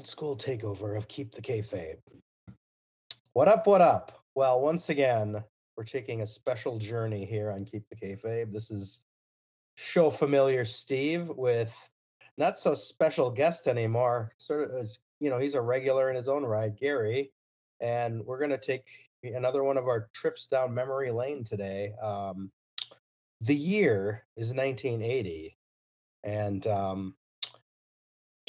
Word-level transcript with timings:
Old 0.00 0.06
school 0.06 0.34
takeover 0.34 0.96
of 0.96 1.06
Keep 1.08 1.32
the 1.32 1.42
Kayfabe. 1.42 1.98
What 3.34 3.48
up, 3.48 3.66
what 3.66 3.82
up? 3.82 4.24
Well, 4.34 4.62
once 4.62 4.88
again, 4.88 5.44
we're 5.76 5.84
taking 5.84 6.22
a 6.22 6.26
special 6.26 6.78
journey 6.78 7.26
here 7.26 7.50
on 7.50 7.66
Keep 7.66 7.84
the 7.90 7.96
Kayfabe. 7.96 8.50
This 8.50 8.70
is 8.70 9.02
show 9.76 10.08
familiar 10.08 10.64
Steve 10.64 11.28
with 11.28 11.76
not 12.38 12.58
so 12.58 12.74
special 12.74 13.28
guest 13.30 13.68
anymore. 13.68 14.30
Sort 14.38 14.70
of, 14.70 14.76
as 14.80 14.98
you 15.18 15.28
know, 15.28 15.38
he's 15.38 15.54
a 15.54 15.60
regular 15.60 16.08
in 16.08 16.16
his 16.16 16.28
own 16.28 16.46
right, 16.46 16.74
Gary. 16.74 17.30
And 17.82 18.24
we're 18.24 18.38
going 18.38 18.52
to 18.52 18.56
take 18.56 18.86
another 19.22 19.62
one 19.62 19.76
of 19.76 19.86
our 19.86 20.08
trips 20.14 20.46
down 20.46 20.72
memory 20.72 21.10
lane 21.10 21.44
today. 21.44 21.92
Um, 22.02 22.50
the 23.42 23.54
year 23.54 24.24
is 24.34 24.54
1980. 24.54 25.58
And 26.24 26.66
um, 26.66 27.16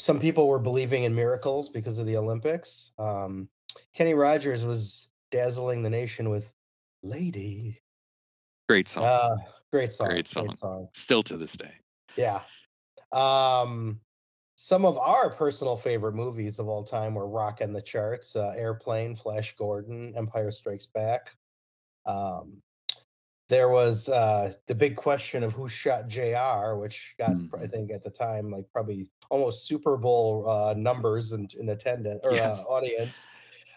some 0.01 0.19
people 0.19 0.47
were 0.47 0.57
believing 0.57 1.03
in 1.03 1.13
miracles 1.13 1.69
because 1.69 1.99
of 1.99 2.07
the 2.07 2.17
Olympics. 2.17 2.91
Um, 2.97 3.47
Kenny 3.93 4.15
Rogers 4.15 4.65
was 4.65 5.09
dazzling 5.29 5.83
the 5.83 5.91
nation 5.91 6.31
with 6.31 6.51
"Lady." 7.03 7.83
Great 8.67 8.87
song. 8.87 9.03
Uh, 9.05 9.37
great 9.71 9.91
song. 9.91 10.07
Great 10.07 10.27
song. 10.27 10.47
Great 10.47 10.57
song. 10.57 10.87
Still 10.93 11.21
to 11.23 11.37
this 11.37 11.55
day. 11.55 11.73
Yeah. 12.15 12.41
Um, 13.11 13.99
some 14.55 14.85
of 14.85 14.97
our 14.97 15.29
personal 15.29 15.77
favorite 15.77 16.15
movies 16.15 16.57
of 16.57 16.67
all 16.67 16.83
time 16.83 17.13
were 17.13 17.27
rocking 17.29 17.71
the 17.71 17.81
charts: 17.81 18.35
uh, 18.35 18.55
Airplane, 18.57 19.15
Flash 19.15 19.55
Gordon, 19.55 20.15
Empire 20.17 20.51
Strikes 20.51 20.87
Back. 20.87 21.35
Um, 22.07 22.63
there 23.51 23.67
was 23.67 24.07
uh, 24.07 24.53
the 24.67 24.73
big 24.73 24.95
question 24.95 25.43
of 25.43 25.51
who 25.51 25.67
shot 25.67 26.07
J.R., 26.07 26.77
which 26.77 27.15
got, 27.19 27.31
Mm. 27.31 27.49
I 27.61 27.67
think, 27.67 27.91
at 27.91 28.01
the 28.01 28.09
time, 28.09 28.49
like 28.49 28.63
probably 28.71 29.09
almost 29.29 29.67
Super 29.67 29.97
Bowl 29.97 30.49
uh, 30.49 30.73
numbers 30.73 31.33
in, 31.33 31.49
in 31.59 31.67
attendance 31.67 32.21
or 32.23 32.31
Yes. 32.33 32.59
uh, 32.59 32.63
audience. 32.71 33.27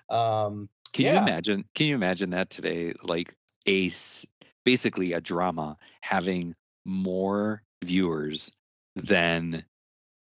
Um, 0.08 0.69
Can 0.92 1.06
you 1.06 1.19
imagine? 1.19 1.64
Can 1.75 1.89
you 1.89 1.97
imagine 1.97 2.31
that 2.31 2.50
today? 2.50 2.94
Like 3.03 3.34
a 3.66 3.86
s- 3.86 4.25
basically 4.64 5.12
a 5.12 5.20
drama 5.20 5.77
having 6.03 6.55
more 6.84 7.61
viewers 7.83 8.53
than 8.94 9.64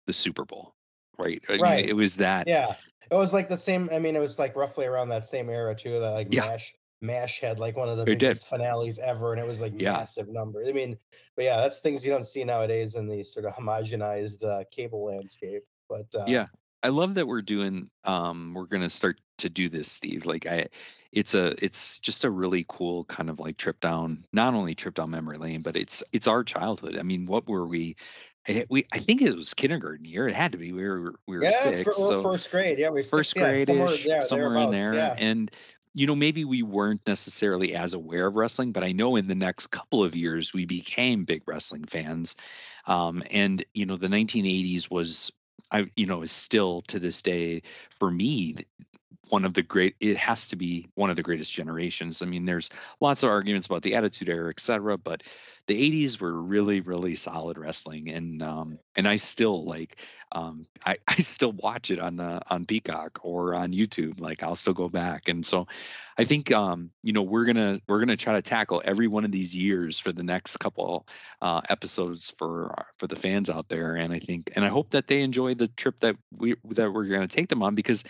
the 0.06 0.14
Super 0.14 0.46
Bowl, 0.46 0.74
right? 1.18 1.42
I 1.50 1.52
mean, 1.52 1.60
Right. 1.60 1.84
it 1.86 1.94
was 1.94 2.16
that. 2.16 2.48
yeah, 2.48 2.76
it 3.10 3.14
was 3.14 3.34
like 3.34 3.50
the 3.50 3.58
same. 3.58 3.90
I 3.92 3.98
mean, 3.98 4.16
it 4.16 4.20
was 4.20 4.38
like 4.38 4.56
roughly 4.56 4.86
around 4.86 5.10
that 5.10 5.26
same 5.26 5.50
era 5.50 5.74
too. 5.74 6.00
That 6.00 6.12
like 6.12 6.28
Yeah. 6.30 6.46
Mash 6.46 6.72
Mash 7.02 7.40
had 7.40 7.58
like 7.58 7.76
one 7.76 7.88
of 7.88 7.96
the 7.96 8.02
It 8.04 8.18
did. 8.18 8.20
biggest 8.20 8.48
finales 8.48 8.98
ever, 8.98 9.32
and 9.32 9.40
it 9.40 9.46
was 9.46 9.60
like 9.60 9.72
Yeah. 9.74 9.92
massive 9.92 10.28
number. 10.28 10.64
I 10.64 10.72
mean, 10.72 10.96
but 11.36 11.44
yeah, 11.44 11.56
that's 11.58 11.80
things 11.80 12.04
you 12.04 12.10
don't 12.12 12.24
see 12.24 12.44
nowadays 12.44 12.94
in 12.94 13.08
the 13.08 13.22
sort 13.24 13.44
of 13.44 13.52
homogenized 13.54 14.44
uh, 14.44 14.64
cable 14.70 15.04
landscape. 15.04 15.64
But 15.88 16.06
uh, 16.14 16.24
yeah 16.26 16.46
i 16.82 16.88
love 16.88 17.14
that 17.14 17.26
we're 17.26 17.42
doing 17.42 17.88
um 18.04 18.54
we're 18.54 18.66
gonna 18.66 18.88
start 18.90 19.20
to 19.38 19.48
do 19.50 19.68
this 19.68 19.90
steve 19.90 20.24
like 20.24 20.46
i 20.46 20.68
it's 21.12 21.34
a 21.34 21.54
it's 21.64 21.98
just 21.98 22.24
a 22.24 22.30
really 22.30 22.64
cool 22.68 23.04
kind 23.04 23.28
of 23.28 23.38
like 23.38 23.56
trip 23.56 23.78
down 23.80 24.24
not 24.32 24.54
only 24.54 24.74
trip 24.74 24.94
down 24.94 25.10
memory 25.10 25.36
lane 25.36 25.60
but 25.62 25.76
it's 25.76 26.02
it's 26.12 26.26
our 26.28 26.42
childhood 26.44 26.96
i 26.98 27.02
mean 27.02 27.26
what 27.26 27.46
were 27.46 27.66
we 27.66 27.94
I, 28.48 28.66
we 28.68 28.82
I 28.92 28.98
think 28.98 29.22
it 29.22 29.36
was 29.36 29.54
kindergarten 29.54 30.04
year. 30.04 30.26
It 30.26 30.34
had 30.34 30.50
to 30.50 30.58
be. 30.58 30.72
We 30.72 30.82
were 30.82 31.14
we 31.28 31.36
were 31.36 31.44
yeah, 31.44 31.50
six. 31.52 31.84
fir- 31.84 31.92
so 31.92 32.22
first 32.22 32.50
grade. 32.50 32.76
Yeah, 32.76 32.88
we 32.90 33.00
were 33.00 33.04
first 33.04 33.30
six, 33.30 33.40
yeah, 33.40 33.48
grade 33.48 33.66
somewhere, 33.68 33.94
yeah, 34.04 34.20
somewhere 34.24 34.56
in 34.56 34.70
there. 34.72 34.94
Yeah. 34.94 35.14
And 35.16 35.48
you 35.94 36.06
know, 36.06 36.14
maybe 36.14 36.44
we 36.44 36.62
weren't 36.62 37.06
necessarily 37.06 37.74
as 37.74 37.92
aware 37.92 38.26
of 38.26 38.36
wrestling, 38.36 38.72
but 38.72 38.82
I 38.82 38.92
know 38.92 39.16
in 39.16 39.28
the 39.28 39.34
next 39.34 39.68
couple 39.68 40.04
of 40.04 40.16
years 40.16 40.52
we 40.52 40.64
became 40.64 41.24
big 41.24 41.42
wrestling 41.46 41.84
fans. 41.84 42.36
Um, 42.86 43.22
and 43.30 43.64
you 43.74 43.86
know, 43.86 43.96
the 43.96 44.08
1980s 44.08 44.90
was, 44.90 45.32
I 45.70 45.86
you 45.96 46.06
know, 46.06 46.22
is 46.22 46.32
still 46.32 46.82
to 46.82 46.98
this 46.98 47.22
day 47.22 47.62
for 47.98 48.10
me 48.10 48.56
one 49.28 49.44
of 49.44 49.54
the 49.54 49.62
great. 49.62 49.96
It 50.00 50.16
has 50.18 50.48
to 50.48 50.56
be 50.56 50.88
one 50.94 51.10
of 51.10 51.16
the 51.16 51.22
greatest 51.22 51.52
generations. 51.52 52.22
I 52.22 52.26
mean, 52.26 52.44
there's 52.44 52.70
lots 53.00 53.22
of 53.22 53.30
arguments 53.30 53.66
about 53.66 53.82
the 53.82 53.94
Attitude 53.94 54.28
Era, 54.28 54.50
et 54.50 54.60
cetera, 54.60 54.98
but 54.98 55.22
the 55.66 56.04
80s 56.04 56.20
were 56.20 56.32
really 56.32 56.80
really 56.80 57.14
solid 57.14 57.56
wrestling 57.58 58.08
and 58.10 58.42
um 58.42 58.78
and 58.96 59.06
i 59.06 59.16
still 59.16 59.64
like 59.64 59.96
um 60.34 60.66
i 60.84 60.96
i 61.08 61.16
still 61.16 61.52
watch 61.52 61.90
it 61.90 61.98
on 61.98 62.20
uh, 62.20 62.40
on 62.48 62.66
peacock 62.66 63.20
or 63.22 63.54
on 63.54 63.72
youtube 63.72 64.20
like 64.20 64.42
i'll 64.42 64.56
still 64.56 64.74
go 64.74 64.88
back 64.88 65.28
and 65.28 65.44
so 65.44 65.66
i 66.18 66.24
think 66.24 66.52
um 66.52 66.90
you 67.02 67.12
know 67.12 67.22
we're 67.22 67.44
gonna 67.44 67.78
we're 67.88 68.00
gonna 68.00 68.16
try 68.16 68.34
to 68.34 68.42
tackle 68.42 68.82
every 68.84 69.06
one 69.06 69.24
of 69.24 69.32
these 69.32 69.54
years 69.54 69.98
for 69.98 70.12
the 70.12 70.22
next 70.22 70.56
couple 70.58 71.06
uh 71.40 71.60
episodes 71.68 72.32
for 72.38 72.86
for 72.96 73.06
the 73.06 73.16
fans 73.16 73.50
out 73.50 73.68
there 73.68 73.94
and 73.96 74.12
i 74.12 74.18
think 74.18 74.50
and 74.54 74.64
i 74.64 74.68
hope 74.68 74.90
that 74.90 75.06
they 75.06 75.22
enjoy 75.22 75.54
the 75.54 75.68
trip 75.68 75.98
that 76.00 76.16
we 76.36 76.56
that 76.64 76.92
we're 76.92 77.06
gonna 77.06 77.28
take 77.28 77.48
them 77.48 77.62
on 77.62 77.74
because 77.74 78.04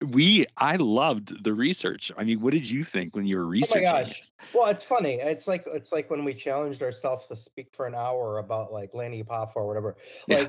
we 0.00 0.46
i 0.56 0.76
loved 0.76 1.42
the 1.42 1.52
research 1.52 2.12
i 2.16 2.24
mean 2.24 2.40
what 2.40 2.52
did 2.52 2.68
you 2.68 2.84
think 2.84 3.16
when 3.16 3.26
you 3.26 3.36
were 3.36 3.44
Oh 3.44 3.46
my 3.46 3.50
researching 3.50 3.82
it? 3.82 4.08
gosh. 4.08 4.22
Well, 4.52 4.68
it's 4.68 4.84
funny. 4.84 5.14
It's 5.14 5.46
like 5.46 5.64
it's 5.66 5.92
like 5.92 6.10
when 6.10 6.24
we 6.24 6.32
challenged 6.32 6.82
ourselves 6.82 7.26
to 7.26 7.36
speak 7.36 7.68
for 7.72 7.86
an 7.86 7.94
hour 7.94 8.38
about 8.38 8.72
like 8.72 8.94
Lanny 8.94 9.22
Poff 9.22 9.56
or 9.56 9.66
whatever. 9.66 9.96
Yeah. 10.26 10.48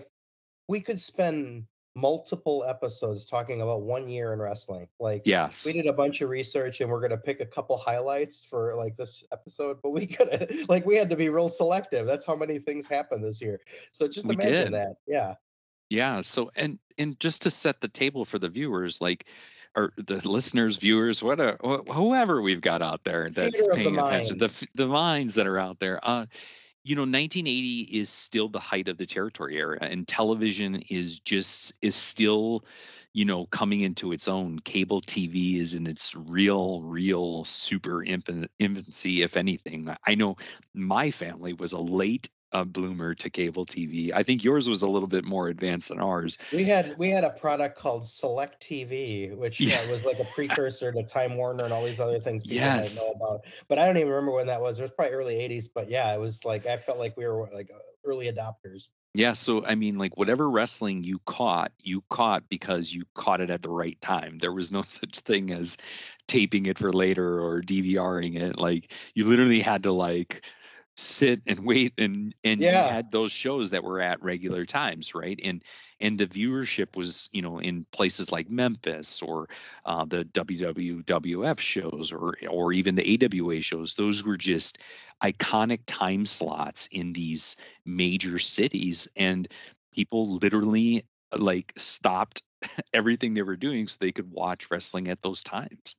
We 0.69 0.79
could 0.79 1.01
spend 1.01 1.65
multiple 1.95 2.63
episodes 2.65 3.25
talking 3.25 3.61
about 3.61 3.81
one 3.81 4.07
year 4.07 4.31
in 4.31 4.39
wrestling. 4.39 4.87
Like 4.99 5.23
yes 5.25 5.65
we 5.65 5.73
did 5.73 5.87
a 5.87 5.93
bunch 5.93 6.21
of 6.21 6.29
research 6.29 6.79
and 6.79 6.89
we're 6.89 7.01
gonna 7.01 7.17
pick 7.17 7.41
a 7.41 7.45
couple 7.45 7.75
highlights 7.77 8.45
for 8.45 8.75
like 8.75 8.95
this 8.95 9.23
episode, 9.33 9.79
but 9.83 9.89
we 9.89 10.05
could 10.15 10.53
like 10.69 10.85
we 10.85 10.95
had 10.95 11.09
to 11.09 11.15
be 11.15 11.29
real 11.29 11.49
selective. 11.49 12.05
That's 12.05 12.25
how 12.25 12.35
many 12.35 12.59
things 12.59 12.87
happened 12.87 13.23
this 13.23 13.41
year. 13.41 13.59
So 13.91 14.07
just 14.07 14.27
We 14.27 14.35
imagine 14.35 14.51
did. 14.51 14.73
that. 14.75 14.95
Yeah. 15.07 15.33
Yeah. 15.89 16.21
So 16.21 16.51
and 16.55 16.79
and 16.97 17.19
just 17.19 17.41
to 17.41 17.49
set 17.49 17.81
the 17.81 17.87
table 17.89 18.23
for 18.23 18.37
the 18.39 18.49
viewers, 18.49 19.01
like 19.01 19.25
or 19.75 19.91
the 19.97 20.15
listeners, 20.29 20.77
viewers, 20.77 21.21
whatever, 21.21 21.57
whoever 21.91 22.41
we've 22.41 22.61
got 22.61 22.81
out 22.81 23.03
there 23.03 23.29
that's 23.29 23.59
Theater 23.59 23.71
of 23.71 23.77
the 23.77 23.83
paying 23.83 23.99
attention, 23.99 24.37
the 24.37 24.47
mind. 24.47 24.51
f- 24.63 24.69
the 24.75 24.87
minds 24.87 25.35
that 25.35 25.47
are 25.47 25.57
out 25.59 25.79
there. 25.79 25.99
Uh, 26.01 26.27
you 26.89 26.95
know, 26.95 27.03
1980 27.03 27.81
is 27.81 28.09
still 28.09 28.49
the 28.49 28.59
height 28.59 28.87
of 28.87 28.97
the 28.97 29.05
territory 29.05 29.57
era, 29.57 29.77
and 29.79 30.07
television 30.07 30.81
is 30.89 31.19
just 31.19 31.75
is 31.83 31.93
still, 31.93 32.65
you 33.13 33.25
know, 33.25 33.45
coming 33.45 33.81
into 33.81 34.11
its 34.11 34.27
own. 34.27 34.57
Cable 34.57 34.99
TV 34.99 35.57
is 35.57 35.75
in 35.75 35.85
its 35.85 36.15
real, 36.15 36.81
real 36.81 37.45
super 37.45 38.03
infant, 38.03 38.49
infancy, 38.57 39.21
if 39.21 39.37
anything. 39.37 39.87
I 40.03 40.15
know 40.15 40.37
my 40.73 41.11
family 41.11 41.53
was 41.53 41.73
a 41.73 41.79
late 41.79 42.27
uh, 42.51 42.63
bloomer 42.63 43.15
to 43.15 43.29
cable 43.29 43.65
TV. 43.65 44.11
I 44.13 44.23
think 44.23 44.43
yours 44.43 44.67
was 44.67 44.81
a 44.81 44.87
little 44.87 45.07
bit 45.07 45.25
more 45.25 45.47
advanced 45.47 45.89
than 45.89 45.99
ours. 45.99 46.37
We 46.53 46.65
had 46.65 46.97
we 46.97 47.09
had 47.09 47.23
a 47.23 47.29
product 47.29 47.77
called 47.77 48.05
Select 48.05 48.61
TV, 48.61 49.35
which 49.35 49.61
Yeah. 49.61 49.81
uh, 49.81 49.87
was 49.87 50.05
like 50.05 50.17
a 50.19 50.25
precursor 50.25 50.91
to 50.91 51.03
Time 51.03 51.37
Warner 51.37 51.63
and 51.65 51.73
all 51.73 51.83
these 51.83 51.99
other 51.99 52.19
things 52.19 52.43
people 52.43 52.57
Yes. 52.57 52.95
know 52.95 53.11
about. 53.11 53.41
But 53.67 53.79
I 53.79 53.85
don't 53.85 53.97
even 53.97 54.09
remember 54.09 54.33
when 54.33 54.47
that 54.47 54.61
was. 54.61 54.79
It 54.79 54.83
was 54.83 54.91
probably 54.91 55.15
early 55.15 55.35
'80s. 55.35 55.69
But 55.73 55.89
yeah, 55.89 56.13
it 56.13 56.19
was 56.19 56.45
like 56.45 56.65
I 56.65 56.77
felt 56.77 56.97
like 56.97 57.15
we 57.17 57.27
were 57.27 57.49
like 57.51 57.69
early 58.05 58.31
adopters. 58.31 58.89
Yeah, 59.15 59.33
so 59.33 59.65
I 59.65 59.75
mean, 59.75 59.97
like 59.97 60.17
whatever 60.17 60.49
wrestling 60.49 61.03
you 61.03 61.19
caught, 61.25 61.71
you 61.79 62.03
caught 62.09 62.47
because 62.47 62.93
you 62.93 63.05
caught 63.15 63.41
it 63.41 63.49
at 63.49 63.61
the 63.63 63.69
right 63.69 63.99
time. 63.99 64.37
There 64.37 64.53
was 64.53 64.71
no 64.71 64.83
such 64.87 65.19
thing 65.19 65.51
as 65.51 65.77
taping 66.27 66.67
it 66.67 66.77
for 66.77 66.93
later 66.93 67.41
or 67.43 67.61
DVRing 67.61 68.39
it. 68.39 68.57
Like 68.59 68.91
you 69.15 69.25
literally 69.25 69.61
had 69.61 69.83
to 69.83 69.91
like 69.91 70.45
sit 70.99 71.41
and 71.47 71.59
wait 71.65 71.93
and 71.97 72.35
and 72.43 72.61
Yeah. 72.61 72.71
you 72.71 72.83
had 72.83 73.11
those 73.11 73.31
shows 73.31 73.71
that 73.71 73.83
were 73.83 74.01
at 74.01 74.21
regular 74.23 74.65
times, 74.65 75.15
right? 75.15 75.39
And 75.43 75.63
and 75.99 76.17
the 76.17 76.27
viewership 76.27 76.95
was, 76.95 77.29
you 77.31 77.41
know, 77.41 77.59
in 77.59 77.85
places 77.91 78.31
like 78.31 78.49
Memphis 78.49 79.21
or 79.21 79.47
uh, 79.85 80.05
the 80.05 80.25
WWF 80.25 81.59
shows 81.59 82.11
or 82.11 82.35
or 82.49 82.73
even 82.73 82.95
the 82.95 83.25
AWA 83.25 83.61
shows. 83.61 83.95
Those 83.95 84.23
were 84.23 84.37
just 84.37 84.79
iconic 85.23 85.81
time 85.85 86.25
slots 86.25 86.87
in 86.91 87.13
these 87.13 87.57
major 87.85 88.39
cities 88.39 89.07
and 89.15 89.47
people 89.93 90.37
literally 90.37 91.05
like 91.37 91.73
stopped 91.77 92.43
everything 92.93 93.33
they 93.33 93.41
were 93.41 93.57
doing 93.57 93.87
so 93.87 93.97
they 93.99 94.11
could 94.11 94.31
watch 94.31 94.71
wrestling 94.71 95.07
at 95.09 95.21
those 95.21 95.43
times 95.43 95.95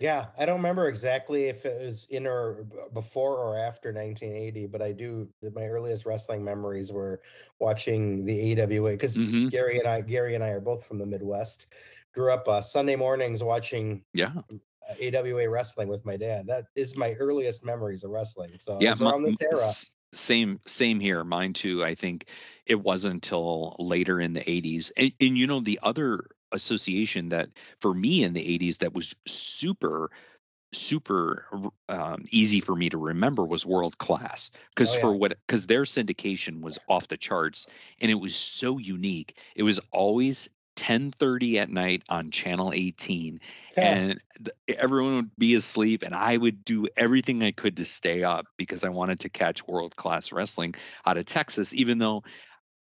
Yeah, 0.00 0.26
I 0.38 0.46
don't 0.46 0.56
remember 0.58 0.88
exactly 0.88 1.44
if 1.44 1.66
it 1.66 1.84
was 1.84 2.06
in 2.10 2.24
or 2.26 2.64
before 2.92 3.36
or 3.36 3.58
after 3.58 3.92
1980, 3.92 4.66
but 4.66 4.80
I 4.80 4.92
do. 4.92 5.28
My 5.42 5.64
earliest 5.66 6.06
wrestling 6.06 6.44
memories 6.44 6.92
were 6.92 7.20
watching 7.58 8.24
the 8.24 8.52
AWA 8.60 8.92
because 8.92 9.16
Mhm. 9.16 9.50
Gary 9.50 9.78
and 9.78 9.88
I, 9.88 10.00
Gary 10.02 10.36
and 10.36 10.44
I 10.44 10.50
are 10.50 10.60
both 10.60 10.86
from 10.86 10.98
the 10.98 11.06
Midwest. 11.06 11.66
Grew 12.14 12.30
up 12.32 12.46
uh, 12.46 12.60
Sunday 12.60 12.94
mornings 12.94 13.42
watching 13.42 14.04
Yeah. 14.14 14.32
uh, 14.52 14.94
AWA 15.00 15.48
wrestling 15.50 15.88
with 15.88 16.04
my 16.04 16.16
dad. 16.16 16.46
That 16.46 16.66
is 16.76 16.96
my 16.96 17.14
earliest 17.14 17.64
memories 17.64 18.04
of 18.04 18.10
wrestling. 18.10 18.50
So 18.60 18.78
yeah 18.80 18.94
around 19.00 19.24
this 19.24 19.42
era. 19.42 19.72
same 20.14 20.58
same 20.64 21.00
here 21.00 21.22
mine 21.22 21.52
too 21.52 21.84
i 21.84 21.94
think 21.94 22.30
it 22.64 22.76
wasn't 22.80 23.12
until 23.12 23.76
later 23.78 24.18
in 24.18 24.32
the 24.32 24.40
80s 24.40 24.90
and, 24.96 25.12
and 25.20 25.36
you 25.36 25.46
know 25.46 25.60
the 25.60 25.80
other 25.82 26.24
association 26.52 27.30
that 27.30 27.50
for 27.80 27.92
me 27.92 28.22
in 28.22 28.32
the 28.32 28.58
80s 28.58 28.78
that 28.78 28.94
was 28.94 29.14
super 29.26 30.10
super 30.72 31.46
um, 31.88 32.24
easy 32.30 32.60
for 32.60 32.74
me 32.76 32.90
to 32.90 32.98
remember 32.98 33.44
was 33.44 33.64
world 33.64 33.96
class 33.96 34.50
because 34.74 34.94
Oh, 34.94 35.00
for 35.00 35.14
what 35.14 35.38
because 35.46 35.66
their 35.66 35.82
syndication 35.82 36.60
was 36.60 36.78
off 36.88 37.08
the 37.08 37.16
charts 37.16 37.66
and 38.00 38.10
it 38.10 38.14
was 38.16 38.36
so 38.36 38.78
unique. 38.78 39.38
It 39.56 39.62
was 39.62 39.80
always 39.90 40.50
10:30 40.76 41.58
at 41.58 41.70
night 41.70 42.02
on 42.08 42.30
channel 42.30 42.72
18 42.72 43.40
and 43.80 44.20
th- 44.36 44.78
everyone 44.78 45.14
would 45.16 45.36
be 45.36 45.56
asleep 45.56 46.04
and 46.04 46.14
i 46.14 46.36
would 46.36 46.64
do 46.64 46.86
everything 46.96 47.42
i 47.42 47.50
could 47.50 47.78
to 47.78 47.84
stay 47.84 48.22
up 48.22 48.46
because 48.56 48.84
i 48.84 48.88
wanted 48.88 49.18
to 49.20 49.28
catch 49.28 49.66
world 49.66 49.96
class 49.96 50.30
wrestling 50.30 50.76
out 51.04 51.16
of 51.16 51.26
texas 51.26 51.74
even 51.74 51.98
though 51.98 52.22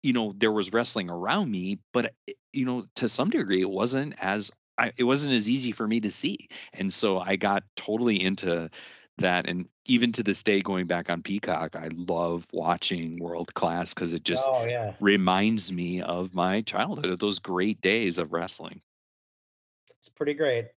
you 0.03 0.13
know 0.13 0.33
there 0.37 0.51
was 0.51 0.71
wrestling 0.71 1.09
around 1.09 1.49
me 1.49 1.79
but 1.91 2.13
you 2.51 2.65
know 2.65 2.85
to 2.95 3.09
some 3.09 3.29
degree 3.29 3.61
it 3.61 3.69
wasn't 3.69 4.13
as 4.21 4.51
I, 4.77 4.91
it 4.97 5.03
wasn't 5.03 5.35
as 5.35 5.49
easy 5.49 5.71
for 5.71 5.87
me 5.87 6.01
to 6.01 6.11
see 6.11 6.49
and 6.73 6.93
so 6.93 7.19
i 7.19 7.35
got 7.35 7.63
totally 7.75 8.21
into 8.21 8.69
that 9.19 9.47
and 9.47 9.67
even 9.87 10.11
to 10.13 10.23
this 10.23 10.43
day 10.43 10.61
going 10.61 10.87
back 10.87 11.09
on 11.09 11.21
peacock 11.23 11.75
i 11.75 11.89
love 11.91 12.45
watching 12.51 13.19
world 13.19 13.53
class 13.53 13.93
because 13.93 14.13
it 14.13 14.23
just 14.23 14.47
oh 14.51 14.65
yeah, 14.65 14.93
reminds 14.99 15.71
me 15.71 16.01
of 16.01 16.33
my 16.33 16.61
childhood 16.61 17.05
of 17.05 17.19
those 17.19 17.39
great 17.39 17.81
days 17.81 18.17
of 18.17 18.33
wrestling 18.33 18.81
it's 20.03 20.09
pretty 20.09 20.33
great. 20.33 20.67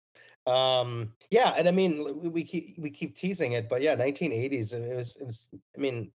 Um, 0.46 1.12
yeah, 1.30 1.52
and 1.58 1.66
I 1.66 1.72
mean 1.72 2.20
we, 2.20 2.28
we 2.28 2.44
keep 2.44 2.78
we 2.78 2.90
keep 2.90 3.16
teasing 3.16 3.52
it, 3.52 3.68
but 3.68 3.82
yeah, 3.82 3.96
1980s. 3.96 4.72
It 4.72 4.94
was. 4.94 5.16
It's, 5.20 5.48
I 5.76 5.80
mean, 5.80 6.12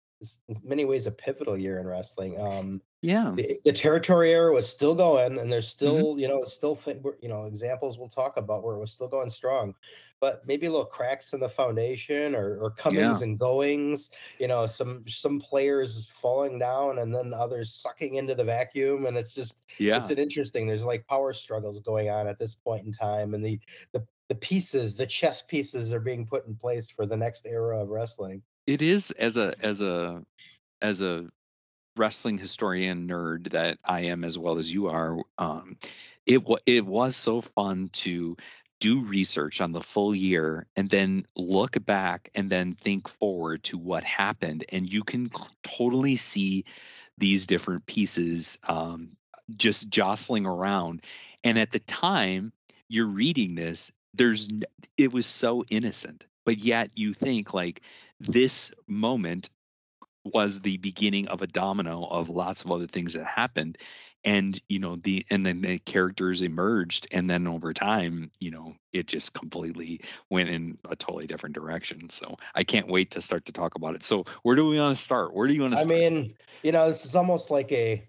in 0.49 0.56
many 0.64 0.84
ways 0.84 1.06
a 1.06 1.11
pivotal 1.11 1.56
year 1.56 1.78
in 1.78 1.87
wrestling. 1.87 2.38
Um, 2.40 2.82
yeah 3.02 3.32
the, 3.34 3.58
the 3.64 3.72
territory 3.72 4.32
era 4.32 4.52
was 4.52 4.69
still 4.69 4.94
going 4.94 5.38
and 5.38 5.52
there's 5.52 5.69
Mm-hmm. 5.82 6.05
still 6.05 6.19
you 6.19 6.28
know 6.28 6.43
still 6.44 6.78
you 7.22 7.28
know 7.28 7.44
examples 7.44 7.99
we'll 7.99 8.08
talk 8.08 8.37
about 8.37 8.62
where 8.64 8.76
it 8.76 8.81
was 8.81 8.93
still 8.93 9.08
going 9.08 9.31
strong 9.31 9.75
but 10.20 10.46
maybe 10.46 10.67
a 10.67 10.70
little 10.70 10.84
cracks 10.84 11.32
in 11.32 11.40
the 11.40 11.49
foundation 11.49 12.34
or, 12.34 12.58
or 12.58 12.70
comings 12.70 13.22
and 13.22 13.38
goings 13.38 14.11
you 14.38 14.49
know 14.49 14.67
some 14.67 15.05
some 15.06 15.40
players 15.40 16.06
falling 16.06 16.58
down 16.58 16.99
and 16.99 17.14
then 17.14 17.32
others 17.34 17.73
sucking 17.75 18.16
into 18.16 18.34
the 18.34 18.44
vacuum 18.44 19.06
and 19.06 19.16
it's 19.16 19.32
just 19.34 19.64
yeah 19.78 19.96
it's 19.96 20.11
an 20.11 20.19
interesting 20.19 20.66
there's 20.66 20.84
like 20.84 21.06
power 21.06 21.32
struggles 21.32 21.81
going 21.81 22.11
on 22.11 22.26
at 22.26 22.38
this 22.38 22.55
point 22.55 22.84
in 22.84 22.93
time 22.93 23.34
and 23.34 23.44
the 23.44 23.61
the 23.93 24.05
the 24.28 24.34
pieces 24.34 24.96
the 24.96 25.06
chess 25.06 25.43
pieces 25.43 25.93
are 25.93 26.00
being 26.00 26.26
put 26.26 26.46
in 26.46 26.55
place 26.55 26.90
for 26.90 27.06
the 27.06 27.16
next 27.16 27.46
era 27.46 27.81
of 27.81 27.88
wrestling 27.88 28.43
it 28.70 28.82
is 28.82 29.11
as 29.11 29.37
a 29.37 29.55
as 29.62 29.82
a 29.82 30.22
as 30.81 31.00
a 31.00 31.26
wrestling 31.96 32.38
historian 32.38 33.08
nerd 33.08 33.50
that 33.50 33.78
I 33.84 34.02
am 34.02 34.22
as 34.25 34.38
well 34.38 34.58
as 34.58 34.72
you 34.72 34.87
are 34.88 35.19
um 35.38 35.76
it 36.25 36.44
wa 36.46 36.56
it 36.67 36.87
was 36.87 37.17
so 37.17 37.40
fun 37.40 37.90
to 38.05 38.37
do 38.81 39.00
research 39.00 39.61
on 39.61 39.72
the 39.72 39.82
full 39.82 40.14
year 40.14 40.67
and 40.76 40.88
then 40.88 41.26
look 41.37 41.84
back 41.84 42.31
and 42.34 42.49
then 42.49 42.72
think 42.72 43.08
forward 43.08 43.64
to 43.64 43.76
what 43.76 44.05
happened 44.05 44.64
and 44.70 44.90
you 44.90 45.02
can 45.02 45.26
c- 45.26 45.43
totally 45.64 46.16
see 46.16 46.64
these 47.19 47.46
different 47.46 47.84
pieces 47.87 48.58
um 48.69 49.11
just 49.55 49.90
jostling 49.90 50.46
around 50.46 51.02
and 51.43 51.58
at 51.58 51.73
the 51.73 51.81
time 51.81 52.52
you're 52.88 53.08
reading 53.08 53.56
this 53.56 53.90
there's 54.14 54.49
it 54.96 55.12
was 55.12 55.26
so 55.26 55.64
innocent 55.70 56.25
but 56.46 56.58
yet 56.58 56.90
you 56.94 57.12
think 57.12 57.52
like 57.52 57.82
this 58.20 58.72
moment 58.87 59.50
was 60.25 60.61
the 60.61 60.76
beginning 60.76 61.28
of 61.28 61.43
a 61.43 61.46
domino 61.46 62.05
of 62.05 62.28
lots 62.28 62.64
of 62.64 62.70
other 62.72 62.87
things 62.87 63.14
that 63.14 63.25
happened. 63.26 63.78
And 64.22 64.61
you 64.69 64.81
know 64.81 64.96
the 64.96 65.25
and 65.31 65.46
then 65.46 65.62
the 65.62 65.78
characters 65.78 66.43
emerged 66.43 67.08
and 67.11 67.28
then 67.31 67.46
over 67.46 67.72
time 67.72 68.31
you 68.38 68.50
know 68.50 68.75
it 68.93 69.06
just 69.06 69.32
completely 69.32 70.02
went 70.28 70.50
in 70.50 70.78
a 70.90 70.94
totally 70.94 71.26
different 71.26 71.55
direction. 71.55 72.11
So 72.11 72.37
i 72.55 72.64
can't 72.64 72.88
wait 72.88 73.12
to 73.12 73.22
start 73.22 73.46
to 73.46 73.52
talk 73.52 73.76
about 73.76 73.94
it. 73.94 74.02
So 74.05 74.25
where 74.43 74.56
do 74.56 74.66
we 74.66 74.78
want 74.78 74.94
to 74.96 75.02
start? 75.02 75.34
Where 75.34 75.49
do 75.49 75.55
you 75.55 75.62
want 75.62 75.75
to 75.75 75.78
I 75.78 75.84
start? 75.84 75.88
mean, 75.88 76.37
you 76.62 76.73
know, 76.73 76.88
this 76.88 77.05
is 77.05 77.16
almost 77.16 77.50
like 77.50 77.73
a 77.73 78.08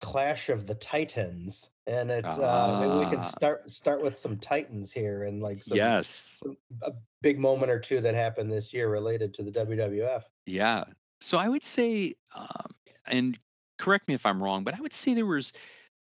clash 0.00 0.48
of 0.48 0.66
the 0.66 0.74
titans, 0.74 1.70
and 1.88 2.10
it's 2.10 2.28
uh, 2.28 2.78
maybe 2.80 2.98
we 2.98 3.04
Ah. 3.06 3.10
can 3.10 3.22
start 3.22 3.70
start 3.70 4.02
with 4.02 4.16
some 4.16 4.36
titans 4.36 4.92
here 4.92 5.24
and 5.24 5.42
like 5.42 5.62
some 5.62 5.76
yes 5.76 6.38
a 6.82 6.92
big 7.22 7.38
moment 7.38 7.72
or 7.72 7.80
two 7.80 8.00
that 8.00 8.14
happened 8.14 8.52
this 8.52 8.72
year 8.74 8.88
related 8.88 9.34
to 9.34 9.42
the 9.42 9.50
WWF. 9.50 10.22
Yeah. 10.46 10.84
So 11.20 11.38
I 11.38 11.48
would 11.48 11.64
say, 11.64 12.14
um, 12.34 12.74
and 13.06 13.38
correct 13.78 14.06
me 14.06 14.14
if 14.14 14.24
I'm 14.26 14.42
wrong, 14.42 14.62
but 14.64 14.76
I 14.76 14.80
would 14.80 14.92
say 14.92 15.14
there 15.14 15.26
was, 15.26 15.52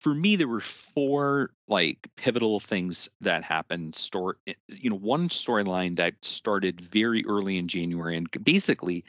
for 0.01 0.13
me, 0.13 0.35
there 0.35 0.47
were 0.47 0.59
four 0.61 1.51
like 1.67 2.07
pivotal 2.15 2.59
things 2.59 3.09
that 3.21 3.43
happened. 3.43 3.95
Store, 3.95 4.37
you 4.67 4.89
know, 4.89 4.97
one 4.97 5.29
storyline 5.29 5.95
that 5.95 6.15
started 6.23 6.81
very 6.81 7.25
early 7.25 7.57
in 7.57 7.67
January, 7.67 8.17
and 8.17 8.29
basically, 8.43 9.05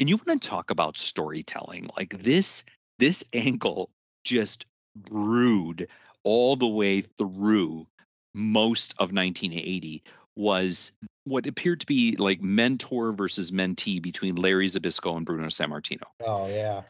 and 0.00 0.08
you 0.08 0.16
want 0.16 0.40
to 0.40 0.48
talk 0.48 0.70
about 0.70 0.96
storytelling, 0.96 1.90
like 1.96 2.16
this, 2.16 2.64
this 2.98 3.24
angle 3.32 3.90
just 4.24 4.64
brewed 5.04 5.88
all 6.24 6.56
the 6.56 6.66
way 6.66 7.02
through 7.02 7.86
most 8.34 8.92
of 8.94 9.12
1980 9.12 10.02
was 10.36 10.92
what 11.24 11.46
appeared 11.46 11.80
to 11.80 11.86
be 11.86 12.16
like 12.16 12.40
mentor 12.40 13.12
versus 13.12 13.50
mentee 13.50 14.00
between 14.00 14.36
Larry 14.36 14.66
Zbyszko 14.66 15.16
and 15.16 15.26
Bruno 15.26 15.48
Sammartino. 15.48 16.04
Oh 16.24 16.46
yeah, 16.46 16.82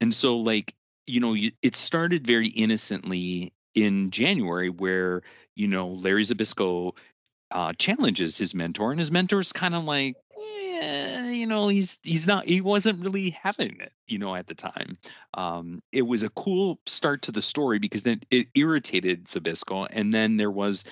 And 0.00 0.14
so, 0.14 0.38
like, 0.38 0.74
you 1.06 1.20
know, 1.20 1.36
it 1.62 1.76
started 1.76 2.26
very 2.26 2.48
innocently 2.48 3.52
in 3.74 4.10
January 4.10 4.70
where, 4.70 5.22
you 5.54 5.68
know, 5.68 5.88
Larry 5.88 6.22
Zbyszko 6.22 6.96
uh, 7.50 7.72
challenges 7.78 8.38
his 8.38 8.54
mentor, 8.54 8.90
and 8.90 8.98
his 8.98 9.10
mentor's 9.10 9.52
kind 9.52 9.74
of 9.74 9.84
like, 9.84 10.16
eh, 10.74 11.32
you 11.32 11.46
know, 11.46 11.68
he's 11.68 11.98
he's 12.02 12.26
not 12.26 12.46
he 12.46 12.60
wasn't 12.60 13.00
really 13.00 13.30
having 13.30 13.80
it, 13.80 13.92
you 14.06 14.18
know, 14.18 14.34
at 14.34 14.46
the 14.46 14.54
time. 14.54 14.98
Um, 15.34 15.82
it 15.92 16.02
was 16.02 16.22
a 16.22 16.30
cool 16.30 16.78
start 16.86 17.22
to 17.22 17.32
the 17.32 17.42
story 17.42 17.78
because 17.78 18.02
then 18.02 18.20
it 18.30 18.48
irritated 18.54 19.26
Zbyszko, 19.26 19.88
and 19.90 20.12
then 20.12 20.36
there 20.36 20.50
was 20.50 20.84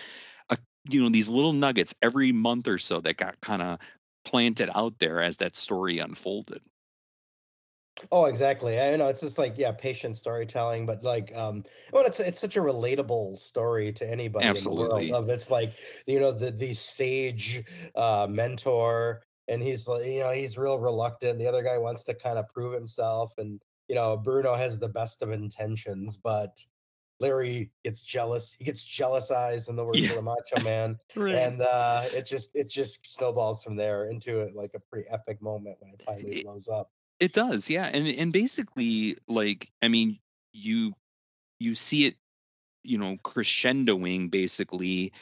a 0.51 0.59
you 0.89 1.03
know 1.03 1.09
these 1.09 1.29
little 1.29 1.53
nuggets 1.53 1.95
every 2.03 2.33
month 2.33 2.69
or 2.69 2.79
so 2.79 3.01
that 3.01 3.17
got 3.17 3.41
kind 3.41 3.63
of 3.63 3.79
planted 4.25 4.71
out 4.75 4.99
there 4.99 5.21
as 5.21 5.39
that 5.39 5.57
story 5.57 5.99
unfolded. 5.99 6.63
oh 8.11 8.27
exactly. 8.27 8.81
I 8.81 8.97
know 8.97 9.09
it's 9.09 9.21
just 9.21 9.39
like 9.39 9.55
yeah, 9.57 9.73
patient 9.73 10.17
storytelling, 10.17 10.87
but 10.87 11.05
like 11.05 11.35
um, 11.37 11.65
well, 11.93 12.05
it's 12.05 12.21
it's 12.21 12.41
such 12.41 12.57
a 12.57 12.61
relatable 12.61 13.39
story 13.39 13.93
to 13.95 14.09
anybody 14.09 14.47
Absolutely. 14.47 14.83
in 14.83 14.89
the 15.09 15.13
world. 15.13 15.25
Of 15.25 15.31
it's 15.31 15.51
like 15.51 15.75
you 16.07 16.21
know 16.21 16.33
the 16.33 16.51
the 16.51 16.75
sage 16.75 17.65
uh, 17.95 18.27
mentor, 18.29 19.23
and 19.49 19.63
he's 19.63 19.89
like 19.89 20.05
you 20.07 20.21
know 20.21 20.33
he's 20.33 20.59
real 20.59 20.79
reluctant. 20.79 21.39
The 21.39 21.47
other 21.49 21.63
guy 21.63 21.79
wants 21.79 22.05
to 22.05 22.15
kind 22.15 22.39
of 22.39 22.49
prove 22.49 22.75
himself, 22.75 23.35
and 23.39 23.61
you 23.89 23.95
know 23.95 24.17
Bruno 24.17 24.55
has 24.55 24.79
the 24.79 24.89
best 24.89 25.23
of 25.23 25.31
intentions, 25.33 26.17
but 26.17 26.57
Larry 27.21 27.73
gets 27.85 28.03
jealous. 28.03 28.53
He 28.55 28.65
gets 28.65 28.85
jealous 28.85 29.31
eyes 29.31 29.69
in 29.69 29.77
the 29.77 29.85
words 29.85 30.03
Yeah. 30.03 30.11
of 30.11 30.17
the 30.17 30.23
Macho 30.23 30.59
Man. 30.61 30.99
and 31.31 31.61
uh 31.63 32.09
it 32.13 32.27
just 32.27 32.57
it 32.57 32.69
just 32.69 33.07
snowballs 33.07 33.63
from 33.63 33.77
there 33.77 34.07
into 34.07 34.41
it 34.41 34.55
like 34.55 34.73
a 34.75 34.81
pretty 34.81 35.09
epic 35.09 35.41
moment 35.43 35.77
when 35.81 35.93
it 35.93 36.01
finally 36.05 36.35
It- 36.35 36.43
blows 36.43 36.69
up 36.69 36.91
It 37.21 37.33
does, 37.33 37.71
yeah, 37.71 37.87
and 37.87 38.07
and 38.09 38.33
basically, 38.33 39.17
like, 39.29 39.73
I 39.83 39.89
mean, 39.89 40.21
you 40.53 40.95
you 41.61 41.75
see 41.77 42.07
it, 42.07 42.17
you 42.85 42.99
know, 42.99 43.17
crescendoing 43.19 44.31
basically 44.31 45.13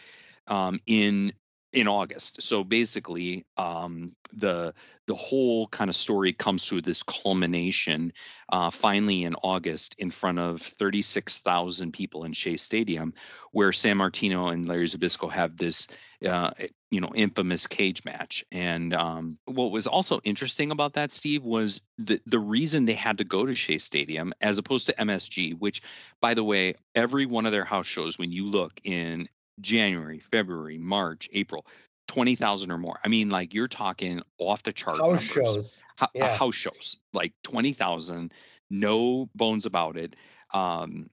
um, 0.48 0.80
in 0.86 1.32
in 1.72 1.86
August. 1.86 2.42
So 2.42 2.64
basically, 2.64 3.46
um, 3.56 4.16
the 4.32 4.74
the 5.06 5.14
whole 5.14 5.66
kind 5.66 5.90
of 5.90 5.96
story 5.96 6.32
comes 6.32 6.66
to 6.66 6.80
this 6.80 7.02
culmination 7.02 8.12
uh, 8.48 8.70
finally 8.70 9.24
in 9.24 9.34
August 9.42 9.96
in 9.98 10.12
front 10.12 10.38
of 10.38 10.62
36,000 10.62 11.92
people 11.92 12.22
in 12.22 12.32
Shea 12.32 12.56
Stadium, 12.56 13.14
where 13.50 13.70
Sammartino 13.70 14.52
and 14.52 14.66
Larry 14.66 14.86
Zbyszko 14.86 15.30
have 15.32 15.56
this, 15.56 15.88
uh, 16.24 16.52
you 16.92 17.00
know, 17.00 17.10
infamous 17.12 17.66
cage 17.66 18.04
match. 18.04 18.44
And 18.52 18.94
um, 18.94 19.38
what 19.46 19.72
was 19.72 19.88
also 19.88 20.20
interesting 20.22 20.70
about 20.70 20.92
that, 20.92 21.10
Steve, 21.10 21.44
was 21.44 21.82
the 21.98 22.20
the 22.26 22.38
reason 22.38 22.84
they 22.84 22.94
had 22.94 23.18
to 23.18 23.24
go 23.24 23.46
to 23.46 23.54
Shea 23.54 23.78
Stadium 23.78 24.32
as 24.40 24.58
opposed 24.58 24.86
to 24.86 24.94
MSG, 24.94 25.58
which, 25.58 25.82
by 26.20 26.34
the 26.34 26.44
way, 26.44 26.74
every 26.94 27.26
one 27.26 27.46
of 27.46 27.52
their 27.52 27.64
house 27.64 27.86
shows, 27.86 28.18
when 28.18 28.32
you 28.32 28.46
look 28.46 28.80
in 28.84 29.28
January, 29.60 30.18
February, 30.18 30.78
March, 30.78 31.28
April, 31.32 31.66
twenty 32.08 32.34
thousand 32.34 32.70
or 32.70 32.78
more. 32.78 32.98
I 33.04 33.08
mean, 33.08 33.28
like 33.28 33.54
you're 33.54 33.68
talking 33.68 34.22
off 34.38 34.62
the 34.62 34.72
chart 34.72 34.98
House 34.98 35.06
numbers. 35.06 35.24
shows. 35.24 35.82
Ho- 35.98 36.06
uh, 36.06 36.08
yeah. 36.14 36.36
house 36.36 36.54
shows, 36.54 36.96
like 37.12 37.32
twenty 37.42 37.72
thousand, 37.72 38.32
no 38.70 39.28
bones 39.34 39.66
about 39.66 39.96
it. 39.96 40.16
Um, 40.52 41.08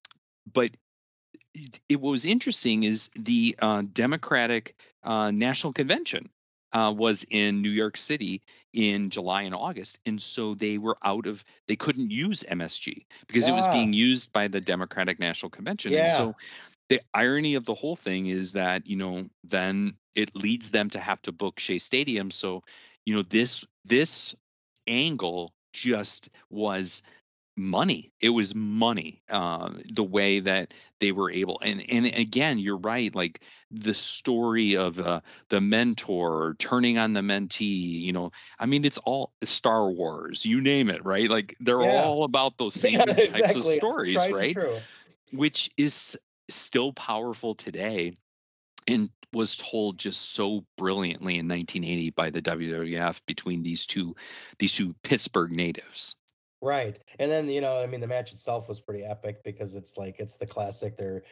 but 0.52 0.72
it, 1.54 1.80
it 1.90 2.02
was 2.02 2.26
interesting 2.26 2.84
is 2.84 3.10
the 3.16 3.56
uh, 3.60 3.84
Democratic 3.92 4.76
uh, 5.04 5.32
National 5.32 5.74
Convention 5.74 6.30
uh, 6.74 6.94
was 6.96 7.26
in 7.30 7.62
New 7.62 7.70
York 7.70 7.98
City 7.98 8.42
in 8.74 9.10
July 9.10 9.44
and 9.44 9.56
August, 9.56 10.00
and 10.06 10.22
so 10.22 10.54
they 10.54 10.78
were 10.78 10.98
out 11.04 11.26
of 11.26 11.44
they 11.68 11.76
couldn't 11.76 12.12
use 12.12 12.44
MSG 12.44 13.06
because 13.28 13.48
it 13.48 13.52
was 13.52 13.68
being 13.70 13.94
used 13.94 14.34
by 14.34 14.48
the 14.48 14.62
Democratic 14.62 15.20
National 15.20 15.50
Convention. 15.50 15.94
And 15.94 16.14
so 16.14 16.36
the 16.90 17.02
irony 17.14 17.56
of 17.56 17.66
the 17.66 17.74
whole 17.76 17.96
thing 17.96 18.28
is 18.28 18.54
that 18.54 18.88
you 18.88 18.98
know 18.98 19.26
then 19.44 19.96
it 20.16 20.36
leads 20.36 20.72
them 20.72 20.90
to 20.92 21.00
have 21.00 21.22
to 21.24 21.32
book 21.32 21.60
Shea 21.60 21.80
Stadium. 21.80 22.32
So 22.32 22.64
you 23.06 23.16
know 23.16 23.24
this 23.24 23.66
this 23.86 24.36
angle 24.88 25.54
just 25.74 26.30
was 26.50 27.04
money 27.58 28.12
it 28.22 28.30
was 28.30 28.54
money 28.56 29.22
uh, 29.30 29.72
the 29.94 30.04
way 30.04 30.40
that 30.40 30.74
they 31.00 31.12
were 31.12 31.32
able 31.32 31.60
and 31.64 31.84
and 31.90 32.06
again 32.06 32.60
you're 32.60 32.78
right 32.78 33.16
like 33.16 33.42
the 33.72 33.94
story 33.96 34.78
of 34.78 35.00
uh, 35.00 35.22
the 35.50 35.60
mentor 35.60 36.56
turning 36.60 36.98
on 37.00 37.14
the 37.14 37.22
mentee 37.22 38.02
you 38.02 38.14
know 38.14 38.32
i 38.60 38.66
mean 38.66 38.86
it's 38.86 39.00
all 39.00 39.32
star 39.44 39.90
wars 39.90 40.46
you 40.46 40.62
name 40.62 40.90
it 40.90 41.04
right 41.04 41.30
like 41.30 41.56
they're 41.60 41.82
Yeah. 41.82 41.86
all 41.86 42.24
about 42.24 42.58
those 42.58 42.76
same 42.80 42.94
Yeah, 42.94 43.04
types 43.04 43.18
exactly. 43.18 43.56
of 43.56 43.64
stories 43.64 44.30
right 44.30 44.54
true. 44.56 44.78
which 45.32 45.72
is 45.78 46.18
still 46.50 46.94
powerful 46.94 47.56
today 47.56 48.18
and 48.88 49.10
was 49.34 49.58
told 49.58 49.98
just 49.98 50.34
so 50.34 50.66
brilliantly 50.78 51.38
in 51.38 51.48
1980 51.48 52.12
by 52.12 52.30
the 52.30 52.42
WWF 52.42 53.20
between 53.26 53.64
these 53.64 53.86
two 53.86 54.16
these 54.60 54.74
two 54.74 54.96
Pittsburgh 55.04 55.52
natives. 55.52 56.16
Right. 56.62 56.98
And 57.20 57.30
then, 57.30 57.50
you 57.50 57.62
know, 57.62 57.80
I 57.80 57.86
mean, 57.86 58.02
the 58.02 58.08
match 58.08 58.34
itself 58.34 58.68
was 58.68 58.80
pretty 58.80 59.06
epic 59.06 59.44
because 59.44 59.76
it's 59.76 59.96
like, 59.96 60.20
it's 60.20 60.38
the 60.38 60.48
classic. 60.48 60.98
They're 60.98 61.24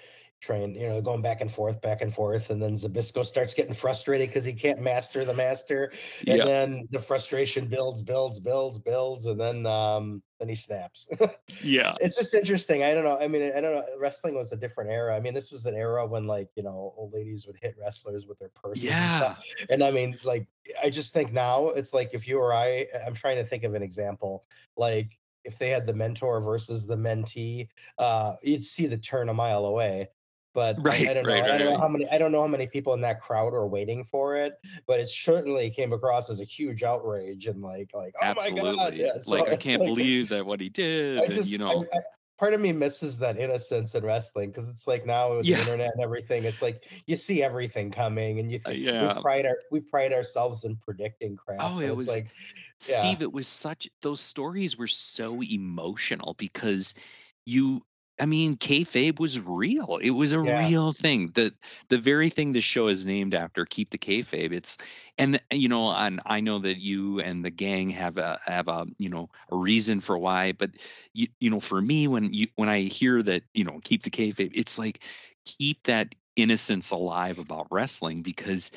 train, 0.41 0.73
you 0.73 0.87
know, 0.87 1.01
going 1.01 1.21
back 1.21 1.41
and 1.41 1.51
forth, 1.51 1.81
back 1.81 2.01
and 2.01 2.13
forth. 2.13 2.49
And 2.49 2.61
then 2.61 2.73
Zbyszko 2.73 3.25
starts 3.25 3.53
getting 3.53 3.73
frustrated 3.73 4.29
because 4.29 4.45
he 4.45 4.53
can't 4.53 4.79
master 4.79 5.25
the 5.25 5.33
master. 5.33 5.91
And 6.27 6.37
Yeah. 6.37 6.45
then 6.45 6.87
the 6.91 6.99
frustration 6.99 7.67
builds, 7.67 8.03
builds, 8.03 8.39
builds, 8.39 8.79
builds. 8.79 9.25
And 9.25 9.39
then, 9.39 9.65
um, 9.65 10.21
then 10.39 10.49
he 10.49 10.55
snaps. 10.55 11.07
Yeah. 11.61 11.95
it's 12.01 12.17
just 12.17 12.33
interesting. 12.33 12.83
I 12.83 12.93
don't 12.93 13.03
know. 13.03 13.17
I 13.17 13.27
mean, 13.27 13.51
I 13.55 13.61
don't 13.61 13.73
know. 13.75 13.85
Wrestling 13.97 14.35
was 14.35 14.51
a 14.51 14.57
different 14.57 14.91
era. 14.91 15.15
I 15.15 15.19
mean, 15.19 15.33
this 15.33 15.51
was 15.51 15.65
an 15.65 15.75
era 15.75 16.05
when 16.05 16.27
like, 16.27 16.49
you 16.55 16.63
know, 16.63 16.93
old 16.97 17.13
ladies 17.13 17.47
would 17.47 17.57
hit 17.61 17.75
wrestlers 17.79 18.27
with 18.27 18.37
their 18.39 18.49
purses 18.49 18.83
and 18.83 18.93
Yeah. 18.93 19.17
stuff. 19.17 19.45
And 19.69 19.83
I 19.83 19.91
mean, 19.91 20.17
like, 20.23 20.47
I 20.83 20.89
just 20.89 21.13
think 21.13 21.31
now 21.31 21.69
it's 21.69 21.93
like 21.93 22.13
if 22.13 22.27
you 22.27 22.39
or 22.39 22.53
I, 22.53 22.87
I'm 23.05 23.13
trying 23.13 23.37
to 23.37 23.43
think 23.43 23.63
of 23.63 23.73
an 23.73 23.83
example, 23.83 24.45
like 24.75 25.17
if 25.45 25.57
they 25.59 25.69
had 25.69 25.85
the 25.87 25.93
mentor 25.93 26.41
versus 26.41 26.85
the 26.85 26.97
mentee, 26.97 27.69
uh, 27.97 28.35
you'd 28.41 28.65
see 28.65 28.87
the 28.87 28.97
turn 28.97 29.29
a 29.29 29.33
mile 29.33 29.65
away. 29.65 30.09
But 30.55 30.79
I- 30.79 30.81
Right, 30.81 31.07
I, 31.09 31.13
don't 31.13 31.25
know. 31.27 31.33
right, 31.33 31.43
I 31.43 31.57
don't 31.59 31.74
know 31.74 31.77
how 31.77 31.88
many. 31.89 32.07
I 32.09 32.17
don't 32.17 32.31
know 32.31 32.41
how 32.41 32.47
many 32.47 32.65
people 32.65 32.93
in 32.93 33.01
that 33.01 33.21
crowd 33.21 33.53
are 33.53 33.67
waiting 33.67 34.05
for 34.05 34.38
it. 34.38 34.53
But 34.88 35.00
it 35.01 35.09
certainly 35.09 35.69
came 35.69 35.93
across 35.93 36.29
as 36.31 36.39
a 36.39 36.45
huge 36.45 36.81
outrage 36.81 37.45
and 37.45 37.62
like, 37.62 37.91
like, 37.93 38.15
oh 38.24 38.33
my 38.35 38.50
god, 38.50 38.65
Absolutely. 38.69 39.00
yeah. 39.01 39.19
So 39.19 39.31
like 39.35 39.50
I 39.51 39.57
can't 39.57 39.81
like- 39.81 39.89
believe 39.89 40.29
that 40.29 40.45
what 40.45 40.62
he 40.62 40.69
did. 40.69 41.19
I 41.19 41.24
and, 41.25 41.45
you 41.45 41.57
know, 41.59 41.85
I- 41.93 42.00
part 42.38 42.53
of 42.53 42.59
me 42.59 42.71
misses 42.74 43.19
that 43.19 43.38
innocence 43.38 43.95
in 43.95 44.03
wrestling 44.03 44.50
because 44.50 44.67
it's 44.69 44.88
like 44.88 45.05
now 45.05 45.38
with 45.38 45.45
Yeah. 45.45 45.55
the 45.57 45.62
internet 45.63 45.91
and 45.93 46.01
everything, 46.03 46.43
it's 46.45 46.62
like 46.62 46.83
you 47.05 47.15
see 47.17 47.43
everything 47.43 47.91
coming, 47.91 48.39
and 48.39 48.50
you 48.51 48.59
Uh, 48.65 48.69
think 48.69 48.83
yeah. 48.83 49.15
we 49.15 49.21
pride 49.21 49.45
our 49.45 49.57
we 49.71 49.79
pride 49.81 50.13
ourselves 50.13 50.63
in 50.63 50.77
predicting 50.77 51.35
crap. 51.35 51.59
Oh, 51.62 51.79
it 51.79 51.93
was- 51.95 52.07
like 52.07 52.27
yeah. 52.89 53.00
Steve, 53.00 53.21
it 53.21 53.31
was 53.31 53.47
such 53.47 53.89
those 54.01 54.21
stories 54.21 54.77
were 54.77 54.88
so 54.88 55.41
emotional 55.43 56.33
because 56.38 56.95
you 57.45 57.81
I 58.19 58.25
mean, 58.25 58.55
kayfabe 58.57 59.19
was 59.19 59.39
real. 59.39 60.00
It 60.01 60.12
was 60.12 60.31
a 60.34 60.39
Yeah. 60.41 60.69
real 60.69 60.91
thing. 60.93 61.31
The 61.34 61.53
the 61.89 61.98
very 61.98 62.29
thing 62.29 62.53
the 62.53 62.62
show 62.62 62.88
is 62.88 63.05
named 63.05 63.34
after, 63.34 63.65
keep 63.65 63.89
the 63.89 63.98
kayfabe. 63.98 64.53
It's 64.53 64.77
and 65.17 65.41
you 65.51 65.67
know, 65.69 65.91
and 65.91 66.22
I 66.25 66.39
know 66.41 66.60
that 66.60 66.77
you 66.77 67.19
and 67.19 67.43
the 67.43 67.50
gang 67.51 67.89
have 67.91 68.17
a 68.17 68.39
have 68.45 68.67
a 68.69 68.88
you 68.98 69.10
know 69.10 69.29
a 69.51 69.57
reason 69.57 70.01
for 70.01 70.17
why, 70.17 70.53
but 70.53 70.72
you 71.13 71.27
you 71.39 71.50
know, 71.50 71.60
for 71.60 71.81
me, 71.81 72.07
when 72.07 72.34
you 72.34 72.48
when 72.55 72.69
I 72.69 72.81
hear 72.81 73.22
that 73.22 73.43
you 73.53 73.65
know 73.65 73.79
keep 73.84 74.03
the 74.03 74.12
kayfabe, 74.12 74.51
it's 74.55 74.79
like 74.79 75.01
keep 75.45 75.84
that 75.84 76.15
innocence 76.36 76.91
alive 76.91 77.39
about 77.39 77.67
wrestling 77.72 78.22
because 78.22 78.72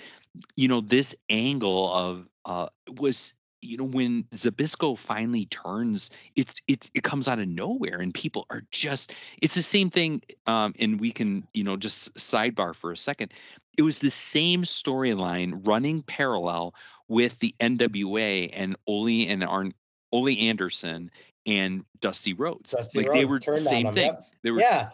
you 0.57 0.69
know 0.69 0.81
this 0.81 1.17
angle 1.29 1.93
of 1.93 2.29
uh 2.45 2.69
was 2.99 3.35
you 3.61 3.77
know 3.77 3.85
when 3.85 4.25
Zbyszko 4.25 4.97
finally 4.97 5.47
turns 5.47 6.11
it's 6.37 6.61
it 6.67 6.91
it 6.95 7.03
comes 7.03 7.29
out 7.29 7.39
of 7.39 7.49
nowhere 7.49 8.01
and 8.01 8.15
people 8.15 8.47
are 8.51 8.63
just 8.71 9.13
it's 9.43 9.55
the 9.55 9.63
same 9.63 9.91
thing 9.91 10.23
um 10.47 10.75
and 10.79 11.01
we 11.01 11.11
can 11.11 11.47
you 11.53 11.65
know 11.65 11.77
just 11.77 12.15
sidebar 12.15 12.75
for 12.75 12.93
a 12.93 12.97
second. 12.97 13.33
It 13.77 13.83
was 13.83 13.99
the 13.99 14.11
same 14.11 14.63
storyline 14.63 15.67
running 15.67 16.03
parallel 16.03 16.75
with 17.09 17.39
the 17.39 17.55
NWA 17.61 18.51
and 18.53 18.77
Ole 18.87 19.29
and 19.29 19.45
Arn 19.45 19.73
Ole 20.13 20.37
Anderson 20.39 21.11
and 21.47 21.85
Dusty 22.01 22.35
Rhodes. 22.35 22.73
Dusty 22.73 22.99
like 22.99 23.13
they 23.13 23.25
Rhodes 23.25 23.47
were 23.47 23.55
the 23.55 23.61
same 23.61 23.93
thing. 23.93 24.07
yep. 24.07 24.25
they 24.43 24.51
were 24.51 24.61
yeah, 24.61 24.91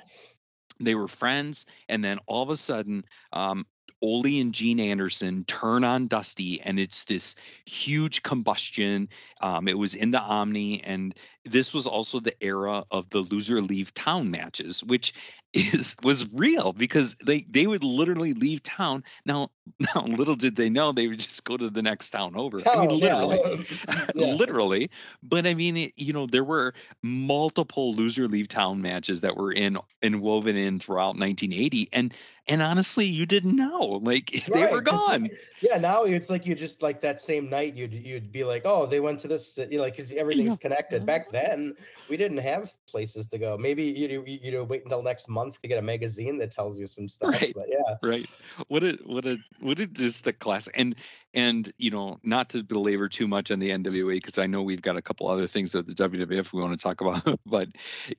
they 0.81 0.95
were 0.95 1.09
friends 1.09 1.67
and 1.89 2.03
then 2.03 2.19
all 2.27 2.43
of 2.43 2.51
a 2.51 2.57
sudden 2.57 3.05
um 3.33 3.67
Ole 4.05 4.41
and 4.41 4.53
Gene 4.53 4.81
Anderson 4.81 5.45
turn 5.45 5.83
on 5.83 6.09
Dusty 6.09 6.61
and 6.61 6.79
it's 6.79 7.05
this 7.05 7.37
huge 7.65 8.23
combustion. 8.23 9.09
Um 9.41 9.67
it 9.67 9.79
was 9.79 9.95
in 9.95 10.11
the 10.11 10.21
Omni 10.21 10.83
and 10.85 11.15
this 11.45 11.73
was 11.73 11.87
also 11.87 12.21
the 12.21 12.35
era 12.43 12.85
of 12.91 13.09
the 13.11 13.21
loser 13.21 13.61
leave 13.63 13.93
town 13.95 14.31
matches 14.31 14.83
which 14.85 15.15
is 15.55 15.95
was 16.03 16.33
real 16.35 16.73
because 16.73 17.15
they 17.17 17.47
they 17.49 17.67
would 17.67 17.85
literally 17.85 18.35
leave 18.35 18.63
town. 18.63 19.05
Now 19.25 19.51
now 19.95 20.05
little 20.05 20.37
did 20.37 20.57
they 20.57 20.69
know 20.69 20.93
they 20.93 21.07
would 21.09 21.21
just 21.21 21.45
go 21.45 21.57
to 21.57 21.71
the 21.71 21.83
next 21.83 22.11
town 22.11 22.35
over. 22.37 22.59
I 22.67 22.87
mean 22.87 22.89
Town, 22.91 22.99
yeah. 22.99 23.25
literally. 23.25 23.67
Yeah. 24.15 24.35
literally. 24.35 24.91
But 25.23 25.47
i 25.47 25.55
mean 25.55 25.77
it, 25.77 25.93
you 25.97 26.13
know 26.13 26.27
there 26.27 26.45
were 26.45 26.75
multiple 27.03 27.95
loser 27.95 28.29
leave 28.29 28.49
town 28.49 28.83
matches 28.83 29.23
that 29.23 29.37
were 29.37 29.53
in 29.53 29.79
and 30.03 30.21
woven 30.21 30.57
in 30.57 30.79
throughout 30.81 31.17
1980 31.17 31.89
and 31.93 32.13
and 32.47 32.63
honestly 32.63 33.07
you 33.07 33.27
didn't 33.27 33.57
know 33.57 34.01
like 34.03 34.45
they 34.53 34.67
were 34.67 34.81
gone 34.81 35.29
Yeah, 35.65 35.79
now 35.79 36.05
it's 36.05 36.29
like 36.29 36.47
you 36.47 36.55
just 36.55 36.83
like 36.83 37.01
that 37.01 37.21
same 37.21 37.49
night 37.49 37.75
you'd 37.75 37.95
you'd 37.95 38.31
be 38.31 38.45
like, 38.45 38.63
oh, 38.67 38.85
they 38.85 39.01
went 39.01 39.21
to 39.21 39.29
this, 39.29 39.59
you 39.71 39.79
know, 39.79 39.85
because 39.85 40.13
everything's 40.13 40.59
connected. 40.59 41.07
Back 41.07 41.33
then, 41.33 41.75
we 42.11 42.19
didn't 42.19 42.39
have 42.39 42.71
places 42.87 43.29
to 43.29 43.39
go. 43.39 43.57
Maybe 43.57 43.85
you 43.85 44.23
you 44.27 44.53
know, 44.53 44.65
wait 44.65 44.85
until 44.85 45.03
next 45.03 45.29
month 45.29 45.63
to 45.63 45.69
get 45.69 45.79
a 45.79 45.83
magazine 45.83 46.37
that 46.39 46.51
tells 46.51 46.79
you 46.79 46.87
some 46.87 47.09
stuff. 47.09 47.33
Right. 47.33 47.55
But 47.55 47.69
yeah, 47.69 47.97
right 48.03 48.29
what 48.69 48.83
a 48.83 48.99
what 49.05 49.27
a 49.27 49.39
what 49.61 49.79
a 49.79 49.87
just 49.87 50.27
a 50.27 50.33
class 50.33 50.69
and 50.69 50.95
and 51.33 51.73
you 51.79 51.91
know 51.91 52.19
not 52.23 52.51
to 52.51 52.63
belabor 52.63 53.09
too 53.09 53.27
much 53.27 53.51
on 53.51 53.59
the 53.59 53.71
nwa 53.71 54.15
because 54.15 54.39
i 54.39 54.47
know 54.47 54.63
we've 54.63 54.83
got 54.83 54.97
a 54.97 55.03
couple 55.03 55.29
other 55.29 55.47
things 55.47 55.75
at 55.75 55.87
the 55.87 55.93
wwf 55.93 56.53
we 56.53 56.61
want 56.61 56.79
to 56.79 56.83
talk 56.83 57.01
about 57.01 57.39
but 57.47 57.69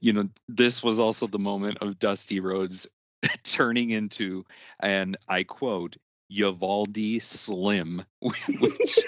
you 0.00 0.12
know 0.12 0.28
this 0.48 0.82
was 0.82 1.00
also 1.00 1.26
the 1.26 1.38
moment 1.38 1.78
of 1.80 1.98
dusty 1.98 2.40
rhodes 2.40 2.86
turning 3.42 3.90
into 3.90 4.44
and 4.80 5.16
i 5.28 5.42
quote 5.42 5.96
Uvalde 6.28 7.22
Slim, 7.22 8.04
which 8.20 8.98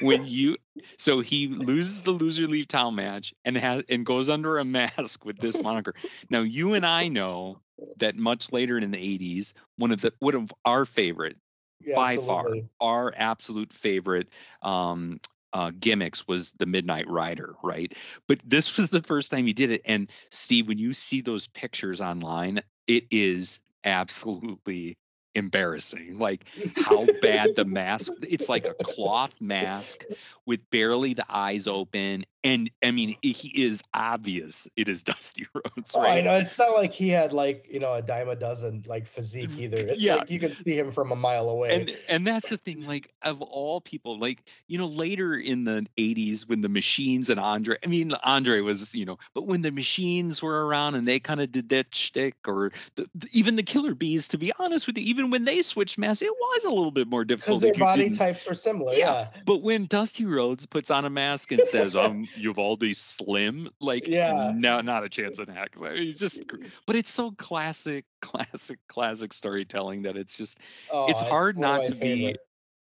when 0.00 0.26
you 0.26 0.56
so 0.96 1.20
he 1.20 1.48
loses 1.48 2.02
the 2.02 2.12
loser 2.12 2.46
leave 2.46 2.68
town 2.68 2.94
match 2.94 3.34
and 3.44 3.56
has 3.56 3.82
and 3.88 4.06
goes 4.06 4.28
under 4.28 4.58
a 4.58 4.64
mask 4.66 5.24
with 5.24 5.38
this 5.38 5.60
moniker. 5.60 5.94
Now 6.30 6.40
you 6.40 6.74
and 6.74 6.86
I 6.86 7.08
know 7.08 7.58
that 7.96 8.16
much 8.16 8.52
later 8.52 8.78
in 8.78 8.90
the 8.90 9.18
80s, 9.18 9.54
one 9.76 9.90
of 9.90 10.00
the 10.00 10.12
one 10.18 10.34
of 10.34 10.52
our 10.64 10.84
favorite 10.84 11.36
yeah 11.80 11.96
by 11.96 12.14
absolutely. 12.14 12.68
far 12.78 12.88
our 12.88 13.14
absolute 13.16 13.72
favorite 13.72 14.28
um 14.62 15.20
uh, 15.54 15.70
gimmicks 15.78 16.26
was 16.26 16.52
the 16.54 16.64
Midnight 16.64 17.06
Rider, 17.08 17.56
right? 17.62 17.94
But 18.26 18.40
this 18.42 18.78
was 18.78 18.88
the 18.88 19.02
first 19.02 19.30
time 19.30 19.44
he 19.44 19.52
did 19.52 19.70
it. 19.70 19.82
And 19.84 20.08
Steve, 20.30 20.66
when 20.66 20.78
you 20.78 20.94
see 20.94 21.20
those 21.20 21.46
pictures 21.46 22.00
online, 22.00 22.62
it 22.86 23.04
is 23.10 23.60
absolutely 23.84 24.96
embarrassing. 25.34 26.18
Like 26.18 26.44
how 26.76 27.06
bad 27.20 27.56
the 27.56 27.64
mask. 27.64 28.12
It's 28.22 28.48
like 28.48 28.66
a 28.66 28.74
cloth 28.74 29.34
mask 29.40 30.04
with 30.46 30.68
barely 30.70 31.14
the 31.14 31.24
eyes 31.28 31.66
open. 31.66 32.24
And 32.44 32.68
I 32.82 32.90
mean, 32.90 33.14
he 33.22 33.62
is 33.62 33.82
obvious. 33.94 34.66
It 34.76 34.88
is 34.88 35.02
Dusty 35.04 35.46
Rhodes, 35.54 35.94
Oh, 35.94 36.00
I 36.04 36.20
know 36.22 36.34
it's 36.34 36.58
not 36.58 36.72
like 36.72 36.92
he 36.92 37.08
had 37.08 37.32
like 37.32 37.66
you 37.70 37.78
know 37.78 37.92
a 37.92 38.02
dime 38.02 38.28
a 38.28 38.34
dozen 38.34 38.82
like 38.86 39.06
physique 39.06 39.50
mm, 39.50 39.60
either. 39.60 39.76
It's 39.78 40.02
Yeah. 40.02 40.16
like 40.16 40.30
you 40.30 40.40
can 40.40 40.52
see 40.52 40.76
him 40.76 40.90
from 40.90 41.12
a 41.12 41.16
mile 41.16 41.48
away. 41.48 41.80
and 41.80 41.96
and 42.08 42.26
that's 42.26 42.48
the 42.48 42.56
thing 42.56 42.86
like 42.86 43.12
of 43.22 43.40
all 43.42 43.80
people 43.80 44.18
like 44.18 44.42
you 44.66 44.78
know 44.78 44.86
later 44.86 45.34
in 45.34 45.62
the 45.64 45.86
80s 45.96 46.48
when 46.48 46.60
the 46.62 46.68
machines 46.68 47.30
and 47.30 47.38
andre 47.38 47.76
i 47.84 47.86
mean 47.86 48.12
andre 48.24 48.60
was 48.60 48.94
you 48.94 49.04
know 49.04 49.18
but 49.34 49.46
when 49.46 49.62
the 49.62 49.70
machines 49.70 50.42
were 50.42 50.66
around 50.66 50.94
and 50.96 51.06
they 51.06 51.20
kind 51.20 51.40
of 51.40 51.52
did 51.52 51.68
that 51.68 51.94
shtick 51.94 52.34
or 52.48 52.72
the, 52.96 53.08
the- 53.14 53.28
even 53.32 53.54
the 53.56 53.62
killer 53.62 53.94
bees 53.94 54.28
to 54.28 54.38
be 54.38 54.52
honest 54.58 54.86
with 54.88 54.98
you 54.98 55.04
even 55.04 55.30
when 55.30 55.44
they 55.44 55.62
switched 55.62 55.98
masks 55.98 56.22
it 56.22 56.30
was 56.32 56.64
a 56.64 56.70
little 56.70 56.90
bit 56.90 57.06
more 57.06 57.24
difficult. 57.24 57.60
because 57.60 57.78
their 57.78 57.86
body 57.86 58.10
types 58.16 58.46
were 58.48 58.54
similar. 58.54 58.92
Yeah. 58.94 59.12
Yeah. 59.34 59.40
but 59.46 59.62
when 59.62 59.86
dusty 59.86 60.24
rhodes 60.32 60.66
puts 60.66 60.90
on 60.90 61.04
a 61.04 61.10
mask 61.10 61.52
and 61.52 61.62
says 61.62 61.94
um 61.94 62.26
uvalde 62.36 62.84
slim 62.96 63.68
like 63.80 64.06
Yeah. 64.06 64.52
no 64.54 64.80
not 64.80 65.04
a 65.04 65.08
chance 65.08 65.38
in 65.38 65.46
heck 65.48 65.76
he's 65.94 66.18
just 66.18 66.44
but 66.86 66.96
it's 66.96 67.10
so 67.10 67.30
classic 67.30 68.04
classic 68.22 68.78
classic 68.88 69.32
storytelling 69.32 70.02
that 70.02 70.16
it's 70.16 70.36
just 70.36 70.58
Oh, 70.90 71.06
it's 71.08 71.20
hard 71.20 71.58
not 71.58 71.86
to 71.86 71.94
be 71.94 72.34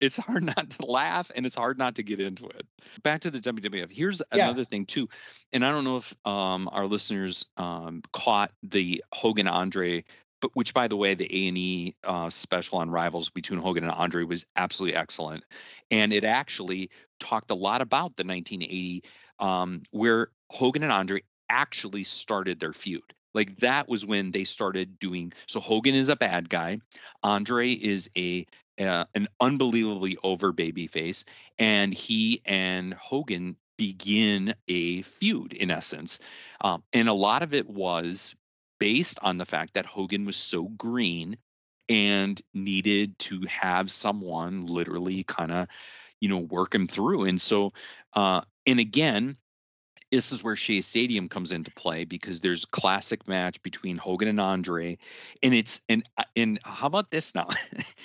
it's 0.00 0.16
hard 0.16 0.44
not 0.44 0.70
to 0.70 0.86
laugh 0.86 1.30
and 1.34 1.46
it's 1.46 1.56
hard 1.56 1.78
not 1.78 1.94
to 1.94 2.02
get 2.02 2.20
into 2.20 2.46
it. 2.46 2.66
Back 3.02 3.20
to 3.22 3.30
the 3.30 3.38
WWF. 3.38 3.90
Here's 3.90 4.20
Yeah. 4.34 4.44
another 4.44 4.64
thing 4.64 4.84
too, 4.86 5.08
and 5.52 5.64
I 5.64 5.70
don't 5.70 5.84
know 5.84 5.96
if 5.96 6.14
um, 6.26 6.68
our 6.70 6.86
listeners 6.86 7.46
um, 7.56 8.02
caught 8.12 8.52
the 8.62 9.02
Hogan 9.12 9.46
Andre, 9.46 10.04
but 10.44 10.54
which 10.54 10.74
by 10.74 10.88
the 10.88 10.96
way, 10.96 11.14
the 11.14 11.24
A 11.24 11.48
and 11.48 11.56
E 11.56 11.94
uh, 12.04 12.28
special 12.28 12.76
on 12.76 12.90
Rivals 12.90 13.30
between 13.30 13.60
Hogan 13.60 13.82
and 13.82 13.90
Andre 13.90 14.24
was 14.24 14.44
absolutely 14.54 14.94
excellent, 14.94 15.42
and 15.90 16.12
it 16.12 16.22
actually 16.22 16.90
talked 17.18 17.50
a 17.50 17.54
lot 17.54 17.80
about 17.80 18.14
the 18.14 18.24
1980 18.24 19.04
um, 19.38 19.80
where 19.90 20.28
Hogan 20.50 20.82
and 20.82 20.92
Andre 20.92 21.22
actually 21.48 22.04
started 22.04 22.60
their 22.60 22.74
feud. 22.74 23.14
Like 23.32 23.56
that 23.60 23.88
was 23.88 24.04
when 24.04 24.32
they 24.32 24.44
started 24.44 24.98
doing. 24.98 25.32
So 25.48 25.60
Hogan 25.60 25.94
is 25.94 26.10
a 26.10 26.16
bad 26.16 26.50
guy. 26.50 26.80
Andre 27.22 27.72
is 27.72 28.10
a 28.14 28.46
uh, 28.78 29.06
an 29.14 29.28
unbelievably 29.40 30.18
over 30.22 30.52
baby 30.52 30.88
face 30.88 31.24
and 31.58 31.94
he 31.94 32.42
and 32.44 32.92
hogan 32.92 33.56
begin 33.78 34.52
a 34.66 35.02
feud 35.02 35.52
in 35.52 35.70
essence 35.70 36.18
um, 36.60 36.82
and 36.92 37.08
a 37.08 37.12
lot 37.12 37.44
of 37.44 37.54
it 37.54 37.70
was 37.70 38.34
based 38.84 39.18
on 39.22 39.38
the 39.38 39.46
fact 39.46 39.72
that 39.72 39.86
hogan 39.86 40.26
was 40.26 40.36
so 40.36 40.64
green 40.64 41.38
and 41.88 42.42
needed 42.52 43.18
to 43.18 43.40
have 43.48 43.90
someone 43.90 44.66
literally 44.66 45.24
kind 45.24 45.50
of 45.50 45.68
you 46.20 46.28
know 46.28 46.40
work 46.40 46.74
him 46.74 46.86
through 46.86 47.24
and 47.24 47.40
so 47.40 47.72
uh 48.12 48.42
and 48.66 48.78
again 48.78 49.34
this 50.12 50.32
is 50.32 50.44
where 50.44 50.54
Shea 50.54 50.82
Stadium 50.82 51.30
comes 51.30 51.50
into 51.50 51.72
play 51.72 52.04
because 52.04 52.40
there's 52.40 52.66
classic 52.66 53.26
match 53.26 53.62
between 53.62 53.96
Hogan 53.96 54.28
and 54.28 54.40
Andre, 54.40 54.98
and 55.42 55.54
it's 55.54 55.80
and 55.88 56.08
uh, 56.16 56.22
and 56.36 56.60
how 56.62 56.86
about 56.86 57.10
this 57.10 57.34
now? 57.34 57.48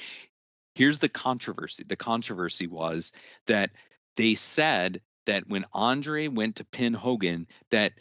Here's 0.75 0.97
the 0.97 1.09
controversy. 1.09 1.83
The 1.87 1.97
controversy 1.97 2.65
was 2.65 3.11
that 3.45 3.69
they 4.17 4.33
said 4.33 5.01
that 5.27 5.43
when 5.47 5.65
Andre 5.71 6.29
went 6.29 6.55
to 6.55 6.65
pin 6.65 6.95
Hogan, 6.95 7.45
that 7.69 7.93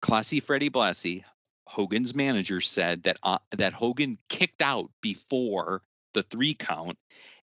Classy 0.00 0.38
Freddie 0.38 0.70
Blassie, 0.70 1.24
Hogan's 1.68 2.14
manager, 2.14 2.60
said 2.60 3.04
that 3.04 3.18
uh, 3.22 3.38
that 3.56 3.72
Hogan 3.72 4.18
kicked 4.28 4.62
out 4.62 4.90
before 5.02 5.82
the 6.14 6.22
three 6.22 6.54
count, 6.54 6.98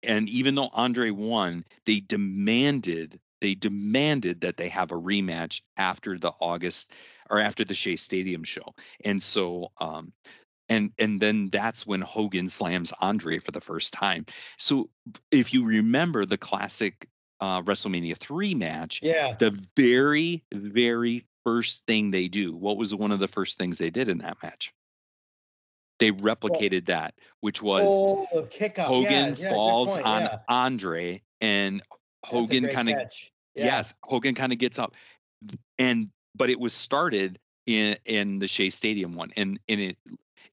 and 0.03 0.27
even 0.29 0.55
though 0.55 0.69
Andre 0.71 1.11
won, 1.11 1.63
they 1.85 1.99
demanded 1.99 3.19
they 3.39 3.53
demanded 3.53 4.41
that 4.41 4.57
they 4.57 4.69
have 4.69 4.91
a 4.91 4.95
rematch 4.99 5.61
after 5.77 6.17
the 6.17 6.31
August 6.39 6.91
or 7.29 7.39
after 7.39 7.63
the 7.63 7.75
Shea 7.75 7.95
Stadium 7.95 8.43
show, 8.43 8.73
and 9.05 9.21
so 9.21 9.71
um, 9.79 10.11
and 10.69 10.91
and 10.97 11.19
then 11.19 11.49
that's 11.49 11.85
when 11.85 12.01
Hogan 12.01 12.49
slams 12.49 12.93
Andre 12.99 13.39
for 13.39 13.51
the 13.51 13.61
first 13.61 13.93
time. 13.93 14.25
So 14.57 14.89
if 15.31 15.53
you 15.53 15.65
remember 15.65 16.25
the 16.25 16.37
classic 16.37 17.07
uh, 17.39 17.61
WrestleMania 17.61 18.17
three 18.17 18.55
match, 18.55 19.01
Yeah. 19.03 19.33
the 19.33 19.51
very 19.75 20.43
very 20.51 21.25
first 21.47 21.85
thing 21.85 22.11
they 22.11 22.27
do, 22.27 22.53
what 22.53 22.75
was 22.75 22.93
one 22.93 23.13
of 23.13 23.19
the 23.19 23.27
first 23.29 23.57
things 23.57 23.77
they 23.77 23.89
did 23.89 24.09
in 24.09 24.17
that 24.17 24.35
match? 24.43 24.73
They 25.97 26.11
replicated 26.11 26.87
that, 26.87 27.13
which 27.39 27.61
was 27.61 27.87
oh. 27.89 28.47
Hogan 28.77 29.35
yeah, 29.37 29.49
falls 29.49 29.97
on 29.97 30.23
yeah. 30.23 30.39
Andre 30.49 31.21
and 31.39 31.81
Hogan 32.25 32.67
kind 32.67 32.89
of. 32.89 33.11
Yes, 33.55 33.93
Hogan 34.03 34.35
kind 34.35 34.51
of 34.51 34.59
gets 34.59 34.77
up, 34.77 34.95
and 35.79 36.09
but 36.35 36.49
it 36.49 36.59
was 36.59 36.73
started 36.73 37.39
in 37.65 37.95
in 38.05 38.39
the 38.39 38.47
Shea 38.47 38.69
Stadium 38.69 39.15
one, 39.15 39.31
and 39.37 39.57
and 39.69 39.79
it 39.79 39.97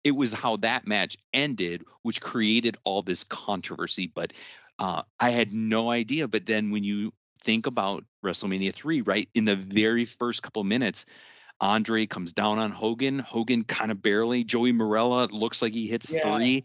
it 0.04 0.12
was 0.12 0.32
how 0.32 0.58
that 0.58 0.86
match 0.86 1.18
ended, 1.32 1.82
which 2.02 2.20
created 2.20 2.76
all 2.84 3.02
this 3.02 3.24
controversy. 3.24 4.06
But 4.06 4.32
uh, 4.78 5.02
I 5.18 5.30
had 5.30 5.52
no 5.52 5.90
idea. 5.90 6.28
But 6.28 6.46
then 6.46 6.70
when 6.70 6.84
you 6.84 7.12
think 7.44 7.66
about 7.66 8.04
WrestleMania 8.24 8.74
three, 8.74 9.02
right 9.02 9.28
in 9.34 9.44
the 9.44 9.56
very 9.56 10.04
first 10.04 10.42
couple 10.42 10.64
minutes. 10.64 11.06
Andre 11.60 12.06
comes 12.06 12.32
down 12.32 12.58
on 12.58 12.72
Hogan. 12.72 13.20
Hogan 13.20 13.62
kind 13.62 13.92
of 13.92 14.02
barely. 14.02 14.42
Joey 14.42 14.72
Marella 14.72 15.30
looks 15.30 15.62
like 15.62 15.72
he 15.72 15.86
hits 15.86 16.12
Yeah. 16.12 16.36
three, 16.36 16.64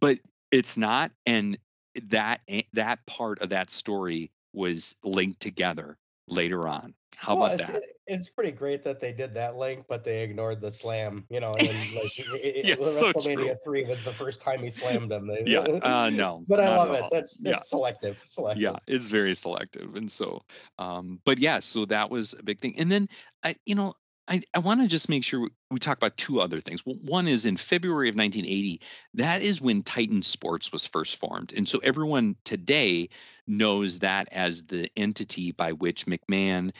but 0.00 0.18
it's 0.50 0.78
not. 0.78 1.12
And 1.26 1.58
that 2.04 2.40
eh, 2.48 2.62
that 2.72 3.04
part 3.04 3.42
of 3.42 3.50
that 3.50 3.68
story 3.68 4.30
was 4.54 4.96
linked 5.04 5.40
together 5.40 5.98
later 6.28 6.66
on. 6.66 6.94
How 7.16 7.36
Well, 7.36 7.46
about 7.52 7.58
that? 7.66 7.82
Eh, 7.82 7.86
it- 8.06 8.12
it's 8.14 8.28
pretty 8.28 8.52
great 8.52 8.82
that 8.84 9.00
they 9.00 9.12
did 9.12 9.34
that 9.34 9.56
link, 9.56 9.84
but 9.88 10.04
they 10.04 10.22
ignored 10.22 10.60
the 10.60 10.70
slam. 10.72 11.24
You 11.30 11.40
know, 11.40 11.52
and 11.52 11.68
then, 11.68 11.94
like 11.94 12.12
it, 12.18 12.64
Yeah, 12.66 12.74
WrestleMania 12.76 13.34
true. 13.34 13.54
three 13.64 13.84
was 13.84 14.02
the 14.02 14.12
first 14.12 14.40
time 14.42 14.60
he 14.62 14.70
slammed 14.70 15.10
him. 15.12 15.26
They- 15.26 15.44
Yeah, 15.46 15.60
uh, 15.60 16.10
no, 16.12 16.44
but 16.48 16.60
I 16.60 16.76
love 16.76 16.92
it. 16.94 17.02
all. 17.02 17.08
That's 17.10 17.40
Yeah. 17.42 17.58
selective. 17.58 18.20
Selective. 18.24 18.62
yeah 18.62 18.76
it's 18.86 19.08
very 19.08 19.34
selective 19.34 19.94
and 19.96 20.10
so 20.10 20.42
um 20.78 21.20
but 21.24 21.38
yeah 21.38 21.58
so 21.60 21.84
that 21.86 22.10
was 22.10 22.34
a 22.38 22.42
big 22.42 22.60
thing 22.60 22.74
and 22.78 22.90
then 22.90 23.08
i 23.42 23.54
you 23.66 23.74
know 23.74 23.94
i 24.28 24.42
i 24.54 24.58
want 24.58 24.80
to 24.80 24.86
just 24.86 25.08
make 25.08 25.24
sure 25.24 25.48
we, 25.70 25.78
talk 25.78 25.96
about 25.96 26.16
two 26.16 26.40
other 26.40 26.60
things. 26.60 26.82
One 26.84 27.28
is 27.28 27.46
in 27.46 27.56
february 27.56 28.08
of 28.08 28.14
1980 28.14 28.80
that 29.14 29.42
is 29.42 29.60
when 29.60 29.82
titan 29.82 30.22
sports 30.22 30.72
was 30.72 30.86
first 30.86 31.16
formed 31.16 31.52
and 31.52 31.68
so 31.68 31.78
everyone 31.78 32.36
today 32.44 33.08
knows 33.46 34.00
that 34.00 34.28
as 34.32 34.64
the 34.64 34.90
entity 34.96 35.52
by 35.52 35.72
which 35.72 36.06
mcmahon 36.06 36.72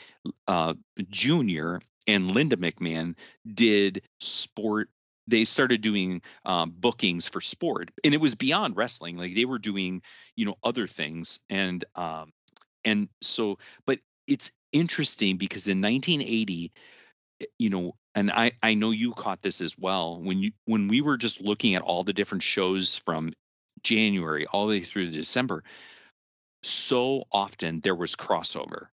uh 0.47 0.73
jr 1.09 1.77
and 2.07 2.31
linda 2.31 2.55
mcmahon 2.55 3.15
did 3.51 4.01
sport 4.19 4.89
they 5.25 5.45
started 5.45 5.79
doing 5.81 6.21
um, 6.45 6.73
bookings 6.75 7.29
for 7.29 7.39
sport 7.39 7.91
and 8.03 8.13
it 8.13 8.21
was 8.21 8.35
beyond 8.35 8.75
wrestling 8.75 9.17
like 9.17 9.35
they 9.35 9.45
were 9.45 9.59
doing 9.59 10.01
you 10.35 10.45
know 10.45 10.55
other 10.63 10.87
things 10.87 11.39
and 11.49 11.85
um 11.95 12.31
and 12.85 13.09
so 13.21 13.57
but 13.85 13.99
it's 14.27 14.51
interesting 14.71 15.37
because 15.37 15.67
in 15.67 15.81
1980 15.81 16.65
eh, 16.65 16.79
Eh, 17.43 17.47
you 17.57 17.69
know 17.69 17.95
and 18.15 18.31
i 18.31 18.51
i 18.61 18.73
know 18.73 18.91
you 18.91 19.13
caught 19.13 19.41
this 19.41 19.61
as 19.61 19.77
well 19.77 20.21
when 20.21 20.39
you 20.39 20.51
when 20.65 20.87
we 20.87 21.01
were 21.01 21.17
just 21.17 21.41
looking 21.41 21.75
at 21.75 21.81
all 21.81 22.03
the 22.03 22.13
different 22.13 22.43
shows 22.43 22.95
from 22.95 23.31
january 23.83 24.45
all 24.47 24.67
the 24.67 24.79
way 24.79 24.83
through 24.83 25.09
december 25.09 25.63
so 26.65 27.25
often 27.31 27.81
there 27.81 27.95
was 27.95 28.15
crossover. 28.15 28.87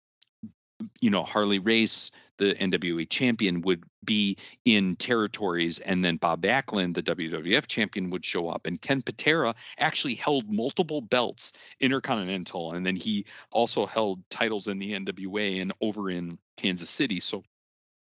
You 1.00 1.10
know 1.10 1.22
harley 1.22 1.58
race 1.58 2.10
the 2.38 2.54
nwa 2.54 3.08
champion 3.08 3.62
would 3.62 3.82
be 4.04 4.36
in 4.64 4.94
territories 4.96 5.80
and 5.80 6.04
then 6.04 6.16
bob 6.16 6.42
backlund 6.42 6.94
the 6.94 7.02
wwf 7.02 7.66
champion 7.66 8.10
would 8.10 8.24
show 8.24 8.48
up 8.48 8.66
and 8.66 8.80
ken 8.80 9.00
patera 9.00 9.54
actually 9.78 10.14
held 10.14 10.52
multiple 10.52 11.00
belts 11.00 11.54
intercontinental 11.80 12.72
and 12.72 12.84
then 12.84 12.94
he 12.94 13.24
also 13.50 13.86
held 13.86 14.22
titles 14.28 14.68
in 14.68 14.78
the 14.78 14.92
nwa 14.92 15.62
and 15.62 15.72
over 15.80 16.10
in 16.10 16.38
kansas 16.56 16.90
city. 16.90 17.20
So 17.20 17.42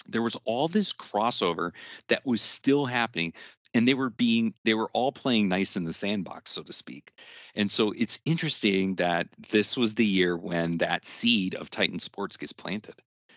there 0.09 0.23
was 0.23 0.37
all 0.45 0.69
this 0.69 0.93
crossover 0.93 1.73
that 2.09 2.25
was 2.27 2.43
still 2.43 2.87
happening 2.87 3.33
and 3.75 3.89
they 3.89 3.95
were 3.95 4.11
being 4.11 4.55
they 4.65 4.75
were 4.75 4.89
all 4.93 5.13
playing 5.13 5.49
nice 5.49 5.77
in 5.77 5.85
the 5.85 5.93
sandbox 5.93 6.51
so 6.51 6.63
to 6.63 6.73
speak 6.73 7.13
and 7.55 7.71
so 7.71 7.93
it's 7.97 8.21
interesting 8.25 8.95
that 8.97 9.29
this 9.51 9.77
was 9.77 9.95
the 9.95 10.07
year 10.07 10.37
when 10.37 10.79
that 10.79 11.05
seed 11.05 11.55
of 11.55 11.71
titan 11.71 11.99
sports 11.99 12.37
gets 12.37 12.53
planted 12.53 12.95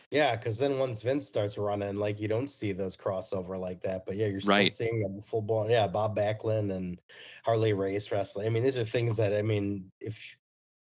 Yeah, 0.09 0.35
because 0.37 0.57
then 0.57 0.79
once 0.79 1.01
Vince 1.01 1.27
starts 1.27 1.57
running, 1.57 1.95
like 1.97 2.19
you 2.19 2.27
don't 2.29 2.49
see 2.49 2.71
those 2.71 2.95
crossover 2.95 3.59
like 3.59 3.81
that. 3.81 4.05
But 4.05 4.15
yeah, 4.15 4.27
you're 4.27 4.39
still 4.39 4.51
Right. 4.51 4.73
seeing 4.73 5.01
them 5.01 5.21
full 5.21 5.41
blown. 5.41 5.69
Yeah, 5.69 5.87
Bob 5.87 6.15
Backlund 6.15 6.71
and 6.71 6.99
Harley 7.43 7.73
Race 7.73 8.09
wrestling. 8.11 8.47
I 8.47 8.49
mean, 8.49 8.63
these 8.63 8.77
are 8.77 8.85
things 8.85 9.17
that 9.17 9.33
I 9.33 9.41
mean, 9.41 9.91
if 9.99 10.37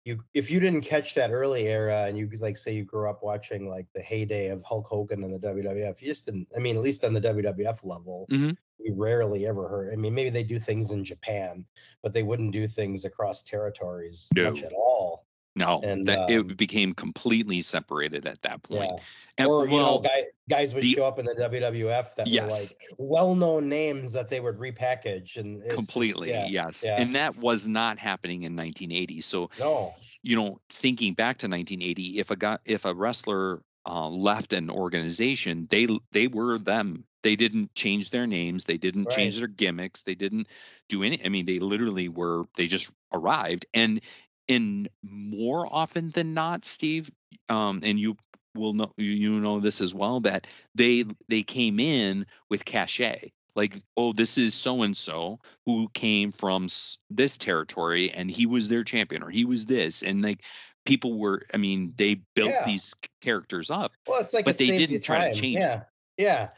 you 0.05 0.19
if 0.35 0.51
you 0.51 0.61
didn't 0.61 0.83
catch 0.83 1.15
that 1.15 1.31
early 1.31 1.69
era 1.69 2.05
and 2.07 2.19
you 2.19 2.27
could, 2.27 2.41
like 2.41 2.57
say 2.57 2.75
you 2.75 2.85
grew 2.85 3.09
up 3.09 3.23
watching 3.23 3.69
like 3.69 3.87
the 3.95 4.01
heyday 4.03 4.49
of 4.49 4.63
Hulk 4.63 4.87
Hogan 4.87 5.23
and 5.23 5.33
the 5.33 5.39
WWF, 5.39 6.01
you 6.01 6.09
just 6.09 6.27
didn't. 6.27 6.49
I 6.57 6.59
mean, 6.59 6.77
at 6.77 6.83
least 6.83 7.05
on 7.05 7.15
the 7.15 7.21
WWF 7.21 7.85
level, 7.85 8.27
Mhm. 8.31 8.57
we 8.79 8.91
rarely 8.91 9.47
ever 9.47 9.69
heard. 9.69 9.93
I 9.93 9.97
mean, 9.97 10.15
maybe 10.15 10.31
they 10.31 10.43
do 10.43 10.59
things 10.59 10.91
in 10.91 11.05
Japan, 11.05 11.65
but 12.03 12.13
they 12.13 12.23
wouldn't 12.25 12.53
do 12.53 12.67
things 12.67 13.05
across 13.05 13.43
territories 13.43 14.29
much 14.37 14.63
at 14.65 14.73
all. 14.73 15.27
No, 15.55 15.81
And, 15.83 16.07
that 16.09 16.21
um, 16.21 16.51
it 16.51 16.57
became 16.57 16.95
completely 16.95 17.61
separated 17.61 18.27
at 18.27 18.41
that 18.43 18.63
point. 18.63 18.91
Yeah. 18.95 19.03
And, 19.39 19.49
or 19.49 19.67
you 19.69 19.77
know, 19.77 19.99
guy, 19.99 20.25
guys 20.49 20.75
would 20.75 20.83
the- 20.83 20.95
show 20.95 21.05
up 21.05 21.19
in 21.19 21.27
the 21.27 21.35
WWF 21.35 22.15
that 22.17 22.27
Yes. 22.27 22.73
were 22.99 23.07
like 23.07 23.11
well-known 23.11 23.69
names 23.69 24.13
that 24.13 24.29
they 24.29 24.41
would 24.41 24.59
repackage 24.59 25.37
and 25.37 25.63
completely, 25.71 26.31
yeah, 26.31 26.47
yes. 26.47 26.85
yeah. 26.85 27.01
And 27.01 27.15
that 27.17 27.37
was 27.37 27.69
not 27.69 27.99
happening 27.99 28.45
in 28.45 28.57
1980. 28.57 29.21
So 29.21 29.51
No, 29.59 29.95
you 30.23 30.37
know, 30.37 30.61
thinking 30.71 31.15
back 31.15 31.39
to 31.39 31.49
1980, 31.49 32.19
if 32.19 32.31
a 32.31 32.37
guy, 32.37 32.59
if 32.65 32.85
a 32.85 32.95
wrestler 32.95 33.63
uh, 33.85 34.09
left 34.09 34.53
an 34.53 34.71
organization, 34.71 35.67
they 35.71 35.89
they 36.13 36.29
were 36.29 36.59
them. 36.59 37.05
They 37.23 37.37
didn't 37.37 37.75
change 37.75 38.11
their 38.11 38.27
names. 38.27 38.65
They 38.65 38.79
didn't 38.79 39.11
change 39.11 39.39
their 39.39 39.49
gimmicks. 39.49 40.03
They 40.03 40.15
didn't 40.15 40.49
do 40.89 41.03
any. 41.03 41.25
I 41.25 41.29
mean, 41.29 41.47
they 41.47 41.59
literally 41.59 42.09
were. 42.09 42.45
They 42.57 42.67
just 42.67 42.91
arrived, 43.13 43.67
and 43.75 44.01
in 44.49 44.89
more 45.03 45.67
often 45.71 46.11
than 46.11 46.35
not, 46.35 46.65
Steve, 46.65 47.11
um, 47.49 47.81
and 47.83 47.99
you 47.99 48.17
will 48.55 48.75
know 48.75 48.93
you 48.97 49.11
you 49.11 49.41
know 49.41 49.61
this 49.61 49.81
as 49.81 49.95
well 49.95 50.21
that 50.21 50.47
they 50.75 51.05
they 51.29 51.43
came 51.43 51.81
in 51.81 52.27
with 52.51 52.65
cachet 52.67 53.33
like 53.55 53.75
oh 53.97 54.13
this 54.13 54.39
is 54.39 54.55
so 54.55 54.83
and 54.83 54.97
so 54.97 55.39
who 55.65 55.89
came 55.89 56.33
from 56.33 56.69
this 57.11 57.39
territory 57.39 58.11
and 58.11 58.31
he 58.31 58.47
was 58.47 58.69
their 58.69 58.85
champion 58.85 59.23
or 59.23 59.31
he 59.31 59.45
was 59.45 59.67
this 59.67 60.03
and 60.03 60.23
like 60.23 60.43
people 60.85 61.19
were 61.19 61.47
i 61.55 61.57
mean 61.57 61.95
they 61.97 62.21
built 62.35 62.51
Yeah. 62.51 62.67
these 62.67 62.95
characters 63.23 63.71
up 63.71 63.93
well, 64.07 64.21
it's 64.21 64.33
like 64.35 64.45
But 64.45 64.57
it 64.57 64.59
they 64.59 64.77
didn't 64.77 65.01
try 65.03 65.31
to 65.31 65.35
change. 65.35 65.59
Yeah, 65.59 65.83
yeah. 66.17 66.49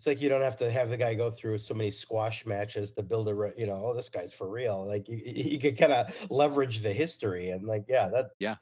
It's 0.00 0.06
like 0.06 0.22
you 0.22 0.30
don't 0.30 0.40
have 0.40 0.56
to 0.56 0.70
have 0.70 0.88
the 0.88 0.96
guy 0.96 1.12
go 1.12 1.30
through 1.30 1.58
so 1.58 1.74
many 1.74 1.90
squash 1.90 2.46
matches 2.46 2.90
to 2.92 3.02
build 3.02 3.28
a, 3.28 3.34
re- 3.34 3.52
you 3.58 3.66
know, 3.66 3.82
oh, 3.84 3.92
this 3.94 4.08
guy's 4.08 4.32
for 4.32 4.48
real. 4.48 4.86
Like 4.86 5.06
you, 5.10 5.20
you 5.26 5.58
could 5.58 5.76
kind 5.76 5.92
of 5.92 6.26
leverage 6.30 6.78
the 6.80 6.90
history 6.90 7.50
and 7.50 7.66
like, 7.66 7.84
yeah, 7.86 8.08
that. 8.08 8.30
Yeah. 8.38 8.54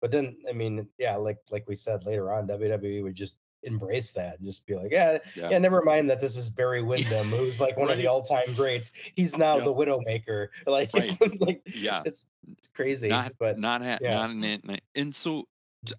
But 0.00 0.12
then, 0.12 0.36
I 0.48 0.52
mean, 0.52 0.86
yeah, 0.96 1.16
like 1.16 1.38
like 1.50 1.66
we 1.66 1.74
said 1.74 2.06
later 2.06 2.32
on, 2.32 2.46
WWE 2.46 3.02
would 3.02 3.16
just 3.16 3.38
embrace 3.64 4.12
that 4.12 4.36
and 4.38 4.46
just 4.46 4.64
be 4.68 4.76
like, 4.76 4.92
yeah, 4.92 5.18
Yeah. 5.34 5.50
yeah, 5.50 5.58
never 5.58 5.82
mind 5.82 6.08
that 6.10 6.20
this 6.20 6.36
is 6.36 6.48
Barry 6.48 6.80
Windham, 6.80 7.30
who's 7.30 7.58
like 7.60 7.76
one 7.76 7.90
of 7.90 7.98
the 7.98 8.06
all-time 8.06 8.54
greats. 8.54 8.92
He's 9.16 9.36
now 9.36 9.56
Yeah. 9.58 9.64
the 9.64 9.74
Widowmaker. 9.74 10.46
Like, 10.64 10.90
Right. 10.94 11.16
it's 11.20 11.40
like 11.40 11.62
yeah 11.74 12.02
it's, 12.06 12.24
it's 12.56 12.68
crazy. 12.68 13.08
not 13.08 13.32
but 13.40 13.58
not 13.58 13.82
ha- 13.82 13.98
yeah. 14.00 14.28
not 14.28 14.30
it 14.70 14.80
and 14.94 15.12
so 15.12 15.48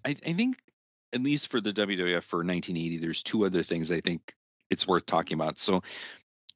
I, 0.06 0.16
I 0.24 0.32
think 0.32 0.56
at 1.12 1.20
least 1.20 1.48
for 1.48 1.60
the 1.60 1.72
WWF 1.72 2.22
for 2.22 2.38
1980 2.38 2.96
there's 2.96 3.22
two 3.22 3.44
other 3.44 3.62
things 3.62 3.92
I 3.92 4.00
think 4.00 4.32
it's 4.70 4.86
worth 4.86 5.06
talking 5.06 5.38
about 5.38 5.58
so 5.58 5.82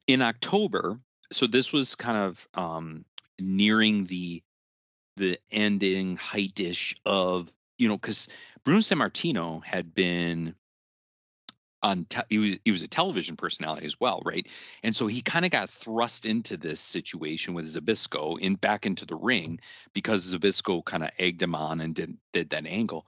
in 0.07 0.21
October 0.21 0.99
so 1.31 1.47
this 1.47 1.71
was 1.71 1.95
kind 1.95 2.17
of 2.17 2.47
um 2.53 3.05
nearing 3.39 4.05
the 4.05 4.43
the 5.17 5.37
ending 5.51 6.17
heightish 6.17 6.95
of 7.05 7.53
you 7.77 7.87
know 7.87 7.97
because 7.97 8.29
Bruno 8.63 8.79
Sammartino 8.79 9.63
had 9.63 9.93
been 9.93 10.55
on 11.83 12.05
te- 12.05 12.21
he 12.29 12.37
was 12.37 12.59
he 12.63 12.71
was 12.71 12.83
a 12.83 12.87
television 12.87 13.35
personality 13.35 13.85
as 13.85 13.99
well, 13.99 14.21
right? 14.23 14.47
And 14.83 14.95
so 14.95 15.07
he 15.07 15.21
kind 15.21 15.45
of 15.45 15.51
got 15.51 15.69
thrust 15.69 16.25
into 16.25 16.57
this 16.57 16.79
situation 16.79 17.53
with 17.53 17.65
Zbyszko 17.65 18.39
in 18.39 18.55
back 18.55 18.85
into 18.85 19.05
the 19.05 19.15
ring 19.15 19.59
because 19.93 20.33
Zbyszko 20.33 20.85
kind 20.85 21.03
of 21.03 21.09
egged 21.17 21.41
him 21.41 21.55
on 21.55 21.81
and 21.81 21.95
did 21.95 22.17
did 22.33 22.51
that 22.51 22.67
angle. 22.67 23.07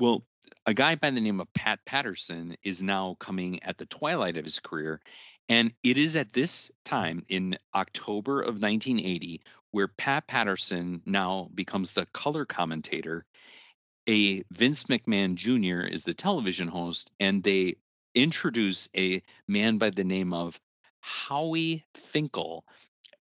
Well, 0.00 0.24
a 0.68 0.74
guy 0.74 0.96
by 0.96 1.08
the 1.08 1.22
name 1.22 1.40
of 1.40 1.50
Pat 1.54 1.82
Patterson 1.86 2.54
is 2.62 2.82
now 2.82 3.16
coming 3.18 3.62
at 3.62 3.78
the 3.78 3.86
twilight 3.86 4.36
of 4.36 4.44
his 4.44 4.60
career, 4.60 5.00
and 5.48 5.72
it 5.82 5.96
is 5.96 6.14
at 6.14 6.34
this 6.34 6.70
time 6.84 7.24
in 7.26 7.56
October 7.74 8.42
of 8.42 8.60
1980 8.60 9.40
where 9.70 9.88
Pat 9.88 10.26
Patterson 10.26 11.00
now 11.06 11.48
becomes 11.54 11.94
the 11.94 12.04
color 12.12 12.44
commentator. 12.44 13.24
A 14.10 14.44
Vince 14.52 14.84
McMahon 14.84 15.36
Jr. 15.36 15.86
is 15.86 16.04
the 16.04 16.12
television 16.12 16.68
host, 16.68 17.10
and 17.18 17.42
they 17.42 17.76
introduce 18.14 18.90
a 18.94 19.22
man 19.46 19.78
by 19.78 19.88
the 19.88 20.04
name 20.04 20.34
of 20.34 20.60
Howie 21.00 21.86
Finkel, 21.94 22.66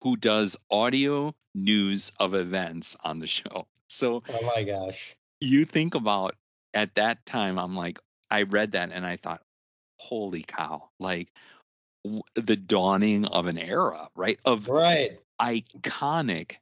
who 0.02 0.16
does 0.16 0.56
audio 0.68 1.32
news 1.54 2.10
of 2.18 2.34
events 2.34 2.96
on 3.04 3.20
the 3.20 3.28
show. 3.28 3.68
So 3.86 4.24
oh 4.28 4.52
my 4.56 4.64
gosh. 4.64 5.14
you 5.40 5.64
think 5.64 5.94
about 5.94 6.34
at 6.74 6.94
that 6.96 7.24
time, 7.26 7.58
I'm 7.58 7.74
like, 7.74 7.98
I 8.30 8.42
read 8.42 8.72
that 8.72 8.90
and 8.92 9.04
I 9.06 9.16
thought, 9.16 9.42
holy 9.98 10.42
cow, 10.42 10.90
like 10.98 11.32
w- 12.04 12.22
the 12.34 12.56
dawning 12.56 13.24
of 13.24 13.46
an 13.46 13.58
era, 13.58 14.08
right? 14.14 14.38
Of 14.44 14.68
Right. 14.68 15.18
iconic 15.40 16.56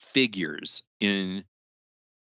figures 0.00 0.82
in 1.00 1.44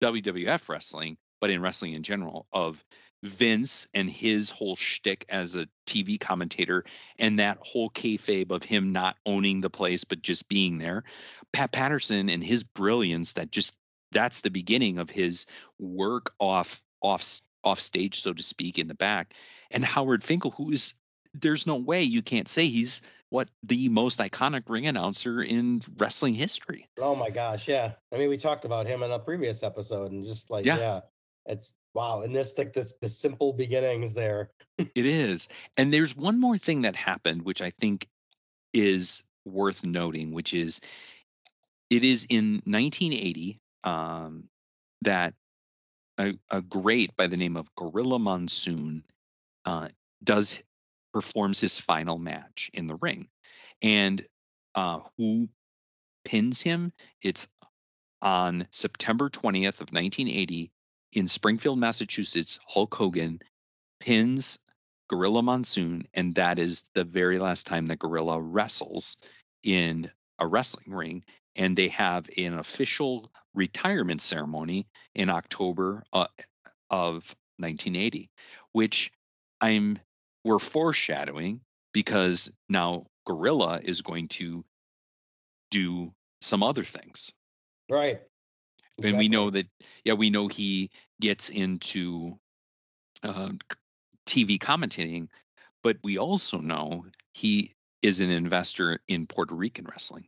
WWF 0.02 0.68
wrestling, 0.68 1.16
but 1.40 1.50
in 1.50 1.60
wrestling 1.60 1.94
in 1.94 2.02
general, 2.02 2.46
of 2.52 2.84
Vince 3.22 3.86
and 3.92 4.08
his 4.08 4.50
whole 4.50 4.76
shtick 4.76 5.26
as 5.28 5.56
a 5.56 5.68
TV 5.86 6.18
commentator, 6.18 6.84
and 7.18 7.38
that 7.38 7.58
whole 7.60 7.90
kayfabe 7.90 8.50
of 8.50 8.62
him 8.62 8.92
not 8.92 9.16
owning 9.26 9.60
the 9.60 9.70
place 9.70 10.04
but 10.04 10.22
just 10.22 10.48
being 10.48 10.78
there. 10.78 11.04
Pat 11.52 11.72
Patterson 11.72 12.30
and 12.30 12.42
his 12.42 12.64
brilliance 12.64 13.34
that 13.34 13.50
just 13.50 13.76
that's 14.12 14.40
the 14.40 14.50
beginning 14.50 14.98
of 14.98 15.10
his 15.10 15.46
work 15.78 16.34
off 16.38 16.82
off 17.00 17.40
off 17.62 17.80
stage, 17.80 18.22
so 18.22 18.32
to 18.32 18.42
speak, 18.42 18.78
in 18.78 18.88
the 18.88 18.94
back. 18.94 19.34
And 19.70 19.84
Howard 19.84 20.24
Finkel, 20.24 20.50
who 20.50 20.70
is 20.70 20.94
there's 21.34 21.66
no 21.66 21.76
way 21.76 22.02
you 22.02 22.22
can't 22.22 22.48
say 22.48 22.66
he's 22.66 23.02
what 23.28 23.48
the 23.62 23.88
most 23.88 24.18
iconic 24.18 24.68
ring 24.68 24.86
announcer 24.86 25.40
in 25.40 25.80
wrestling 25.98 26.34
history. 26.34 26.88
Oh 26.98 27.14
my 27.14 27.30
gosh, 27.30 27.68
yeah. 27.68 27.92
I 28.12 28.18
mean, 28.18 28.28
we 28.28 28.36
talked 28.36 28.64
about 28.64 28.86
him 28.86 29.02
in 29.02 29.10
a 29.10 29.18
previous 29.18 29.62
episode, 29.62 30.10
and 30.10 30.24
just 30.24 30.50
like, 30.50 30.64
Yeah. 30.64 30.78
yeah, 30.78 31.00
it's 31.46 31.74
wow. 31.94 32.22
And 32.22 32.34
this, 32.34 32.58
like, 32.58 32.72
this, 32.72 32.94
the 33.00 33.08
simple 33.08 33.52
beginnings 33.52 34.12
there. 34.14 34.50
It 34.94 35.04
is. 35.04 35.48
And 35.76 35.92
there's 35.92 36.16
one 36.16 36.40
more 36.40 36.56
thing 36.56 36.82
that 36.82 36.96
happened, 36.96 37.42
which 37.42 37.60
I 37.60 37.68
think 37.68 38.08
is 38.72 39.24
worth 39.44 39.84
noting, 39.84 40.32
which 40.32 40.54
is 40.54 40.80
it 41.90 42.02
is 42.02 42.26
in 42.30 42.62
1980 42.64 43.60
um, 43.84 44.44
that 45.02 45.34
a, 46.20 46.34
a 46.50 46.60
great 46.60 47.16
by 47.16 47.26
the 47.26 47.36
name 47.36 47.56
of 47.56 47.74
Gorilla 47.74 48.18
Monsoon 48.18 49.04
uh, 49.64 49.88
does 50.22 50.62
performs 51.12 51.60
his 51.60 51.78
final 51.78 52.18
match 52.18 52.70
in 52.74 52.86
the 52.86 52.96
ring, 52.96 53.28
and 53.82 54.24
uh, 54.74 55.00
who 55.16 55.48
pins 56.24 56.60
him? 56.60 56.92
It's 57.22 57.48
on 58.22 58.68
September 58.70 59.30
20th 59.30 59.80
of 59.80 59.92
1980 59.92 60.70
in 61.12 61.26
Springfield, 61.26 61.78
Massachusetts. 61.78 62.58
Hulk 62.66 62.94
Hogan 62.94 63.40
pins 63.98 64.58
Gorilla 65.08 65.42
Monsoon, 65.42 66.06
and 66.12 66.34
that 66.34 66.58
is 66.58 66.84
the 66.94 67.04
very 67.04 67.38
last 67.38 67.66
time 67.66 67.86
that 67.86 67.98
Gorilla 67.98 68.40
wrestles 68.40 69.16
in 69.62 70.10
a 70.38 70.46
wrestling 70.46 70.94
ring. 70.94 71.24
And 71.56 71.76
they 71.76 71.88
have 71.88 72.28
an 72.36 72.54
official 72.58 73.30
retirement 73.54 74.22
ceremony 74.22 74.86
in 75.14 75.30
October 75.30 76.04
uh, 76.12 76.26
of 76.90 77.34
1980, 77.58 78.30
which 78.72 79.12
I'm 79.60 79.98
we're 80.44 80.58
foreshadowing 80.58 81.60
because 81.92 82.50
now 82.68 83.06
Gorilla 83.26 83.80
is 83.82 84.02
going 84.02 84.28
to 84.28 84.64
do 85.70 86.12
some 86.40 86.62
other 86.62 86.84
things. 86.84 87.32
Right. 87.90 88.20
and 89.02 89.18
we 89.18 89.28
know 89.28 89.50
that 89.50 89.66
yeah 90.04 90.14
we 90.14 90.30
know 90.30 90.48
he 90.48 90.90
gets 91.20 91.48
into 91.48 92.38
uh, 93.22 93.50
tv 94.26 94.58
commentating 94.58 95.28
but 95.82 95.96
we 96.02 96.18
also 96.18 96.58
know 96.58 97.06
he 97.32 97.74
is 98.02 98.20
an 98.20 98.30
investor 98.30 99.00
in 99.08 99.26
puerto 99.26 99.54
rican 99.54 99.86
wrestling 99.90 100.26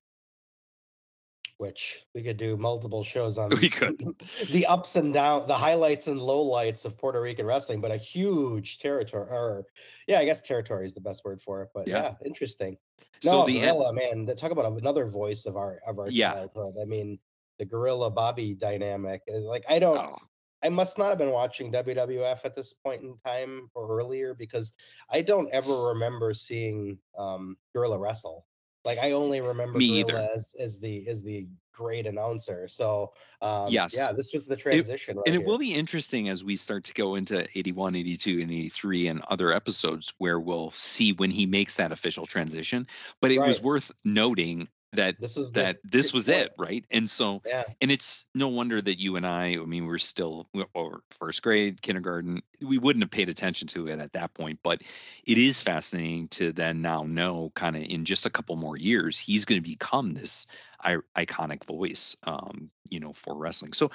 which 1.63 2.05
we 2.13 2.23
could 2.25 2.37
do 2.37 2.57
multiple 2.57 3.05
shows 3.05 3.39
on. 3.39 3.51
We 3.63 3.69
could. 3.71 3.97
the 4.51 4.67
ups 4.67 4.97
and 4.97 5.15
downs, 5.15 5.47
the 5.47 5.55
highlights 5.55 6.09
and 6.09 6.19
lowlights 6.21 6.85
of 6.85 6.99
Puerto 6.99 7.21
Rican 7.21 7.47
wrestling, 7.47 7.81
but 7.81 7.93
a 7.93 7.97
huge 7.97 8.79
territory, 8.79 9.29
or 9.31 9.65
yeah, 10.09 10.19
I 10.19 10.25
guess 10.25 10.41
territory 10.41 10.87
is 10.87 10.95
the 10.95 11.01
best 11.01 11.25
word 11.25 11.41
for 11.41 11.63
it. 11.63 11.69
But 11.73 11.87
Yeah. 11.87 12.03
yeah, 12.03 12.15
interesting. 12.27 12.77
so 13.21 13.39
no, 13.39 13.47
the 13.47 13.61
gorilla 13.61 13.93
man. 13.93 14.27
Talk 14.37 14.51
about 14.51 14.67
another 14.81 15.07
voice 15.07 15.47
of 15.47 15.57
our 15.57 15.79
of 15.87 16.01
our 16.01 16.11
Yeah. 16.11 16.33
childhood. 16.33 16.75
I 16.83 16.85
mean, 16.85 17.21
the 17.61 17.65
gorilla 17.65 18.11
Bobby 18.11 18.55
dynamic. 18.55 19.23
uh, 19.33 19.39
Like 19.39 19.65
I 19.69 19.79
don't. 19.79 19.99
oh, 20.01 20.17
I 20.65 20.69
must 20.69 20.99
not 20.99 21.09
have 21.11 21.19
been 21.19 21.33
watching 21.33 21.73
WWF 21.73 22.45
at 22.45 22.55
this 22.57 22.73
point 22.73 23.03
in 23.03 23.17
time 23.25 23.69
or 23.75 23.85
earlier 23.99 24.35
because 24.35 24.73
I 25.11 25.21
don't 25.23 25.51
ever 25.53 25.75
remember 25.93 26.35
seeing 26.35 26.99
um, 27.19 27.57
Gorilla 27.75 27.99
wrestle. 27.99 28.47
Like 28.85 28.99
I 28.99 29.13
only 29.13 29.41
remember 29.41 29.79
Me 29.79 30.01
either. 30.01 30.17
As 30.17 30.55
as 30.59 30.79
the 30.79 31.09
as 31.09 31.23
the 31.23 31.47
great 31.73 32.07
announcer. 32.07 32.69
So 32.69 33.13
um, 33.41 33.71
Yes. 33.71 33.95
yeah, 33.95 34.13
this 34.13 34.33
was 34.33 34.47
the 34.47 34.57
transition. 34.57 35.17
right 35.17 35.27
and 35.27 35.35
it 35.35 35.39
here. 35.39 35.47
will 35.49 35.59
be 35.59 35.75
interesting 35.75 36.29
as 36.29 36.45
we 36.45 36.57
start 36.57 36.85
to 36.85 36.95
go 36.95 37.15
into 37.15 37.47
81 37.57 37.97
82 37.97 38.41
and 38.41 38.51
83 38.51 39.09
and 39.09 39.23
other 39.29 39.53
episodes 39.53 40.13
where 40.19 40.39
we'll 40.39 40.71
see 40.73 41.13
when 41.13 41.31
he 41.31 41.47
makes 41.47 41.77
that 41.77 41.93
official 41.93 42.27
transition 42.27 42.87
but 43.21 43.31
it 43.31 43.39
was 43.39 43.61
worth 43.61 43.93
noting 44.05 44.69
that 44.93 45.17
This 45.19 45.37
was 45.37 45.53
the 45.53 45.63
that 45.63 45.79
this 45.85 46.13
was 46.13 46.29
point. 46.29 46.43
it, 46.43 46.53
right? 46.59 46.85
And 46.91 47.09
so 47.09 47.43
Yeah. 47.47 47.65
and 47.81 47.91
it's 47.91 48.27
no 48.35 48.49
wonder 48.49 48.81
that 48.81 49.01
you 49.01 49.17
and 49.17 49.27
I, 49.27 49.55
I 49.55 49.65
mean, 49.65 49.87
we're 49.87 49.99
still 49.99 50.49
or 50.75 51.03
first 51.19 51.43
grade, 51.43 51.81
kindergarten, 51.83 52.43
we 52.61 52.79
wouldn't 52.79 53.03
have 53.03 53.11
paid 53.11 53.29
attention 53.29 53.69
to 53.69 53.87
it 53.89 53.99
at 53.99 54.13
that 54.13 54.35
point. 54.35 54.61
But 54.63 54.83
it 55.25 55.39
is 55.39 55.63
fascinating 55.63 56.29
to 56.29 56.53
then 56.53 56.83
now 56.83 57.05
know, 57.05 57.51
kind 57.55 57.77
of 57.77 57.83
in 57.83 58.05
just 58.05 58.27
a 58.27 58.31
couple 58.31 58.57
more 58.57 58.77
years, 58.77 59.19
he's 59.19 59.45
going 59.45 59.63
to 59.63 59.69
become 59.69 60.15
this 60.15 60.47
I- 60.81 60.99
iconic 61.17 61.65
voice, 61.65 62.17
um, 62.25 62.71
you 62.91 63.01
know, 63.01 63.13
for 63.13 63.37
wrestling. 63.37 63.73
So, 63.73 63.91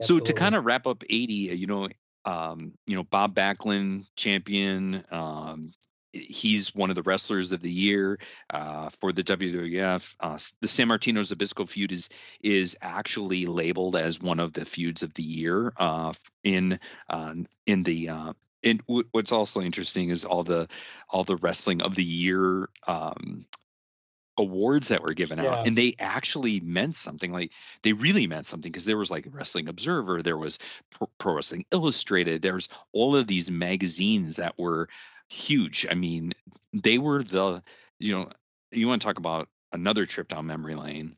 so 0.00 0.20
to 0.20 0.32
kind 0.32 0.54
of 0.54 0.64
wrap 0.64 0.86
up 0.86 1.04
80, 1.08 1.50
uh, 1.50 1.54
you 1.54 1.66
know, 1.66 1.88
um, 2.24 2.72
you 2.86 2.96
know, 2.96 3.04
Bob 3.04 3.34
Backlund, 3.34 4.06
champion. 4.16 5.04
Um, 5.10 5.72
he's 6.14 6.74
one 6.74 6.90
of 6.90 6.96
the 6.96 7.02
wrestlers 7.02 7.52
of 7.52 7.60
the 7.60 7.70
year 7.70 8.18
uh, 8.50 8.88
for 9.00 9.12
the 9.12 9.22
WWF. 9.24 10.14
Uh, 10.20 10.38
the 10.60 10.68
San 10.68 10.88
Martino 10.88 11.20
Zbyszko 11.20 11.68
feud 11.68 11.92
is 11.92 12.08
is 12.42 12.76
actually 12.80 13.46
labeled 13.46 13.96
as 13.96 14.20
one 14.20 14.40
of 14.40 14.52
the 14.52 14.64
feuds 14.64 15.02
of 15.02 15.12
the 15.14 15.22
year 15.22 15.72
uh, 15.76 16.12
in 16.42 16.78
uh, 17.08 17.34
in 17.66 17.82
the. 17.82 18.08
Uh, 18.08 18.32
and 18.62 18.80
w- 18.86 19.06
what's 19.12 19.32
also 19.32 19.60
interesting 19.60 20.10
is 20.10 20.24
all 20.24 20.42
the 20.42 20.68
all 21.10 21.24
the 21.24 21.36
wrestling 21.36 21.82
of 21.82 21.94
the 21.94 22.04
year 22.04 22.68
um, 22.86 23.44
awards 24.36 24.88
that 24.88 25.02
were 25.02 25.14
given 25.14 25.38
Yeah. 25.38 25.50
out, 25.50 25.66
and 25.66 25.76
they 25.76 25.94
actually 25.98 26.60
meant 26.60 26.96
something. 26.96 27.30
Like 27.32 27.52
they 27.82 27.92
really 27.92 28.26
meant 28.26 28.46
something 28.46 28.70
because 28.72 28.84
there 28.84 28.96
was 28.98 29.10
like 29.10 29.26
Wrestling 29.30 29.68
Observer, 29.68 30.22
there 30.22 30.36
was 30.38 30.58
Pro, 30.90 31.08
Pro 31.18 31.34
Wrestling 31.34 31.66
Illustrated, 31.70 32.42
there's 32.42 32.68
all 32.92 33.16
of 33.16 33.26
these 33.26 33.50
magazines 33.50 34.36
that 34.36 34.58
were 34.58 34.88
huge. 35.34 35.86
I 35.90 35.94
mean, 35.94 36.32
they 36.72 36.98
were 36.98 37.22
the 37.22 37.62
you 37.98 38.12
know 38.12 38.30
you 38.70 38.88
want 38.88 39.02
to 39.02 39.06
talk 39.06 39.18
about 39.18 39.48
another 39.72 40.06
trip 40.06 40.28
down 40.28 40.46
memory 40.46 40.74
lane 40.74 41.16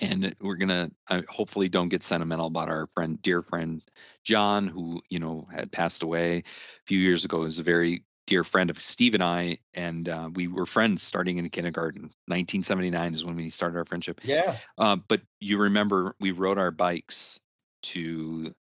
and 0.00 0.34
we're 0.40 0.56
gonna 0.56 0.90
I 1.08 1.22
hopefully 1.28 1.68
don't 1.68 1.88
get 1.88 2.02
sentimental 2.02 2.46
about 2.46 2.68
our 2.68 2.86
friend 2.88 3.20
dear 3.20 3.42
friend 3.42 3.82
john 4.22 4.66
who 4.68 5.02
you 5.08 5.18
know 5.18 5.46
had 5.52 5.70
passed 5.72 6.02
away 6.02 6.38
a 6.38 6.42
few 6.86 6.98
years 6.98 7.24
ago 7.24 7.42
is 7.44 7.58
a 7.58 7.62
very 7.62 8.04
dear 8.26 8.44
friend 8.44 8.70
of 8.70 8.80
steve 8.80 9.14
and 9.14 9.22
i 9.22 9.58
and 9.74 10.08
uh, 10.08 10.30
we 10.34 10.48
were 10.48 10.66
friends 10.66 11.02
starting 11.02 11.36
in 11.36 11.48
kindergarten 11.48 12.02
1979 12.26 13.14
is 13.14 13.24
when 13.24 13.36
we 13.36 13.50
started 13.50 13.78
our 13.78 13.84
friendship 13.84 14.20
Yeah. 14.24 14.56
uh, 14.78 14.96
but 14.96 15.20
you 15.40 15.58
remember 15.58 16.14
we 16.20 16.30
rode 16.32 16.58
our 16.58 16.70
bikes 16.70 17.40
to 17.82 18.54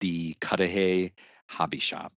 the 0.00 0.34
cudahy 0.40 1.12
hobby 1.46 1.78
shop 1.78 2.12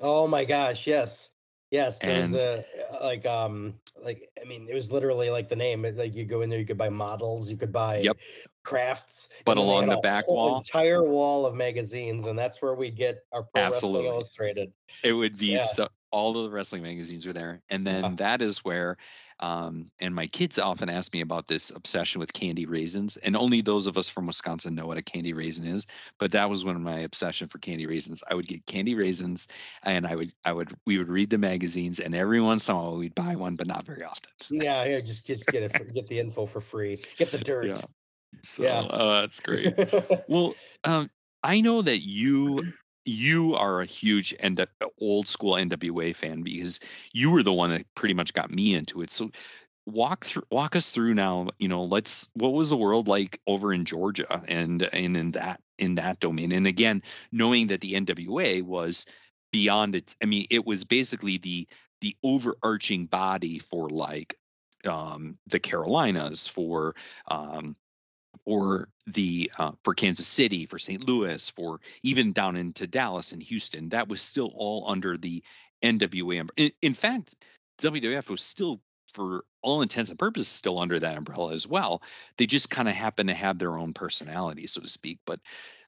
Oh 0.00 0.26
my 0.26 0.44
gosh, 0.44 0.86
yes. 0.86 1.30
Yes, 1.70 2.00
there 2.00 2.20
was 2.20 2.32
And- 2.32 2.40
a 2.40 2.64
like 3.04 3.24
um 3.26 3.74
like 4.02 4.28
I 4.40 4.44
mean 4.44 4.66
it 4.68 4.74
was 4.74 4.90
literally 4.90 5.30
like 5.30 5.48
the 5.48 5.56
name. 5.56 5.82
Like 5.82 6.14
you 6.14 6.24
go 6.24 6.40
in 6.40 6.50
there, 6.50 6.58
you 6.58 6.66
could 6.66 6.78
buy 6.78 6.88
models, 6.88 7.48
you 7.50 7.56
could 7.56 7.70
buy 7.72 7.98
Yep. 8.00 8.16
crafts. 8.64 9.28
But 9.44 9.52
and 9.52 9.60
then 9.60 9.66
they 9.66 9.72
along 9.72 9.88
the 9.88 9.96
back 9.98 10.26
wall- 10.28 10.56
entire 10.58 11.04
wall 11.04 11.46
of 11.46 11.54
magazines, 11.54 12.26
and 12.26 12.36
that's 12.38 12.60
where 12.60 12.74
we'd 12.74 12.96
get 12.96 13.20
our 13.32 13.44
Pro 13.44 13.62
Absolutely. 13.62 14.00
Wrestling 14.00 14.14
Illustrated. 14.16 14.72
it 15.04 15.12
would 15.12 15.38
be 15.38 15.52
Yeah. 15.52 15.62
so 15.64 15.88
all 16.10 16.36
of 16.36 16.42
the 16.42 16.50
wrestling 16.50 16.82
magazines 16.82 17.24
are 17.24 17.32
there 17.32 17.62
and 17.70 17.86
then 17.86 18.02
Yeah. 18.02 18.10
that 18.16 18.42
is 18.42 18.64
where 18.64 18.96
um 19.40 19.90
and 20.00 20.14
my 20.14 20.26
kids 20.26 20.58
often 20.58 20.88
ask 20.88 21.12
me 21.12 21.20
about 21.20 21.48
this 21.48 21.70
obsession 21.70 22.20
with 22.20 22.32
candy 22.32 22.66
raisins 22.66 23.16
and 23.16 23.36
only 23.36 23.60
those 23.60 23.86
of 23.86 23.96
us 23.98 24.08
from 24.08 24.26
wisconsin 24.26 24.74
know 24.74 24.86
what 24.86 24.98
a 24.98 25.02
candy 25.02 25.32
raisin 25.32 25.66
is 25.66 25.86
but 26.18 26.32
that 26.32 26.48
was 26.50 26.64
one 26.64 26.76
of 26.76 26.82
my 26.82 27.00
obsession 27.00 27.48
for 27.48 27.58
candy 27.58 27.86
raisins 27.86 28.22
i 28.30 28.34
would 28.34 28.46
get 28.46 28.64
candy 28.66 28.94
raisins 28.94 29.48
and 29.82 30.06
i 30.06 30.14
would 30.14 30.32
i 30.44 30.52
would 30.52 30.72
we 30.86 30.98
would 30.98 31.08
read 31.08 31.30
the 31.30 31.38
magazines 31.38 32.00
and 32.00 32.14
every 32.14 32.40
once 32.40 32.68
in 32.68 32.74
a 32.74 32.78
while 32.78 32.96
we'd 32.96 33.14
buy 33.14 33.34
one 33.36 33.56
but 33.56 33.66
not 33.66 33.84
very 33.84 34.04
often 34.04 34.30
Yeah, 34.50 34.84
yeah, 34.84 35.00
just 35.00 35.26
just 35.26 35.50
get 35.50 35.62
it, 35.62 35.72
for, 35.72 35.84
get 35.84 36.06
the 36.08 36.18
info 36.18 36.46
for 36.46 36.60
free, 36.60 37.00
get 37.16 37.30
the 37.30 37.38
dirt. 37.38 37.66
Yeah. 37.66 37.82
so 38.42 38.64
Yeah. 38.64 38.80
uh, 38.80 39.20
that's 39.22 39.40
great 39.40 39.74
well 40.28 40.54
um 40.84 41.10
i 41.42 41.60
know 41.60 41.82
that 41.82 41.98
you 41.98 42.64
you 43.04 43.54
are 43.56 43.80
a 43.80 43.86
huge 43.86 44.34
N- 44.38 44.56
old 45.00 45.26
school 45.26 45.54
nwa 45.54 46.14
fan 46.14 46.42
because 46.42 46.80
you 47.12 47.30
were 47.30 47.42
the 47.42 47.52
one 47.52 47.70
that 47.70 47.86
pretty 47.94 48.14
much 48.14 48.34
got 48.34 48.50
me 48.50 48.74
into 48.74 49.02
it. 49.02 49.10
So 49.10 49.30
walk 49.86 50.24
through 50.24 50.44
walk 50.50 50.76
us 50.76 50.90
through 50.92 51.14
now 51.14 51.48
you 51.58 51.66
know 51.68 51.84
let's 51.84 52.30
what 52.34 52.52
was 52.52 52.70
the 52.70 52.76
world 52.76 53.08
like 53.08 53.40
over 53.46 53.72
in 53.72 53.84
georgia 53.84 54.42
and 54.46 54.82
and 54.82 55.16
in 55.16 55.30
that 55.32 55.60
in 55.78 55.96
that 55.96 56.20
domain? 56.20 56.52
And 56.52 56.66
again 56.66 57.02
knowing 57.32 57.68
that 57.68 57.80
the 57.80 57.94
nwa 57.94 58.62
was 58.62 59.06
beyond 59.52 59.96
it 59.96 60.14
i 60.22 60.26
mean 60.26 60.46
it 60.50 60.64
was 60.66 60.84
basically 60.84 61.38
the 61.38 61.66
the 62.02 62.16
overarching 62.22 63.06
body 63.06 63.58
for 63.58 63.88
like 63.88 64.36
um 64.84 65.38
the 65.48 65.58
carolinas 65.58 66.46
for 66.46 66.94
um 67.28 67.76
for 68.44 68.88
the 69.06 69.50
uh, 69.58 69.72
for 69.84 69.94
Kansas 69.94 70.26
City, 70.26 70.66
for 70.66 70.78
St. 70.78 71.06
Louis, 71.06 71.50
for 71.50 71.80
even 72.02 72.32
down 72.32 72.56
into 72.56 72.86
Dallas 72.86 73.32
and 73.32 73.42
Houston, 73.42 73.90
that 73.90 74.08
was 74.08 74.22
still 74.22 74.52
all 74.54 74.84
under 74.88 75.16
the 75.16 75.42
NWA. 75.82 76.48
In, 76.56 76.72
in 76.82 76.94
fact, 76.94 77.34
WWF 77.80 78.28
was 78.30 78.42
still, 78.42 78.80
for 79.12 79.44
all 79.62 79.82
intents 79.82 80.10
and 80.10 80.18
purposes, 80.18 80.48
still 80.48 80.78
under 80.78 80.98
that 80.98 81.16
umbrella 81.16 81.52
as 81.52 81.66
well. 81.66 82.02
They 82.36 82.46
just 82.46 82.70
kind 82.70 82.88
of 82.88 82.94
happened 82.94 83.28
to 83.28 83.34
have 83.34 83.58
their 83.58 83.76
own 83.76 83.92
personality, 83.92 84.66
so 84.66 84.80
to 84.80 84.88
speak. 84.88 85.18
But 85.26 85.40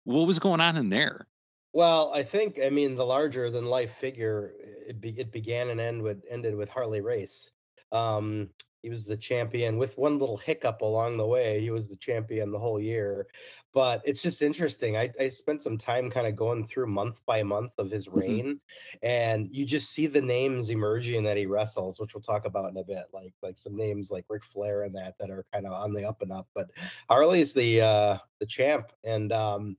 what 0.04 0.26
was 0.26 0.38
going 0.38 0.60
on 0.60 0.76
in 0.76 0.88
there? 0.88 1.26
Well, 1.72 2.12
I 2.12 2.22
think 2.22 2.60
I 2.62 2.68
mean 2.68 2.96
the 2.96 3.06
larger 3.06 3.50
than 3.50 3.64
life 3.64 3.94
figure. 3.94 4.52
It, 4.86 5.00
be, 5.00 5.10
it 5.10 5.32
began 5.32 5.70
and 5.70 5.80
end 5.80 6.02
with 6.02 6.22
ended 6.28 6.54
with 6.54 6.68
Harley 6.68 7.00
Race. 7.00 7.50
Um, 7.92 8.50
he 8.82 8.90
was 8.90 9.04
the 9.06 9.16
champion 9.16 9.78
with 9.78 9.96
one 9.98 10.18
little 10.18 10.36
hiccup 10.36 10.80
along 10.82 11.16
the 11.16 11.26
way. 11.26 11.60
He 11.60 11.70
was 11.70 11.88
the 11.88 11.96
champion 11.96 12.50
the 12.52 12.58
whole 12.58 12.80
year, 12.80 13.26
but 13.72 14.02
it's 14.04 14.22
just 14.22 14.42
interesting. 14.42 14.96
I, 14.96 15.10
I 15.20 15.28
spent 15.28 15.62
some 15.62 15.78
time 15.78 16.10
kind 16.10 16.26
of 16.26 16.36
going 16.36 16.66
through 16.66 16.86
month 16.88 17.24
by 17.26 17.42
month 17.42 17.72
of 17.78 17.90
his 17.90 18.08
Mhm. 18.12 18.12
reign, 18.12 18.60
and 19.02 19.48
you 19.54 19.64
just 19.64 19.92
see 19.92 20.06
the 20.06 20.20
names 20.20 20.70
emerging 20.70 21.22
that 21.24 21.36
he 21.36 21.46
wrestles, 21.46 22.00
which 22.00 22.14
we'll 22.14 22.22
talk 22.22 22.44
about 22.44 22.70
in 22.70 22.76
a 22.76 22.84
bit. 22.84 23.06
Like 23.12 23.32
like 23.42 23.58
some 23.58 23.76
names 23.76 24.10
like 24.10 24.26
Ric 24.28 24.44
Flair 24.44 24.82
and 24.82 24.94
that 24.96 25.14
that 25.18 25.30
are 25.30 25.46
kind 25.52 25.66
of 25.66 25.72
on 25.72 25.92
the 25.92 26.04
up 26.04 26.22
and 26.22 26.32
up. 26.32 26.48
But 26.54 26.70
Harley's 27.08 27.54
the 27.54 27.80
uh, 27.82 28.18
the 28.40 28.46
champ, 28.46 28.92
and 29.04 29.32
um, 29.32 29.76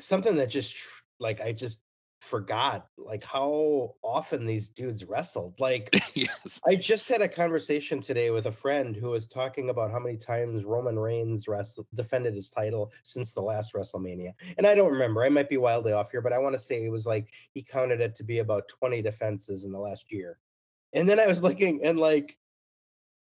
something 0.00 0.36
that 0.36 0.48
just 0.48 0.76
like 1.18 1.40
I 1.40 1.52
just 1.52 1.82
forgot 2.22 2.86
like 2.96 3.24
how 3.24 3.94
often 4.02 4.46
these 4.46 4.68
dudes 4.68 5.04
wrestled. 5.04 5.58
Like 5.58 5.90
yes. 6.14 6.60
I 6.66 6.76
just 6.76 7.08
had 7.08 7.20
a 7.20 7.28
conversation 7.28 8.00
today 8.00 8.30
with 8.30 8.46
a 8.46 8.52
friend 8.52 8.94
who 8.94 9.10
was 9.10 9.26
talking 9.26 9.70
about 9.70 9.90
how 9.90 9.98
many 9.98 10.16
times 10.16 10.64
Roman 10.64 10.98
Reigns 10.98 11.48
wrestled 11.48 11.88
defended 11.94 12.34
his 12.34 12.48
title 12.48 12.92
since 13.02 13.32
the 13.32 13.40
last 13.40 13.74
WrestleMania. 13.74 14.32
And 14.56 14.66
I 14.66 14.74
don't 14.74 14.92
remember. 14.92 15.24
I 15.24 15.28
might 15.30 15.48
be 15.48 15.56
wildly 15.56 15.92
off 15.92 16.10
here, 16.10 16.22
but 16.22 16.32
I 16.32 16.38
want 16.38 16.54
to 16.54 16.60
say 16.60 16.84
it 16.84 16.90
was 16.90 17.06
like 17.06 17.32
he 17.52 17.62
counted 17.62 18.00
it 18.00 18.14
to 18.16 18.24
be 18.24 18.38
about 18.38 18.68
20 18.68 19.02
defenses 19.02 19.64
in 19.64 19.72
the 19.72 19.80
last 19.80 20.12
year. 20.12 20.38
And 20.92 21.08
then 21.08 21.18
I 21.18 21.26
was 21.26 21.42
looking 21.42 21.84
and 21.84 21.98
like 21.98 22.38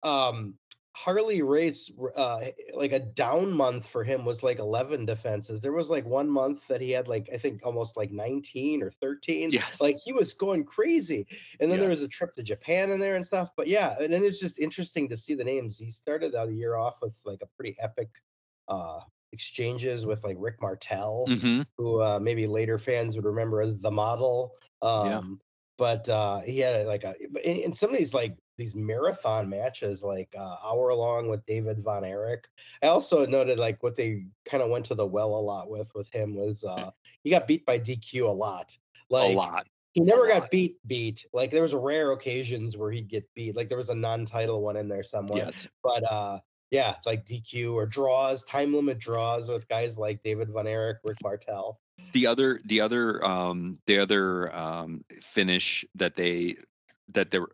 um 0.03 0.55
Harley 1.03 1.41
Race, 1.41 1.89
uh, 2.15 2.45
like 2.73 2.91
a 2.91 2.99
down 2.99 3.53
month 3.53 3.87
for 3.87 4.03
him 4.03 4.25
was 4.25 4.43
like 4.43 4.59
11 4.59 5.05
defenses. 5.05 5.61
There 5.61 5.71
was 5.71 5.89
like 5.89 6.05
one 6.05 6.29
month 6.29 6.67
that 6.67 6.81
he 6.81 6.91
had 6.91 7.07
like, 7.07 7.29
I 7.33 7.37
think 7.37 7.65
almost 7.65 7.95
like 7.95 8.11
19 8.11 8.83
or 8.83 8.91
13. 8.91 9.51
Yes. 9.51 9.79
Like 9.79 9.95
he 10.03 10.11
was 10.11 10.33
going 10.33 10.65
crazy. 10.65 11.25
And 11.59 11.71
then 11.71 11.77
Yeah. 11.77 11.79
there 11.79 11.89
was 11.89 12.01
a 12.01 12.07
trip 12.09 12.35
to 12.35 12.43
Japan 12.43 12.91
in 12.91 12.99
there 12.99 13.15
and 13.15 13.25
stuff. 13.25 13.51
But 13.55 13.67
yeah, 13.67 13.95
and 13.99 14.11
then 14.11 14.23
it's 14.23 14.39
just 14.39 14.59
interesting 14.59 15.07
to 15.09 15.17
see 15.17 15.35
the 15.35 15.43
names. 15.43 15.77
He 15.77 15.89
started 15.91 16.35
out 16.35 16.47
the 16.49 16.55
year 16.55 16.75
off 16.75 17.01
with 17.01 17.19
like 17.25 17.41
a 17.41 17.47
pretty 17.47 17.75
epic 17.79 18.09
uh 18.67 18.99
exchanges 19.31 20.05
with 20.05 20.23
like 20.23 20.37
Rick 20.39 20.61
Martel 20.61 21.25
hmm 21.27 21.61
who 21.77 22.01
uh, 22.01 22.19
maybe 22.19 22.45
later 22.47 22.77
fans 22.77 23.15
would 23.15 23.25
remember 23.25 23.61
as 23.61 23.79
the 23.79 23.91
model. 23.91 24.55
Um, 24.81 25.05
Yeah. 25.05 25.21
But 25.77 26.09
uh, 26.09 26.41
he 26.41 26.59
had 26.59 26.85
like 26.87 27.03
a 27.05 27.15
but 27.31 27.43
in, 27.45 27.57
in 27.57 27.73
some 27.73 27.91
of 27.91 27.97
these 27.97 28.13
like 28.13 28.37
these 28.59 28.75
marathon 28.75 29.49
matches, 29.49 30.03
like 30.03 30.35
uh, 30.37 30.55
hour 30.63 30.93
long 30.93 31.27
with 31.29 31.43
David 31.47 31.81
Von 31.81 32.03
Erich. 32.03 32.45
I 32.83 32.87
also 32.87 33.25
noted 33.25 33.57
like 33.57 33.81
what 33.81 33.95
they 33.95 34.25
kind 34.45 34.61
of 34.61 34.69
went 34.69 34.85
to 34.85 34.95
the 34.95 35.05
well 35.05 35.33
a 35.33 35.41
lot 35.41 35.69
with 35.69 35.89
with 35.95 36.07
him 36.09 36.35
was 36.35 36.63
uh, 36.63 36.91
he 37.23 37.31
got 37.31 37.47
beat 37.47 37.65
by 37.65 37.79
DQ 37.79 38.23
a 38.23 38.31
lot. 38.31 38.77
Like 39.09 39.31
a 39.33 39.35
lot. 39.35 39.65
he 39.93 40.01
never 40.01 40.27
lot. 40.27 40.29
got 40.41 40.51
beat 40.51 40.77
beat. 40.85 41.25
Like 41.33 41.49
there 41.49 41.63
was 41.63 41.73
rare 41.73 42.11
occasions 42.11 42.77
where 42.77 42.91
he'd 42.91 43.07
get 43.07 43.27
beat. 43.33 43.55
Like 43.55 43.69
there 43.69 43.77
was 43.79 43.89
a 43.89 43.95
non-title 43.95 44.61
one 44.61 44.75
in 44.75 44.87
there 44.87 45.03
somewhere 45.03 45.45
Yes. 45.45 45.67
but 45.83 46.03
uh 46.11 46.39
yeah 46.71 46.95
like 47.05 47.25
dq 47.25 47.73
or 47.73 47.87
draws 47.87 48.43
time 48.43 48.73
limit 48.75 48.99
draws 48.99 49.49
with 49.49 49.67
guys 49.69 49.97
like 49.97 50.21
david 50.21 50.49
von 50.49 50.67
erich 50.67 50.97
rick 51.03 51.17
martel 51.23 51.79
the 52.13 52.27
other 52.27 52.59
the 52.65 52.79
other 52.79 53.25
um 53.25 53.79
the 53.87 53.97
other 53.97 54.55
um 54.55 55.03
finish 55.21 55.83
that 55.95 56.15
they 56.15 56.55
that 57.11 57.31
they 57.31 57.39
were 57.39 57.49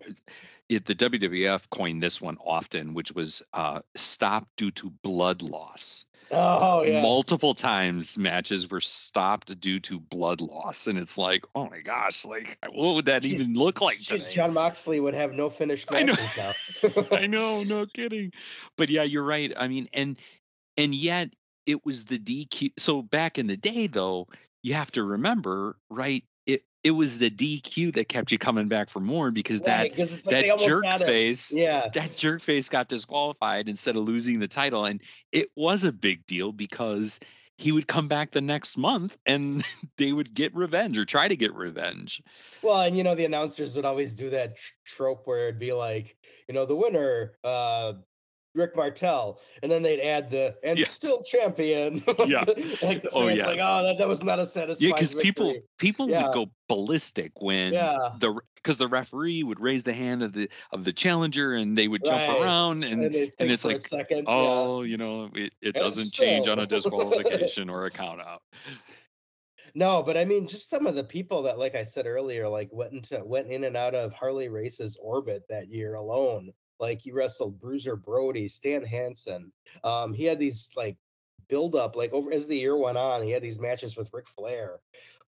it, 0.69 0.85
the 0.85 0.95
WWF 0.95 1.69
coined 1.69 2.01
this 2.01 2.21
one 2.21 2.37
often, 2.43 2.93
which 2.93 3.11
was 3.11 3.43
uh, 3.53 3.81
stop 3.95 4.47
due 4.57 4.71
to 4.71 4.89
blood 4.89 5.41
loss. 5.41 6.05
Oh 6.31 6.81
yeah. 6.83 7.01
multiple 7.03 7.53
times 7.53 8.17
matches 8.17 8.69
were 8.71 8.81
stopped 8.81 9.59
due 9.59 9.79
to 9.81 9.99
blood 9.99 10.41
loss 10.41 10.87
and 10.87 10.97
it's 10.97 11.19
like 11.19 11.45
oh 11.53 11.69
my 11.69 11.81
gosh 11.81 12.25
like 12.25 12.57
what 12.73 12.95
would 12.95 13.05
that 13.05 13.21
Jeez. 13.21 13.25
even 13.41 13.53
look 13.53 13.79
like 13.79 13.99
today 13.99 14.31
Jon 14.31 14.51
Moxley 14.51 14.99
would 14.99 15.13
have 15.13 15.33
no 15.33 15.51
finished 15.51 15.87
I 15.91 16.01
know. 16.01 16.13
matches 16.13 16.55
now. 16.81 17.03
i 17.15 17.27
know 17.27 17.63
no 17.63 17.85
kidding 17.85 18.31
but 18.75 18.89
yeah 18.89 19.03
you're 19.03 19.23
right 19.23 19.53
i 19.55 19.67
mean 19.67 19.87
and 19.93 20.17
and 20.77 20.95
yet 20.95 21.29
it 21.67 21.85
was 21.85 22.05
the 22.05 22.17
dq 22.17 22.71
so 22.77 23.03
back 23.03 23.37
in 23.37 23.45
the 23.45 23.57
day 23.57 23.85
though 23.85 24.27
you 24.63 24.73
have 24.73 24.91
to 24.93 25.03
remember 25.03 25.77
right 25.91 26.23
it 26.85 26.91
was 26.91 27.17
the 27.17 27.29
dq 27.31 27.93
that 27.95 28.07
kept 28.07 28.31
you 28.31 28.37
coming 28.37 28.67
back 28.69 28.89
for 28.89 28.99
more 28.99 29.31
because 29.31 29.59
Right, 29.61 29.91
that 29.91 30.25
like 30.25 30.47
that 30.47 30.59
jerk 30.59 30.85
face 30.99 31.51
Yeah. 31.51 31.89
that 31.93 32.15
jerk 32.15 32.41
face 32.41 32.69
got 32.69 32.87
disqualified 32.87 33.67
instead 33.67 33.97
of 33.97 34.03
losing 34.03 34.39
the 34.39 34.47
title 34.47 34.85
and 34.85 35.01
it 35.31 35.49
was 35.55 35.83
a 35.83 35.91
big 35.91 36.25
deal 36.27 36.51
because 36.51 37.19
he 37.57 37.71
would 37.71 37.87
come 37.87 38.07
back 38.07 38.31
the 38.31 38.41
next 38.41 38.77
month 38.77 39.17
and 39.25 39.65
they 39.97 40.13
would 40.13 40.33
get 40.33 40.55
revenge 40.55 40.99
or 40.99 41.05
try 41.05 41.27
to 41.27 41.35
get 41.35 41.53
revenge 41.55 42.21
Well, 42.61 42.81
and 42.81 42.95
you 42.97 43.03
know 43.03 43.15
the 43.15 43.25
announcers 43.25 43.75
would 43.75 43.85
always 43.85 44.13
do 44.13 44.29
that 44.29 44.57
tr- 44.57 44.73
trope 44.85 45.25
where 45.25 45.47
it'd 45.47 45.59
be 45.59 45.73
like, 45.73 46.15
you 46.47 46.53
know, 46.53 46.65
the 46.65 46.75
winner, 46.75 47.33
uh, 47.43 47.93
Rick 48.55 48.75
Martel, 48.75 49.39
and 49.61 49.71
then 49.71 49.83
they'd 49.83 49.99
add 49.99 50.29
the 50.29 50.57
and 50.63 50.79
Yeah. 50.79 50.87
still 50.87 51.21
champion. 51.21 52.01
Yeah. 52.25 52.43
like 52.81 53.01
the 53.03 53.09
Oh, 53.13 53.25
like, 53.25 53.59
oh, 53.61 53.83
that, 53.83 53.97
that 53.99 54.07
was 54.07 54.23
not 54.23 54.39
a 54.39 54.45
satisfying. 54.45 54.89
yeah 54.89 54.95
because 54.95 55.13
people 55.15 55.53
people 55.77 56.09
Yeah. 56.09 56.27
would 56.27 56.33
go 56.33 56.51
ballistic 56.67 57.33
when 57.41 57.73
Yeah. 57.73 58.13
the 58.19 58.39
because 58.55 58.77
the 58.77 58.87
referee 58.87 59.43
would 59.43 59.59
raise 59.59 59.83
the 59.83 59.93
hand 59.93 60.23
of 60.23 60.33
the 60.33 60.49
of 60.71 60.85
the 60.85 60.93
challenger 60.93 61.53
and 61.53 61.77
they 61.77 61.87
would 61.87 62.03
jump 62.03 62.27
Right. 62.27 62.41
around 62.41 62.83
and 62.83 63.03
and, 63.03 63.13
they'd 63.13 63.33
it's 63.39 63.65
like, 63.65 63.75
a 63.75 63.79
second. 63.79 64.19
yeah. 64.27 64.33
oh 64.33 64.81
you 64.81 64.97
know 64.97 65.25
it, 65.35 65.53
it 65.61 65.65
And 65.65 65.73
doesn't 65.75 66.11
change 66.13 66.47
on 66.47 66.57
a 66.57 66.65
disqualification 66.75 67.69
or 67.69 67.85
a 67.85 67.91
count 67.91 68.21
out 68.21 68.41
No, 69.77 70.01
but 70.01 70.15
I 70.15 70.23
mean, 70.23 70.47
just 70.47 70.69
some 70.69 70.87
of 70.87 70.95
the 70.95 71.03
people 71.03 71.41
that, 71.43 71.59
like 71.59 71.75
I 71.75 71.83
said 71.83 72.05
earlier, 72.05 72.47
like 72.47 72.69
went 72.71 72.93
into 72.93 73.21
went 73.25 73.47
in 73.47 73.65
and 73.65 73.75
out 73.75 73.93
of 73.93 74.13
Harley 74.13 74.47
Race's 74.47 74.95
orbit 75.01 75.43
that 75.49 75.67
year 75.69 75.95
alone. 75.95 76.53
Like 76.79 77.01
he 77.01 77.11
wrestled 77.11 77.59
Bruiser 77.59 77.95
Brody, 77.95 78.47
Stan 78.47 78.83
Hansen. 78.83 79.51
Um, 79.83 80.13
he 80.13 80.25
had 80.25 80.39
these 80.39 80.69
like 80.75 80.97
build 81.47 81.75
up, 81.75 81.95
like 81.95 82.13
over 82.13 82.31
as 82.31 82.47
the 82.47 82.57
year 82.57 82.77
went 82.77 82.97
on, 82.97 83.23
he 83.23 83.31
had 83.31 83.43
these 83.43 83.59
matches 83.59 83.95
with 83.95 84.09
Ric 84.13 84.27
Flair. 84.27 84.79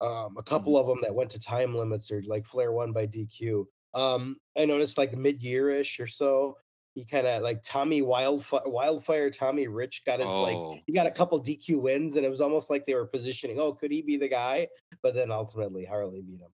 Um, 0.02 0.36
a 0.38 0.44
couple 0.44 0.78
of 0.78 0.88
them 0.88 1.00
that 1.02 1.16
went 1.16 1.30
to 1.32 1.40
time 1.40 1.76
limits 1.76 2.12
or 2.12 2.22
like 2.26 2.46
Flair 2.46 2.72
won 2.72 2.92
by 2.92 3.08
DQ. 3.08 3.66
Um, 3.94 4.38
I 4.58 4.66
noticed 4.66 4.98
like 4.98 5.16
mid 5.18 5.42
year 5.42 5.70
ish 5.70 6.00
or 6.00 6.08
so, 6.08 6.58
he 6.96 7.06
kind 7.06 7.28
of 7.28 7.44
like 7.44 7.62
Tommy 7.64 8.02
Wildfire, 8.02 8.62
Wildfire 8.66 9.30
Tommy 9.30 9.68
Rich 9.68 10.04
got 10.06 10.20
his 10.20 10.30
like 10.30 10.56
oh 10.56 10.80
he 10.88 10.94
got 10.94 11.08
a 11.08 11.12
couple 11.12 11.42
DQ 11.42 11.82
wins, 11.82 12.16
and 12.16 12.26
it 12.26 12.30
was 12.30 12.42
almost 12.42 12.70
like 12.70 12.86
they 12.86 12.96
were 12.96 13.06
positioning, 13.06 13.60
oh, 13.60 13.74
could 13.74 13.92
he 13.92 14.02
be 14.02 14.18
the 14.18 14.30
guy? 14.30 14.68
But 15.04 15.14
then 15.14 15.32
ultimately 15.32 15.86
Harley 15.86 16.22
beat 16.22 16.40
him. 16.40 16.52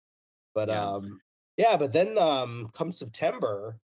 But 0.54 0.69
Yeah. 0.69 0.84
um, 0.84 1.21
yeah, 1.58 1.77
but 1.77 1.93
then 1.93 2.17
um, 2.17 2.69
come 2.73 2.91
September, 2.91 3.77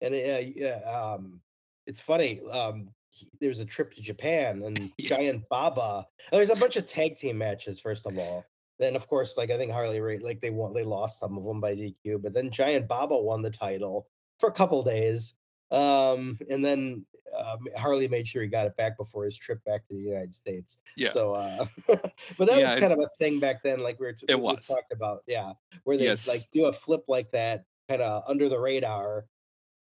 and 0.00 0.14
uh, 0.14 0.42
yeah, 0.54 0.80
um, 0.84 1.40
it's 1.86 2.00
funny. 2.00 2.40
Um, 2.50 2.90
he, 3.10 3.28
there's 3.40 3.60
a 3.60 3.64
trip 3.64 3.94
to 3.94 4.02
Japan, 4.02 4.62
and 4.62 4.90
Yeah. 4.98 5.08
Giant 5.16 5.48
Baba. 5.48 6.06
There's 6.30 6.50
a 6.50 6.56
bunch 6.56 6.76
of 6.76 6.86
tag 6.86 7.16
team 7.16 7.38
matches. 7.38 7.80
First 7.80 8.06
of 8.06 8.18
all, 8.18 8.44
then 8.78 8.96
of 8.96 9.06
course, 9.08 9.36
like 9.36 9.50
I 9.50 9.56
think 9.58 9.72
Harley, 9.72 10.00
Ra- 10.00 10.16
like 10.22 10.40
they 10.40 10.50
won, 10.50 10.72
they 10.74 10.84
lost 10.84 11.20
some 11.20 11.36
of 11.36 11.44
them 11.44 11.60
by 11.60 11.74
DQ, 11.74 12.22
but 12.22 12.32
then 12.32 12.50
Giant 12.50 12.86
Baba 12.88 13.16
won 13.16 13.42
the 13.42 13.50
title 13.50 14.06
for 14.38 14.48
a 14.48 14.52
couple 14.52 14.82
days. 14.82 15.34
Um, 15.70 16.38
and 16.48 16.64
then 16.64 17.04
um, 17.36 17.66
Harley 17.76 18.08
made 18.08 18.26
sure 18.26 18.40
he 18.42 18.48
got 18.48 18.66
it 18.66 18.76
back 18.76 18.96
before 18.96 19.24
his 19.24 19.36
trip 19.36 19.62
back 19.64 19.86
to 19.88 19.94
the 19.94 20.00
United 20.00 20.32
States. 20.32 20.78
Yeah. 20.96 21.10
So, 21.10 21.34
uh, 21.34 21.66
but 21.88 22.46
that 22.46 22.56
Yeah, 22.56 22.62
was 22.62 22.76
it- 22.76 22.80
kind 22.80 22.92
of 22.92 23.00
a 23.00 23.08
thing 23.18 23.38
back 23.40 23.62
then, 23.62 23.80
like 23.80 23.98
we 24.00 24.06
were 24.06 24.12
t- 24.12 24.26
It 24.28 24.36
we 24.36 24.40
was. 24.42 24.66
talked 24.66 24.92
about, 24.92 25.24
yeah, 25.26 25.52
where 25.84 25.96
they 25.96 26.04
Yes. 26.04 26.28
like 26.28 26.40
do 26.52 26.66
a 26.66 26.72
flip 26.72 27.04
like 27.08 27.30
that, 27.32 27.64
kind 27.88 28.00
of 28.00 28.22
under 28.28 28.48
the 28.48 28.58
radar, 28.58 29.26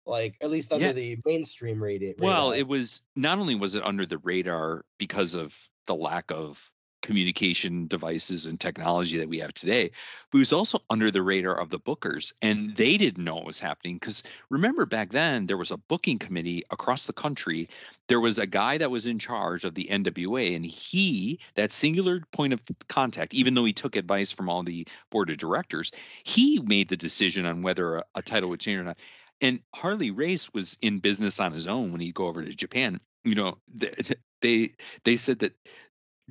like 0.08 0.36
at 0.42 0.50
least 0.50 0.72
under 0.74 0.88
Yeah. 0.88 0.94
the 0.94 1.20
mainstream 1.26 1.82
radar. 1.82 2.14
Well, 2.18 2.52
it 2.52 2.68
was 2.68 3.02
not 3.16 3.40
only 3.40 3.56
was 3.56 3.76
it 3.76 3.84
under 3.84 4.06
the 4.06 4.18
radar 4.18 4.86
because 4.98 5.36
of 5.36 5.58
the 5.86 5.96
lack 5.96 6.32
of 6.32 6.72
communication 7.08 7.88
devices 7.88 8.48
and 8.48 8.60
technology 8.60 9.20
that 9.20 9.30
we 9.30 9.40
have 9.40 9.54
today, 9.54 9.92
but 10.30 10.38
it 10.38 10.40
was 10.40 10.52
also 10.52 10.80
under 10.90 11.10
the 11.10 11.22
radar 11.22 11.58
of 11.58 11.70
the 11.70 11.80
bookers. 11.80 12.34
And 12.42 12.76
they 12.76 12.98
didn't 12.98 13.24
know 13.24 13.36
what 13.36 13.46
was 13.46 13.62
happening 13.62 13.96
because 13.96 14.24
remember 14.50 14.86
back 14.86 15.12
then 15.12 15.46
there 15.46 15.56
was 15.56 15.72
a 15.72 15.78
booking 15.78 16.20
committee 16.20 16.64
across 16.70 17.06
the 17.06 17.14
country. 17.14 17.70
There 18.08 18.20
was 18.20 18.40
a 18.40 18.46
guy 18.48 18.80
that 18.80 18.92
was 18.92 19.08
in 19.08 19.20
charge 19.20 19.64
of 19.64 19.74
the 19.74 19.88
NWA, 19.90 20.56
and 20.56 20.66
he, 20.66 21.40
that 21.56 21.72
singular 21.72 22.24
point 22.32 22.52
of 22.52 22.62
contact, 22.90 23.34
even 23.34 23.54
though 23.54 23.66
he 23.66 23.74
took 23.74 23.96
advice 23.96 24.32
from 24.34 24.50
all 24.50 24.64
the 24.64 24.86
board 25.10 25.30
of 25.30 25.38
directors, 25.38 25.92
he 26.24 26.60
made 26.60 26.90
the 26.90 26.98
decision 26.98 27.46
on 27.46 27.62
whether 27.62 27.98
a, 27.98 28.04
a 28.16 28.22
title 28.22 28.50
would 28.50 28.60
change 28.60 28.82
or 28.82 28.84
not 28.84 28.98
and 29.42 29.60
Harley 29.74 30.12
Race 30.12 30.54
was 30.54 30.78
in 30.82 31.00
business 31.00 31.40
on 31.40 31.52
his 31.54 31.68
own 31.68 31.92
when 31.92 32.02
he'd 32.02 32.16
go 32.16 32.28
over 32.28 32.44
to 32.44 32.54
Japan. 32.54 33.00
You 33.24 33.36
know, 33.36 33.58
th- 33.80 34.14
they 34.42 34.72
they 35.04 35.16
said 35.16 35.40
that 35.40 35.54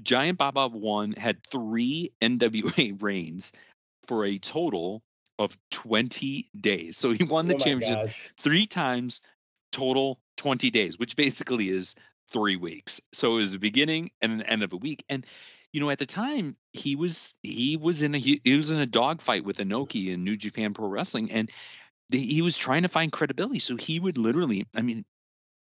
Giant 0.03 0.39
Baba 0.39 0.69
one 0.69 1.13
had 1.13 1.45
three 1.47 2.13
NWA 2.21 2.97
reigns 3.03 3.53
for 4.07 4.25
a 4.25 4.39
total 4.39 5.03
of 5.39 5.57
20 5.71 6.49
days. 6.59 6.97
So 6.97 7.13
he 7.13 7.25
won 7.25 7.47
the 7.47 7.55
Oh 7.55 7.59
championship 7.59 8.07
gosh. 8.07 8.31
three 8.39 8.67
times, 8.67 9.21
total 9.73 10.19
20 10.39 10.71
days, 10.71 10.99
which 10.99 11.17
basically 11.17 11.69
is 11.69 11.95
three 12.31 12.57
weeks. 12.57 13.01
So 13.13 13.37
it 13.37 13.41
was 13.41 13.53
the 13.53 13.59
beginning 13.59 14.11
and 14.21 14.33
an 14.33 14.43
end 14.43 14.63
of 14.63 14.73
a 14.73 14.77
week. 14.77 15.05
And 15.09 15.27
you 15.73 15.81
know, 15.81 15.91
at 15.91 15.99
the 15.99 16.07
time, 16.07 16.57
he 16.73 16.97
was 16.97 17.35
he 17.43 17.77
was 17.77 18.03
in 18.03 18.15
a 18.15 18.19
he, 18.19 18.41
he 18.45 18.57
was 18.57 18.71
in 18.71 18.81
a 18.81 18.87
dogfight 18.87 19.45
with 19.45 19.59
Inoki 19.59 20.09
in 20.13 20.25
New 20.25 20.37
Japan 20.37 20.73
Pro 20.73 20.89
Wrestling, 20.89 21.31
and 21.31 21.51
he 22.11 22.43
was 22.43 22.57
trying 22.57 22.83
to 22.83 22.89
find 22.89 23.11
credibility. 23.13 23.59
So 23.59 23.77
he 23.77 23.99
would 23.99 24.19
literally, 24.19 24.67
I 24.75 24.83
mean, 24.83 25.05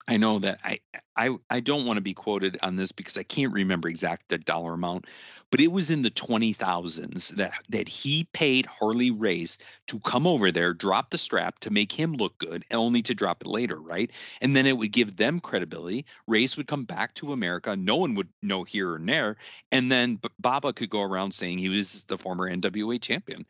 I 0.08 0.16
know 0.16 0.40
that 0.40 0.58
I 0.64 0.78
I 1.14 1.36
I 1.48 1.60
don't 1.60 1.86
want 1.86 1.98
to 1.98 2.02
be 2.02 2.14
quoted 2.14 2.58
on 2.62 2.74
this 2.74 2.90
because 2.90 3.16
I 3.18 3.22
can't 3.22 3.52
remember 3.52 3.88
exact 3.88 4.28
the 4.28 4.38
dollar 4.38 4.72
amount, 4.72 5.06
but 5.50 5.60
it 5.60 5.68
was 5.70 5.90
in 5.90 6.02
the 6.02 6.10
twenty 6.10 6.52
thousands 6.52 7.28
that 7.30 7.52
that 7.68 7.88
he 7.88 8.24
paid 8.32 8.66
Harley 8.66 9.10
Race 9.10 9.58
to 9.88 10.00
come 10.00 10.26
over 10.26 10.50
there, 10.50 10.72
drop 10.74 11.10
the 11.10 11.18
strap 11.18 11.60
to 11.60 11.70
make 11.70 11.92
him 11.92 12.14
look 12.14 12.38
good, 12.38 12.64
only 12.72 13.02
to 13.02 13.14
drop 13.14 13.42
it 13.42 13.46
later, 13.46 13.78
right? 13.80 14.10
And 14.40 14.56
then 14.56 14.66
it 14.66 14.76
would 14.76 14.90
give 14.90 15.16
them 15.16 15.38
credibility. 15.38 16.06
Race 16.26 16.56
would 16.56 16.66
come 16.66 16.84
back 16.84 17.14
to 17.14 17.32
America, 17.32 17.76
no 17.76 17.96
one 17.96 18.14
would 18.16 18.30
know 18.42 18.64
here 18.64 18.94
or 18.94 18.98
there, 18.98 19.36
and 19.70 19.92
then 19.92 20.18
Baba 20.40 20.72
could 20.72 20.90
go 20.90 21.02
around 21.02 21.34
saying 21.34 21.58
he 21.58 21.68
was 21.68 22.04
the 22.04 22.18
former 22.18 22.50
NWA 22.50 23.00
champion 23.00 23.46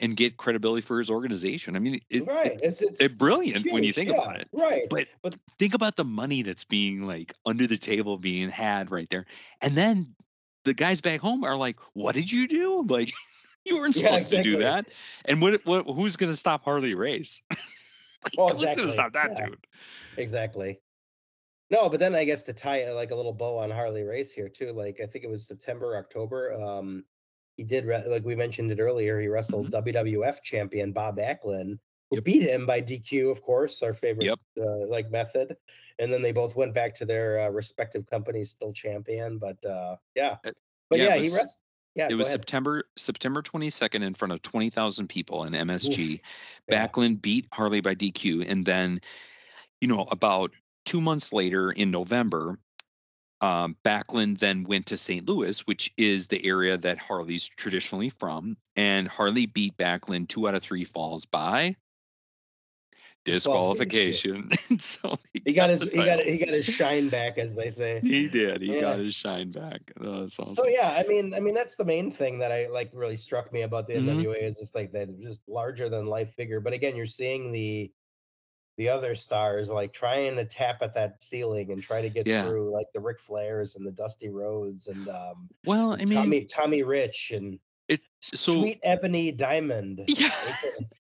and 0.00 0.16
get 0.16 0.36
credibility 0.36 0.80
for 0.80 0.98
his 0.98 1.10
organization. 1.10 1.74
I 1.76 1.80
mean, 1.80 2.00
it, 2.08 2.26
right. 2.26 2.58
It's, 2.62 2.80
it's 2.80 3.00
it's 3.00 3.14
brilliant 3.14 3.70
when 3.72 3.82
you 3.84 3.92
think 3.92 4.10
yeah, 4.10 4.16
about 4.16 4.40
it. 4.40 4.48
Right. 4.52 4.86
But 4.88 5.08
But- 5.22 5.36
think 5.58 5.74
about 5.74 5.96
the 5.96 6.04
money 6.04 6.42
that's 6.42 6.64
being 6.64 7.02
like 7.02 7.32
under 7.44 7.66
the 7.66 7.76
table 7.78 8.16
being 8.18 8.50
had 8.50 8.90
right 8.90 9.08
there. 9.10 9.26
And 9.60 9.74
then 9.74 10.14
the 10.64 10.74
guys 10.74 11.00
back 11.00 11.20
home 11.20 11.44
are 11.44 11.56
like, 11.56 11.76
"What 11.94 12.14
did 12.14 12.30
you 12.30 12.46
do? 12.48 12.82
Like 12.88 13.12
you 13.64 13.78
weren't 13.78 13.96
Yeah, 13.96 14.18
supposed 14.18 14.30
to 14.30 14.42
do 14.42 14.58
that." 14.58 14.86
And 15.24 15.42
what 15.42 15.64
what 15.66 15.84
who's 15.86 16.16
going 16.16 16.32
to 16.32 16.36
stop 16.36 16.64
Harley 16.64 16.94
Race? 16.94 17.42
like, 17.50 18.34
Oh, 18.38 18.48
who's 18.48 18.74
going 18.74 18.86
to 18.88 18.92
stop 18.92 19.12
that 19.14 19.30
Yeah. 19.38 19.46
dude? 19.46 19.66
Exactly. 20.16 20.80
No, 21.70 21.88
but 21.88 22.00
then 22.00 22.14
I 22.14 22.24
guess 22.24 22.44
to 22.44 22.52
tie 22.54 22.90
like 22.92 23.10
a 23.10 23.14
little 23.14 23.34
bow 23.34 23.58
on 23.58 23.70
Harley 23.70 24.02
Race 24.02 24.32
here 24.32 24.48
too. 24.48 24.72
Like 24.72 25.00
I 25.02 25.06
think 25.06 25.24
it 25.24 25.30
was 25.30 25.46
September, 25.46 25.96
October. 25.96 26.54
Um, 26.54 27.04
he 27.58 27.64
did 27.64 27.84
like 28.06 28.24
we 28.24 28.34
mentioned 28.36 28.70
it 28.72 28.80
earlier. 28.80 29.20
He 29.20 29.28
wrestled 29.28 29.70
WWF 29.70 30.42
champion 30.42 30.92
Bob 30.92 31.18
Backlund, 31.18 31.78
who 32.10 32.16
Mm-hmm. 32.16 32.16
Yep. 32.16 32.24
beat 32.24 32.42
him 32.44 32.64
by 32.64 32.80
DQ, 32.80 33.30
of 33.30 33.42
course, 33.42 33.82
our 33.82 33.92
favorite 33.92 34.24
Yep. 34.24 34.38
uh, 34.58 34.86
like 34.86 35.10
method. 35.10 35.56
And 35.98 36.10
then 36.10 36.22
they 36.22 36.32
both 36.32 36.56
went 36.56 36.72
back 36.72 36.94
to 36.94 37.04
their 37.04 37.40
uh, 37.40 37.48
respective 37.50 38.06
companies, 38.06 38.50
still 38.50 38.72
champion. 38.72 39.36
But 39.38 39.62
uh, 39.66 39.96
yeah, 40.14 40.36
but 40.42 40.54
yeah, 40.98 41.08
yeah, 41.08 41.16
was- 41.16 41.32
he 41.32 41.36
rest. 41.36 41.62
Yeah, 41.94 42.06
It 42.08 42.14
was 42.14 42.28
ahead. 42.28 42.34
September 42.42 42.84
September 42.96 43.42
22nd 43.42 44.02
in 44.04 44.14
front 44.14 44.30
of 44.32 44.40
20,000 44.40 45.08
people 45.08 45.42
in 45.44 45.52
MSG. 45.52 46.20
Yeah. 46.68 46.86
Backlund 46.86 47.20
beat 47.20 47.48
Harley 47.52 47.80
by 47.80 47.96
DQ, 47.96 48.48
and 48.48 48.64
then, 48.64 49.00
you 49.80 49.88
know, 49.88 50.02
about 50.08 50.52
two 50.84 51.00
months 51.00 51.32
later 51.32 51.72
in 51.72 51.90
November, 51.90 52.56
um, 53.40 53.76
Backlund 53.84 54.38
then 54.38 54.64
went 54.64 54.86
to 54.86 54.96
St. 54.96 55.28
Louis, 55.28 55.66
which 55.66 55.92
is 55.96 56.28
the 56.28 56.44
area 56.44 56.76
that 56.76 56.98
Harley's 56.98 57.46
traditionally 57.46 58.10
from, 58.10 58.56
and 58.76 59.06
Harley 59.06 59.46
beat 59.46 59.76
Backlund 59.76 60.28
two 60.28 60.48
out 60.48 60.54
of 60.54 60.62
three 60.62 60.84
falls 60.84 61.24
by 61.26 61.76
disqualification. 63.24 64.50
so 64.78 65.18
He 65.44 65.52
got 65.52 65.70
his 65.70 65.82
he 65.82 66.04
got 66.04 66.20
he 66.20 66.38
got 66.38 66.48
his 66.48 66.66
shine 66.66 67.08
back, 67.08 67.38
as 67.38 67.54
they 67.54 67.70
say. 67.70 68.00
He 68.04 68.28
did. 68.28 68.62
He 68.62 68.68
Yeah. 68.68 68.80
got 68.80 68.98
his 68.98 69.14
shine 69.14 69.50
back. 69.50 69.92
Oh, 70.00 70.22
that's 70.22 70.38
awesome. 70.38 70.54
So 70.54 70.66
yeah, 70.66 70.94
I 70.96 71.06
mean, 71.06 71.34
I 71.34 71.40
mean 71.40 71.54
that's 71.54 71.76
the 71.76 71.84
main 71.84 72.10
thing 72.10 72.38
that 72.38 72.52
I 72.52 72.66
like 72.68 72.90
really 72.92 73.16
struck 73.16 73.52
me 73.52 73.62
about 73.62 73.86
the 73.86 73.94
Mhm. 73.94 74.24
NWA 74.24 74.42
is 74.42 74.58
just 74.58 74.74
like 74.74 74.92
that 74.92 75.20
just 75.20 75.40
larger 75.48 75.88
than 75.88 76.06
life 76.06 76.32
figure. 76.34 76.60
But 76.60 76.72
again, 76.72 76.96
you're 76.96 77.06
seeing 77.06 77.52
the 77.52 77.92
the 78.78 78.88
other 78.88 79.14
stars 79.14 79.68
like 79.70 79.92
trying 79.92 80.36
to 80.36 80.44
tap 80.46 80.82
at 80.82 80.94
that 80.94 81.22
ceiling 81.22 81.70
and 81.72 81.82
try 81.82 82.00
to 82.00 82.08
get 82.08 82.26
Yeah. 82.26 82.44
through 82.44 82.72
like 82.72 82.86
the 82.94 83.00
Ric 83.00 83.18
Flairs 83.20 83.76
and 83.76 83.86
the 83.86 83.92
Dusty 83.92 84.30
Rhodes 84.30 84.86
and 84.86 85.06
um 85.08 85.48
Well, 85.66 85.92
I 85.92 86.04
mean, 86.04 86.14
Tommy 86.14 86.44
Tommy 86.46 86.82
Rich 86.84 87.32
and 87.34 87.58
it 87.88 88.00
so 88.22 88.60
Sweet 88.60 88.80
Ebony 88.82 89.32
Diamond, 89.32 90.04
yeah. 90.08 90.30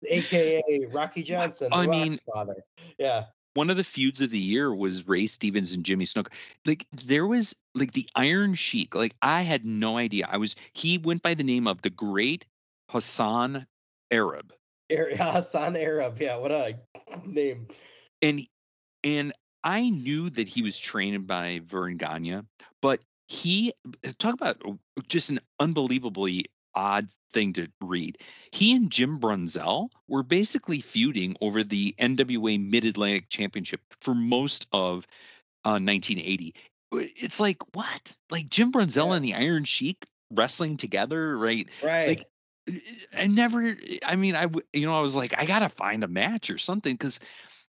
aka, 0.09 0.59
aka 0.59 0.87
Rocky 0.93 1.23
Johnson, 1.23 1.71
I 1.73 1.87
mean- 1.87 2.19
father. 2.35 2.63
Yeah, 2.99 3.25
one 3.55 3.71
of 3.71 3.77
the 3.77 3.85
feuds 3.85 4.21
of 4.21 4.31
the 4.31 4.39
year 4.39 4.73
was 4.75 5.07
Ray 5.09 5.27
Stevens 5.27 5.73
and 5.73 5.85
Jimmy 5.85 6.05
Snuka. 6.05 6.33
Like 6.67 6.87
there 7.05 7.27
was 7.27 7.57
like 7.75 7.93
the 7.93 8.09
Iron 8.15 8.55
Sheik. 8.55 8.95
Like 8.95 9.15
I 9.23 9.43
had 9.43 9.65
no 9.65 9.97
idea. 9.97 10.29
I 10.31 10.37
was 10.37 10.55
he 10.75 10.99
went 10.99 11.23
by 11.23 11.35
the 11.35 11.45
name 11.45 11.67
of 11.67 11.81
the 11.83 11.91
Great 11.91 12.45
Hassan 12.91 13.67
Arab, 14.11 14.53
Ar- 14.53 14.59
Hassan 14.91 15.77
Arab. 15.77 16.21
Yeah, 16.21 16.37
what 16.37 16.53
a 16.53 16.79
name. 17.25 17.69
and 18.23 18.47
and 19.03 19.33
I 19.63 19.89
knew 19.89 20.31
that 20.31 20.49
he 20.49 20.63
was 20.63 20.79
trained 20.79 21.27
by 21.27 21.61
Verne 21.65 21.97
Gagne, 21.97 22.43
but 22.83 23.01
he 23.29 23.73
talk 24.19 24.35
about 24.35 24.61
just 25.09 25.31
an 25.31 25.41
unbelievably 25.59 26.47
odd 26.75 27.09
thing 27.33 27.53
to 27.55 27.69
read. 27.81 28.19
He 28.53 28.75
and 28.77 28.91
Jim 28.91 29.19
Brunzell 29.21 29.89
were 30.09 30.23
basically 30.23 30.81
feuding 30.81 31.37
over 31.41 31.63
the 31.65 31.95
NWA 31.99 32.61
Mid 32.63 32.85
Atlantic 32.85 33.29
Championship 33.31 33.81
for 34.03 34.15
most 34.15 34.67
of 34.73 35.07
uh, 35.65 35.81
1980. 35.81 36.55
It's 36.93 37.41
like 37.41 37.59
what? 37.75 38.17
Like 38.31 38.49
Jim 38.51 38.71
Brunzell 38.73 39.09
Yeah. 39.09 39.15
and 39.15 39.25
the 39.25 39.35
Iron 39.35 39.65
Sheik 39.65 40.05
wrestling 40.31 40.77
together, 40.77 41.37
right? 41.39 41.69
Right. 41.83 42.09
Like 42.09 42.25
I 43.17 43.27
never. 43.27 43.77
I 44.07 44.17
mean, 44.17 44.35
I, 44.37 44.47
you 44.73 44.87
know 44.87 44.97
I 44.97 45.03
was 45.03 45.17
like 45.17 45.35
I 45.37 45.45
gotta 45.45 45.69
find 45.69 46.05
a 46.05 46.09
match 46.09 46.51
or 46.51 46.59
something 46.59 46.95
because 46.95 47.21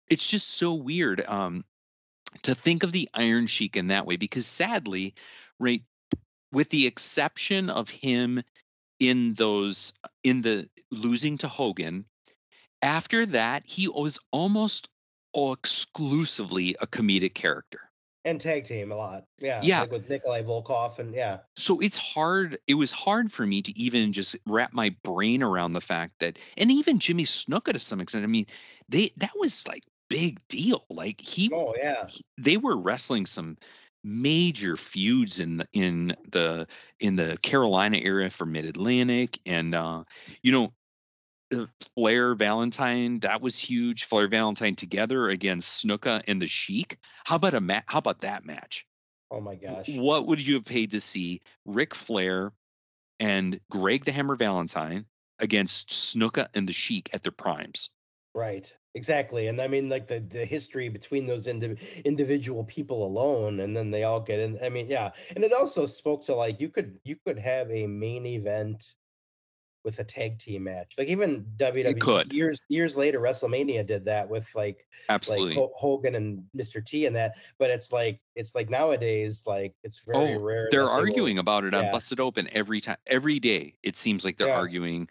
it's 0.08 0.26
just 0.26 0.48
so 0.48 0.74
weird 0.74 1.24
um, 1.26 1.64
to 2.42 2.54
think 2.54 2.82
of 2.82 2.92
the 2.92 3.08
Iron 3.14 3.46
Sheik 3.46 3.76
in 3.76 3.88
that 3.88 4.06
way 4.06 4.16
because 4.16 4.46
sadly, 4.46 5.14
right, 5.58 5.82
with 6.52 6.70
the 6.70 6.86
exception 6.86 7.70
of 7.70 7.88
him 7.88 8.42
in 8.98 9.34
those 9.34 9.92
in 10.24 10.42
the 10.42 10.68
losing 10.90 11.38
to 11.38 11.48
Hogan, 11.48 12.04
after 12.82 13.26
that 13.26 13.64
he 13.64 13.88
was 13.88 14.18
almost 14.32 14.88
exclusively 15.34 16.76
a 16.80 16.86
comedic 16.86 17.34
character. 17.34 17.89
And 18.24 18.40
tag 18.40 18.64
team 18.64 18.92
a 18.92 18.96
lot. 18.96 19.24
Yeah. 19.38 19.60
Yeah. 19.62 19.80
Like 19.80 19.92
with 19.92 20.08
Nikolai 20.08 20.42
Volkov 20.42 20.98
and 20.98 21.14
yeah. 21.14 21.38
so 21.56 21.80
it's 21.80 21.98
hard 21.98 22.58
it 22.66 22.74
was 22.74 22.90
hard 22.90 23.32
for 23.32 23.46
me 23.46 23.62
to 23.62 23.78
even 23.78 24.12
just 24.12 24.36
wrap 24.46 24.72
my 24.72 24.94
brain 25.02 25.42
around 25.42 25.72
the 25.72 25.80
fact 25.80 26.14
that 26.20 26.38
and 26.56 26.70
even 26.70 26.98
jimmy 26.98 27.24
snuka 27.24 27.72
to 27.72 27.78
some 27.78 28.00
extent 28.00 28.24
i 28.24 28.26
mean 28.26 28.46
they 28.88 29.10
that 29.16 29.32
was 29.36 29.66
like 29.66 29.84
big 30.08 30.38
deal 30.48 30.84
like 30.90 31.20
he 31.20 31.50
Oh 31.52 31.74
yeah. 31.76 32.06
he- 32.08 32.24
they 32.38 32.56
were 32.56 32.76
wrestling 32.76 33.26
some 33.26 33.56
major 34.02 34.76
feuds 34.76 35.40
in 35.40 35.58
the 35.58 35.68
in 35.72 36.16
the 36.30 36.66
in 36.98 37.16
the 37.16 37.38
Carolina 37.42 37.98
area 37.98 38.30
for 38.30 38.46
Mid 38.46 38.64
Atlantic, 38.64 39.38
and 39.46 39.74
uh, 39.74 40.04
you 40.42 40.52
know, 40.52 40.72
Uh, 41.52 41.66
Flair 41.94 42.34
Valentine 42.34 43.20
that 43.20 43.40
was 43.40 43.58
huge. 43.58 44.04
Flair 44.04 44.28
Valentine 44.28 44.76
together 44.76 45.28
against 45.28 45.84
Snuka 45.84 46.22
and 46.26 46.40
the 46.40 46.46
Sheik. 46.46 46.98
How 47.24 47.36
about 47.36 47.54
a 47.54 47.60
ma- 47.60 47.82
How 47.86 47.98
about 47.98 48.20
that 48.20 48.44
match? 48.44 48.86
Oh 49.30 49.40
my 49.40 49.54
gosh. 49.54 49.88
What 49.88 50.26
would 50.26 50.46
you 50.46 50.54
have 50.54 50.64
paid 50.64 50.92
to 50.92 51.00
see 51.00 51.40
Ric 51.64 51.94
Flair 51.94 52.52
and 53.18 53.60
Greg 53.70 54.04
the 54.04 54.12
Hammer 54.12 54.36
Valentine 54.36 55.06
against 55.38 55.90
Snuka 55.90 56.48
and 56.54 56.68
the 56.68 56.72
Sheik 56.72 57.10
at 57.12 57.22
their 57.22 57.32
primes? 57.32 57.90
Right. 58.34 58.72
Exactly. 58.94 59.46
And 59.46 59.60
I 59.60 59.68
mean 59.68 59.88
like 59.88 60.06
the 60.06 60.20
the 60.20 60.44
history 60.44 60.88
between 60.88 61.26
those 61.26 61.46
indi- 61.46 61.78
individual 62.04 62.64
people 62.64 63.04
alone 63.04 63.60
and 63.60 63.76
then 63.76 63.90
they 63.90 64.04
all 64.04 64.20
get 64.20 64.40
in 64.40 64.58
I 64.62 64.68
mean 64.68 64.88
yeah. 64.88 65.10
And 65.34 65.44
it 65.44 65.52
also 65.52 65.86
spoke 65.86 66.24
to 66.26 66.34
like 66.34 66.60
you 66.60 66.68
could 66.68 66.98
you 67.04 67.16
could 67.24 67.38
have 67.38 67.70
a 67.70 67.86
main 67.86 68.26
event 68.26 68.94
with 69.84 69.98
a 69.98 70.04
tag 70.04 70.38
team 70.38 70.64
match. 70.64 70.92
Like 70.98 71.08
even 71.08 71.46
WWE 71.56 72.32
years 72.32 72.58
years 72.68 72.96
later 72.96 73.20
WrestleMania 73.20 73.86
did 73.86 74.04
that 74.04 74.28
with 74.28 74.46
like 74.54 74.86
Absolutely. 75.08 75.48
like 75.50 75.58
Ho- 75.58 75.72
Hogan 75.74 76.14
and 76.14 76.44
Mr. 76.56 76.84
T 76.84 77.06
and 77.06 77.16
that 77.16 77.36
but 77.58 77.70
it's 77.70 77.90
like 77.90 78.20
it's 78.36 78.54
like 78.54 78.68
nowadays 78.68 79.42
like 79.46 79.74
it's 79.82 80.00
very 80.04 80.34
Oh, 80.34 80.38
rare 80.40 80.68
they're 80.70 80.80
that 80.82 80.86
they 80.86 80.92
will- 80.92 80.98
arguing 81.00 81.38
about 81.38 81.64
it 81.64 81.74
on. 81.74 81.90
Busted 81.92 82.20
Open 82.20 82.48
every 82.52 82.80
time, 82.80 82.98
every 83.06 83.40
day. 83.40 83.74
It 83.82 83.96
seems 83.96 84.24
like 84.24 84.36
they're 84.36 84.48
Yeah. 84.48 84.56
arguing. 84.58 85.08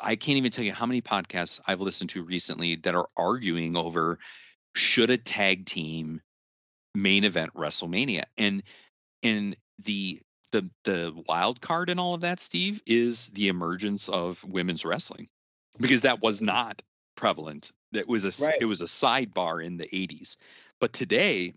I 0.00 0.16
can't 0.16 0.38
even 0.38 0.50
tell 0.50 0.64
you 0.64 0.72
how 0.72 0.86
many 0.86 1.00
podcasts 1.02 1.60
I've 1.66 1.80
listened 1.80 2.10
to 2.10 2.22
recently 2.22 2.76
that 2.76 2.94
are 2.94 3.08
arguing 3.16 3.76
over 3.76 4.18
should 4.74 5.10
a 5.10 5.16
tag 5.16 5.66
team 5.66 6.20
main 6.94 7.24
event 7.24 7.54
WrestleMania 7.54 8.24
and 8.36 8.62
and 9.22 9.56
the 9.80 10.20
the 10.52 10.68
the 10.84 11.12
wild 11.26 11.60
card 11.60 11.90
in 11.90 11.98
all 11.98 12.14
of 12.14 12.22
that, 12.22 12.40
Steve, 12.40 12.82
is 12.86 13.28
the 13.28 13.48
emergence 13.48 14.08
of 14.08 14.42
women's 14.44 14.84
wrestling 14.84 15.28
because 15.78 16.02
that 16.02 16.22
was 16.22 16.40
not 16.40 16.82
prevalent. 17.16 17.72
That 17.92 18.08
was 18.08 18.24
a 18.24 18.44
Right. 18.44 18.58
it 18.60 18.66
was 18.66 18.82
a 18.82 18.86
sidebar 18.86 19.64
in 19.64 19.76
the 19.76 19.86
80s, 19.86 20.36
but 20.80 20.92
today 20.92 21.54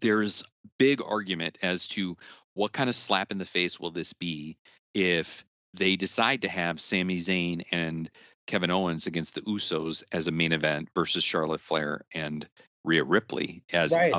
there's 0.00 0.44
big 0.78 1.00
argument 1.02 1.58
as 1.62 1.86
to 1.88 2.16
what 2.54 2.72
kind 2.72 2.88
of 2.88 2.96
slap 2.96 3.32
in 3.32 3.38
the 3.38 3.44
face 3.44 3.78
will 3.78 3.90
this 3.90 4.12
be 4.12 4.56
if 4.94 5.44
they 5.74 5.96
decide 5.96 6.42
to 6.42 6.48
have 6.48 6.80
Sami 6.80 7.16
Zayn 7.16 7.64
and 7.70 8.10
Kevin 8.46 8.70
Owens 8.70 9.06
against 9.06 9.34
the 9.34 9.42
Usos 9.42 10.04
as 10.12 10.28
a 10.28 10.32
main 10.32 10.52
event 10.52 10.88
versus 10.94 11.24
Charlotte 11.24 11.60
Flair 11.60 12.02
and 12.14 12.48
Rhea 12.84 13.04
Ripley 13.04 13.62
as 13.72 13.94
Right. 13.94 14.14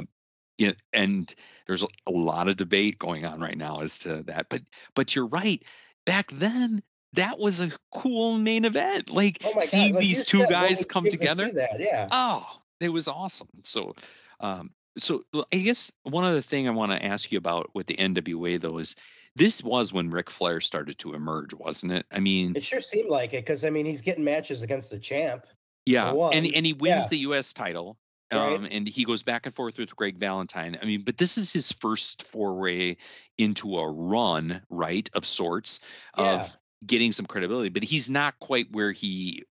Yeah, 0.58 0.72
and 0.94 1.34
there's 1.68 1.84
a, 1.84 2.12
lot 2.12 2.50
of 2.50 2.58
debate 2.58 2.98
going 2.98 3.26
on 3.26 3.40
right 3.40 3.58
now 3.58 3.82
as 3.82 4.00
to 4.00 4.24
that. 4.24 4.48
But 4.50 4.62
but 4.96 5.16
you're 5.16 5.28
right. 5.28 5.64
Back 6.06 6.32
then, 6.32 6.82
that 7.14 7.38
was 7.38 7.60
a 7.60 7.72
cool 7.94 8.38
main 8.38 8.66
event. 8.66 9.10
Like 9.10 9.42
Oh 9.44 9.52
like, 9.56 9.98
these 9.98 10.26
two 10.26 10.46
guys 10.48 10.86
come 10.86 11.04
get 11.04 11.12
to 11.12 11.18
see 11.18 11.18
together. 11.18 11.52
That, 11.52 11.80
yeah. 11.80 12.08
Oh, 12.12 12.46
it 12.80 12.90
was 12.90 13.08
awesome. 13.08 13.50
So, 13.64 13.94
um, 14.40 14.72
so 14.98 15.24
I 15.52 15.58
guess 15.58 15.92
one 16.04 16.24
other 16.24 16.42
thing 16.42 16.68
I 16.68 16.72
want 16.72 16.92
to 16.92 17.04
ask 17.04 17.32
you 17.32 17.38
about 17.38 17.70
with 17.74 17.88
the 17.88 17.96
NWA 17.96 18.60
though 18.60 18.80
is 18.80 18.96
this 19.36 19.64
was 19.64 19.94
when 19.94 20.10
Ric 20.10 20.32
Flair 20.32 20.62
started 20.62 20.98
to 21.00 21.14
emerge, 21.14 21.54
wasn't 21.54 21.92
it? 21.92 22.08
I 22.12 22.20
mean, 22.20 22.56
It 22.56 22.64
sure 22.64 22.82
seemed 22.82 23.10
like 23.10 23.34
it 23.34 23.46
because 23.46 23.64
I 23.64 23.70
mean 23.70 23.86
he's 23.86 24.02
getting 24.02 24.24
matches 24.24 24.64
against 24.64 24.90
the 24.90 25.00
champ. 25.00 25.46
yeah, 25.86 26.12
and 26.12 26.48
and 26.54 26.66
he 26.66 26.74
wins 26.74 27.04
yeah. 27.04 27.08
the 27.10 27.18
U.S. 27.20 27.54
title. 27.54 27.98
Right. 28.32 28.58
Um, 28.58 28.68
and 28.70 28.88
he 28.88 29.06
goes 29.06 29.24
back 29.24 29.46
and 29.46 29.56
forth 29.56 29.78
with 29.78 29.96
Greg 29.96 30.18
Valentine. 30.18 30.78
I 30.82 30.86
mean, 30.86 31.04
but 31.04 31.18
this 31.18 31.38
is 31.38 31.54
his 31.54 31.72
first 31.72 32.24
foray 32.24 32.98
into 33.38 33.78
a 33.78 33.90
run, 33.90 34.62
right, 34.70 35.10
of 35.14 35.26
sorts, 35.26 35.80
Yeah. 36.18 36.42
of 36.42 36.58
getting 36.86 37.12
some 37.14 37.26
credibility. 37.26 37.70
But 37.70 37.84
he's 37.84 38.10
not 38.10 38.38
quite 38.40 38.72
where 38.72 38.92
he 38.92 39.46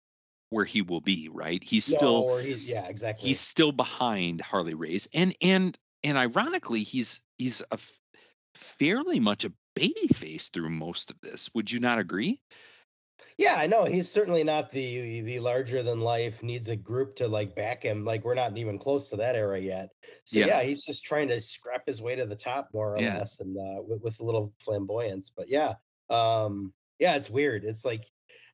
where 0.51 0.65
he 0.65 0.83
will 0.83 1.01
be, 1.01 1.29
right? 1.33 1.63
He's 1.63 1.91
No, 1.91 1.97
still 1.97 2.17
or 2.17 2.41
he, 2.41 2.53
yeah, 2.53 2.87
exactly. 2.87 3.29
he's 3.29 3.41
still 3.41 3.73
behind 3.73 4.41
Harley 4.41 4.75
Race, 4.75 5.09
and 5.13 5.35
and 5.41 5.79
and 6.03 6.19
ironically, 6.19 6.83
he's 6.83 7.23
he's 7.39 7.63
a 7.71 7.79
fairly 8.55 9.21
much 9.21 9.45
a 9.45 9.53
baby 9.75 10.09
face 10.09 10.49
through 10.49 10.69
most 10.71 11.11
of 11.11 11.21
this. 11.21 11.51
Would 11.55 11.71
you 11.71 11.81
not 11.81 11.99
agree? 11.99 12.41
Yeah, 13.43 13.57
I 13.57 13.67
know 13.67 13.85
he's 13.85 14.09
certainly 14.09 14.45
not 14.45 14.71
the 14.71 15.21
the 15.23 15.39
larger 15.41 15.83
than 15.83 16.01
life 16.01 16.43
needs 16.43 16.69
a 16.69 16.77
group 16.77 17.17
to 17.17 17.29
like 17.29 17.55
back 17.55 17.83
him. 17.83 18.05
Like 18.05 18.25
we're 18.25 18.35
not 18.35 18.57
even 18.57 18.79
close 18.79 19.09
to 19.09 19.17
that 19.17 19.35
era 19.37 19.59
yet. 19.59 19.91
So 20.25 20.39
Yeah. 20.39 20.47
yeah, 20.47 20.63
he's 20.63 20.85
just 20.85 21.05
trying 21.05 21.29
to 21.29 21.41
scrap 21.41 21.83
his 21.87 22.01
way 22.01 22.15
to 22.17 22.25
the 22.27 22.37
top 22.37 22.69
more 22.73 22.95
or 22.97 23.01
Yeah. 23.01 23.19
less, 23.19 23.41
and 23.41 23.57
uh, 23.59 23.83
with, 23.83 24.03
with 24.03 24.21
a 24.21 24.25
little 24.25 24.53
flamboyance. 24.61 25.31
But 25.37 25.49
yeah, 25.49 25.75
um, 26.11 26.73
yeah, 26.99 27.17
it's 27.17 27.31
weird. 27.31 27.65
It's 27.65 27.85
like. 27.85 28.05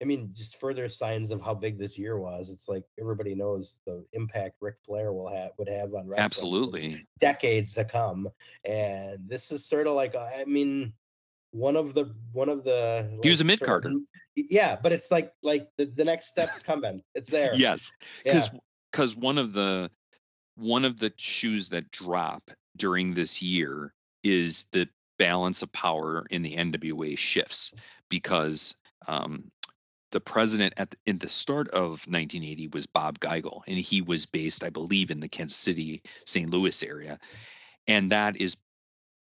I 0.01 0.05
mean, 0.05 0.30
just 0.32 0.61
further 0.61 0.89
signs 0.89 1.32
of 1.32 1.43
how 1.43 1.55
big 1.55 1.76
this 1.76 1.99
year 1.99 2.20
was. 2.20 2.51
It's 2.51 2.68
like 2.68 2.84
everybody 3.01 3.34
knows 3.34 3.80
the 3.84 4.05
impact 4.12 4.55
Ric 4.61 4.76
Flair 4.86 5.12
will 5.12 5.28
have 5.28 5.51
would 5.59 5.68
have 5.68 5.93
on 5.93 6.07
wrestling. 6.07 6.24
Absolutely. 6.24 7.07
decades 7.18 7.74
to 7.74 7.84
come 7.84 8.28
and 8.64 9.18
this 9.28 9.51
is 9.51 9.66
sort 9.66 9.89
of 9.89 9.95
like 9.95 10.14
i 10.14 10.45
mean 10.47 10.93
one 11.53 11.77
of 11.77 11.95
the 11.95 12.15
one 12.33 12.49
of 12.49 12.65
the 12.65 13.19
He 13.23 13.29
was 13.29 13.41
a 13.41 13.45
like, 13.45 13.47
mid-carder. 13.61 13.93
yeah 14.37 14.77
but 14.83 14.93
it's 14.93 15.11
like 15.11 15.33
like 15.43 15.69
the, 15.77 15.87
the 15.87 16.05
next 16.05 16.27
step's 16.29 16.61
coming 16.61 17.03
it's 17.15 17.31
there 17.31 17.53
Yes, 17.55 17.91
yeah. 18.25 18.33
because 18.35 18.51
because 18.93 19.17
one 19.17 19.39
of 19.39 19.53
the 19.53 19.91
one 20.57 20.85
of 20.85 20.99
the 20.99 21.13
shoes 21.17 21.71
that 21.71 21.91
drop 21.91 22.51
during 22.77 23.15
this 23.15 23.43
year 23.43 23.93
is 24.23 24.67
the 24.73 24.89
balance 25.19 25.63
of 25.63 25.73
power 25.73 26.27
in 26.31 26.43
the 26.43 26.55
NWA 26.57 27.17
shifts 27.17 27.73
because 28.09 28.77
um, 29.07 29.51
the 30.13 30.21
president 30.21 30.75
at 30.77 30.91
the, 30.91 30.97
in 31.07 31.19
the 31.19 31.29
start 31.29 31.69
of 31.69 32.07
1980 32.07 32.69
was 32.69 32.87
Bob 32.87 33.19
Geigel, 33.19 33.63
and 33.67 33.77
he 33.77 34.01
was 34.03 34.27
based, 34.27 34.65
I 34.65 34.71
believe, 34.71 35.11
in 35.11 35.21
the 35.21 35.29
Kansas 35.29 35.57
City, 35.57 36.03
St. 36.25 36.49
Louis 36.51 36.83
area, 36.83 37.19
and 37.87 38.11
that 38.13 38.41
is 38.41 38.57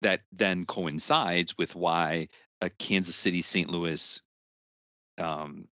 that 0.03 0.20
then 0.32 0.66
coincides 0.66 1.57
with 1.57 1.74
why 1.74 2.28
a 2.61 2.70
Kansas 2.70 3.16
City, 3.16 3.42
St. 3.42 3.68
Louis, 3.68 4.20
um, 5.18 5.66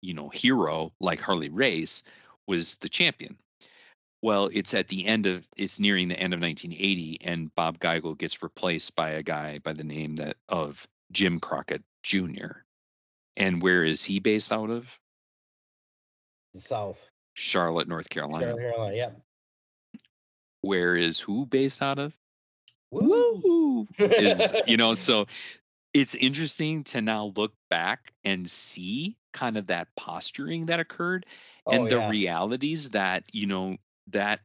you 0.00 0.14
know, 0.14 0.28
hero 0.28 0.92
like 1.00 1.20
Harley 1.20 1.48
Race 1.48 2.02
was 2.46 2.76
the 2.76 2.88
champion. 2.88 3.36
Well, 4.22 4.48
it's 4.52 4.74
at 4.74 4.88
the 4.88 5.06
end 5.06 5.26
of 5.26 5.46
it's 5.56 5.78
nearing 5.78 6.08
the 6.08 6.18
end 6.18 6.34
of 6.34 6.40
1980, 6.40 7.18
and 7.22 7.54
Bob 7.54 7.78
Geigel 7.78 8.16
gets 8.16 8.42
replaced 8.42 8.96
by 8.96 9.10
a 9.10 9.22
guy 9.22 9.58
by 9.58 9.72
the 9.72 9.84
name 9.84 10.16
that 10.16 10.36
of 10.48 10.86
Jim 11.12 11.40
Crockett 11.40 11.82
Jr. 12.02 12.62
And 13.36 13.62
where 13.62 13.84
is 13.84 14.02
he 14.04 14.20
based 14.20 14.52
out 14.52 14.70
of? 14.70 14.98
The 16.54 16.60
South. 16.60 17.08
Charlotte, 17.34 17.86
North 17.86 18.08
Carolina. 18.08 18.46
North 18.46 18.60
Carolina. 18.60 18.96
Yep. 18.96 19.20
Where 20.62 20.96
is 20.96 21.20
who 21.20 21.44
based 21.44 21.82
out 21.82 21.98
of? 21.98 22.14
Woo. 22.90 23.42
Is 23.98 24.54
you 24.66 24.76
know, 24.76 24.94
so 24.94 25.26
it's 25.94 26.14
interesting 26.14 26.84
to 26.84 27.00
now 27.00 27.32
look 27.36 27.54
back 27.70 28.12
and 28.24 28.48
see 28.48 29.16
kind 29.32 29.56
of 29.56 29.68
that 29.68 29.88
posturing 29.96 30.66
that 30.66 30.80
occurred 30.80 31.26
and 31.70 31.82
Oh, 31.82 31.88
the 31.88 31.96
yeah. 31.96 32.10
realities 32.10 32.90
that 32.90 33.24
you 33.32 33.46
know 33.46 33.76
that 34.08 34.40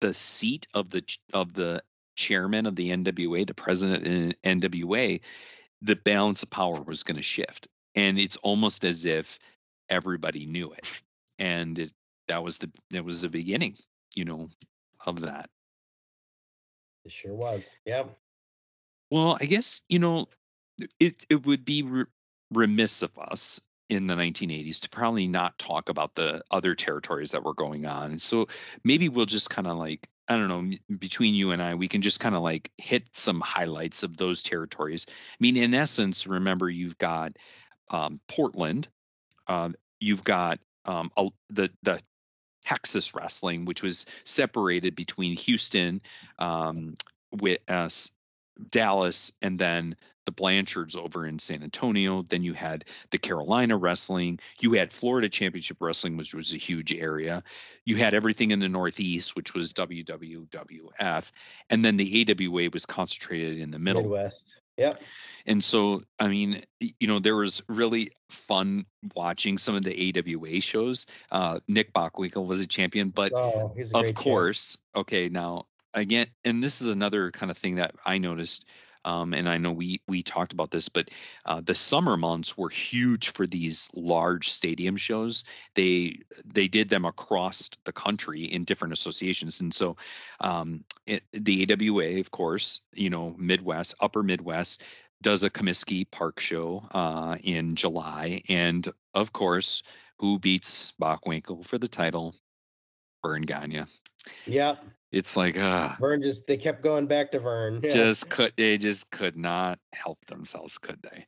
the 0.00 0.14
seat 0.14 0.66
of 0.74 0.90
the 0.90 1.04
of 1.32 1.52
the 1.52 1.82
chairman 2.16 2.66
of 2.66 2.76
the 2.76 2.90
NWA, 2.90 3.46
the 3.46 3.54
president 3.54 4.06
in 4.06 4.60
NWA, 4.60 5.20
the 5.82 5.96
balance 5.96 6.42
of 6.42 6.50
power 6.50 6.80
was 6.80 7.02
going 7.02 7.16
to 7.16 7.22
shift, 7.22 7.68
and 7.94 8.18
it's 8.18 8.36
almost 8.36 8.84
as 8.84 9.06
if 9.06 9.38
everybody 9.88 10.46
knew 10.46 10.72
it, 10.72 11.02
and 11.38 11.78
it, 11.78 11.92
that 12.28 12.42
was 12.42 12.58
the 12.58 12.70
that 12.90 13.04
was 13.04 13.22
the 13.22 13.28
beginning, 13.28 13.76
you 14.14 14.24
know, 14.24 14.48
of 15.06 15.20
that. 15.22 15.48
It 17.04 17.12
sure 17.12 17.34
was. 17.34 17.76
Yep. 17.86 18.16
Well, 19.10 19.36
I 19.40 19.46
guess 19.46 19.80
you 19.88 19.98
know 19.98 20.26
it 20.98 21.24
it 21.28 21.46
would 21.46 21.64
be 21.64 21.82
re- 21.82 22.04
remiss 22.52 23.02
of 23.02 23.18
us 23.18 23.60
in 23.88 24.06
the 24.06 24.16
1980s 24.16 24.80
to 24.80 24.88
probably 24.90 25.26
not 25.28 25.58
talk 25.58 25.88
about 25.88 26.14
the 26.14 26.42
other 26.50 26.74
territories 26.74 27.32
that 27.32 27.44
were 27.44 27.54
going 27.54 27.86
on. 27.86 28.18
So 28.18 28.48
maybe 28.84 29.08
we'll 29.08 29.26
just 29.26 29.50
kind 29.50 29.66
of 29.68 29.76
like 29.76 30.08
I 30.28 30.36
don't 30.36 30.48
know 30.48 30.96
between 30.98 31.34
you 31.34 31.52
and 31.52 31.62
I 31.62 31.74
we 31.74 31.88
can 31.88 32.02
just 32.02 32.20
kind 32.20 32.34
of 32.36 32.42
like 32.42 32.70
hit 32.78 33.04
some 33.14 33.40
highlights 33.40 34.02
of 34.04 34.16
those 34.16 34.42
territories. 34.42 35.06
I 35.08 35.36
mean 35.40 35.56
in 35.56 35.74
essence 35.74 36.26
remember 36.26 36.70
you've 36.70 36.98
got 36.98 37.36
um, 37.90 38.20
Portland, 38.28 38.88
uh, 39.48 39.70
you've 40.00 40.24
got 40.24 40.60
um, 40.86 41.10
a- 41.16 41.30
the 41.50 41.70
the 41.82 42.00
Texas 42.64 43.14
wrestling 43.14 43.64
which 43.66 43.82
was 43.82 44.06
separated 44.24 44.96
between 44.96 45.36
Houston 45.36 46.02
um, 46.38 46.94
with 47.32 47.60
uh, 47.68 47.88
Dallas 48.70 49.32
and 49.40 49.58
then 49.58 49.96
the 50.26 50.32
Blanchards 50.32 50.96
over 50.96 51.26
in 51.26 51.38
San 51.38 51.62
Antonio. 51.62 52.22
Then 52.22 52.42
you 52.42 52.52
had 52.52 52.84
the 53.10 53.18
Carolina 53.18 53.76
wrestling. 53.76 54.38
You 54.60 54.74
had 54.74 54.92
Florida 54.92 55.28
Championship 55.28 55.78
Wrestling, 55.80 56.16
which 56.16 56.34
was 56.34 56.52
a 56.52 56.58
huge 56.58 56.92
area. 56.92 57.42
You 57.84 57.96
had 57.96 58.14
everything 58.14 58.50
in 58.50 58.58
the 58.58 58.68
Northeast, 58.68 59.34
which 59.34 59.54
was 59.54 59.72
WWWF. 59.72 61.30
And 61.68 61.84
then 61.84 61.96
the 61.96 62.26
AWA 62.28 62.70
was 62.72 62.86
concentrated 62.86 63.58
in 63.58 63.70
the 63.70 63.78
middle. 63.78 64.02
Midwest. 64.02 64.56
Yeah. 64.76 64.94
And 65.46 65.62
so, 65.62 66.02
I 66.18 66.28
mean, 66.28 66.62
you 66.78 67.06
know, 67.06 67.18
there 67.18 67.36
was 67.36 67.62
really 67.68 68.12
fun 68.30 68.86
watching 69.14 69.58
some 69.58 69.74
of 69.74 69.82
the 69.82 70.12
AWA 70.16 70.60
shows. 70.60 71.06
Uh, 71.30 71.60
Nick 71.66 71.92
Bockwinkel 71.92 72.46
was 72.46 72.62
a 72.62 72.66
champion, 72.66 73.10
but 73.10 73.32
Oh, 73.34 73.74
of 73.94 74.14
course 74.14 74.78
okay 74.94 75.28
now 75.28 75.66
again 75.94 76.26
and 76.44 76.62
this 76.62 76.80
is 76.80 76.88
another 76.88 77.30
kind 77.30 77.50
of 77.50 77.58
thing 77.58 77.76
that 77.76 77.94
i 78.04 78.18
noticed 78.18 78.64
um, 79.04 79.32
and 79.32 79.48
i 79.48 79.56
know 79.56 79.72
we 79.72 80.00
we 80.06 80.22
talked 80.22 80.52
about 80.52 80.70
this 80.70 80.88
but 80.88 81.10
uh, 81.46 81.60
the 81.64 81.74
summer 81.74 82.16
months 82.16 82.56
were 82.56 82.68
huge 82.68 83.30
for 83.30 83.46
these 83.46 83.88
large 83.94 84.50
stadium 84.50 84.96
shows. 84.96 85.44
They 85.74 86.20
they 86.44 86.68
did 86.68 86.88
them 86.88 87.04
across 87.04 87.70
the 87.84 87.92
country 87.92 88.44
in 88.44 88.64
different 88.64 88.92
associations 88.92 89.60
and 89.60 89.72
so 89.72 89.96
um, 90.40 90.84
it, 91.06 91.22
the 91.32 91.66
awa 91.70 92.20
of 92.20 92.30
course 92.30 92.80
you 92.94 93.10
know 93.10 93.34
midwest 93.38 93.94
upper 94.00 94.22
midwest 94.22 94.84
does 95.22 95.42
a 95.42 95.50
comiskey 95.50 96.10
park 96.10 96.40
show 96.40 96.82
uh, 96.92 97.36
in 97.42 97.74
july 97.76 98.42
and 98.48 98.88
of 99.14 99.32
course 99.32 99.82
who 100.18 100.38
beats 100.38 100.92
bockwinkel 101.00 101.64
for 101.64 101.78
the 101.78 101.88
title 101.88 102.34
Verne 103.24 103.42
Gagne. 103.42 103.84
Yeah. 104.46 104.76
It's 105.12 105.36
like 105.36 105.58
uh 105.58 105.94
Verne 106.00 106.22
just 106.22 106.46
they 106.46 106.56
kept 106.56 106.82
going 106.82 107.06
back 107.06 107.32
to 107.32 107.40
Verne. 107.40 107.80
Yeah. 107.82 107.90
just 107.90 108.30
could 108.30 108.52
they 108.56 108.78
just 108.78 109.10
could 109.10 109.36
not 109.36 109.78
help 109.92 110.24
themselves, 110.26 110.78
could 110.78 111.02
they? 111.02 111.26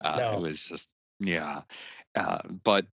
Uh 0.00 0.18
No. 0.18 0.32
it 0.34 0.40
was 0.40 0.66
just 0.66 0.90
yeah. 1.20 1.62
Uh 2.14 2.38
but 2.62 2.86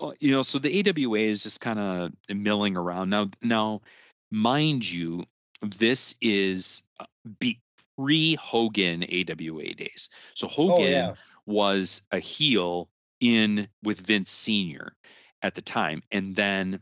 uh, 0.00 0.12
you 0.20 0.32
know, 0.32 0.42
so 0.42 0.58
the 0.58 0.88
AWA 0.88 1.20
is 1.20 1.42
just 1.42 1.60
kind 1.60 1.78
of 1.78 2.12
milling 2.36 2.76
around. 2.76 3.10
Now 3.10 3.30
now 3.42 3.82
mind 4.30 4.88
you, 4.88 5.24
this 5.62 6.16
is 6.20 6.82
uh, 7.00 7.06
be 7.38 7.60
pre 7.96 8.34
Hogan 8.34 9.04
AWA 9.04 9.74
days. 9.74 10.10
So 10.34 10.48
Hogan 10.48 10.86
oh 10.86 10.88
yeah. 10.88 11.14
was 11.46 12.02
a 12.10 12.18
heel 12.18 12.88
in 13.20 13.68
with 13.82 14.00
Vince 14.00 14.30
Sr. 14.30 14.94
at 15.42 15.54
the 15.54 15.62
time. 15.62 16.02
And 16.10 16.34
then 16.36 16.80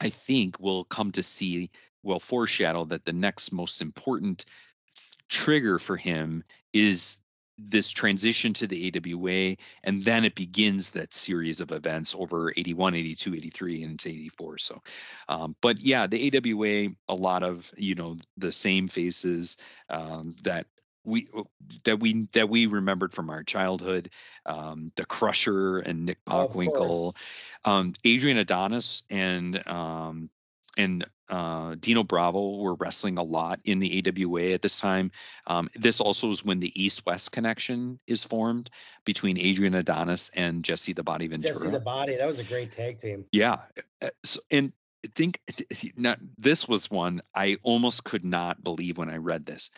I 0.00 0.10
think 0.10 0.58
we'll 0.60 0.84
come 0.84 1.12
to 1.12 1.22
see, 1.22 1.70
will 2.02 2.20
foreshadow 2.20 2.84
that 2.86 3.04
the 3.04 3.12
next 3.12 3.52
most 3.52 3.80
important 3.82 4.44
trigger 5.28 5.78
for 5.78 5.96
him 5.96 6.44
is 6.72 7.18
this 7.58 7.90
transition 7.90 8.52
to 8.52 8.66
the 8.66 8.92
AWA. 8.94 9.56
And 9.82 10.04
then 10.04 10.24
it 10.24 10.34
begins 10.34 10.90
that 10.90 11.12
series 11.12 11.60
of 11.60 11.72
events 11.72 12.14
over 12.16 12.52
81, 12.54 12.94
82, 12.94 13.34
83, 13.34 13.82
and 13.82 13.90
into 13.92 14.08
84. 14.10 14.58
So, 14.58 14.82
um, 15.28 15.56
but 15.62 15.80
yeah, 15.80 16.06
the 16.06 16.36
AWA, 16.36 16.94
a 17.08 17.14
lot 17.14 17.42
of, 17.42 17.70
you 17.76 17.94
know, 17.94 18.16
the 18.36 18.52
same 18.52 18.88
faces 18.88 19.56
um, 19.88 20.36
that 20.42 20.66
we 21.04 21.28
that 21.84 22.00
we 22.00 22.26
that 22.32 22.48
we 22.48 22.66
remembered 22.66 23.14
from 23.14 23.30
our 23.30 23.44
childhood 23.44 24.10
um 24.44 24.90
the 24.96 25.06
crusher 25.06 25.78
and 25.78 26.04
nick 26.04 26.18
bockwinkel. 26.24 27.14
Um 27.66 27.92
adrian 28.04 28.38
adonis 28.38 29.02
and 29.10 29.66
um 29.66 30.30
and 30.78 31.06
uh, 31.28 31.74
Dino 31.78 32.04
Bravo 32.04 32.58
were 32.58 32.74
wrestling 32.74 33.18
a 33.18 33.22
lot 33.22 33.60
in 33.64 33.78
the 33.78 34.02
AWA 34.06 34.52
at 34.52 34.62
this 34.62 34.78
time. 34.78 35.10
Um, 35.46 35.68
this 35.74 36.00
also 36.00 36.28
is 36.30 36.44
when 36.44 36.60
the 36.60 36.84
East-West 36.84 37.32
connection 37.32 37.98
is 38.06 38.24
formed 38.24 38.70
between 39.04 39.38
Adrian 39.38 39.74
Adonis 39.74 40.30
and 40.34 40.62
Jesse 40.62 40.92
the 40.92 41.02
Body 41.02 41.26
Ventura. 41.26 41.54
Jesse 41.54 41.70
the 41.70 41.80
Body. 41.80 42.16
That 42.16 42.26
was 42.26 42.38
a 42.38 42.44
great 42.44 42.72
tag 42.72 42.98
team. 42.98 43.24
Yeah. 43.32 43.60
uh, 44.02 44.08
So, 44.24 44.40
and 44.50 44.72
I 45.04 45.08
think 45.14 45.40
not, 45.96 46.18
this 46.38 46.68
was 46.68 46.90
one 46.90 47.22
I 47.34 47.58
almost 47.62 48.04
could 48.04 48.24
not 48.24 48.62
believe 48.62 48.98
when 48.98 49.10
I 49.10 49.16
read 49.16 49.46
this, 49.46 49.70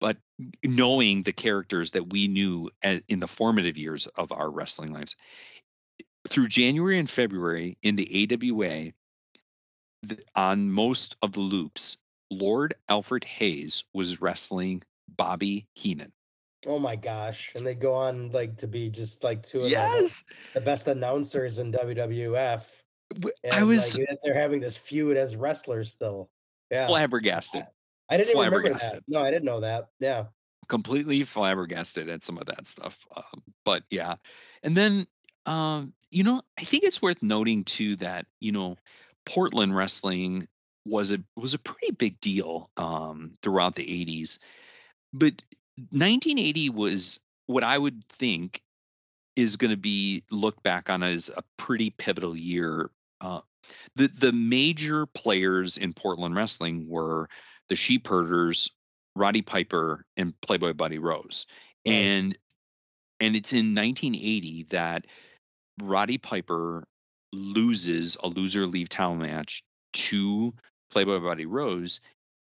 but 0.00 0.16
knowing 0.64 1.22
the 1.22 1.32
characters 1.32 1.92
that 1.92 2.12
we 2.12 2.28
knew 2.28 2.70
in 3.08 3.20
the 3.20 3.28
formative 3.28 3.78
years 3.78 4.06
of 4.06 4.32
our 4.32 4.50
wrestling 4.50 4.92
lives 4.92 5.16
through 6.28 6.48
January 6.48 6.98
and 6.98 7.08
February 7.08 7.78
in 7.82 7.96
the 7.96 8.28
AWA, 8.32 8.92
the, 10.02 10.18
on 10.34 10.70
most 10.70 11.16
of 11.22 11.32
the 11.32 11.40
loops, 11.40 11.96
Lord 12.30 12.74
Alfred 12.88 13.24
Hayes 13.24 13.84
was 13.92 14.20
wrestling 14.20 14.82
Bobby 15.08 15.66
Heenan. 15.74 16.12
Oh 16.66 16.78
my 16.78 16.96
gosh. 16.96 17.52
And 17.54 17.66
they 17.66 17.74
go 17.74 17.94
on 17.94 18.30
like 18.30 18.56
to 18.58 18.66
be 18.66 18.88
just 18.90 19.22
like 19.22 19.42
two 19.42 19.58
of 19.58 19.64
the- 19.64 19.70
Yes. 19.70 20.24
the 20.54 20.60
best 20.60 20.88
announcers 20.88 21.58
in 21.58 21.72
WWF. 21.72 22.66
And 23.44 23.52
I 23.52 23.62
was 23.64 23.96
like, 23.96 24.08
they're 24.24 24.34
having 24.40 24.60
this 24.60 24.76
feud 24.76 25.16
as 25.16 25.36
wrestlers 25.36 25.92
still. 25.92 26.30
Yeah. 26.70 26.86
flabbergasted. 26.86 27.66
I 28.08 28.16
didn't 28.16 28.30
even 28.30 28.44
remember 28.52 28.78
that. 28.78 29.02
No, 29.06 29.20
I 29.22 29.30
didn't 29.30 29.44
know 29.44 29.60
that. 29.60 29.88
Yeah. 30.00 30.24
completely 30.68 31.22
flabbergasted 31.24 32.08
at 32.08 32.22
some 32.22 32.38
of 32.38 32.46
that 32.46 32.66
stuff. 32.66 33.06
Um, 33.14 33.42
but 33.66 33.82
yeah, 33.90 34.14
and 34.62 34.74
then 34.74 35.06
um, 35.44 35.92
you 36.14 36.22
know, 36.22 36.42
I 36.56 36.62
think 36.62 36.84
it's 36.84 37.02
worth 37.02 37.22
noting 37.24 37.64
too 37.64 37.96
that 37.96 38.26
you 38.40 38.52
know, 38.52 38.76
Portland 39.26 39.74
wrestling 39.74 40.46
was 40.86 41.10
a 41.10 41.18
was 41.36 41.54
a 41.54 41.58
pretty 41.58 41.92
big 41.92 42.20
deal 42.20 42.70
um, 42.76 43.32
throughout 43.42 43.74
the 43.74 43.84
'80s, 43.84 44.38
but 45.12 45.32
1980 45.90 46.70
was 46.70 47.18
what 47.46 47.64
I 47.64 47.76
would 47.76 48.04
think 48.10 48.62
is 49.34 49.56
going 49.56 49.72
to 49.72 49.76
be 49.76 50.22
looked 50.30 50.62
back 50.62 50.88
on 50.88 51.02
as 51.02 51.30
a 51.36 51.42
pretty 51.56 51.90
pivotal 51.90 52.36
year. 52.36 52.90
Uh, 53.20 53.40
the 53.96 54.06
the 54.06 54.32
major 54.32 55.06
players 55.06 55.78
in 55.78 55.94
Portland 55.94 56.36
wrestling 56.36 56.88
were 56.88 57.28
the 57.68 57.76
Sheep 57.76 58.06
Herders, 58.06 58.70
Roddy 59.16 59.42
Piper, 59.42 60.04
and 60.16 60.40
Playboy 60.40 60.74
Buddy 60.74 61.00
Rose, 61.00 61.46
and 61.84 62.38
and 63.18 63.34
it's 63.34 63.52
in 63.52 63.74
1980 63.74 64.66
that 64.70 65.06
Roddy 65.82 66.18
Piper 66.18 66.86
loses 67.32 68.16
a 68.22 68.28
loser 68.28 68.66
leave 68.66 68.88
town 68.88 69.18
match 69.18 69.64
to 69.92 70.54
Playboy 70.90 71.20
Buddy 71.20 71.46
Rose 71.46 72.00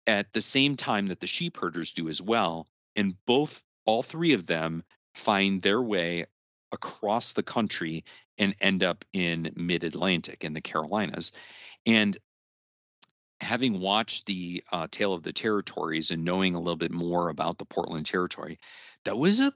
at 0.08 0.32
the 0.34 0.42
same 0.42 0.76
time 0.76 1.08
that 1.08 1.20
the 1.20 1.28
Sheep 1.28 1.58
Herders 1.58 1.92
do 1.92 2.10
as 2.10 2.22
well, 2.22 2.68
and 2.96 3.16
both 3.26 3.64
all 3.86 4.04
three 4.04 4.34
of 4.34 4.46
them 4.46 4.84
find 5.14 5.62
their 5.62 5.82
way 5.82 6.26
across 6.72 7.34
the 7.34 7.44
country 7.44 8.04
and 8.38 8.56
end 8.60 8.84
up 8.84 9.06
in 9.14 9.52
mid 9.56 9.84
Atlantic 9.84 10.44
in 10.44 10.54
the 10.54 10.62
Carolinas. 10.62 11.32
And 11.86 12.18
having 13.40 13.80
watched 13.80 14.26
the 14.26 14.64
uh, 14.72 14.88
Tale 14.90 15.14
of 15.14 15.24
the 15.24 15.34
Territories 15.34 16.12
and 16.12 16.26
knowing 16.26 16.56
a 16.56 16.60
little 16.60 16.76
bit 16.76 16.92
more 16.92 17.30
about 17.30 17.58
the 17.58 17.66
Portland 17.66 18.06
territory, 18.06 18.60
that 19.06 19.18
was 19.18 19.40
a 19.40 19.54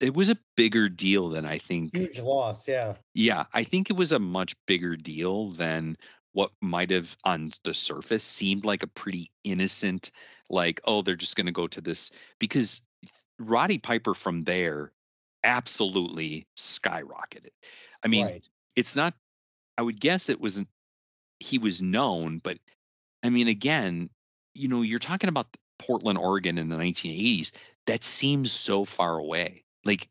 it 0.00 0.14
was 0.14 0.30
a 0.30 0.38
bigger 0.56 0.88
deal 0.88 1.30
than 1.30 1.44
I 1.44 1.58
think. 1.58 1.94
Huge 1.94 2.20
loss, 2.20 2.66
yeah. 2.66 2.94
Yeah, 3.14 3.44
I 3.52 3.64
think 3.64 3.90
it 3.90 3.96
was 3.96 4.12
a 4.12 4.18
much 4.18 4.54
bigger 4.66 4.96
deal 4.96 5.50
than 5.50 5.96
what 6.32 6.50
might 6.60 6.90
have 6.90 7.16
on 7.24 7.52
the 7.64 7.74
surface 7.74 8.24
seemed 8.24 8.64
like 8.64 8.82
a 8.82 8.88
pretty 8.88 9.30
innocent, 9.44 10.12
like, 10.48 10.80
oh, 10.84 11.02
they're 11.02 11.16
just 11.16 11.36
going 11.36 11.46
to 11.46 11.52
go 11.52 11.66
to 11.66 11.80
this 11.80 12.12
because 12.38 12.82
Roddy 13.38 13.78
Piper 13.78 14.14
from 14.14 14.44
there 14.44 14.92
absolutely 15.42 16.46
skyrocketed. 16.56 17.52
I 18.02 18.08
mean, 18.08 18.26
right. 18.26 18.48
it's 18.76 18.96
not, 18.96 19.14
I 19.76 19.82
would 19.82 20.00
guess 20.00 20.30
it 20.30 20.40
wasn't, 20.40 20.68
he 21.40 21.58
was 21.58 21.82
known, 21.82 22.38
but 22.38 22.58
I 23.22 23.30
mean, 23.30 23.48
again, 23.48 24.10
you 24.54 24.68
know, 24.68 24.82
you're 24.82 24.98
talking 24.98 25.28
about 25.28 25.56
Portland, 25.78 26.18
Oregon 26.18 26.58
in 26.58 26.68
the 26.68 26.76
1980s. 26.76 27.52
That 27.86 28.04
seems 28.04 28.52
so 28.52 28.84
far 28.84 29.18
away. 29.18 29.64
Like 29.84 30.08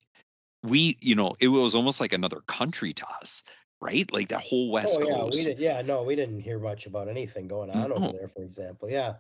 we, 0.64 0.98
you 1.02 1.16
know, 1.16 1.36
it 1.40 1.48
was 1.48 1.76
almost 1.76 2.00
like 2.02 2.14
another 2.14 2.42
country 2.48 2.94
to 2.94 3.08
us, 3.22 3.44
right? 3.82 4.12
Like 4.12 4.30
that 4.30 4.42
whole 4.42 4.72
West 4.72 5.00
oh, 5.00 5.04
yeah, 5.04 5.24
Coast. 5.24 5.38
we 5.38 5.44
did. 5.46 5.60
Yeah, 5.60 5.82
no, 5.82 6.04
we 6.04 6.16
didn't 6.16 6.40
hear 6.40 6.60
much 6.60 6.86
about 6.86 7.08
anything 7.08 7.48
going 7.48 7.70
on 7.70 7.92
No. 7.92 7.98
over 7.98 8.18
there, 8.18 8.28
for 8.28 8.44
example. 8.44 8.90
Yeah, 8.90 9.16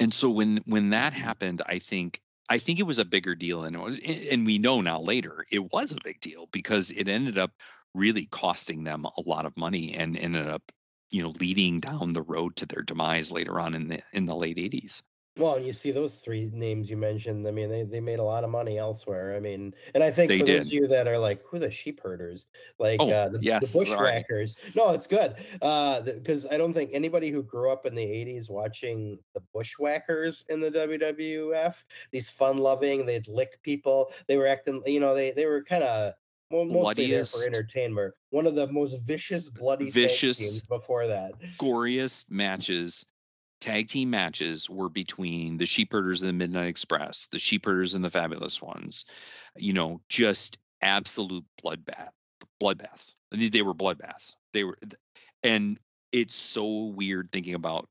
and 0.00 0.12
so 0.12 0.30
when 0.30 0.58
when 0.66 0.90
that 0.90 1.12
Mm-hmm. 1.12 1.22
happened 1.22 1.62
i 1.66 1.78
think 1.78 2.20
i 2.48 2.58
think 2.58 2.78
it 2.78 2.84
was 2.84 2.98
a 2.98 3.04
bigger 3.04 3.34
deal 3.34 3.64
and 3.64 3.76
it 3.76 3.78
was 3.78 3.98
and 4.30 4.46
we 4.46 4.58
know 4.58 4.80
now 4.80 5.00
later 5.00 5.44
it 5.50 5.72
was 5.72 5.92
a 5.92 6.00
big 6.04 6.20
deal 6.20 6.48
because 6.52 6.90
it 6.90 7.08
ended 7.08 7.38
up 7.38 7.52
really 7.94 8.26
costing 8.26 8.84
them 8.84 9.04
a 9.04 9.22
lot 9.26 9.46
of 9.46 9.56
money 9.56 9.94
and 9.94 10.16
ended 10.18 10.46
up 10.48 10.62
you 11.10 11.22
know 11.22 11.32
leading 11.40 11.80
down 11.80 12.12
the 12.12 12.22
road 12.22 12.56
to 12.56 12.66
their 12.66 12.82
demise 12.82 13.30
later 13.30 13.60
on 13.60 13.74
in 13.74 13.88
the 13.88 14.02
in 14.12 14.26
the 14.26 14.34
late 14.36 14.56
80s 14.56 15.02
Well, 15.36 15.58
you 15.58 15.72
see 15.72 15.90
those 15.90 16.20
three 16.20 16.48
names 16.52 16.88
you 16.88 16.96
mentioned. 16.96 17.46
I 17.48 17.50
mean, 17.50 17.68
they, 17.68 17.82
they 17.82 17.98
made 17.98 18.20
a 18.20 18.24
lot 18.24 18.44
of 18.44 18.50
money 18.50 18.78
elsewhere. 18.78 19.34
I 19.34 19.40
mean, 19.40 19.74
and 19.92 20.04
I 20.04 20.12
think 20.12 20.28
They 20.28 20.38
for 20.38 20.46
those 20.46 20.66
of 20.68 20.72
you 20.72 20.86
that 20.86 21.08
are 21.08 21.18
like, 21.18 21.42
who 21.44 21.56
are 21.56 21.60
the 21.60 21.72
sheep 21.72 22.00
herders? 22.00 22.46
Like 22.78 23.00
Oh, 23.00 23.10
uh, 23.10 23.30
the, 23.30 23.40
yes, 23.42 23.62
the 23.62 23.84
sorry. 23.84 23.86
bushwhackers. 23.90 24.56
No, 24.76 24.92
it's 24.92 25.08
good. 25.08 25.34
Uh, 25.60 26.02
because 26.02 26.46
I 26.46 26.56
don't 26.56 26.72
think 26.72 26.90
anybody 26.92 27.30
who 27.30 27.42
grew 27.42 27.70
up 27.70 27.84
in 27.84 27.96
the 27.96 28.04
'80s 28.04 28.48
watching 28.48 29.18
the 29.34 29.42
bushwhackers 29.52 30.44
in 30.48 30.60
the 30.60 30.70
WWF, 30.70 31.82
these 32.12 32.30
fun-loving, 32.30 33.04
they'd 33.04 33.26
lick 33.26 33.60
people. 33.64 34.12
They 34.28 34.36
were 34.36 34.46
acting, 34.46 34.82
you 34.86 35.00
know, 35.00 35.14
they 35.14 35.32
they 35.32 35.46
were 35.46 35.64
kind 35.64 35.82
of. 35.82 36.14
Mostly 36.50 37.10
there 37.10 37.24
for 37.24 37.44
entertainment. 37.48 38.14
One 38.30 38.46
of 38.46 38.54
the 38.54 38.68
most 38.68 38.94
vicious, 39.04 39.50
bloody 39.50 39.90
Vicious. 39.90 40.38
teams 40.38 40.66
before 40.66 41.08
that. 41.08 41.32
goriest 41.58 42.30
matches 42.30 43.04
tag 43.64 43.88
team 43.88 44.10
matches 44.10 44.68
were 44.68 44.90
between 44.90 45.56
the 45.56 45.64
sheepherders 45.64 46.20
and 46.20 46.28
the 46.28 46.34
midnight 46.34 46.68
express 46.68 47.28
the 47.28 47.38
sheepherders 47.38 47.94
and 47.94 48.04
the 48.04 48.10
fabulous 48.10 48.60
ones 48.60 49.06
you 49.56 49.72
know 49.72 50.02
just 50.06 50.58
absolute 50.82 51.44
bloodbath 51.64 52.10
bloodbaths 52.62 53.14
I 53.32 53.36
mean, 53.36 53.50
they 53.50 53.62
were 53.62 53.72
bloodbaths 53.72 54.34
they 54.52 54.64
were 54.64 54.76
and 55.42 55.80
it's 56.12 56.36
so 56.36 56.84
weird 56.88 57.30
thinking 57.32 57.54
about 57.54 57.88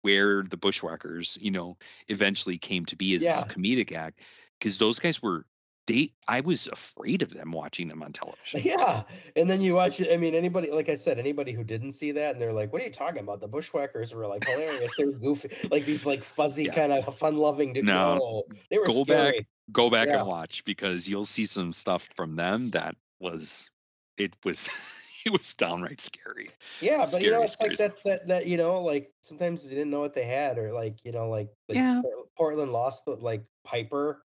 where 0.00 0.42
the 0.42 0.56
bushwhackers 0.56 1.36
you 1.42 1.50
know 1.50 1.76
eventually 2.08 2.56
came 2.56 2.86
to 2.86 2.96
be 2.96 3.14
as 3.14 3.22
Yeah. 3.22 3.34
this 3.36 3.44
comedic 3.44 3.92
act 3.92 4.18
because 4.58 4.78
those 4.78 4.98
guys 4.98 5.22
were 5.22 5.44
they 5.92 6.12
i 6.28 6.40
was 6.40 6.66
afraid 6.68 7.22
of 7.22 7.30
them 7.32 7.52
watching 7.52 7.88
them 7.88 8.02
on 8.02 8.12
television 8.12 8.60
Yeah, 8.64 9.02
and 9.36 9.48
then 9.50 9.60
you 9.60 9.74
watch 9.74 10.00
it. 10.00 10.12
I 10.12 10.16
mean, 10.16 10.34
anybody, 10.34 10.70
like 10.70 10.88
I 10.88 10.96
said, 10.96 11.18
anybody 11.18 11.52
who 11.52 11.64
didn't 11.64 11.92
see 11.92 12.12
that, 12.12 12.32
and 12.34 12.40
they're 12.42 12.52
like, 12.52 12.72
"What 12.72 12.80
are 12.82 12.84
you 12.84 12.90
talking 12.92 13.20
about?" 13.20 13.40
The 13.40 13.48
bushwhackers 13.48 14.14
were 14.14 14.26
like 14.26 14.44
hilarious. 14.46 14.92
they're 14.96 15.12
goofy, 15.12 15.50
like 15.70 15.84
these 15.86 16.06
like 16.06 16.24
fuzzy 16.24 16.64
Yeah. 16.64 16.74
kind 16.74 16.92
of 16.92 17.18
fun-loving. 17.18 17.72
dude- 17.74 17.84
No. 17.84 18.44
they 18.70 18.78
were 18.78 18.86
Go 18.86 19.04
back, 19.04 19.34
go 19.70 19.90
back 19.90 20.08
Yeah. 20.08 20.20
and 20.20 20.28
watch 20.28 20.64
because 20.64 21.08
you'll 21.08 21.24
see 21.26 21.44
some 21.44 21.72
stuff 21.72 22.08
from 22.16 22.36
them 22.36 22.70
that 22.70 22.96
was 23.20 23.70
it 24.18 24.36
was 24.44 24.68
it 25.26 25.32
was 25.32 25.54
downright 25.54 26.00
scary. 26.00 26.50
Yeah, 26.80 27.04
but 27.12 27.22
you 27.22 27.30
know, 27.30 27.42
it's 27.42 27.60
like 27.60 27.76
scary 27.76 27.88
that, 27.90 28.04
that 28.04 28.26
that 28.28 28.46
you 28.46 28.56
know, 28.56 28.82
like 28.82 29.12
sometimes 29.22 29.64
they 29.68 29.74
didn't 29.74 29.90
know 29.90 30.00
what 30.00 30.14
they 30.14 30.24
had, 30.24 30.58
or 30.58 30.72
like 30.72 30.96
you 31.04 31.12
know, 31.12 31.28
like, 31.28 31.48
like 31.68 31.76
Yeah. 31.76 32.02
Portland 32.36 32.72
lost 32.72 33.04
the, 33.04 33.12
like 33.12 33.44
Piper, 33.64 34.22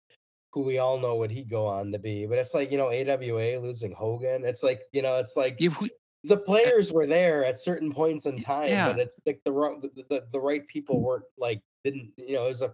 who 0.53 0.63
we 0.63 0.79
all 0.79 0.99
know 0.99 1.17
what 1.17 1.31
he'd 1.31 1.49
go 1.51 1.67
on 1.67 1.93
to 1.93 1.99
be. 1.99 2.27
But 2.27 2.39
it's 2.39 2.55
like 2.55 2.71
you 2.71 2.79
know, 2.79 2.91
AWA 2.91 3.59
losing 3.61 3.93
Hogan. 3.93 4.45
It's 4.45 4.63
like 4.63 4.83
you 4.93 5.03
know, 5.03 5.19
it's 5.19 5.37
like 5.37 5.57
Yeah, 5.59 5.75
we, 5.81 5.91
the 6.25 6.37
players 6.37 6.93
were 6.93 7.07
there 7.07 7.45
at 7.45 7.59
certain 7.59 7.93
points 7.93 8.27
in 8.27 8.39
time, 8.39 8.69
yeah. 8.69 8.89
but 8.89 9.01
it's 9.01 9.19
like 9.27 9.41
the 9.45 9.53
wrong, 9.53 9.81
the, 9.81 10.05
the, 10.09 10.27
the 10.33 10.41
right 10.41 10.67
people 10.69 10.97
mm-hmm. 10.97 11.05
weren't 11.05 11.25
like 11.39 11.63
didn't 11.85 12.13
you 12.17 12.35
know 12.35 12.47
it 12.47 12.51
was 12.51 12.63
a 12.63 12.73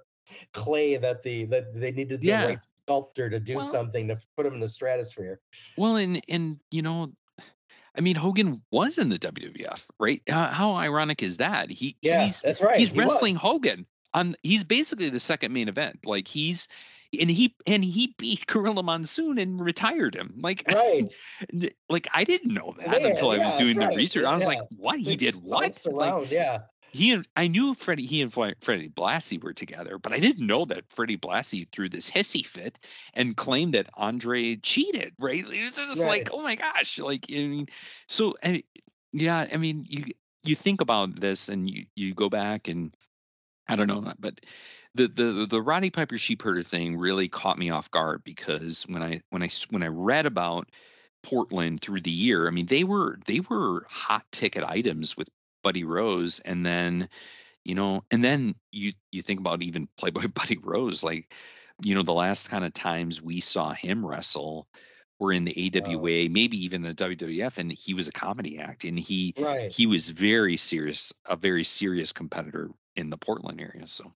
clay 0.53 0.97
that 0.97 1.23
the 1.23 1.47
that 1.47 1.75
they 1.75 1.93
needed 1.93 2.21
the 2.21 2.27
Yeah. 2.29 2.47
right 2.47 2.63
sculptor 2.63 3.31
to 3.31 3.41
do 3.41 3.57
Well- 3.57 3.65
something 3.67 4.09
to 4.09 4.19
put 4.37 4.47
him 4.47 4.55
in 4.55 4.61
the 4.61 4.69
stratosphere. 4.69 5.41
well, 5.77 5.97
and 5.97 6.21
and 6.29 6.59
you 6.71 6.83
know, 6.83 7.13
I 7.97 8.01
mean, 8.01 8.17
Hogan 8.17 8.63
was 8.71 8.99
in 8.99 9.09
the 9.09 9.19
WWF, 9.19 9.85
right? 9.99 10.23
How, 10.29 10.47
how 10.47 10.73
ironic 10.75 11.23
is 11.23 11.39
that? 11.39 11.71
He 11.71 11.97
Yeah, 12.03 12.25
he's 12.25 12.43
that's 12.43 12.61
right. 12.61 12.77
he's 12.77 12.91
he 12.91 13.01
was. 13.01 13.13
wrestling 13.13 13.35
Hogan 13.37 13.87
on. 14.13 14.35
He's 14.43 14.65
basically 14.65 15.11
the 15.11 15.21
second 15.21 15.53
main 15.53 15.69
event. 15.69 16.01
Like 16.05 16.29
he's. 16.29 16.69
And 17.19 17.31
he 17.31 17.55
and 17.67 17.83
he 17.83 18.15
beat 18.19 18.47
Gorilla 18.47 18.83
Monsoon 18.83 19.39
and 19.39 19.61
retired 19.61 20.15
him. 20.15 20.35
Like, 20.43 20.65
Right. 20.69 21.09
like 21.89 22.07
I 22.13 22.25
didn't 22.25 22.53
know 22.53 22.75
that 22.79 23.01
Yeah, 23.01 23.09
until 23.09 23.31
I 23.31 23.39
was 23.39 23.55
doing 23.55 23.79
the 23.79 23.87
right. 23.87 23.97
research. 23.97 24.25
I 24.25 24.35
was 24.35 24.47
like, 24.47 24.61
"What? 24.77 25.01
He 25.01 25.17
did 25.17 25.35
what?" 25.37 25.63
bounced 25.63 25.87
Like, 25.87 26.31
yeah. 26.31 26.61
he 26.93 27.13
and 27.13 27.27
I 27.35 27.47
knew 27.47 27.73
Freddie 27.75 28.05
he 28.05 28.21
and 28.21 28.31
Fle- 28.33 28.59
Freddie 28.61 28.91
Blassie 28.91 29.43
were 29.43 29.55
together, 29.55 29.99
but 29.99 30.13
I 30.13 30.19
didn't 30.19 30.47
know 30.47 30.67
that 30.67 30.91
Freddie 30.91 31.17
Blassie 31.17 31.67
threw 31.73 31.89
this 31.89 32.11
hissy 32.11 32.45
fit 32.45 32.79
and 33.15 33.35
claimed 33.37 33.73
that 33.75 33.89
Andre 33.95 34.57
cheated. 34.57 35.15
Right? 35.19 35.45
It's 35.49 35.79
just 35.79 36.05
Right. 36.05 36.09
like, 36.25 36.31
oh 36.33 36.43
my 36.43 36.57
gosh! 36.57 36.99
Like, 36.99 37.25
I 37.31 37.37
mean, 37.41 37.69
so 38.07 38.37
I, 38.45 38.65
yeah, 39.13 39.47
I 39.51 39.57
mean, 39.57 39.87
you 39.89 40.05
you 40.45 40.55
think 40.55 40.83
about 40.83 41.17
this 41.17 41.49
and 41.49 41.69
you 41.71 41.87
you 41.97 42.13
go 42.15 42.29
back 42.29 42.69
and 42.69 42.95
I 43.67 43.77
don't 43.77 43.87
know, 43.87 44.13
but 44.19 44.41
the 44.99 45.09
the 45.09 45.47
the 45.47 45.63
Roddy 45.63 45.91
Piper 45.91 46.17
sheepherder 46.17 46.67
thing 46.67 46.97
really 46.97 47.29
caught 47.29 47.59
me 47.59 47.71
off 47.71 47.91
guard 47.91 48.25
because 48.25 48.83
when 48.83 49.03
I 49.03 49.23
when 49.31 49.43
I 49.43 49.49
when 49.71 49.83
I 49.83 49.89
read 49.89 50.27
about 50.27 50.69
Portland 51.23 51.81
through 51.81 52.01
the 52.01 52.11
year, 52.11 52.47
I 52.47 52.51
mean 52.51 52.67
they 52.67 52.85
were 52.85 53.19
they 53.27 53.41
were 53.41 53.87
hot 53.89 54.25
ticket 54.33 54.65
items 54.65 55.17
with 55.17 55.29
Buddy 55.63 55.85
Rose, 55.85 56.41
and 56.41 56.67
then 56.67 57.09
you 57.65 57.75
know, 57.75 58.05
and 58.11 58.23
then 58.23 58.55
you 58.73 58.93
you 59.13 59.23
think 59.23 59.41
about 59.41 59.63
even 59.63 59.89
Playboy 59.97 60.29
Buddy 60.29 60.59
Rose, 60.59 61.03
like 61.03 61.33
you 61.83 61.95
know 61.95 62.03
the 62.03 62.13
last 62.13 62.49
kind 62.49 62.65
of 62.65 62.73
times 62.73 63.23
we 63.23 63.41
saw 63.41 63.73
him 63.73 64.05
wrestle 64.05 64.67
were 65.21 65.33
in 65.33 65.45
the 65.45 65.73
AWA, 65.77 66.29
maybe 66.31 66.65
even 66.65 66.83
the 66.83 66.95
WWF, 66.95 67.59
and 67.59 67.73
he 67.73 67.95
was 67.95 68.09
a 68.09 68.13
comedy 68.13 68.59
act, 68.59 68.85
and 68.85 68.99
he 68.99 69.35
Right. 69.37 69.71
he 69.71 69.87
was 69.87 70.09
very 70.09 70.57
serious, 70.57 71.13
a 71.27 71.37
very 71.37 71.65
serious 71.65 72.13
competitor 72.13 72.71
in 72.95 73.11
the 73.11 73.17
Portland 73.19 73.61
area. 73.61 73.89
So, 73.89 74.13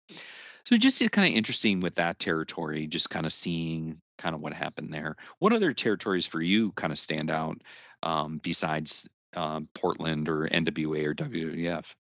so 0.64 0.76
just 0.76 1.10
kind 1.12 1.28
of 1.28 1.36
interesting 1.36 1.80
with 1.80 1.96
that 1.96 2.18
territory, 2.18 2.86
just 2.86 3.10
kind 3.10 3.26
of 3.26 3.32
seeing 3.32 4.00
kind 4.18 4.34
of 4.34 4.40
what 4.40 4.52
happened 4.52 4.92
there. 4.92 5.16
What 5.38 5.52
other 5.52 5.72
territories 5.72 6.26
for 6.26 6.40
you 6.40 6.72
kind 6.72 6.92
of 6.92 6.98
stand 6.98 7.30
out 7.30 7.62
um, 8.02 8.38
besides 8.38 9.08
um, 9.34 9.68
Portland 9.74 10.28
or 10.28 10.46
NWA 10.48 11.04
or 11.06 11.14
WWF? 11.14 11.94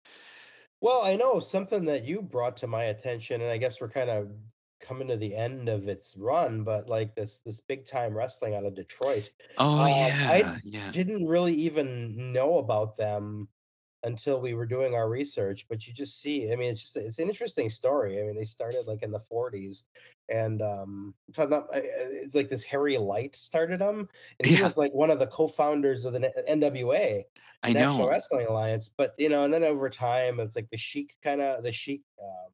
Well, 0.80 1.02
I 1.02 1.16
know 1.16 1.40
something 1.40 1.84
that 1.86 2.04
you 2.04 2.22
brought 2.22 2.58
to 2.58 2.66
my 2.66 2.84
attention, 2.84 3.40
and 3.42 3.50
I 3.50 3.58
guess 3.58 3.80
we're 3.80 3.90
kind 3.90 4.10
of 4.10 4.32
coming 4.80 5.08
to 5.08 5.16
the 5.16 5.36
end 5.36 5.68
of 5.68 5.88
its 5.88 6.16
run, 6.16 6.64
but 6.64 6.88
like 6.88 7.14
this 7.14 7.40
this 7.40 7.60
big 7.60 7.84
time 7.84 8.16
wrestling 8.16 8.54
out 8.54 8.64
of 8.64 8.74
Detroit. 8.74 9.30
Oh 9.58 9.84
Um, 9.84 9.88
yeah, 9.88 10.16
I 10.30 10.60
yeah, 10.64 10.90
Didn't 10.90 11.26
really 11.26 11.52
even 11.54 12.32
know 12.32 12.58
about 12.58 12.96
them 12.96 13.48
until 14.02 14.40
we 14.40 14.54
were 14.54 14.66
doing 14.66 14.94
our 14.94 15.08
research, 15.08 15.66
but 15.68 15.86
you 15.86 15.92
just 15.92 16.20
see, 16.20 16.52
I 16.52 16.56
mean, 16.56 16.70
it's 16.70 16.80
just 16.80 16.96
it's 16.96 17.18
an 17.18 17.28
interesting 17.28 17.68
story. 17.68 18.18
I 18.20 18.24
mean, 18.24 18.34
they 18.34 18.44
started 18.44 18.86
like 18.86 19.02
in 19.02 19.10
the 19.10 19.20
40s, 19.20 19.84
and 20.28 20.62
um, 20.62 21.14
not, 21.36 21.68
it's 21.72 22.34
like 22.34 22.48
this 22.48 22.64
Harry 22.64 22.96
Light 22.96 23.36
started 23.36 23.80
them, 23.80 24.08
and 24.38 24.48
he 24.48 24.54
Yeah. 24.54 24.64
was 24.64 24.76
like 24.76 24.92
one 24.92 25.10
of 25.10 25.18
the 25.18 25.26
co-founders 25.26 26.04
of 26.04 26.14
the 26.14 26.32
NWA. 26.48 27.24
I 27.62 27.72
National 27.72 28.04
know. 28.04 28.08
Wrestling 28.10 28.46
Alliance. 28.46 28.88
But 28.88 29.14
you 29.18 29.28
know, 29.28 29.44
and 29.44 29.52
then 29.52 29.64
over 29.64 29.90
time, 29.90 30.40
it's 30.40 30.56
like 30.56 30.70
the 30.70 30.78
Sheik 30.78 31.16
kind 31.22 31.40
of 31.42 31.62
the 31.62 31.72
Sheik. 31.72 32.02
Uh, 32.18 32.48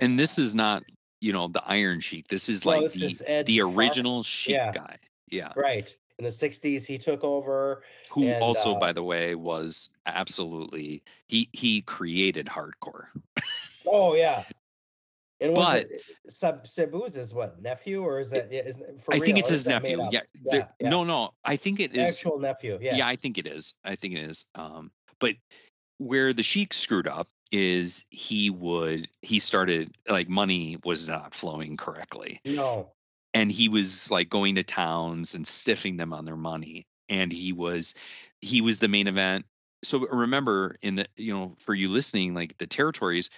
And 0.00 0.18
this 0.18 0.38
is 0.38 0.54
not, 0.54 0.84
you 1.20 1.32
know, 1.32 1.48
the 1.48 1.62
Iron 1.66 2.00
Sheik. 2.00 2.28
This 2.28 2.48
is 2.48 2.66
No, 2.66 2.72
like 2.72 2.92
this 2.92 3.22
the 3.22 3.40
is 3.40 3.44
the 3.46 3.60
original 3.62 4.22
Sheik 4.22 4.56
Yeah. 4.56 4.72
guy. 4.72 4.96
Yeah. 5.30 5.52
right 5.56 5.94
in 6.20 6.24
the 6.24 6.30
'60s. 6.30 6.84
He 6.84 6.98
took 6.98 7.24
over. 7.24 7.82
Who 8.10 8.26
And, 8.26 8.42
also, 8.42 8.74
uh, 8.74 8.80
by 8.80 8.92
the 8.92 9.02
way, 9.02 9.34
was 9.34 9.90
absolutely 10.06 11.02
he 11.26 11.48
he 11.52 11.80
created 11.80 12.46
hardcore. 12.46 13.06
Oh 13.86 14.14
yeah. 14.14 14.44
And 15.40 15.54
But- 15.54 15.88
Sab 16.28 16.64
Sabu's 16.64 17.16
is 17.16 17.32
what 17.32 17.62
nephew 17.62 18.02
or 18.02 18.20
is 18.20 18.30
that? 18.30 18.52
Is 18.52 18.76
for 19.02 19.14
I 19.14 19.16
real, 19.16 19.24
think 19.24 19.38
it's 19.38 19.48
his 19.48 19.60
is 19.60 19.64
that 19.64 19.82
made 19.82 19.96
nephew. 19.96 20.20
Yeah, 20.44 20.52
yeah, 20.52 20.66
yeah. 20.78 20.90
No, 20.90 21.04
no. 21.04 21.32
I 21.42 21.56
think 21.56 21.80
it 21.80 21.94
is. 21.94 22.08
actual 22.08 22.38
nephew. 22.38 22.78
Yeah. 22.80 22.96
yeah. 22.96 23.08
I 23.08 23.16
think 23.16 23.38
it 23.38 23.46
is. 23.46 23.74
I 23.82 23.94
think 23.96 24.14
it 24.14 24.20
is. 24.20 24.44
Um, 24.54 24.90
but 25.18 25.36
where 25.96 26.34
the 26.34 26.42
Sheik 26.42 26.74
screwed 26.74 27.08
up 27.08 27.26
is 27.50 28.04
he 28.10 28.50
would 28.50 29.08
he 29.22 29.38
started 29.38 29.90
like 30.08 30.28
money 30.28 30.78
was 30.84 31.08
not 31.08 31.34
flowing 31.34 31.76
correctly 31.76 32.40
No. 32.44 32.92
And 33.34 33.50
he 33.50 33.68
was 33.68 34.10
like 34.10 34.28
going 34.28 34.56
to 34.56 34.62
towns 34.62 35.34
and 35.34 35.46
stiffing 35.46 35.96
them 35.96 36.12
on 36.12 36.24
their 36.24 36.36
money 36.36 36.86
and 37.08 37.32
he 37.32 37.52
was 37.52 37.94
he 38.40 38.60
was 38.60 38.78
the 38.78 38.88
main 38.88 39.06
event. 39.06 39.44
So 39.82 40.06
remember 40.06 40.76
in 40.82 40.96
the 40.96 41.06
you 41.16 41.34
know 41.34 41.56
for 41.58 41.74
you 41.74 41.88
listening 41.88 42.34
like 42.34 42.56
the 42.58 42.66
territories 42.66 43.30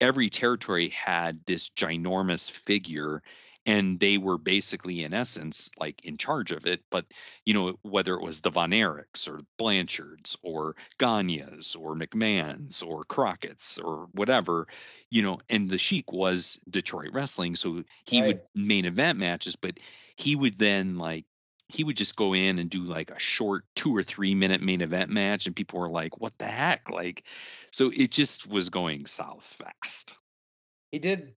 every 0.00 0.28
territory 0.28 0.90
had 0.90 1.40
this 1.46 1.70
ginormous 1.70 2.50
figure 2.50 3.22
and 3.68 4.00
they 4.00 4.16
were 4.18 4.38
basically 4.38 5.04
in 5.04 5.12
essence 5.12 5.70
like 5.78 6.04
in 6.04 6.16
charge 6.16 6.50
of 6.50 6.66
it 6.66 6.80
but 6.90 7.04
you 7.44 7.54
know 7.54 7.78
whether 7.82 8.14
it 8.14 8.22
was 8.22 8.40
the 8.40 8.50
von 8.50 8.72
erichs 8.72 9.28
or 9.28 9.42
blanchards 9.58 10.36
or 10.42 10.74
gagnes 10.98 11.76
or 11.76 11.94
mcmahons 11.94 12.84
or 12.84 13.04
crockett's 13.04 13.78
or 13.78 14.08
whatever 14.12 14.66
you 15.10 15.22
know 15.22 15.38
and 15.48 15.68
the 15.68 15.78
sheik 15.78 16.10
was 16.10 16.58
detroit 16.68 17.10
wrestling 17.12 17.54
so 17.54 17.84
he 18.06 18.22
would 18.22 18.40
main 18.54 18.86
event 18.86 19.18
matches 19.18 19.54
but 19.54 19.78
he 20.16 20.34
would 20.34 20.58
then 20.58 20.98
like 20.98 21.26
he 21.68 21.84
would 21.84 21.96
just 21.96 22.16
go 22.16 22.34
in 22.34 22.58
and 22.58 22.70
do 22.70 22.80
like 22.80 23.10
a 23.10 23.18
short 23.18 23.64
two 23.76 23.94
or 23.94 24.02
three 24.02 24.34
minute 24.34 24.62
main 24.62 24.80
event 24.80 25.10
match 25.10 25.46
and 25.46 25.54
people 25.54 25.78
were 25.78 25.90
like 25.90 26.18
what 26.18 26.36
the 26.38 26.46
heck? 26.46 26.90
Like 26.90 27.24
so 27.70 27.92
it 27.94 28.10
just 28.10 28.48
was 28.48 28.70
going 28.70 29.04
south 29.04 29.44
fast. 29.44 30.16
He 30.90 30.98
did 30.98 31.34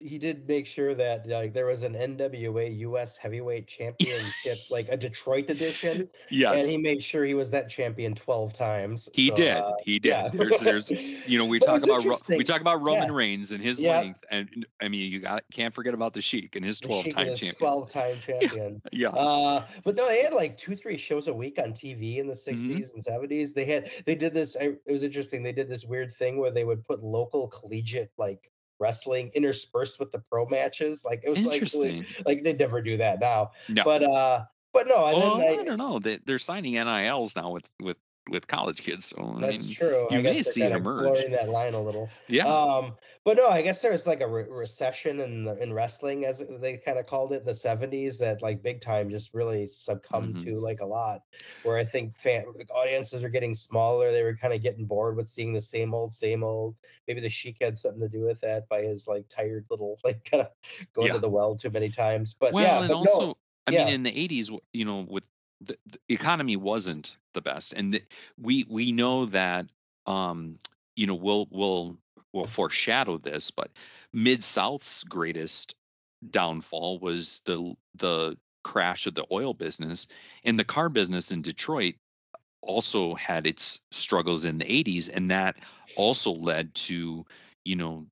he 0.00 0.18
did 0.18 0.48
make 0.48 0.66
sure 0.66 0.94
that 0.94 1.26
like 1.26 1.52
there 1.52 1.66
was 1.66 1.82
an 1.82 1.94
NWA 1.94 2.78
US 2.78 3.16
heavyweight 3.18 3.68
championship, 3.68 4.66
like 4.70 4.88
a 4.88 4.96
Detroit 4.96 5.50
edition. 5.50 6.08
yes 6.30 6.62
And 6.62 6.70
he 6.70 6.78
made 6.78 7.02
sure 7.04 7.24
he 7.24 7.34
was 7.34 7.50
that 7.50 7.68
champion 7.68 8.14
12 8.14 8.52
times. 8.54 9.08
He 9.12 9.28
so, 9.28 9.34
did. 9.34 9.56
uh, 9.56 9.72
he 9.84 9.98
did. 9.98 10.08
yeah. 10.10 10.28
There's, 10.28 10.60
there's, 10.60 10.90
you 11.26 11.38
know, 11.38 11.46
we 11.46 11.58
talk 11.60 11.82
about 11.84 12.04
we 12.28 12.44
talk 12.44 12.60
about 12.62 12.80
Roman 12.80 13.08
Yeah. 13.08 13.14
Reigns 13.14 13.52
and 13.52 13.62
his 13.62 13.80
Yeah. 13.80 14.00
length, 14.00 14.24
and 14.30 14.66
I 14.80 14.88
mean, 14.88 15.12
you 15.12 15.20
got 15.20 15.44
can't 15.52 15.74
forget 15.74 15.94
about 15.94 16.14
the 16.14 16.20
Sheik 16.22 16.56
and 16.56 16.64
his 16.64 16.80
twelve 16.80 17.08
time 17.08 17.26
champion. 17.26 17.54
12 17.54 17.88
time 17.90 18.18
champion. 18.20 18.82
Yeah, 18.92 19.08
Uh, 19.10 19.66
but 19.84 19.96
no, 19.96 20.06
they 20.08 20.22
had 20.22 20.32
like 20.32 20.56
two, 20.56 20.76
three 20.76 20.96
shows 20.96 21.28
a 21.28 21.34
week 21.34 21.58
on 21.58 21.72
TV 21.72 22.16
in 22.18 22.26
the 22.26 22.34
Mm-hmm. 22.48 22.80
60s 22.80 22.94
and 22.94 23.04
70s. 23.04 23.52
They 23.54 23.64
had, 23.66 23.90
they 24.06 24.14
did 24.14 24.32
this. 24.34 24.56
I, 24.56 24.76
it 24.86 24.92
was 24.92 25.02
interesting. 25.02 25.42
They 25.42 25.52
did 25.52 25.68
this 25.68 25.84
weird 25.84 26.14
thing 26.14 26.38
where 26.38 26.50
they 26.50 26.64
would 26.64 26.84
put 26.86 27.02
local 27.02 27.48
collegiate 27.48 28.12
like 28.16 28.50
wrestling 28.80 29.30
interspersed 29.34 30.00
with 30.00 30.10
the 30.10 30.18
pro 30.18 30.46
matches. 30.46 31.04
Like 31.04 31.22
it 31.24 31.30
was 31.30 31.44
like, 31.44 31.62
really- 31.74 32.06
like 32.26 32.42
they 32.42 32.54
never 32.54 32.82
do 32.82 32.96
that 32.96 33.20
now. 33.20 33.52
No. 33.68 33.84
But 33.84 34.02
uh, 34.02 34.44
but 34.72 34.88
no, 34.88 35.02
well, 35.02 35.38
then 35.38 35.60
I 35.60 35.64
don't 35.64 35.78
know. 35.78 35.98
They, 35.98 36.18
they're 36.24 36.38
signing 36.38 36.74
NILs 36.74 37.36
now 37.36 37.50
with 37.50 37.70
with 37.80 37.96
with 38.30 38.46
college 38.46 38.80
kids, 38.82 39.06
so 39.06 39.18
I 39.36 39.40
That's 39.40 39.66
mean, 39.66 39.70
true. 39.70 40.08
you 40.08 40.20
I 40.22 40.22
may 40.22 40.42
see 40.42 40.66
it 40.66 40.72
emerge. 40.72 40.90
blurring 40.94 41.30
that 41.30 41.48
line 41.48 41.72
a 41.72 41.80
little. 41.82 42.12
yeah, 42.28 42.44
Um, 42.44 42.96
but 43.24 43.38
no, 43.38 43.48
I 43.48 43.62
guess 43.62 43.80
there 43.80 43.92
was 43.92 44.06
like 44.06 44.20
a 44.20 44.28
re- 44.28 44.46
recession 44.48 45.18
in 45.20 45.44
the, 45.44 45.56
in 45.62 45.72
wrestling, 45.72 46.26
as 46.26 46.40
they 46.60 46.76
kind 46.78 46.98
of 46.98 47.06
called 47.06 47.32
it 47.32 47.40
in 47.40 47.46
the 47.46 47.54
'70s, 47.54 48.18
that 48.18 48.42
like 48.42 48.62
big 48.62 48.82
time 48.82 49.08
just 49.08 49.32
really 49.32 49.66
succumbed 49.66 50.38
Mhm. 50.38 50.40
to 50.40 50.60
like 50.60 50.80
a 50.80 50.86
lot. 50.86 51.22
Where 51.62 51.78
I 51.78 51.84
think 51.84 52.16
fan 52.18 52.44
like, 52.54 52.70
audiences 52.70 53.24
are 53.24 53.30
getting 53.30 53.54
smaller. 53.54 54.10
They 54.12 54.22
were 54.22 54.36
kind 54.36 54.52
of 54.52 54.62
getting 54.62 54.86
bored 54.86 55.16
with 55.16 55.28
seeing 55.28 55.52
the 55.54 55.60
same 55.62 55.94
old, 55.94 56.12
same 56.12 56.44
old. 56.44 56.76
Maybe 57.08 57.20
the 57.22 57.30
Sheik 57.30 57.56
had 57.62 57.78
something 57.78 58.00
to 58.02 58.08
do 58.10 58.24
with 58.24 58.40
that 58.40 58.68
by 58.68 58.82
his 58.82 59.06
like 59.08 59.26
tired 59.28 59.66
little 59.70 59.98
like 60.04 60.24
kind 60.24 60.42
of 60.42 60.52
going 60.92 61.12
Yeah. 61.12 61.14
to 61.14 61.18
the 61.18 61.30
well 61.30 61.56
too 61.56 61.70
many 61.70 61.88
times. 61.90 62.34
But 62.34 62.58
well, 62.58 62.58
yeah, 62.58 62.82
and 62.82 62.92
but 62.92 62.94
also, 62.94 63.34
no, 63.34 63.36
I 63.66 63.70
yeah. 63.70 63.86
mean, 63.86 63.88
in 63.88 64.02
the 64.02 64.16
'80s, 64.18 64.50
you 64.72 64.84
know, 64.84 65.00
with 65.08 65.26
the, 65.60 65.76
the 65.86 65.98
economy 66.08 66.56
wasn't 66.56 67.16
the 67.34 67.42
best, 67.42 67.72
and 67.72 67.94
the, 67.94 68.02
we 68.38 68.64
we 68.68 68.92
know 68.92 69.26
that, 69.26 69.66
um, 70.06 70.58
you 70.96 71.06
know, 71.06 71.14
we'll 71.14 71.46
we'll 71.50 71.98
we'll 72.32 72.46
foreshadow 72.46 73.18
this, 73.18 73.50
but 73.50 73.70
Mid 74.12 74.42
South's 74.42 75.04
greatest 75.04 75.74
downfall 76.28 76.98
was 76.98 77.42
the 77.44 77.74
the 77.96 78.36
crash 78.62 79.06
of 79.06 79.14
the 79.14 79.24
oil 79.32 79.54
business 79.54 80.06
and 80.44 80.58
the 80.58 80.64
car 80.64 80.88
business 80.88 81.32
in 81.32 81.40
Detroit 81.40 81.94
also 82.60 83.14
had 83.14 83.46
its 83.46 83.80
struggles 83.90 84.44
in 84.44 84.58
the 84.58 84.66
80s 84.66 85.08
and 85.12 85.30
that 85.30 85.56
also 85.96 86.32
led 86.32 86.74
to 86.74 87.24
you 87.64 87.76
know 87.76 88.06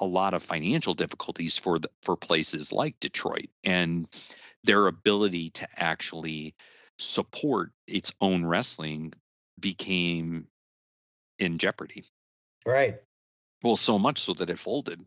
a 0.00 0.06
lot 0.06 0.32
of 0.32 0.42
financial 0.42 0.94
difficulties 0.94 1.58
for 1.58 1.78
the, 1.78 1.90
for 2.02 2.16
places 2.16 2.72
like 2.72 2.98
Detroit 2.98 3.50
and 3.62 4.08
their 4.64 4.86
ability 4.86 5.50
to 5.50 5.68
actually 5.76 6.54
support 7.00 7.70
its 7.86 8.12
own 8.20 8.44
wrestling 8.44 9.12
became 9.58 10.46
in 11.38 11.58
jeopardy 11.58 12.04
right. 12.66 13.00
well 13.62 13.76
so 13.76 13.98
much 13.98 14.18
so 14.18 14.34
that 14.34 14.50
it 14.50 14.58
folded 14.58 15.00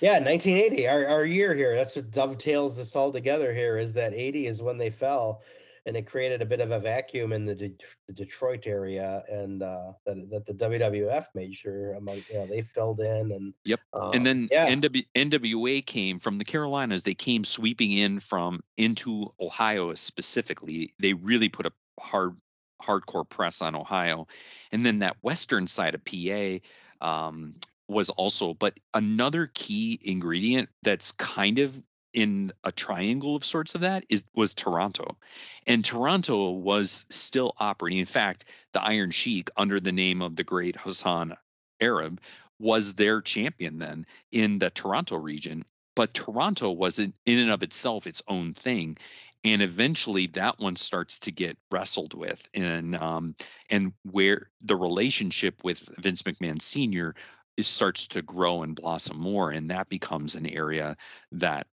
Yeah, 0.00 0.18
1980, 0.20 0.88
our, 0.88 1.06
our 1.06 1.24
year 1.24 1.54
here. 1.54 1.74
That's 1.74 1.96
what 1.96 2.10
dovetails 2.10 2.76
this 2.76 2.94
all 2.94 3.12
together 3.12 3.54
here 3.54 3.78
is 3.78 3.94
that 3.94 4.12
80 4.12 4.46
is 4.46 4.60
when 4.60 4.76
they 4.76 4.90
fell 4.90 5.40
and 5.86 5.96
it 5.96 6.06
created 6.06 6.40
a 6.42 6.46
bit 6.46 6.60
of 6.60 6.70
a 6.70 6.80
vacuum 6.80 7.32
in 7.32 7.44
the, 7.44 7.54
Det- 7.54 7.84
the 8.06 8.14
Detroit 8.14 8.66
area 8.66 9.22
and 9.28 9.62
uh, 9.62 9.92
that, 10.06 10.30
that 10.30 10.46
the 10.46 10.54
WWF 10.54 11.26
made 11.34 11.54
sure 11.54 11.94
among, 11.94 12.22
you 12.30 12.38
know, 12.38 12.46
they 12.46 12.62
filled 12.62 13.00
in 13.00 13.32
and 13.32 13.54
Yep. 13.64 13.80
um, 13.94 14.10
and 14.14 14.26
then 14.26 14.48
yeah, 14.50 14.70
NW, 14.70 15.06
NWA 15.14 15.84
came 15.84 16.18
from 16.18 16.36
the 16.36 16.44
Carolinas. 16.44 17.02
They 17.02 17.14
came 17.14 17.44
sweeping 17.44 17.92
in 17.92 18.20
from 18.20 18.62
into 18.76 19.32
Ohio 19.40 19.94
specifically. 19.94 20.94
They 20.98 21.14
really 21.14 21.48
put 21.48 21.66
a 21.66 21.72
hard 21.98 22.36
hardcore 22.82 23.26
press 23.26 23.62
on 23.62 23.74
Ohio, 23.74 24.26
and 24.70 24.84
then 24.84 24.98
that 24.98 25.16
western 25.22 25.66
side 25.66 25.94
of 25.94 26.04
PA 26.04 26.58
um, 27.00 27.54
was 27.88 28.10
also. 28.10 28.52
But 28.52 28.78
another 28.92 29.50
key 29.52 29.98
ingredient 30.02 30.68
that's 30.82 31.12
kind 31.12 31.58
of 31.58 31.82
in 32.14 32.52
a 32.62 32.72
triangle 32.72 33.36
of 33.36 33.44
sorts 33.44 33.74
of 33.74 33.82
that 33.82 34.04
is 34.08 34.24
was 34.34 34.54
Toronto, 34.54 35.18
and 35.66 35.84
Toronto 35.84 36.52
was 36.52 37.04
still 37.10 37.52
operating. 37.58 37.98
In 37.98 38.06
fact, 38.06 38.46
the 38.72 38.82
Iron 38.82 39.10
Sheik, 39.10 39.50
under 39.56 39.80
the 39.80 39.92
name 39.92 40.22
of 40.22 40.36
the 40.36 40.44
Great 40.44 40.76
Hassan 40.76 41.36
Arab, 41.80 42.20
was 42.58 42.94
their 42.94 43.20
champion 43.20 43.78
then 43.78 44.06
in 44.32 44.58
the 44.58 44.70
Toronto 44.70 45.16
region. 45.16 45.64
But 45.96 46.14
Toronto 46.14 46.70
wasn't 46.70 47.14
in 47.26 47.38
and 47.38 47.50
of 47.50 47.62
itself 47.62 48.06
its 48.06 48.22
own 48.26 48.54
thing. 48.54 48.96
And 49.44 49.60
eventually 49.60 50.28
that 50.28 50.58
one 50.58 50.76
starts 50.76 51.20
to 51.20 51.32
get 51.32 51.58
wrestled 51.70 52.14
with. 52.14 52.48
And 52.54 52.96
um, 52.96 53.36
and 53.68 53.92
where 54.02 54.50
the 54.62 54.76
relationship 54.76 55.62
with 55.62 55.78
Vince 55.98 56.22
McMahon 56.22 56.62
Sr. 56.62 57.14
is 57.56 57.68
starts 57.68 58.08
to 58.08 58.22
grow 58.22 58.62
and 58.62 58.74
blossom 58.74 59.18
more. 59.18 59.50
And 59.50 59.70
that 59.70 59.88
becomes 59.88 60.34
an 60.34 60.46
area 60.46 60.96
that 61.32 61.66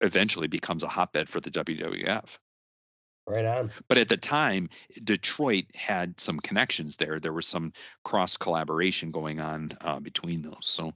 eventually 0.00 0.48
becomes 0.48 0.82
a 0.82 0.88
hotbed 0.88 1.28
for 1.28 1.40
the 1.40 1.50
WWF 1.50 2.38
right 3.26 3.44
on. 3.44 3.72
but 3.88 3.98
at 3.98 4.08
the 4.08 4.16
time 4.16 4.68
detroit 5.02 5.64
had 5.74 6.20
some 6.20 6.38
connections 6.38 6.96
there 6.96 7.18
there 7.18 7.32
was 7.32 7.44
some 7.46 7.72
cross 8.04 8.36
collaboration 8.36 9.10
going 9.10 9.40
on 9.40 9.72
uh, 9.80 9.98
between 9.98 10.42
those 10.42 10.58
so 10.60 10.92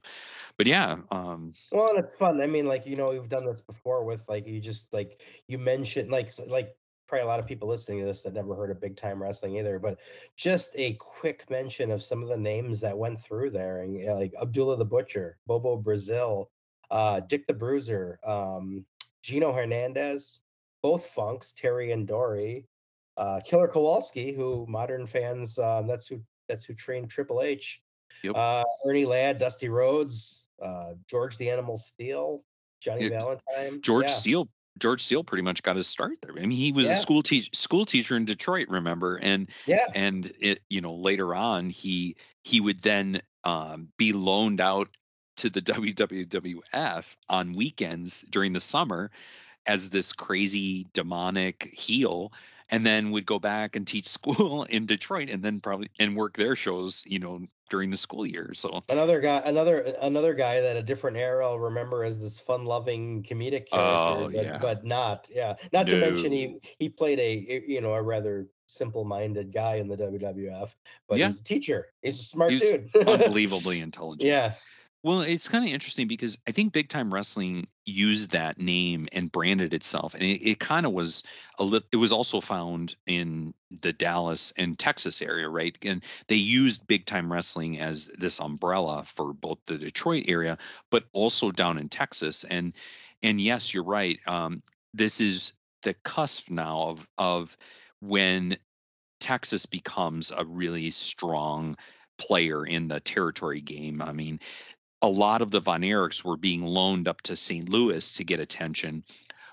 but 0.57 0.65
yeah 0.65 0.97
um 1.11 1.51
Well, 1.71 1.89
and 1.89 1.99
it's 1.99 2.17
fun. 2.17 2.41
I 2.41 2.47
mean, 2.47 2.65
like, 2.65 2.85
you 2.85 2.95
know, 2.95 3.07
we've 3.09 3.29
done 3.29 3.45
this 3.45 3.61
before 3.61 4.03
with 4.05 4.23
like, 4.27 4.47
you 4.47 4.59
just 4.59 4.93
like, 4.93 5.21
you 5.47 5.57
mentioned, 5.57 6.11
like, 6.11 6.29
like, 6.47 6.75
probably 7.07 7.23
a 7.23 7.27
lot 7.27 7.39
of 7.39 7.47
people 7.47 7.67
listening 7.67 7.99
to 7.99 8.05
this 8.05 8.21
that 8.21 8.33
never 8.33 8.55
heard 8.55 8.71
of 8.71 8.79
big 8.79 8.95
time 8.95 9.21
wrestling 9.21 9.57
either, 9.57 9.79
but 9.79 9.97
just 10.37 10.71
a 10.77 10.93
quick 10.93 11.49
mention 11.49 11.91
of 11.91 12.01
some 12.01 12.23
of 12.23 12.29
the 12.29 12.37
names 12.37 12.79
that 12.81 12.97
went 12.97 13.19
through 13.19 13.49
there 13.49 13.79
and 13.79 13.93
you 13.93 14.05
know, 14.05 14.15
like 14.15 14.33
Abdullah 14.41 14.77
the 14.77 14.85
Butcher, 14.85 15.37
Bobo 15.47 15.75
Brazil, 15.77 16.49
uh, 16.89 17.19
Dick 17.21 17.47
the 17.47 17.53
Bruiser, 17.53 18.19
um, 18.23 18.85
Gino 19.21 19.51
Hernandez, 19.53 20.39
both 20.81 21.07
Funks, 21.09 21.51
Terry 21.53 21.91
and 21.91 22.07
Dory, 22.07 22.65
uh, 23.17 23.39
Killer 23.43 23.67
Kowalski, 23.67 24.33
who 24.33 24.65
modern 24.67 25.07
fans, 25.07 25.57
um, 25.59 25.87
that's 25.87 26.07
who 26.07 26.21
that's 26.47 26.65
who 26.65 26.73
trained 26.73 27.09
Triple 27.09 27.41
H. 27.41 27.81
Yep. 28.23 28.33
Uh, 28.35 28.63
Ernie 28.85 29.05
Ladd, 29.05 29.39
Dusty 29.39 29.69
Rhodes, 29.69 30.47
uh, 30.61 30.93
George 31.09 31.37
the 31.37 31.49
Animal 31.49 31.77
Steele, 31.77 32.43
Johnny 32.81 33.03
Yeah, 33.03 33.09
Valentine, 33.09 33.81
george 33.81 34.05
yeah. 34.05 34.09
steele 34.09 34.49
george 34.79 35.01
steele 35.03 35.23
pretty 35.23 35.43
much 35.43 35.61
got 35.61 35.75
his 35.75 35.85
start 35.85 36.17
there 36.21 36.31
i 36.35 36.39
mean 36.39 36.49
he 36.49 36.71
was 36.71 36.87
Yeah. 36.87 36.95
a 36.95 36.97
school 36.97 37.21
teacher 37.21 37.49
school 37.53 37.85
teacher 37.85 38.15
in 38.17 38.25
detroit 38.25 38.69
remember 38.69 39.17
and 39.17 39.49
Yeah, 39.67 39.85
and 39.93 40.31
it 40.39 40.61
you 40.69 40.81
know 40.81 40.95
later 40.95 41.35
on 41.35 41.69
he 41.69 42.15
he 42.43 42.59
would 42.59 42.81
then 42.81 43.21
um, 43.43 43.89
be 43.97 44.13
loaned 44.13 44.61
out 44.61 44.87
to 45.41 45.49
the 45.49 45.61
WWF 46.35 47.15
on 47.29 47.53
weekends 47.53 48.21
during 48.29 48.53
the 48.53 48.61
summer 48.61 49.11
as 49.65 49.89
this 49.89 50.13
crazy 50.13 50.87
demonic 50.93 51.69
heel 51.73 52.31
and 52.69 52.85
then 52.85 53.11
would 53.11 53.25
go 53.25 53.37
back 53.37 53.75
and 53.75 53.85
teach 53.85 54.07
school 54.17 54.63
in 54.63 54.85
Detroit 54.85 55.29
and 55.29 55.43
then 55.43 55.59
probably 55.59 55.89
and 55.99 56.15
work 56.15 56.37
their 56.37 56.55
shows 56.55 57.03
you 57.05 57.19
know 57.19 57.41
during 57.69 57.89
the 57.89 57.97
school 57.97 58.25
year 58.25 58.51
so 58.53 58.83
another 58.89 59.21
guy, 59.21 59.41
another 59.45 59.79
another 60.01 60.33
guy 60.33 60.59
that 60.61 60.75
a 60.77 60.83
different 60.83 61.15
era 61.17 61.45
I'll 61.45 61.59
remember 61.59 62.03
as 62.03 62.21
this 62.21 62.37
fun-loving 62.39 63.23
comedic 63.23 63.69
character, 63.69 64.23
Oh, 64.25 64.29
but, 64.33 64.43
yeah. 64.43 64.57
but 64.61 64.83
not, 64.83 65.29
yeah. 65.33 65.55
Not 65.71 65.87
to 65.87 65.97
mention 65.99 66.31
he 66.33 66.59
he 66.79 66.89
played 66.89 67.19
a 67.19 67.63
you 67.65 67.79
know 67.81 67.93
a 67.93 68.01
rather 68.01 68.47
simple-minded 68.67 69.53
guy 69.53 69.75
in 69.75 69.87
the 69.87 69.95
WWF, 69.97 70.69
but 71.07 71.17
Yeah. 71.19 71.27
he's 71.27 71.39
a 71.39 71.43
teacher. 71.43 71.87
He's 72.01 72.19
a 72.19 72.23
smart 72.23 72.51
He 72.51 72.55
was 72.55 72.71
dude. 72.71 72.95
unbelievably 73.07 73.79
intelligent. 73.79 74.27
yeah, 74.27 74.53
Well, 75.03 75.21
it's 75.21 75.47
kind 75.47 75.65
of 75.65 75.71
interesting 75.71 76.07
because 76.07 76.37
I 76.47 76.51
think 76.51 76.73
Big 76.73 76.87
Time 76.87 77.11
Wrestling 77.11 77.67
used 77.85 78.33
that 78.33 78.59
name 78.59 79.07
and 79.11 79.31
branded 79.31 79.73
itself, 79.73 80.13
and 80.13 80.21
it, 80.21 80.47
it 80.47 80.59
kind 80.59 80.85
of 80.85 80.91
was 80.91 81.23
a 81.57 81.63
little. 81.63 81.87
It 81.91 81.97
was 81.97 82.11
also 82.11 82.39
found 82.39 82.95
in 83.07 83.55
the 83.71 83.93
Dallas 83.93 84.53
and 84.55 84.77
Texas 84.77 85.23
area, 85.23 85.49
right? 85.49 85.75
And 85.81 86.03
they 86.27 86.35
used 86.35 86.85
Big 86.85 87.07
Time 87.07 87.31
Wrestling 87.33 87.79
as 87.79 88.11
this 88.15 88.39
umbrella 88.39 89.03
for 89.05 89.33
both 89.33 89.57
the 89.65 89.79
Detroit 89.79 90.25
area, 90.27 90.59
but 90.91 91.03
also 91.13 91.49
down 91.49 91.79
in 91.79 91.89
Texas. 91.89 92.43
And 92.43 92.73
and 93.23 93.41
yes, 93.41 93.73
you're 93.73 93.83
right. 93.83 94.19
Um, 94.27 94.61
this 94.93 95.19
is 95.19 95.53
the 95.81 95.95
cusp 95.95 96.51
now 96.51 96.89
of 96.89 97.07
of 97.17 97.57
when 98.01 98.57
Texas 99.19 99.65
becomes 99.65 100.31
a 100.31 100.45
really 100.45 100.91
strong 100.91 101.75
player 102.17 102.63
in 102.65 102.87
the 102.87 102.99
territory 102.99 103.61
game. 103.61 104.01
I 104.01 104.13
mean, 104.13 104.39
a 105.01 105.07
lot 105.07 105.41
of 105.41 105.51
the 105.51 105.59
Von 105.59 105.81
Erichs 105.81 106.23
were 106.23 106.37
being 106.37 106.63
loaned 106.63 107.07
up 107.07 107.21
to 107.23 107.35
St. 107.35 107.67
Louis 107.67 108.15
to 108.17 108.23
get 108.23 108.39
attention, 108.39 109.03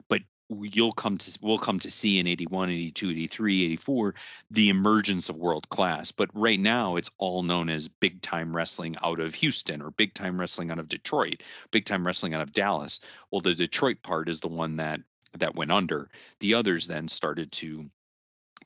but 0.09 0.23
you'll 0.51 0.93
come 0.93 1.19
to 1.19 1.39
we'll 1.43 1.59
come 1.59 1.79
to 1.79 1.91
see 1.91 2.19
in 2.19 2.27
81 2.27 2.71
82 2.71 3.11
83 3.11 3.65
84 3.65 4.15
the 4.51 4.71
emergence 4.71 5.29
of 5.29 5.37
world 5.37 5.69
class 5.69 6.11
but 6.11 6.31
right 6.33 6.59
now 6.59 6.97
it's 6.97 7.11
all 7.19 7.43
known 7.43 7.69
as 7.69 7.89
big 7.89 8.23
time 8.23 8.57
wrestling 8.57 8.97
out 9.03 9.21
of 9.21 9.35
houston 9.35 9.83
or 9.83 9.91
big 9.91 10.15
time 10.15 10.41
wrestling 10.41 10.71
out 10.71 10.79
of 10.79 10.89
detroit 10.89 11.43
big 11.71 11.85
time 11.85 12.07
wrestling 12.07 12.33
out 12.33 12.41
of 12.41 12.53
dallas 12.53 13.01
well 13.31 13.43
the 13.43 13.55
detroit 13.55 14.03
part 14.03 14.31
is 14.31 14.41
the 14.41 14.49
one 14.49 14.77
that 14.77 15.01
that 15.37 15.55
went 15.55 15.71
under 15.71 16.09
the 16.41 16.55
others 16.55 16.87
then 16.87 17.09
started 17.09 17.53
to 17.53 17.91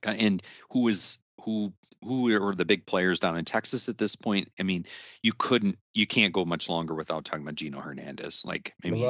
and 0.04 0.40
who 0.70 0.82
was 0.82 1.18
who 1.42 1.72
who 2.02 2.30
are 2.44 2.54
the 2.54 2.64
big 2.64 2.86
players 2.86 3.20
down 3.20 3.36
in 3.36 3.44
Texas 3.44 3.88
at 3.88 3.98
this 3.98 4.16
point? 4.16 4.50
I 4.58 4.62
mean, 4.62 4.86
you 5.22 5.32
couldn't 5.36 5.78
you 5.94 6.06
can't 6.06 6.32
go 6.32 6.44
much 6.44 6.68
longer 6.68 6.94
without 6.94 7.24
talking 7.24 7.42
about 7.42 7.56
Gino 7.56 7.80
Hernandez. 7.80 8.44
Like 8.44 8.74
I 8.84 8.90
mean. 8.90 9.00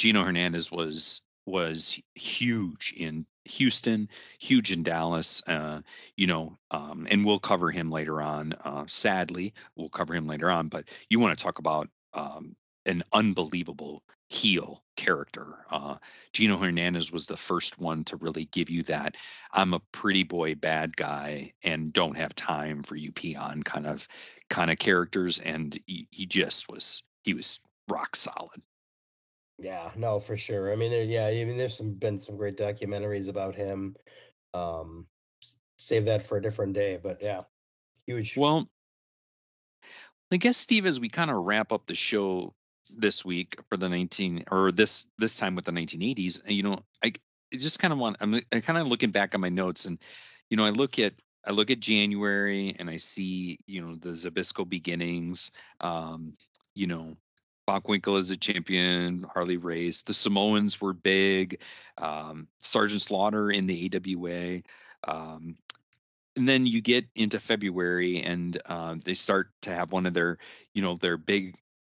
Gino 0.00 0.24
Hernandez 0.24 0.72
was 0.72 1.20
was 1.44 2.00
huge 2.14 2.94
in 2.96 3.26
Houston, 3.44 4.08
huge 4.38 4.72
in 4.72 4.82
Dallas. 4.82 5.42
Uh, 5.46 5.82
you 6.16 6.26
know, 6.26 6.58
um, 6.70 7.06
and 7.10 7.24
we'll 7.24 7.38
cover 7.38 7.70
him 7.70 7.90
later 7.90 8.22
on. 8.22 8.54
Uh, 8.64 8.84
sadly, 8.86 9.52
we'll 9.76 9.88
cover 9.88 10.14
him 10.14 10.26
later 10.26 10.50
on. 10.50 10.68
But 10.68 10.88
you 11.08 11.20
want 11.20 11.36
to 11.36 11.42
talk 11.42 11.58
about 11.58 11.88
um, 12.14 12.56
an 12.86 13.02
unbelievable 13.12 14.02
heel 14.30 14.82
character. 14.96 15.46
Uh, 15.70 15.96
Gino 16.32 16.56
Hernandez 16.56 17.10
was 17.10 17.26
the 17.26 17.36
first 17.36 17.80
one 17.80 18.04
to 18.04 18.16
really 18.16 18.44
give 18.44 18.70
you 18.70 18.84
that 18.84 19.16
I'm 19.52 19.74
a 19.74 19.82
pretty 19.92 20.22
boy 20.22 20.54
bad 20.54 20.96
guy 20.96 21.52
and 21.64 21.92
don't 21.92 22.16
have 22.16 22.34
time 22.34 22.84
for 22.84 22.94
you 22.94 23.10
peon 23.10 23.64
kind 23.64 23.86
of 23.86 24.06
kind 24.48 24.70
of 24.70 24.78
characters. 24.78 25.40
And 25.40 25.76
he, 25.84 26.06
he 26.10 26.26
just 26.26 26.70
was 26.70 27.02
he 27.24 27.34
was 27.34 27.60
rock 27.88 28.14
solid. 28.14 28.62
Yeah, 29.58 29.90
no, 29.96 30.20
for 30.20 30.36
sure. 30.36 30.72
I 30.72 30.76
mean, 30.76 30.90
there, 30.90 31.02
yeah, 31.02 31.26
I 31.26 31.44
mean, 31.44 31.58
there's 31.58 31.76
some 31.76 31.92
been 31.94 32.18
some 32.18 32.36
great 32.36 32.56
documentaries 32.56 33.28
about 33.28 33.56
him. 33.56 33.96
Um, 34.54 35.06
save 35.76 36.04
that 36.04 36.22
for 36.22 36.38
a 36.38 36.42
different 36.42 36.74
day, 36.74 36.98
but 37.02 37.20
yeah, 37.20 37.42
huge. 38.06 38.36
Well, 38.36 38.70
I 40.32 40.36
guess 40.36 40.56
Steve, 40.56 40.86
as 40.86 41.00
we 41.00 41.08
kind 41.08 41.30
of 41.30 41.44
wrap 41.44 41.72
up 41.72 41.86
the 41.86 41.96
show 41.96 42.54
this 42.90 43.24
week 43.24 43.58
for 43.68 43.76
the 43.76 43.88
19 43.88 44.44
or 44.50 44.72
this 44.72 45.06
this 45.18 45.36
time 45.36 45.54
with 45.54 45.64
the 45.64 45.72
1980s, 45.72 46.48
you 46.50 46.62
know, 46.62 46.80
I, 47.02 47.12
I 47.52 47.56
just 47.56 47.78
kind 47.78 47.92
of 47.92 47.98
want 47.98 48.16
I'm 48.20 48.34
I'm 48.52 48.62
kind 48.62 48.78
of 48.78 48.86
looking 48.88 49.10
back 49.10 49.34
on 49.34 49.40
my 49.40 49.48
notes 49.48 49.86
and 49.86 49.98
you 50.48 50.56
know 50.56 50.64
I 50.64 50.70
look 50.70 50.98
at 50.98 51.12
I 51.46 51.52
look 51.52 51.70
at 51.70 51.80
January 51.80 52.74
and 52.78 52.90
I 52.90 52.98
see 52.98 53.58
you 53.66 53.82
know 53.82 53.96
the 53.96 54.10
Zbyszko 54.10 54.68
beginnings, 54.68 55.52
um, 55.80 56.34
you 56.74 56.86
know. 56.86 57.16
Bockwinkel 57.68 58.18
as 58.18 58.32
a 58.32 58.36
champion, 58.36 59.24
Harley 59.32 59.56
Race. 59.56 60.02
The 60.02 60.12
Samoans 60.12 60.80
were 60.80 60.92
big. 60.92 61.60
Um, 61.98 62.48
Sergeant 62.58 63.00
Slaughter 63.00 63.48
in 63.48 63.68
the 63.68 63.88
AWA. 63.94 64.62
Um, 65.06 65.54
and 66.36 66.48
then 66.48 66.66
you 66.66 66.80
get 66.80 67.06
into 67.14 67.40
February 67.40 68.22
and 68.22 68.60
uh, 68.66 68.96
they 69.04 69.14
start 69.14 69.50
to 69.62 69.70
have 69.70 69.92
one 69.92 70.06
of 70.06 70.14
their, 70.14 70.38
you 70.74 70.82
know, 70.82 70.96
their 70.96 71.16
big, 71.16 71.54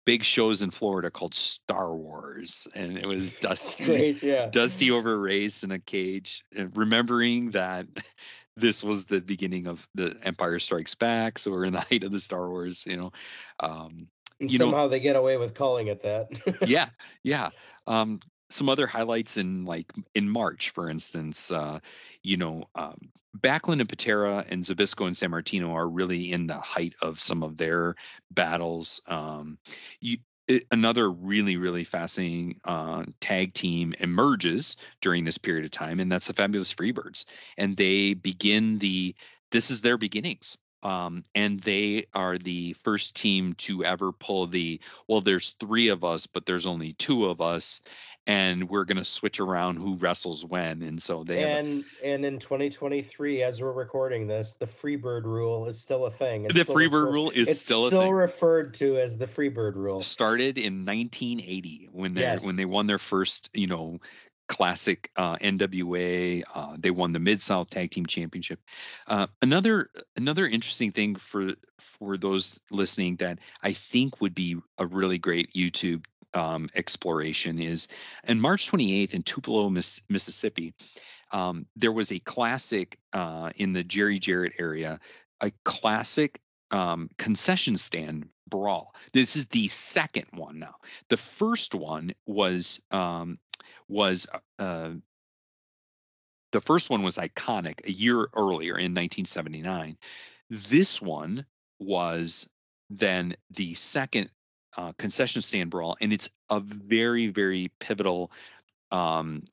big 0.06 0.24
shows 0.24 0.62
in 0.62 0.72
Florida 0.72 1.12
called 1.12 1.34
Star 1.34 1.96
Wars, 1.96 2.68
and 2.74 2.98
it 2.98 3.06
was 3.06 3.34
Dusty, 3.42 3.84
great, 3.86 4.24
yeah. 4.24 4.48
Dusty 4.48 4.92
over 4.92 5.18
race 5.20 5.64
in 5.64 5.72
a 5.72 5.80
cage, 5.80 6.44
and 6.56 6.76
remembering 6.76 7.52
that 7.52 7.88
this 8.58 8.84
was 8.84 9.06
the 9.06 9.22
beginning 9.22 9.68
of 9.68 9.88
the 9.96 10.16
Empire 10.24 10.60
Strikes 10.60 10.96
Back, 10.96 11.40
so 11.40 11.52
we're 11.52 11.66
in 11.66 11.74
the 11.74 11.80
height 11.90 12.04
of 12.04 12.12
the 12.12 12.20
Star 12.20 12.50
Wars, 12.50 12.86
you 12.88 12.98
know. 12.98 13.12
Um, 13.60 14.08
you 14.40 14.58
know- 14.60 14.66
somehow 14.66 14.88
they 14.88 15.00
get 15.00 15.16
away 15.16 15.38
with 15.38 15.54
calling 15.54 15.88
it 15.88 16.04
that. 16.04 16.30
yeah, 16.68 16.90
yeah. 17.24 17.50
Um, 17.88 18.20
some 18.52 18.70
other 18.70 18.88
highlights 18.88 19.38
in 19.38 19.66
like 19.66 19.92
in 20.14 20.30
March, 20.30 20.72
for 20.72 20.90
instance, 20.90 21.52
uh, 21.52 21.80
you 22.24 22.38
know, 22.38 22.66
um, 22.76 23.12
Backlund 23.38 23.80
and 23.80 23.90
Patera 23.90 24.46
and 24.50 24.64
Zbyszko 24.64 25.08
and 25.08 25.16
Sammartino 25.16 25.74
are 25.74 25.88
really 25.88 26.32
in 26.32 26.48
the 26.48 26.60
height 26.60 26.96
of 27.02 27.20
some 27.20 27.44
of 27.44 27.58
their 27.58 27.96
battles. 28.30 29.02
Um, 29.08 29.58
you, 30.00 30.18
it, 30.48 30.66
another 30.72 31.10
really, 31.10 31.56
really 31.58 31.84
fascinating 31.84 32.60
uh, 32.66 33.06
tag 33.20 33.54
team 33.54 33.94
emerges 34.00 34.78
during 35.00 35.24
this 35.24 35.38
period 35.38 35.66
of 35.66 35.72
time, 35.72 36.00
and 36.00 36.12
that's 36.12 36.28
the 36.28 36.34
Fabulous 36.34 36.74
Freebirds, 36.74 37.26
and 37.58 37.76
they 37.76 38.14
begin 38.14 38.80
the. 38.80 39.16
This 39.52 39.72
is 39.72 39.82
their 39.82 39.98
beginnings. 39.98 40.58
Um, 40.84 41.24
and 41.36 41.60
they 41.60 42.08
are 42.14 42.40
the 42.40 42.74
first 42.74 43.16
team 43.16 43.54
to 43.60 43.86
ever 43.86 44.12
pull 44.12 44.48
the 44.48 44.80
well 45.08 45.22
there's 45.22 45.52
three 45.52 45.90
of 45.90 46.04
us 46.04 46.26
but 46.26 46.48
there's 46.48 46.66
only 46.66 46.94
two 46.94 47.28
of 47.28 47.40
us 47.40 47.82
and 48.28 48.70
we're 48.70 48.86
going 48.86 48.98
to 48.98 49.04
switch 49.04 49.40
around 49.40 49.78
who 49.78 49.96
wrestles 49.96 50.46
when 50.46 50.84
and 50.84 51.02
so 51.02 51.24
they 51.24 51.42
have 51.42 51.50
a- 51.50 51.60
and 51.60 51.84
and 52.04 52.26
in 52.26 52.40
2023, 52.40 53.42
as 53.44 53.62
we're 53.62 53.72
recording 53.72 54.28
this, 54.28 54.54
the 54.56 54.68
Freebird 54.68 55.24
rule 55.24 55.68
is 55.68 55.80
still 55.82 56.06
a 56.06 56.12
thing. 56.12 56.46
It's 56.46 56.54
the 56.54 56.62
freebird 56.66 56.92
refer- 57.04 57.12
rule 57.12 57.32
is 57.32 57.60
still 57.62 57.86
a 57.86 57.90
still 57.90 58.14
referred 58.14 58.76
to 58.76 58.98
as 58.98 59.18
the 59.18 59.28
Freebird 59.28 59.76
rule. 59.76 60.02
started 60.02 60.58
in 60.58 60.86
1980 60.86 61.90
when 61.92 62.14
they 62.14 62.22
Yes. 62.22 62.46
when 62.46 62.56
they 62.56 62.66
won 62.66 62.86
their 62.88 63.00
first 63.00 63.50
you 63.54 63.68
know 63.68 64.00
classic 64.48 65.10
uh, 65.16 65.38
NWA. 65.38 66.44
Uh, 66.54 66.76
they 66.78 66.92
won 66.92 67.14
the 67.14 67.20
Mid 67.20 67.42
South 67.42 67.70
Tag 67.70 67.90
Team 67.92 68.06
Championship. 68.06 68.60
Uh, 69.08 69.28
another 69.42 69.90
another 70.18 70.46
interesting 70.48 70.92
thing 70.92 71.16
for 71.16 71.54
for 71.80 72.18
those 72.18 72.60
listening 72.70 73.16
that 73.18 73.40
I 73.64 73.74
think 73.74 74.22
would 74.22 74.36
be 74.36 74.58
a 74.78 74.86
really 74.86 75.18
great 75.18 75.54
YouTube 75.54 76.04
um, 76.34 76.68
exploration 76.76 77.60
is 77.60 77.88
in 78.28 78.40
March 78.40 78.70
28th 78.72 79.14
in 79.14 79.24
Tupelo, 79.24 79.70
Miss, 79.70 80.02
Mississippi. 80.10 80.74
Um, 81.32 81.66
there 81.76 81.92
was 81.92 82.12
a 82.12 82.20
classic 82.20 82.98
uh, 83.14 83.52
in 83.56 83.74
the 83.74 83.84
Jerry 83.84 84.20
Jarrett 84.20 84.54
area, 84.60 85.00
a 85.42 85.52
classic 85.64 86.40
um, 86.72 87.10
concession 87.18 87.78
stand 87.78 88.30
brawl. 88.48 88.94
This 89.14 89.36
is 89.36 89.48
the 89.48 89.68
second 89.68 90.28
one 90.32 90.60
now. 90.60 90.76
The 91.10 91.18
first 91.18 91.74
one 91.74 92.14
was 92.26 92.82
um, 92.92 93.38
was 93.88 94.28
uh, 94.60 94.92
the 96.52 96.62
first 96.62 96.90
one 96.90 97.04
was 97.04 97.18
iconic 97.18 97.86
a 97.86 97.92
year 97.92 98.28
earlier 98.34 98.78
in 98.78 98.94
1979. 98.94 99.98
This 100.50 101.02
one 101.02 101.46
was 101.80 102.50
then 102.90 103.36
the 103.52 103.74
second 103.74 104.30
uh, 104.78 104.94
concession 104.98 105.42
stand 105.42 105.70
brawl, 105.70 105.98
and 106.00 106.14
it's 106.14 106.30
a 106.50 106.60
very 106.60 107.28
very 107.28 107.72
pivotal. 107.80 108.32
Um, 108.92 109.44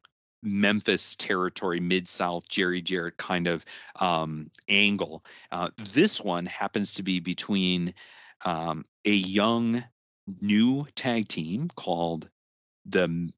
Memphis 0.41 1.17
territory, 1.17 1.81
Mid 1.81 2.07
South, 2.07 2.49
Jerry 2.49 2.81
Jarrett 2.81 3.17
kind 3.17 3.49
of 3.49 3.65
um, 3.97 4.53
angle. 4.69 5.25
Uh, 5.51 5.71
this 5.93 6.21
one 6.21 6.47
happens 6.47 6.95
to 6.95 7.03
be 7.03 7.19
between 7.19 7.93
um, 8.45 8.85
a 9.05 9.11
young 9.11 9.83
new 10.41 10.87
tag 10.95 11.27
team 11.27 11.69
called 11.75 12.29
the 12.87 13.33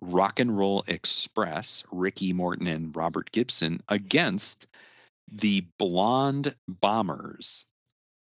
Rock 0.00 0.40
and 0.40 0.56
Roll 0.56 0.84
Express, 0.86 1.84
Ricky 1.90 2.32
Morton 2.32 2.66
and 2.66 2.94
Robert 2.94 3.30
Gibson, 3.32 3.82
against 3.88 4.66
the 5.30 5.66
Blonde 5.78 6.54
Bombers, 6.68 7.66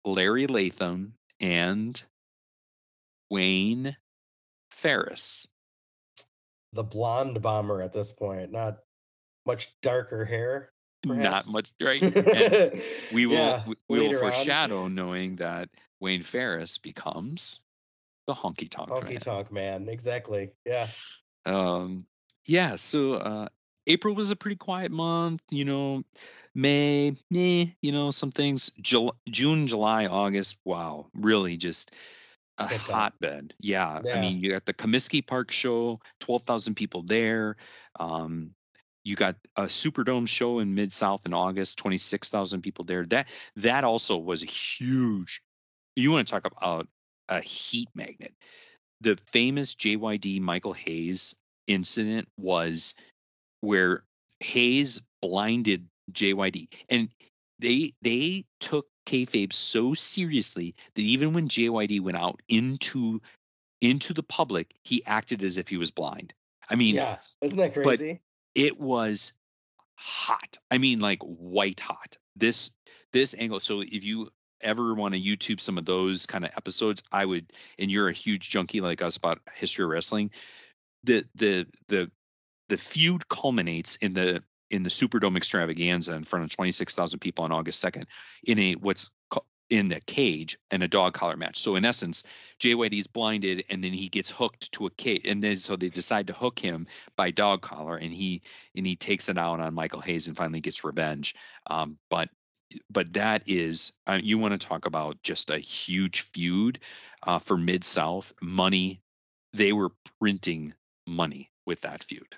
Larry 0.04 0.48
Latham 0.48 1.14
and 1.40 2.02
Wayne 3.30 3.96
Farris. 4.72 5.48
The 6.74 6.84
blonde 6.84 7.42
bomber 7.42 7.82
at 7.82 7.94
this 7.94 8.12
point, 8.12 8.52
not 8.52 8.80
much 9.46 9.74
darker 9.82 10.26
hair. 10.26 10.72
Not 11.06 11.48
much, 11.48 11.72
right? 11.82 12.02
And 12.02 12.82
we 13.14 13.26
will 13.28 13.36
Yeah, 13.36 13.64
we, 13.68 13.76
we 13.88 14.00
will 14.00 14.08
later 14.08 14.24
on. 14.24 14.32
foreshadow 14.32 14.88
knowing 14.88 15.36
that 15.38 15.70
Wayne 16.00 16.24
Farris 16.24 16.78
becomes 16.80 17.62
the 18.28 18.34
honky 18.34 18.68
tonk 18.70 18.90
Honky 18.90 19.10
man. 19.12 19.20
tonk 19.20 19.52
man, 19.52 19.90
exactly. 19.90 20.52
Yeah. 20.66 20.88
Um, 21.46 22.08
yeah, 22.48 22.76
so 22.76 23.14
uh, 23.14 23.48
April 23.88 24.16
was 24.16 24.32
a 24.32 24.36
pretty 24.36 24.56
quiet 24.56 24.92
month. 24.92 25.42
You 25.52 25.66
know, 25.66 26.04
May, 26.56 27.16
eh, 27.34 27.66
you 27.82 27.92
know, 27.92 28.12
some 28.12 28.32
things. 28.32 28.72
Jul- 28.82 29.16
June, 29.30 29.68
July, 29.68 30.08
August. 30.08 30.58
Wow, 30.66 31.08
really 31.14 31.58
just 31.58 31.92
a 32.58 32.68
hotbed. 32.68 33.54
Yeah. 33.60 34.02
Yeah. 34.04 34.16
I 34.16 34.22
mean, 34.22 34.40
you 34.40 34.52
got 34.52 34.66
the 34.66 34.74
Comiskey 34.74 35.26
Park 35.26 35.52
show, 35.52 36.00
12,000 36.22 36.76
people 36.76 37.04
there. 37.04 37.56
Um, 38.00 38.52
you 39.04 39.16
got 39.16 39.36
a 39.56 39.64
Superdome 39.64 40.28
show 40.28 40.60
in 40.60 40.76
Mid 40.76 40.92
South 40.92 41.26
in 41.26 41.34
August, 41.34 41.78
26,000 41.78 42.62
people 42.62 42.86
there. 42.86 43.06
That 43.06 43.28
that 43.58 43.84
also 43.84 44.18
was 44.18 44.44
a 44.44 44.48
huge. 44.48 45.42
You 45.96 46.12
want 46.12 46.28
to 46.28 46.32
talk 46.32 46.46
about 46.46 46.88
a 47.30 47.40
heat 47.40 47.90
magnet. 47.94 48.34
The 49.02 49.18
famous 49.32 49.76
JYD 49.76 50.42
Michael 50.42 50.74
Hayes 50.74 51.36
incident 51.68 52.28
was 52.38 52.96
where 53.62 54.04
Hayes 54.40 55.02
blinded 55.22 55.88
JYD, 56.12 56.70
and 56.90 57.10
they 57.60 57.94
they 58.02 58.46
took 58.60 58.88
kayfabe 59.06 59.54
so 59.54 59.94
seriously 59.94 60.76
that 60.96 61.02
even 61.02 61.34
when 61.34 61.48
JYD 61.48 62.02
went 62.02 62.18
out 62.18 62.42
into 62.50 63.22
into 63.82 64.14
the 64.14 64.24
public, 64.24 64.74
he 64.84 65.06
acted 65.06 65.44
as 65.44 65.58
if 65.58 65.68
he 65.68 65.78
was 65.78 65.92
blind. 65.92 66.34
I 66.70 66.76
mean, 66.76 66.96
yeah, 66.96 67.18
isn't 67.42 67.58
that 67.58 67.74
crazy? 67.74 68.14
but- 68.14 68.20
it 68.56 68.80
was 68.80 69.34
hot. 69.96 70.58
I 70.72 70.78
mean, 70.78 71.00
like 71.00 71.22
white 71.22 71.80
hot. 71.80 72.18
This 72.36 72.72
this 73.12 73.36
angle. 73.38 73.60
So 73.60 73.82
if 73.82 74.04
you 74.04 74.30
ever 74.62 74.94
want 74.94 75.14
to 75.14 75.20
YouTube 75.20 75.60
some 75.60 75.78
of 75.78 75.86
those 75.86 76.26
kind 76.26 76.46
of 76.46 76.52
episodes, 76.56 77.04
I 77.12 77.26
would. 77.26 77.52
And 77.78 77.92
you're 77.92 78.08
a 78.08 78.14
huge 78.14 78.50
junkie 78.50 78.82
like 78.82 79.02
us 79.02 79.18
about 79.18 79.42
history 79.54 79.84
of 79.84 79.92
wrestling. 79.92 80.32
The 81.04 81.26
the 81.36 81.68
the 81.88 82.12
the 82.70 82.78
feud 82.78 83.28
culminates 83.28 83.98
in 83.98 84.14
the 84.14 84.44
in 84.70 84.84
the 84.84 84.90
Superdome 84.90 85.38
extravaganza 85.38 86.14
in 86.14 86.24
front 86.24 86.46
of 86.46 86.52
26,000 86.52 87.20
people 87.20 87.46
on 87.46 87.52
August 87.52 87.84
2nd 87.84 88.06
in 88.44 88.60
a 88.60 88.74
what's 88.74 89.12
in 89.70 89.88
the 89.88 90.00
cage 90.02 90.58
and 90.72 90.84
a 90.84 90.88
dog 90.88 91.14
collar 91.14 91.36
match. 91.36 91.60
So 91.60 91.76
in 91.76 91.86
essence, 91.86 92.24
JYD's 92.60 93.08
blinded 93.08 93.66
and 93.70 93.84
then 93.84 93.94
he 93.94 94.10
gets 94.10 94.30
hooked 94.30 94.72
to 94.74 94.86
a 94.86 94.92
cage 94.92 95.22
and 95.26 95.44
then 95.44 95.58
so 95.58 95.76
they 95.76 95.90
decide 95.90 96.28
to 96.28 96.34
hook 96.34 96.60
him 96.60 96.88
by 97.16 97.32
dog 97.32 97.62
collar 97.62 97.98
and 97.98 98.14
he 98.14 98.44
and 98.76 98.86
he 98.86 98.96
takes 98.96 99.30
it 99.30 99.38
out 99.38 99.60
on 99.60 99.74
Michael 99.74 100.02
Hayes 100.02 100.28
and 100.28 100.38
finally 100.38 100.62
gets 100.62 100.84
revenge. 100.84 101.36
Um, 101.68 101.98
but 102.10 102.30
but 102.90 103.14
that 103.14 103.44
is 103.48 103.94
uh, 104.08 104.20
you 104.22 104.38
want 104.38 104.60
to 104.60 104.68
talk 104.68 104.86
about 104.86 105.22
just 105.24 105.50
a 105.50 105.58
huge 105.58 106.22
feud 106.22 106.80
uh, 107.24 107.40
for 107.40 107.58
Mid 107.58 107.84
South 107.84 108.34
money. 108.42 109.02
They 109.54 109.74
were 109.74 109.92
printing 110.20 110.74
money 111.08 111.50
with 111.66 111.82
that 111.82 112.04
feud. 112.04 112.36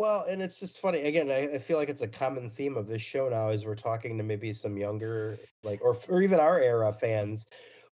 Well, 0.00 0.24
and 0.30 0.40
it's 0.40 0.58
just 0.58 0.80
funny. 0.80 1.00
Again, 1.00 1.30
I, 1.30 1.56
I 1.56 1.58
feel 1.58 1.76
like 1.76 1.90
it's 1.90 2.00
a 2.00 2.08
common 2.08 2.48
theme 2.48 2.78
of 2.78 2.86
this 2.86 3.02
show 3.02 3.28
now 3.28 3.50
as 3.50 3.66
we're 3.66 3.74
talking 3.74 4.16
to 4.16 4.24
maybe 4.24 4.50
some 4.54 4.78
younger, 4.78 5.38
like, 5.62 5.84
or 5.84 5.94
or 6.08 6.22
even 6.22 6.40
our 6.40 6.58
era 6.58 6.90
fans 6.90 7.46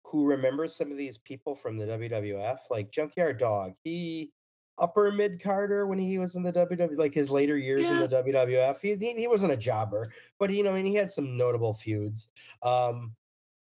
who 0.02 0.26
remember 0.26 0.68
some 0.68 0.90
of 0.90 0.98
these 0.98 1.16
people 1.16 1.56
from 1.56 1.78
the 1.78 1.86
WWF, 1.86 2.58
like 2.70 2.90
Junkyard 2.90 3.38
Dog. 3.38 3.72
He 3.84 4.30
upper 4.76 5.12
mid 5.12 5.42
carder 5.42 5.86
when 5.86 5.98
he 5.98 6.18
was 6.18 6.34
in 6.34 6.42
the 6.42 6.52
WWF, 6.52 6.98
like 6.98 7.14
his 7.14 7.30
later 7.30 7.56
years 7.56 7.88
in 7.88 8.00
the 8.00 8.08
WWF. 8.08 8.82
He, 8.82 8.96
he 8.96 9.14
he 9.14 9.26
wasn't 9.26 9.52
a 9.52 9.56
jobber, 9.56 10.12
but 10.38 10.50
you 10.50 10.62
know, 10.62 10.74
and 10.74 10.86
he 10.86 10.94
had 10.94 11.10
some 11.10 11.38
notable 11.38 11.72
feuds. 11.72 12.28
Um, 12.62 13.14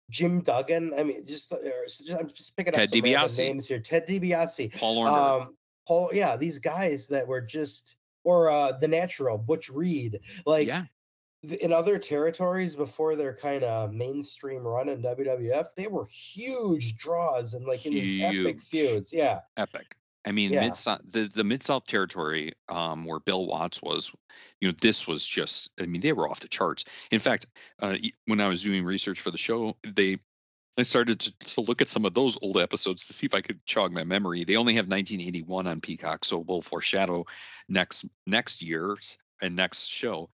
Jim 0.08 0.40
Duggan. 0.40 0.94
I 0.96 1.04
mean, 1.04 1.26
just, 1.26 1.52
uh, 1.52 1.58
just 1.86 2.10
I'm 2.10 2.28
just 2.28 2.56
picking 2.56 2.72
Ted 2.72 2.88
up 3.16 3.28
some 3.28 3.44
names 3.44 3.68
here. 3.68 3.80
Ted 3.80 4.08
DiBiase. 4.08 4.78
Paul 4.80 5.04
Orndorff. 5.04 5.42
Um, 5.42 5.56
Paul, 5.86 6.10
yeah, 6.14 6.36
these 6.36 6.58
guys 6.58 7.08
that 7.08 7.28
were 7.28 7.40
just, 7.40 7.96
or 8.24 8.50
uh, 8.50 8.72
the 8.72 8.88
natural 8.88 9.38
Butch 9.38 9.68
Reed, 9.68 10.20
like 10.46 10.68
yeah, 10.68 10.84
in 11.60 11.72
other 11.72 11.98
territories 11.98 12.76
before 12.76 13.16
their 13.16 13.34
kind 13.34 13.64
of 13.64 13.92
mainstream 13.92 14.66
run 14.66 14.88
in 14.88 15.02
WWF, 15.02 15.68
they 15.76 15.86
were 15.86 16.06
huge 16.06 16.96
draws 16.96 17.54
and 17.54 17.66
like 17.66 17.86
in 17.86 17.92
these 17.92 18.22
epic 18.22 18.60
feuds. 18.60 19.12
Yeah, 19.12 19.40
epic. 19.56 19.96
I 20.26 20.32
mean, 20.32 20.52
Yeah. 20.52 20.60
mid 20.60 20.76
South 20.76 21.00
the 21.04 21.28
the 21.28 21.44
mid 21.44 21.62
South 21.62 21.86
territory, 21.86 22.52
um, 22.68 23.06
where 23.06 23.20
Bill 23.20 23.46
Watts 23.46 23.80
was, 23.80 24.12
you 24.60 24.68
know, 24.68 24.74
this 24.80 25.06
was 25.06 25.26
just. 25.26 25.70
I 25.80 25.86
mean, 25.86 26.02
they 26.02 26.12
were 26.12 26.28
off 26.28 26.40
the 26.40 26.48
charts. 26.48 26.84
In 27.10 27.20
fact, 27.20 27.46
uh, 27.78 27.96
when 28.26 28.40
I 28.40 28.48
was 28.48 28.62
doing 28.62 28.84
research 28.84 29.20
for 29.20 29.30
the 29.30 29.38
show, 29.38 29.76
they 29.82 30.18
I 30.78 30.82
started 30.82 31.20
to, 31.20 31.38
to 31.54 31.60
look 31.60 31.82
at 31.82 31.88
some 31.88 32.04
of 32.04 32.14
those 32.14 32.38
old 32.40 32.58
episodes 32.58 33.06
to 33.06 33.12
see 33.12 33.26
if 33.26 33.34
I 33.34 33.40
could 33.40 33.64
jog 33.66 33.92
my 33.92 34.04
memory. 34.04 34.44
They 34.44 34.56
only 34.56 34.74
have 34.74 34.86
1981 34.86 35.66
on 35.66 35.80
Peacock, 35.80 36.24
so 36.24 36.38
we'll 36.38 36.62
foreshadow 36.62 37.26
next 37.68 38.04
next 38.26 38.62
year's 38.62 39.18
and 39.42 39.56
next 39.56 39.86
show. 39.86 40.30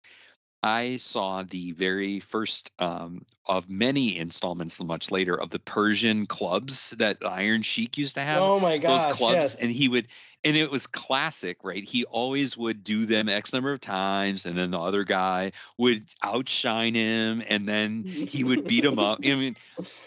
I 0.63 0.97
saw 0.97 1.43
the 1.43 1.73
very 1.73 2.19
first 2.19 2.73
um, 2.81 3.25
of 3.47 3.69
many 3.69 4.19
installments 4.19 4.83
much 4.83 5.11
later 5.11 5.39
of 5.39 5.51
the 5.51 5.59
Persian 5.59 6.27
clubs 6.27 6.91
that 6.99 7.19
Iron 7.25 7.63
Sheik 7.63 7.99
used 7.99 8.17
to 8.17 8.23
have 8.23 8.41
oh 8.41 8.59
my 8.59 8.79
gosh, 8.79 9.05
those 9.05 9.15
clubs 9.15 9.37
yes. 9.37 9.55
and 9.57 9.71
he 9.71 9.89
would 9.89 10.09
and 10.47 10.57
it 10.57 10.71
was 10.71 10.87
classic 10.87 11.59
right? 11.63 11.85
He 11.85 12.05
always 12.05 12.57
would 12.57 12.85
do 12.85 13.05
them 13.05 13.29
x 13.29 13.53
number 13.53 13.73
of 13.73 13.81
times 13.81 14.47
and 14.47 14.57
then 14.57 14.71
the 14.71 14.81
other 14.81 15.05
guy 15.05 15.53
would 15.77 16.05
outshine 16.23 16.95
him 16.95 17.43
and 17.47 17.69
then 17.69 18.05
he 18.05 18.45
would 18.45 18.67
beat 18.67 18.85
him 18.85 18.99
up. 18.99 19.21
I 19.25 19.35
mean 19.35 19.57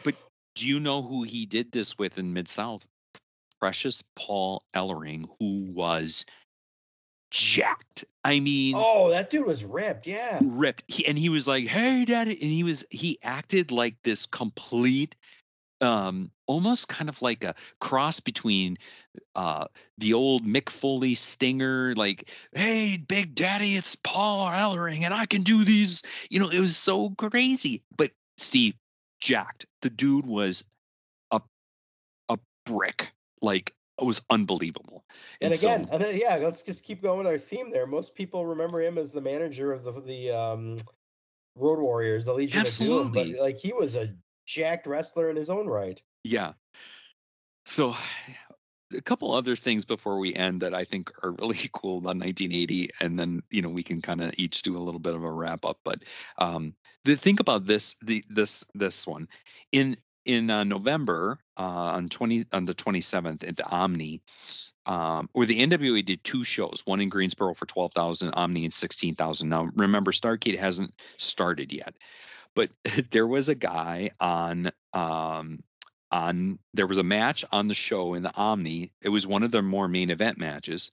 but 0.04 0.16
do 0.56 0.68
you 0.68 0.80
know 0.80 1.02
who 1.02 1.24
he 1.24 1.46
did 1.46 1.72
this 1.72 1.98
with 1.98 2.18
in 2.18 2.34
mid 2.34 2.48
south 2.48 2.88
precious 3.60 4.04
paul 4.16 4.64
ellering 4.74 5.28
who 5.40 5.66
was 5.72 6.26
jacked. 7.32 8.06
I 8.24 8.40
mean 8.40 8.76
oh, 8.78 9.12
that 9.12 9.30
dude 9.30 9.46
was 9.46 9.64
ripped. 9.64 10.08
Yeah, 10.08 10.40
ripped. 10.42 10.84
He, 10.88 11.06
and 11.06 11.18
he 11.18 11.30
was 11.30 11.48
like 11.48 11.68
hey 11.68 12.06
daddy 12.06 12.32
and 12.32 12.50
he 12.50 12.64
was 12.64 12.86
he 12.90 13.20
acted 13.22 13.72
like 13.72 13.96
this 14.04 14.26
complete 14.26 15.16
um 15.82 16.32
almost 16.46 16.90
kind 16.90 17.10
of 17.10 17.22
like 17.22 17.44
a 17.44 17.56
cross 17.80 18.20
between 18.20 18.78
uh 19.36 19.66
the 19.98 20.14
old 20.14 20.46
Mick 20.46 20.70
Foley 20.70 21.16
stinger 21.16 21.94
like 21.96 22.30
hey 22.54 22.98
big 22.98 23.36
daddy 23.36 23.76
it's 23.76 23.96
Paul 23.96 24.48
Ellering 24.48 25.04
and 25.04 25.14
I 25.14 25.26
can 25.26 25.44
do 25.44 25.64
these 25.64 26.04
you 26.30 26.40
know 26.40 26.50
it 26.50 26.60
was 26.60 26.76
so 26.76 27.12
crazy 27.12 27.84
but 27.96 28.12
Steve 28.38 28.76
jacked 29.22 29.66
the 29.82 29.90
dude 29.90 30.26
was 30.26 30.66
a 31.32 31.42
a 32.30 32.38
brick 32.66 33.12
like 33.42 33.74
it 34.00 34.06
was 34.06 34.26
unbelievable 34.30 35.04
and 35.42 35.54
so- 35.54 35.68
again, 35.68 35.90
and, 35.92 36.04
uh, 36.04 36.08
yeah, 36.08 36.36
let's 36.38 36.64
just 36.64 36.84
keep 36.84 37.02
going 37.02 37.18
with 37.18 37.28
our 37.28 37.38
theme 37.38 37.72
there. 37.72 37.86
Most 37.86 38.16
people 38.16 38.46
remember 38.46 38.82
him 38.82 38.98
as 38.98 39.12
the 39.12 39.22
manager 39.22 39.72
of 39.72 39.84
the 39.84 39.92
the 39.92 40.32
um, 40.32 40.78
Road 41.56 41.80
Warriors, 41.80 42.26
the 42.26 42.34
Legion 42.34 42.62
of 42.62 42.68
Doom, 42.68 43.08
Absolutely. 43.08 43.34
but 43.34 43.42
like 43.42 43.58
he 43.58 43.74
was 43.74 43.96
a 43.96 44.14
jacked 44.50 44.88
wrestler 44.88 45.30
in 45.30 45.36
his 45.36 45.50
own 45.50 45.68
right. 45.68 46.02
Yeah. 46.24 46.54
So 47.66 47.94
a 48.96 49.02
couple 49.02 49.32
other 49.32 49.56
things 49.56 49.86
before 49.86 50.18
we 50.18 50.34
end 50.34 50.62
that 50.62 50.74
I 50.74 50.84
think 50.84 51.12
are 51.24 51.36
really 51.40 51.58
cool 51.74 52.00
about 52.00 52.18
1980, 52.18 52.90
and 53.00 53.18
then 53.18 53.44
you 53.50 53.62
know 53.62 53.70
we 53.70 53.84
can 53.84 54.02
kind 54.02 54.22
of 54.22 54.34
each 54.38 54.64
do 54.64 54.76
a 54.76 54.80
little 54.80 55.00
bit 55.00 55.16
of 55.16 55.24
a 55.24 55.32
wrap 55.32 55.66
up. 55.66 55.80
But 55.86 56.00
um, 56.38 56.74
the 57.06 57.16
think 57.16 57.40
about 57.40 57.66
this 57.66 57.96
the 58.02 58.24
this 58.30 58.66
this 58.74 59.06
one 59.06 59.30
in 59.72 59.96
in 60.26 60.50
uh, 60.50 60.64
November 60.64 61.40
uh, 61.58 61.94
on 61.96 62.10
20 62.10 62.46
on 62.52 62.66
the 62.66 62.74
27th 62.74 63.48
at 63.48 63.56
the 63.56 63.66
Omni. 63.66 64.22
Um, 64.86 65.30
where 65.34 65.46
the 65.46 65.62
NWA 65.62 66.04
did 66.04 66.24
two 66.24 66.44
shows, 66.44 66.82
one 66.84 67.00
in 67.00 67.10
Greensboro 67.10 67.54
for 67.54 67.68
12,000, 67.68 68.30
Omni 68.34 68.66
in 68.66 68.72
16,000. 68.72 69.48
Now, 69.48 69.70
remember, 69.76 70.12
Starcade 70.12 70.58
hasn't 70.58 70.96
started 71.18 71.72
yet, 71.72 71.94
but 72.56 72.70
there 73.12 73.28
was 73.28 73.50
a 73.50 73.56
guy 73.56 74.12
on 74.20 74.72
um, 74.94 75.64
on 76.12 76.60
there 76.74 76.88
was 76.88 76.98
a 76.98 77.04
match 77.04 77.46
on 77.52 77.68
the 77.68 77.74
show 77.74 78.14
in 78.14 78.24
the 78.24 78.36
Omni. 78.36 78.92
It 79.02 79.10
was 79.10 79.28
one 79.28 79.44
of 79.44 79.52
their 79.52 79.62
more 79.62 79.88
main 79.88 80.10
event 80.10 80.38
matches, 80.38 80.92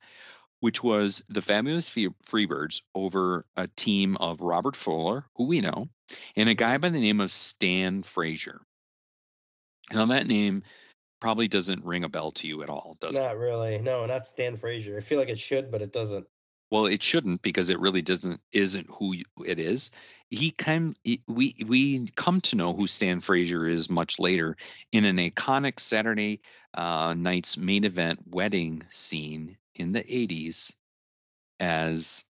which 0.61 0.83
was 0.83 1.25
the 1.29 1.43
Fabulous 1.43 1.89
Freebirds 1.89 2.83
over 2.95 3.47
a 3.57 3.69
team 3.69 4.17
of 4.17 4.41
Robert 4.41 4.77
Fuller, 4.77 5.25
who 5.37 5.47
we 5.47 5.61
know, 5.61 5.89
and 6.35 6.49
a 6.49 6.55
guy 6.55 6.79
by 6.79 6.89
the 6.89 7.01
name 7.01 7.21
of 7.21 7.31
Stan 7.31 8.03
Frazier. 8.03 8.61
Now 9.93 10.07
that 10.07 10.27
name 10.27 10.63
probably 11.21 11.49
doesn't 11.49 11.85
ring 11.85 12.05
a 12.05 12.09
bell 12.09 12.31
to 12.33 12.49
you 12.49 12.63
at 12.63 12.69
all, 12.69 12.97
does 13.01 13.17
it? 13.17 13.21
Not 13.21 13.39
really. 13.39 13.79
No, 13.79 14.05
not 14.07 14.27
Stan 14.27 14.57
Frazier. 14.57 14.97
I 14.97 15.01
feel 15.01 15.19
like 15.19 15.29
it 15.29 15.39
should, 15.39 15.71
but 15.71 15.83
it 15.83 15.93
doesn't. 15.93 16.27
Well, 16.71 16.87
it 16.87 17.03
shouldn't 17.03 17.43
because 17.43 17.71
it 17.71 17.79
really 17.79 18.03
doesn't 18.03 18.41
isn't 18.53 18.89
who 18.91 19.15
it 19.45 19.61
is. 19.61 19.93
He 20.31 20.51
kind 20.51 20.97
he- 21.05 21.23
we 21.29 21.55
we 21.67 22.09
come 22.17 22.41
to 22.43 22.57
know 22.57 22.73
who 22.73 22.87
Stan 22.87 23.21
Frazier 23.21 23.67
is 23.67 23.89
much 23.89 24.19
later 24.19 24.57
in 24.91 25.05
an 25.05 25.19
iconic 25.19 25.79
Saturday 25.79 26.41
uh, 26.75 27.15
night's 27.17 27.57
main 27.57 27.85
event 27.85 28.21
wedding 28.27 28.83
scene 28.91 29.57
in 29.77 29.93
the 29.93 30.03
'80s 30.03 30.75
as 31.61 32.25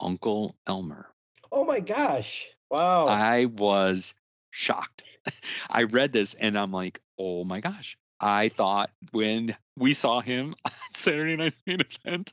Uncle 0.00 0.56
Elmer. 0.66 1.08
Oh 1.50 1.64
my 1.64 1.80
gosh! 1.80 2.48
Wow. 2.70 3.06
I 3.06 3.46
was 3.46 4.14
shocked. 4.50 5.02
I 5.70 5.84
read 5.84 6.12
this 6.12 6.34
and 6.34 6.58
I'm 6.58 6.72
like, 6.72 7.00
oh 7.18 7.44
my 7.44 7.60
gosh, 7.60 7.96
I 8.20 8.48
thought 8.48 8.90
when 9.12 9.56
we 9.76 9.92
saw 9.92 10.20
him 10.20 10.54
on 10.64 10.72
Saturday 10.94 11.36
Night's 11.36 11.58
main 11.66 11.80
event 11.80 12.32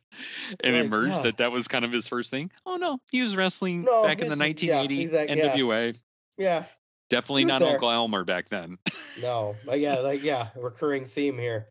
and 0.63 0.73
Like, 0.75 0.83
it 0.83 0.85
emerged 0.85 1.13
yeah. 1.15 1.21
that 1.23 1.37
that 1.37 1.51
was 1.51 1.67
kind 1.67 1.83
of 1.85 1.91
his 1.91 2.07
first 2.07 2.29
thing. 2.31 2.51
Oh 2.65 2.77
no, 2.77 2.99
he 3.11 3.21
was 3.21 3.35
wrestling 3.35 3.83
No, 3.83 4.03
back 4.03 4.21
in 4.21 4.29
the 4.29 4.35
this 4.35 4.61
is- 4.61 4.63
yeah, 4.63 4.77
1980 4.81 5.39
yeah. 5.39 5.55
NWA. 5.55 5.97
Yeah. 6.37 6.63
Definitely 7.09 7.45
not 7.45 7.59
there. 7.59 7.71
Uncle 7.73 7.91
Elmer 7.91 8.23
back 8.23 8.47
then. 8.49 8.77
No. 9.21 9.55
Like, 9.65 9.81
yeah. 9.81 9.99
Like 9.99 10.23
yeah. 10.23 10.47
Recurring 10.55 11.05
theme 11.05 11.37
here. 11.37 11.67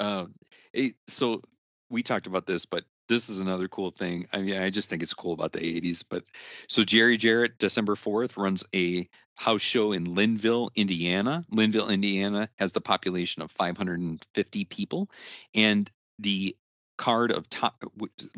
Um, 0.00 0.34
it- 0.72 0.96
so 1.06 1.42
we 1.90 2.02
talked 2.02 2.26
about 2.26 2.46
this, 2.46 2.66
but 2.66 2.84
this 3.12 3.28
is 3.28 3.40
another 3.40 3.68
cool 3.68 3.90
thing. 3.90 4.26
I 4.32 4.38
mean, 4.38 4.58
I 4.58 4.70
just 4.70 4.88
think 4.88 5.02
it's 5.02 5.12
cool 5.12 5.34
about 5.34 5.52
the 5.52 5.60
80s. 5.60 6.04
But 6.08 6.24
so 6.68 6.82
Jerry 6.82 7.18
Jarrett, 7.18 7.58
December 7.58 7.94
4th, 7.94 8.38
runs 8.38 8.64
a 8.74 9.08
house 9.34 9.60
show 9.60 9.92
in 9.92 10.14
Linville, 10.14 10.70
Indiana. 10.74 11.44
Linville, 11.50 11.90
Indiana 11.90 12.48
has 12.56 12.72
the 12.72 12.80
population 12.80 13.42
of 13.42 13.50
550 13.50 14.64
people, 14.64 15.10
and 15.54 15.90
the 16.18 16.56
card 16.96 17.32
of 17.32 17.50
top 17.50 17.84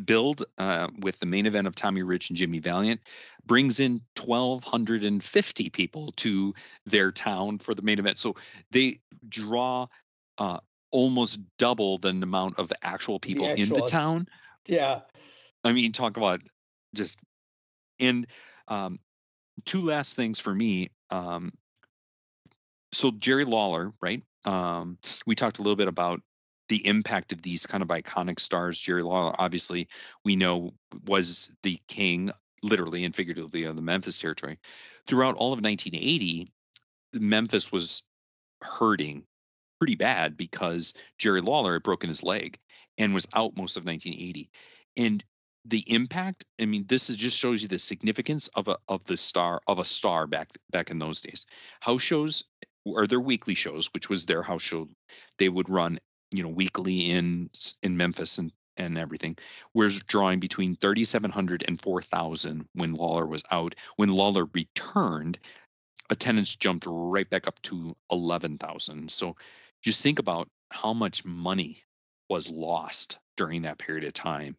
build 0.04 0.44
uh, 0.58 0.88
with 0.98 1.20
the 1.20 1.26
main 1.26 1.46
event 1.46 1.66
of 1.66 1.76
Tommy 1.76 2.02
Rich 2.02 2.30
and 2.30 2.36
Jimmy 2.36 2.58
Valiant 2.58 3.00
brings 3.46 3.78
in 3.78 4.00
1,250 4.20 5.70
people 5.70 6.12
to 6.16 6.54
their 6.86 7.12
town 7.12 7.58
for 7.58 7.74
the 7.74 7.82
main 7.82 7.98
event. 7.98 8.18
So 8.18 8.36
they 8.70 9.00
draw 9.28 9.86
uh, 10.38 10.58
almost 10.90 11.40
double 11.58 11.98
the 11.98 12.08
amount 12.08 12.58
of 12.58 12.72
actual 12.82 13.20
people 13.20 13.46
in 13.46 13.68
the 13.68 13.82
town. 13.82 14.28
Yeah. 14.66 15.00
I 15.62 15.72
mean, 15.72 15.92
talk 15.92 16.16
about 16.16 16.40
just 16.94 17.18
and 17.98 18.26
um, 18.68 18.98
two 19.64 19.82
last 19.82 20.16
things 20.16 20.40
for 20.40 20.54
me. 20.54 20.90
Um, 21.10 21.52
so 22.92 23.10
Jerry 23.10 23.44
Lawler, 23.44 23.92
right? 24.00 24.22
Um, 24.44 24.98
we 25.26 25.34
talked 25.34 25.58
a 25.58 25.62
little 25.62 25.76
bit 25.76 25.88
about 25.88 26.20
the 26.68 26.86
impact 26.86 27.32
of 27.32 27.42
these 27.42 27.66
kind 27.66 27.82
of 27.82 27.88
iconic 27.88 28.40
stars. 28.40 28.78
Jerry 28.78 29.02
Lawler, 29.02 29.34
obviously, 29.38 29.88
we 30.24 30.36
know 30.36 30.74
was 31.06 31.52
the 31.62 31.78
king, 31.88 32.30
literally 32.62 33.04
and 33.04 33.14
figuratively, 33.14 33.64
of 33.64 33.76
the 33.76 33.82
Memphis 33.82 34.18
territory. 34.18 34.58
Throughout 35.06 35.36
all 35.36 35.52
of 35.52 35.60
1980, 35.60 36.50
Memphis 37.14 37.70
was 37.70 38.02
hurting 38.62 39.24
pretty 39.78 39.96
bad 39.96 40.36
because 40.36 40.94
Jerry 41.18 41.40
Lawler 41.40 41.74
had 41.74 41.82
broken 41.82 42.08
his 42.08 42.22
leg 42.22 42.58
and 42.98 43.14
was 43.14 43.28
out 43.34 43.56
most 43.56 43.76
of 43.76 43.84
1980. 43.84 44.50
And 44.96 45.24
the 45.64 45.84
impact, 45.92 46.44
I 46.60 46.66
mean, 46.66 46.84
this 46.86 47.10
is 47.10 47.16
just 47.16 47.38
shows 47.38 47.62
you 47.62 47.68
the 47.68 47.78
significance 47.78 48.48
of 48.48 48.68
a 48.68 48.76
of 48.88 49.04
the 49.04 49.16
star 49.16 49.62
of 49.66 49.78
a 49.78 49.84
star 49.84 50.26
back 50.26 50.50
back 50.70 50.90
in 50.90 50.98
those 50.98 51.20
days. 51.20 51.46
House 51.80 52.02
shows 52.02 52.44
or 52.84 53.06
their 53.06 53.20
weekly 53.20 53.54
shows, 53.54 53.88
which 53.94 54.10
was 54.10 54.26
their 54.26 54.42
house 54.42 54.62
show, 54.62 54.88
they 55.38 55.48
would 55.48 55.70
run, 55.70 55.98
you 56.32 56.42
know, 56.42 56.50
weekly 56.50 57.10
in 57.10 57.50
in 57.82 57.96
Memphis 57.96 58.38
and 58.38 58.52
and 58.76 58.98
everything 58.98 59.36
was 59.72 60.00
drawing 60.00 60.40
between 60.40 60.76
3,700 60.76 61.64
and 61.66 61.80
4,000 61.80 62.68
when 62.74 62.94
Lawler 62.94 63.24
was 63.24 63.44
out. 63.50 63.76
When 63.96 64.08
Lawler 64.08 64.46
returned, 64.52 65.38
attendance 66.10 66.56
jumped 66.56 66.86
right 66.88 67.28
back 67.28 67.46
up 67.46 67.60
to 67.62 67.96
11,000. 68.10 69.12
So 69.12 69.36
just 69.82 70.02
think 70.02 70.18
about 70.18 70.48
how 70.70 70.92
much 70.92 71.24
money 71.24 71.84
was 72.28 72.50
lost 72.50 73.18
during 73.36 73.62
that 73.62 73.78
period 73.78 74.04
of 74.04 74.12
time 74.12 74.56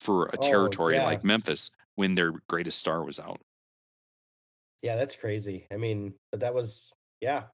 for 0.00 0.26
a 0.26 0.36
Oh, 0.36 0.40
territory 0.40 0.94
yeah. 0.94 1.04
like 1.04 1.24
Memphis 1.24 1.70
when 1.96 2.14
their 2.14 2.32
greatest 2.48 2.78
star 2.78 3.02
was 3.02 3.18
out. 3.18 3.40
Yeah. 4.82 4.96
That's 4.96 5.16
crazy. 5.16 5.66
I 5.72 5.76
mean, 5.76 6.14
but 6.30 6.40
that 6.40 6.54
was 6.54 6.92
yeah. 7.20 7.44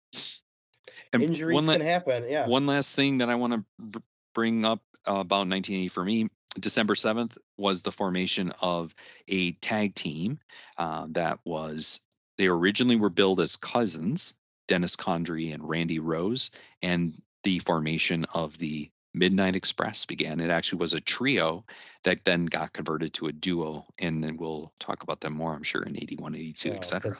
And 1.12 1.22
Injuries 1.22 1.54
one 1.54 1.66
la- 1.66 1.74
can 1.74 1.82
happen. 1.86 2.24
Yeah. 2.28 2.46
One 2.46 2.66
last 2.66 2.94
thing 2.94 3.18
that 3.18 3.30
I 3.30 3.36
want 3.36 3.52
to 3.54 3.64
b- 3.82 4.04
bring 4.34 4.64
up 4.64 4.80
uh, 5.08 5.12
about 5.12 5.48
1980 5.48 5.88
for 5.88 6.04
me, 6.04 6.28
December 6.58 6.94
7th 6.94 7.36
was 7.56 7.82
the 7.82 7.92
formation 7.92 8.52
of 8.60 8.94
a 9.28 9.52
tag 9.52 9.94
team 9.94 10.38
uh, 10.76 11.06
that 11.10 11.38
was 11.44 12.00
they 12.36 12.46
originally 12.46 12.96
were 12.96 13.10
billed 13.10 13.40
as 13.40 13.56
cousins, 13.56 14.34
Dennis 14.68 14.96
Condrey 14.96 15.54
and 15.54 15.66
Randy 15.68 15.98
Rose, 16.00 16.50
and 16.82 17.14
the 17.44 17.58
formation 17.60 18.26
of 18.34 18.58
the 18.58 18.90
Midnight 19.14 19.56
Express 19.56 20.04
began. 20.06 20.40
It 20.40 20.50
actually 20.50 20.80
was 20.80 20.92
a 20.92 21.00
trio 21.00 21.64
that 22.02 22.24
then 22.24 22.46
got 22.46 22.72
converted 22.72 23.14
to 23.14 23.28
a 23.28 23.32
duo, 23.32 23.86
and 23.98 24.22
then 24.22 24.36
we'll 24.36 24.72
talk 24.80 25.02
about 25.04 25.20
them 25.20 25.34
more, 25.34 25.54
I'm 25.54 25.62
sure, 25.62 25.82
in 25.82 25.96
81, 25.96 26.34
82, 26.34 26.68
Yeah, 26.68 26.74
etc. 26.74 27.14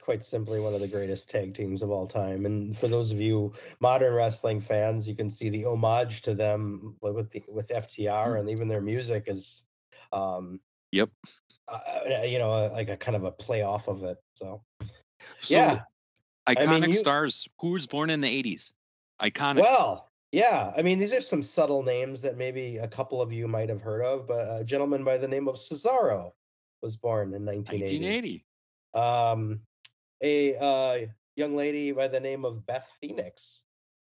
quite 0.00 0.24
simply 0.24 0.60
one 0.60 0.74
of 0.74 0.80
the 0.80 0.88
greatest 0.88 1.30
tag 1.30 1.54
teams 1.54 1.82
of 1.82 1.90
all 1.90 2.06
time. 2.06 2.44
And 2.46 2.76
for 2.76 2.88
those 2.88 3.10
of 3.10 3.20
you 3.20 3.52
modern 3.80 4.14
wrestling 4.14 4.60
fans, 4.60 5.08
you 5.08 5.14
can 5.14 5.30
see 5.30 5.48
the 5.50 5.64
homage 5.64 6.22
to 6.22 6.34
them 6.34 6.96
with 7.00 7.14
with 7.14 7.30
the 7.30 7.42
with 7.48 7.68
FTR 7.68 8.38
and 8.38 8.50
even 8.50 8.68
their 8.68 8.82
music 8.82 9.24
is, 9.28 9.64
um, 10.12 10.60
Yep. 10.92 11.10
uh, 11.68 12.00
you 12.24 12.38
know, 12.38 12.50
uh, 12.50 12.70
like 12.72 12.88
a 12.88 12.96
kind 12.96 13.16
of 13.16 13.24
a 13.24 13.32
play 13.32 13.62
off 13.62 13.88
of 13.88 14.02
it. 14.02 14.18
So 14.34 14.62
So, 15.40 15.54
yeah, 15.54 15.82
iconic 16.46 16.80
mean, 16.80 16.90
you- 16.90 16.96
stars. 16.96 17.48
Who 17.60 17.70
was 17.70 17.86
born 17.86 18.10
in 18.10 18.20
the 18.20 18.28
80s? 18.28 18.72
Iconic. 19.20 19.60
well. 19.60 20.10
Yeah, 20.34 20.72
I 20.76 20.82
mean, 20.82 20.98
these 20.98 21.12
are 21.12 21.20
some 21.20 21.44
subtle 21.44 21.84
names 21.84 22.20
that 22.22 22.36
maybe 22.36 22.78
a 22.78 22.88
couple 22.88 23.22
of 23.22 23.32
you 23.32 23.46
might 23.46 23.68
have 23.68 23.80
heard 23.80 24.02
of, 24.02 24.26
but 24.26 24.60
a 24.60 24.64
gentleman 24.64 25.04
by 25.04 25.16
the 25.16 25.28
name 25.28 25.46
of 25.46 25.54
Cesaro 25.54 26.32
was 26.82 26.96
born 26.96 27.32
in 27.34 27.44
1980. 27.44 28.44
1980. 28.94 29.30
Um, 29.32 29.60
a 30.24 30.56
uh, 30.56 31.06
young 31.36 31.54
lady 31.54 31.92
by 31.92 32.08
the 32.08 32.18
name 32.18 32.44
of 32.44 32.66
Beth 32.66 32.90
Phoenix 33.00 33.62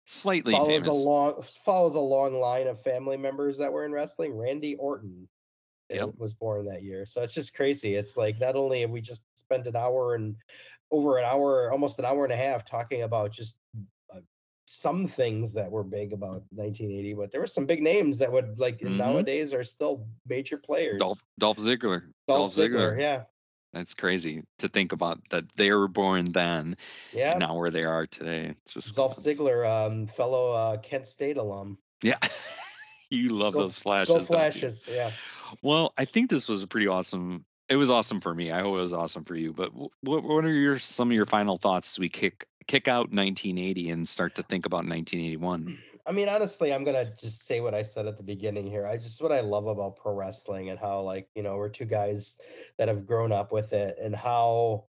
Slightly 0.05 0.53
follows 0.53 0.85
famous. 0.85 0.87
a 0.87 0.93
long 0.93 1.43
follows 1.43 1.97
a 1.97 2.01
long 2.01 2.35
line 2.35 2.69
of 2.69 2.81
family 2.81 3.17
members 3.17 3.59
that 3.59 3.73
were 3.73 3.85
in 3.85 3.91
wrestling. 3.91 4.37
Randy 4.39 4.77
Orton 4.77 5.29
uh, 5.91 5.97
Yep. 5.97 6.11
was 6.17 6.33
born 6.33 6.67
that 6.67 6.85
year, 6.85 7.07
so 7.07 7.23
it's 7.23 7.35
just 7.35 7.55
crazy. 7.55 7.97
It's 7.97 8.17
like 8.17 8.39
not 8.39 8.55
only 8.55 8.83
have 8.83 8.91
we 8.91 9.01
just 9.01 9.23
spent 9.35 9.67
an 9.67 9.75
hour 9.75 10.15
and 10.15 10.37
over 10.93 11.19
an 11.19 11.25
hour, 11.25 11.73
almost 11.73 11.99
an 11.99 12.05
hour 12.05 12.23
and 12.23 12.33
a 12.33 12.37
half, 12.37 12.65
talking 12.65 13.03
about 13.03 13.33
just 13.33 13.57
some 14.67 15.07
things 15.07 15.55
that 15.55 15.71
were 15.71 15.85
big 15.85 16.13
about 16.13 16.43
1980, 16.51 17.15
but 17.15 17.31
there 17.33 17.41
were 17.41 17.47
some 17.47 17.67
big 17.67 17.83
names 17.83 18.19
that 18.19 18.33
would 18.33 18.59
like 18.59 18.81
Mhm. 18.81 18.97
nowadays 18.97 19.53
are 19.53 19.65
still 19.65 20.07
major 20.27 20.57
players. 20.57 20.99
Dolph, 20.99 21.19
Dolph 21.39 21.59
Ziggler. 21.59 22.03
Dolph 22.27 22.53
Ziggler, 22.53 22.99
yeah, 22.99 23.25
That's 23.75 23.95
crazy 23.95 24.45
to 24.59 24.69
think 24.69 24.93
about 24.93 25.21
that 25.31 25.45
they 25.57 25.71
were 25.73 25.89
born 25.89 26.25
then 26.27 26.77
yeah. 27.13 27.33
and 27.33 27.41
now 27.41 27.57
where 27.59 27.71
they 27.71 27.85
are 27.85 28.07
today. 28.07 28.55
It's 28.63 28.75
just 28.75 28.95
Dolph 28.97 29.17
Ziggler, 29.17 29.69
um, 29.69 30.07
fellow 30.07 30.53
uh, 30.53 30.77
Kent 30.79 31.07
State 31.09 31.37
alum. 31.37 31.79
Yeah. 32.01 32.19
you 33.11 33.31
love 33.31 33.55
Go- 33.55 33.61
those 33.63 33.79
flashes. 33.79 34.15
Go 34.15 34.21
flashes, 34.21 34.87
yeah. 34.91 35.11
Well, 35.63 35.93
I 35.99 36.05
think 36.05 36.31
this 36.31 36.49
was 36.49 36.63
a 36.63 36.67
pretty 36.67 36.87
awesome. 36.87 37.45
It 37.69 37.77
was 37.77 37.91
awesome 37.91 38.21
for 38.21 38.35
me. 38.35 38.51
I 38.53 38.61
hope 38.61 38.77
it 38.77 38.81
was 38.81 38.93
awesome 38.93 39.25
for 39.25 39.35
you. 39.35 39.53
But 39.53 39.73
what 39.75 40.23
what 40.23 40.45
are 40.45 40.53
your 40.53 40.79
some 40.79 41.09
of 41.11 41.15
your 41.15 41.27
final 41.27 41.57
thoughts 41.59 41.95
as 41.95 41.99
we 41.99 42.09
kick 42.09 42.47
kick 42.67 42.89
out 42.89 43.13
1980 43.13 43.91
and 43.91 44.09
start 44.09 44.35
to 44.37 44.43
think 44.43 44.67
about 44.67 44.87
1981? 44.87 45.79
I 46.07 46.13
mean, 46.13 46.29
honestly, 46.29 46.73
I'm 46.73 46.85
gonna 46.85 47.15
just 47.17 47.47
say 47.47 47.61
what 47.61 47.75
I 47.75 47.83
said 47.83 48.07
at 48.07 48.19
the 48.19 48.23
beginning 48.23 48.67
here. 48.67 48.87
I 48.87 48.97
just 48.97 49.23
what 49.23 49.33
I 49.33 49.41
love 49.41 49.67
about 49.67 49.97
pro 49.97 50.15
wrestling 50.15 50.69
and 50.69 50.79
how 50.79 51.01
like 51.01 51.29
you 51.35 51.43
know 51.43 51.57
we're 51.57 51.71
two 51.71 51.87
guys 51.87 52.37
that 52.77 52.89
have 52.89 53.07
grown 53.07 53.33
up 53.33 53.53
with 53.53 53.73
it 53.73 53.97
and 54.01 54.15
how 54.15 54.85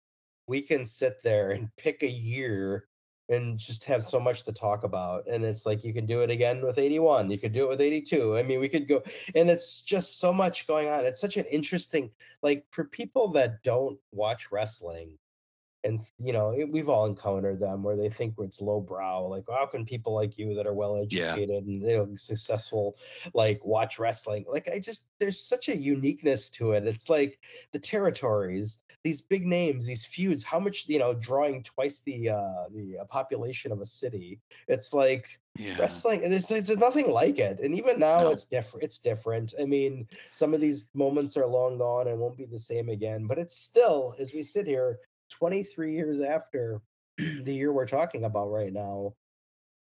we 0.47 0.63
can 0.63 0.87
sit 0.87 1.23
there 1.23 1.51
and 1.51 1.69
pick 1.77 2.03
a 2.03 2.09
year 2.09 2.87
and 3.29 3.59
just 3.59 3.85
have 3.85 4.03
so 4.03 4.19
much 4.19 4.43
to 4.43 4.53
talk 4.53 4.83
about. 4.83 5.27
And 5.29 5.45
it's 5.45 5.65
like 5.65 5.85
you 5.85 5.95
can 5.95 6.07
do 6.07 6.23
it 6.23 6.31
again 6.31 6.63
with 6.63 6.79
81. 6.79 7.31
You 7.31 7.39
could 7.39 7.53
do 7.53 7.65
it 7.65 7.69
with 7.69 7.81
82. 7.81 8.37
I 8.37 8.43
mean, 8.43 8.61
we 8.61 8.69
could 8.69 8.89
go 8.89 9.03
and 9.35 9.49
it's 9.49 9.83
just 9.83 10.19
so 10.19 10.33
much 10.33 10.67
going 10.67 10.89
on. 10.89 11.07
It's 11.07 11.21
such 11.21 11.37
an 11.37 11.45
interesting 11.47 12.11
like 12.43 12.67
for 12.71 12.85
people 12.85 13.29
that 13.33 13.63
don't 13.63 13.99
watch 14.13 14.51
wrestling 14.53 15.17
and 15.85 16.01
you 16.19 16.33
know 16.33 16.51
it- 16.51 16.71
we've 16.71 16.89
all 16.89 17.07
encountered 17.07 17.61
them 17.61 17.83
where 17.83 17.97
they 17.97 18.09
think 18.09 18.35
it's 18.39 18.61
lowbrow 18.61 19.27
like 19.27 19.45
how 19.49 19.67
can 19.67 19.85
people 19.85 20.15
like 20.15 20.37
you 20.39 20.55
that 20.55 20.67
are 20.67 20.75
well 20.75 20.97
Yeah. 21.11 21.33
educated 21.33 21.65
and 21.67 21.83
you 21.83 21.97
know 21.97 22.09
successful 22.15 22.97
like 23.35 23.65
watch 23.65 23.99
wrestling 23.99 24.45
like 24.49 24.69
i 24.71 24.79
just 24.79 25.09
there's 25.19 25.41
such 25.41 25.69
a 25.69 25.77
uniqueness 25.77 26.51
to 26.51 26.73
it 26.73 26.87
it's 26.87 27.09
like 27.09 27.39
the 27.73 27.79
territories 27.79 28.79
these 29.03 29.23
big 29.23 29.47
names 29.47 29.87
these 29.87 30.05
feuds 30.05 30.43
how 30.45 30.59
much 30.61 30.87
you 30.89 30.99
know 30.99 31.15
drawing 31.15 31.63
twice 31.63 32.03
the 32.03 32.29
uh 32.29 32.65
the 32.75 32.99
uh, 33.01 33.05
population 33.07 33.73
of 33.73 33.81
a 33.81 33.87
city 33.87 34.39
it's 34.69 34.93
like 34.93 35.41
Yeah. 35.57 35.79
wrestling 35.79 36.21
there's, 36.21 36.47
there's 36.47 36.67
there's 36.67 36.79
nothing 36.79 37.11
like 37.11 37.39
it 37.39 37.61
and 37.61 37.75
even 37.75 37.99
now 37.99 38.25
No. 38.25 38.31
it's 38.31 38.45
different 38.45 38.85
it's 38.85 38.99
different 38.99 39.55
i 39.59 39.65
mean 39.65 40.07
some 40.31 40.53
of 40.55 40.61
these 40.61 40.89
moments 40.95 41.37
are 41.37 41.47
long 41.47 41.79
gone 41.79 42.09
and 42.09 42.19
won't 42.21 42.37
be 42.37 42.45
the 42.45 42.59
same 42.59 42.89
again 42.91 43.27
but 43.27 43.39
it's 43.39 43.57
still 43.57 44.15
as 44.19 44.35
we 44.35 44.43
sit 44.43 44.67
here 44.67 44.99
23 45.31 45.95
years 45.95 46.21
after 46.21 46.81
the 47.19 47.55
year 47.55 47.73
we're 47.73 47.87
talking 47.87 48.25
about 48.25 48.51
right 48.51 48.73
now 48.73 49.15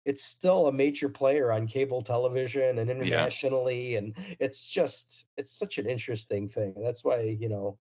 it's 0.06 0.24
still 0.24 0.68
a 0.68 0.72
major 0.72 1.10
player 1.10 1.52
on 1.52 1.68
cable 1.68 2.02
television 2.02 2.80
and 2.80 2.90
internationally 2.90 3.96
and 3.96 4.16
it's 4.40 4.70
just 4.70 5.26
it's 5.38 5.52
such 5.52 5.78
an 5.78 5.88
interesting 5.88 6.50
thing. 6.50 6.74
That's 6.82 7.04
why 7.04 7.38
you 7.40 7.50
know 7.50 7.78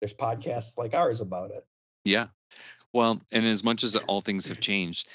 there's 0.00 0.14
podcasts 0.14 0.78
like 0.78 0.94
ours 0.94 1.20
about 1.20 1.50
it. 1.50 1.64
Yeah. 2.04 2.28
Well, 2.92 3.20
and 3.32 3.46
as 3.46 3.64
much 3.64 3.84
as 3.84 3.96
all 3.96 4.20
things 4.20 4.48
have 4.48 4.60
changed, 4.60 5.08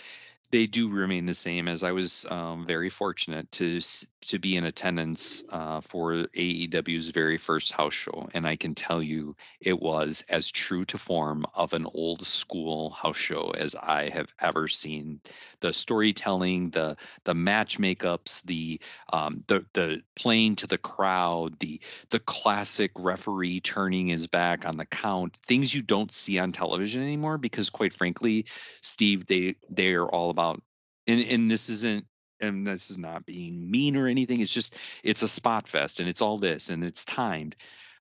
they 0.52 0.66
do 0.66 0.90
remain 0.90 1.26
the 1.26 1.34
same 1.34 1.68
as 1.68 1.84
I 1.84 1.92
was 1.92 2.26
um, 2.30 2.66
very 2.66 2.90
fortunate 2.90 3.52
to 3.54 3.82
to 4.28 4.40
be 4.40 4.56
in 4.56 4.66
attendance 4.66 5.44
uh, 5.50 5.82
for 5.82 6.12
AEW's 6.12 7.10
very 7.10 7.38
first 7.38 7.72
house 7.72 7.94
show, 7.94 8.30
and 8.34 8.48
I 8.48 8.56
can 8.56 8.76
tell 8.76 9.02
you 9.02 9.36
it 9.62 9.80
was 9.80 10.26
as 10.30 10.52
true 10.52 10.84
to 10.86 10.98
form 10.98 11.46
of 11.56 11.74
an 11.74 11.86
old 11.86 12.26
school 12.26 12.90
house 12.90 13.18
show 13.18 13.54
as 13.58 13.76
I 13.76 14.10
have 14.10 14.34
ever 14.40 14.68
seen. 14.68 15.22
The 15.62 15.74
storytelling, 15.74 16.72
the 16.72 16.98
the 17.24 17.34
match 17.34 17.80
makeups, 17.80 18.44
the 18.44 18.80
um, 19.12 19.44
the 19.48 19.66
the 19.74 20.02
playing 20.16 20.58
to 20.58 20.68
the 20.68 20.78
crowd, 20.78 21.60
the 21.60 21.80
the 22.10 22.20
classic 22.20 22.92
referee 22.98 23.62
turning 23.62 24.08
his 24.08 24.28
back 24.28 24.68
on 24.68 24.78
the 24.78 24.86
count, 24.86 25.38
things 25.46 25.74
you 25.74 25.82
don't 25.82 26.12
see 26.12 26.38
on 26.38 26.52
television 26.52 27.02
anymore 27.02 27.38
because, 27.38 27.70
quite 27.70 27.94
frankly, 27.94 28.46
Steve, 28.82 29.26
they 29.26 29.56
they 29.70 29.94
are 29.94 30.08
all 30.08 30.30
about 30.30 30.62
and 31.08 31.22
and 31.22 31.50
this 31.50 31.70
isn't 31.70 32.06
and 32.40 32.66
this 32.66 32.92
is 32.92 32.98
not 32.98 33.26
being 33.26 33.70
mean 33.70 33.96
or 33.96 34.08
anything 34.08 34.42
it's 34.42 34.54
just 34.54 34.76
it's 35.04 35.24
a 35.24 35.28
spot 35.28 35.68
fest 35.68 36.00
and 36.00 36.10
it's 36.10 36.22
all 36.22 36.38
this 36.38 36.70
and 36.70 36.84
it's 36.84 37.06
timed. 37.06 37.56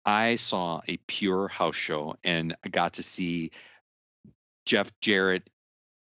I 0.06 0.36
saw 0.36 0.80
a 0.88 0.98
pure 1.06 1.48
house 1.50 1.76
show 1.76 2.16
and 2.24 2.56
i 2.64 2.70
got 2.70 2.94
to 2.94 3.04
see 3.04 3.52
jeff 4.66 4.92
jarrett 5.02 5.50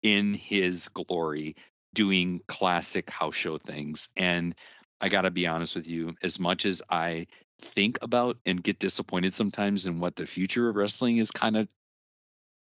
in 0.03 0.35
his 0.35 0.89
glory 0.89 1.55
doing 1.93 2.41
classic 2.47 3.09
house 3.09 3.35
show 3.35 3.57
things 3.57 4.09
and 4.15 4.53
i 5.01 5.09
got 5.09 5.21
to 5.23 5.31
be 5.31 5.47
honest 5.47 5.75
with 5.75 5.87
you 5.87 6.13
as 6.21 6.39
much 6.39 6.65
as 6.65 6.83
i 6.89 7.25
think 7.61 7.97
about 8.01 8.37
and 8.45 8.63
get 8.63 8.79
disappointed 8.79 9.33
sometimes 9.33 9.87
in 9.87 9.99
what 9.99 10.15
the 10.15 10.25
future 10.25 10.69
of 10.69 10.75
wrestling 10.75 11.17
is 11.17 11.31
kind 11.31 11.57
of 11.57 11.67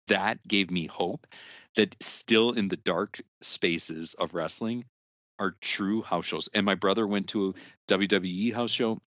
that 0.09 0.39
gave 0.47 0.71
me 0.71 0.87
hope 0.87 1.27
that 1.77 1.95
still 2.03 2.53
in 2.53 2.69
the 2.69 2.77
dark 2.77 3.21
spaces 3.41 4.15
of 4.15 4.35
wrestling 4.35 4.85
are 5.39 5.57
true 5.61 6.03
house 6.03 6.27
shows. 6.27 6.49
And 6.55 6.67
my 6.67 6.75
brother 6.75 7.07
went 7.07 7.29
to 7.29 7.51
a 7.51 7.55
WWE 7.93 8.55
house 8.55 8.71
show. 8.71 9.01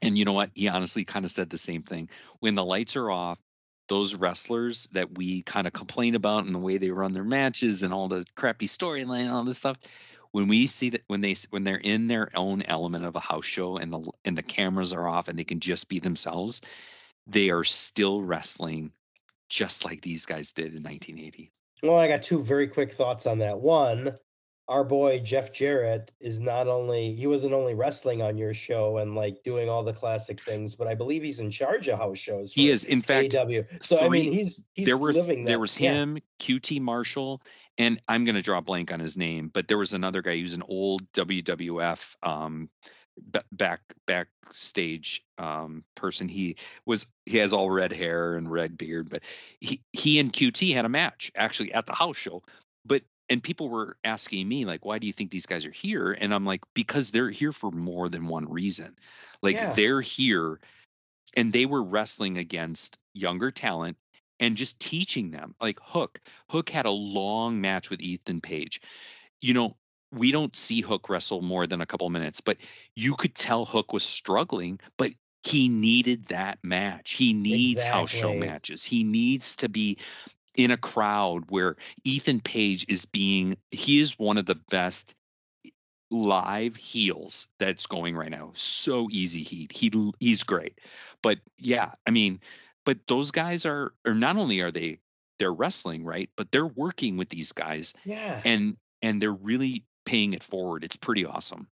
And 0.00 0.16
you 0.16 0.24
know 0.24 0.32
what? 0.32 0.50
He 0.54 0.68
honestly 0.68 1.04
kind 1.04 1.24
of 1.24 1.30
said 1.30 1.50
the 1.50 1.58
same 1.58 1.82
thing. 1.82 2.08
When 2.40 2.54
the 2.54 2.64
lights 2.64 2.96
are 2.96 3.10
off, 3.10 3.38
those 3.88 4.14
wrestlers 4.14 4.88
that 4.92 5.16
we 5.16 5.42
kind 5.42 5.66
of 5.66 5.72
complain 5.72 6.14
about 6.14 6.44
and 6.44 6.54
the 6.54 6.60
way 6.60 6.76
they 6.76 6.90
run 6.90 7.12
their 7.12 7.24
matches 7.24 7.82
and 7.82 7.92
all 7.92 8.08
the 8.08 8.24
crappy 8.36 8.66
storyline 8.66 9.22
and 9.22 9.30
all 9.30 9.44
this 9.44 9.58
stuff, 9.58 9.78
when 10.30 10.46
we 10.46 10.66
see 10.66 10.90
that 10.90 11.02
when 11.06 11.22
they 11.22 11.34
when 11.50 11.64
they're 11.64 11.76
in 11.76 12.06
their 12.06 12.30
own 12.34 12.62
element 12.62 13.06
of 13.06 13.16
a 13.16 13.20
house 13.20 13.46
show 13.46 13.78
and 13.78 13.92
the 13.92 14.12
and 14.24 14.36
the 14.36 14.42
cameras 14.42 14.92
are 14.92 15.08
off 15.08 15.28
and 15.28 15.38
they 15.38 15.44
can 15.44 15.60
just 15.60 15.88
be 15.88 15.98
themselves, 15.98 16.60
they 17.26 17.50
are 17.50 17.64
still 17.64 18.22
wrestling 18.22 18.92
just 19.48 19.84
like 19.84 20.02
these 20.02 20.26
guys 20.26 20.52
did 20.52 20.74
in 20.74 20.82
1980. 20.82 21.50
Well, 21.82 21.96
I 21.96 22.08
got 22.08 22.22
two 22.22 22.42
very 22.42 22.68
quick 22.68 22.92
thoughts 22.92 23.26
on 23.26 23.38
that. 23.38 23.60
One, 23.60 24.18
our 24.68 24.84
boy 24.84 25.20
Jeff 25.20 25.52
Jarrett 25.52 26.10
is 26.20 26.40
not 26.40 26.68
only 26.68 27.14
he 27.14 27.26
wasn't 27.26 27.54
only 27.54 27.74
wrestling 27.74 28.20
on 28.20 28.36
your 28.36 28.52
show 28.52 28.98
and 28.98 29.14
like 29.14 29.42
doing 29.42 29.68
all 29.68 29.82
the 29.82 29.94
classic 29.94 30.40
things, 30.40 30.74
but 30.74 30.86
I 30.86 30.94
believe 30.94 31.22
he's 31.22 31.40
in 31.40 31.50
charge 31.50 31.88
of 31.88 31.98
house 31.98 32.18
shows. 32.18 32.52
He 32.52 32.70
is, 32.70 32.84
in 32.84 33.00
fact, 33.00 33.32
AEW. 33.32 33.82
So 33.82 33.96
three, 33.96 34.06
I 34.06 34.08
mean, 34.10 34.32
he's 34.32 34.64
he's 34.74 34.86
there 34.86 34.98
were. 34.98 35.12
There 35.12 35.58
was 35.58 35.74
him, 35.74 36.16
yeah. 36.16 36.22
QT 36.40 36.82
Marshall, 36.82 37.40
and 37.78 38.00
I'm 38.06 38.24
going 38.24 38.34
to 38.34 38.42
draw 38.42 38.58
a 38.58 38.62
blank 38.62 38.92
on 38.92 39.00
his 39.00 39.16
name, 39.16 39.50
but 39.52 39.68
there 39.68 39.78
was 39.78 39.94
another 39.94 40.20
guy 40.20 40.38
who's 40.38 40.54
an 40.54 40.64
old 40.68 41.10
WWF 41.12 42.16
um, 42.22 42.68
back 43.50 43.80
backstage 44.06 45.24
um, 45.38 45.82
person. 45.94 46.28
He 46.28 46.56
was 46.84 47.06
he 47.24 47.38
has 47.38 47.54
all 47.54 47.70
red 47.70 47.92
hair 47.92 48.34
and 48.34 48.50
red 48.50 48.76
beard, 48.76 49.08
but 49.08 49.22
he 49.60 49.80
he 49.92 50.18
and 50.18 50.30
QT 50.30 50.74
had 50.74 50.84
a 50.84 50.90
match 50.90 51.32
actually 51.34 51.72
at 51.72 51.86
the 51.86 51.94
house 51.94 52.18
show. 52.18 52.42
But 52.84 53.02
and 53.28 53.42
people 53.42 53.68
were 53.68 53.96
asking 54.04 54.48
me 54.48 54.64
like, 54.64 54.84
why 54.84 54.98
do 54.98 55.06
you 55.06 55.12
think 55.12 55.30
these 55.30 55.46
guys 55.46 55.66
are 55.66 55.70
here? 55.70 56.16
And 56.18 56.32
I'm 56.34 56.46
like, 56.46 56.62
because 56.74 57.10
they're 57.10 57.30
here 57.30 57.52
for 57.52 57.70
more 57.70 58.08
than 58.08 58.26
one 58.26 58.50
reason. 58.50 58.96
Like 59.42 59.56
yeah. 59.56 59.72
they're 59.72 60.00
here, 60.00 60.58
and 61.36 61.52
they 61.52 61.66
were 61.66 61.82
wrestling 61.82 62.38
against 62.38 62.98
younger 63.14 63.50
talent 63.50 63.96
and 64.40 64.56
just 64.56 64.80
teaching 64.80 65.30
them. 65.30 65.54
Like 65.60 65.78
Hook, 65.82 66.20
Hook 66.50 66.70
had 66.70 66.86
a 66.86 66.90
long 66.90 67.60
match 67.60 67.90
with 67.90 68.00
Ethan 68.00 68.40
Page. 68.40 68.80
You 69.40 69.54
know, 69.54 69.76
we 70.12 70.32
don't 70.32 70.56
see 70.56 70.80
Hook 70.80 71.08
wrestle 71.08 71.42
more 71.42 71.66
than 71.66 71.80
a 71.80 71.86
couple 71.86 72.08
minutes, 72.10 72.40
but 72.40 72.56
you 72.96 73.14
could 73.14 73.34
tell 73.34 73.64
Hook 73.64 73.92
was 73.92 74.04
struggling, 74.04 74.80
but 74.96 75.12
he 75.42 75.68
needed 75.68 76.26
that 76.26 76.58
match. 76.62 77.12
He 77.12 77.32
needs 77.32 77.80
exactly. 77.80 78.00
house 78.00 78.10
show 78.10 78.34
matches. 78.34 78.84
He 78.84 79.04
needs 79.04 79.56
to 79.56 79.68
be 79.68 79.98
in 80.58 80.72
a 80.72 80.76
crowd 80.76 81.44
where 81.48 81.76
Ethan 82.04 82.40
Page 82.40 82.84
is 82.88 83.06
being 83.06 83.56
he 83.70 84.00
is 84.00 84.18
one 84.18 84.36
of 84.36 84.44
the 84.44 84.58
best 84.70 85.14
live 86.10 86.74
heels 86.74 87.46
that's 87.58 87.86
going 87.86 88.16
right 88.16 88.30
now. 88.30 88.50
So 88.54 89.08
easy 89.10 89.44
heat. 89.44 89.72
He 89.72 89.90
he's 90.18 90.42
great. 90.42 90.80
But 91.22 91.38
yeah, 91.58 91.92
I 92.06 92.10
mean, 92.10 92.40
but 92.84 92.98
those 93.06 93.30
guys 93.30 93.64
are 93.64 93.94
or 94.04 94.14
not 94.14 94.36
only 94.36 94.60
are 94.60 94.72
they 94.72 94.98
they're 95.38 95.52
wrestling, 95.52 96.04
right? 96.04 96.28
But 96.36 96.50
they're 96.50 96.66
working 96.66 97.16
with 97.16 97.28
these 97.28 97.52
guys. 97.52 97.94
Yeah. 98.04 98.42
And 98.44 98.76
and 99.00 99.22
they're 99.22 99.32
really 99.32 99.84
paying 100.04 100.32
it 100.32 100.42
forward. 100.42 100.82
It's 100.82 100.96
pretty 100.96 101.24
awesome. 101.24 101.68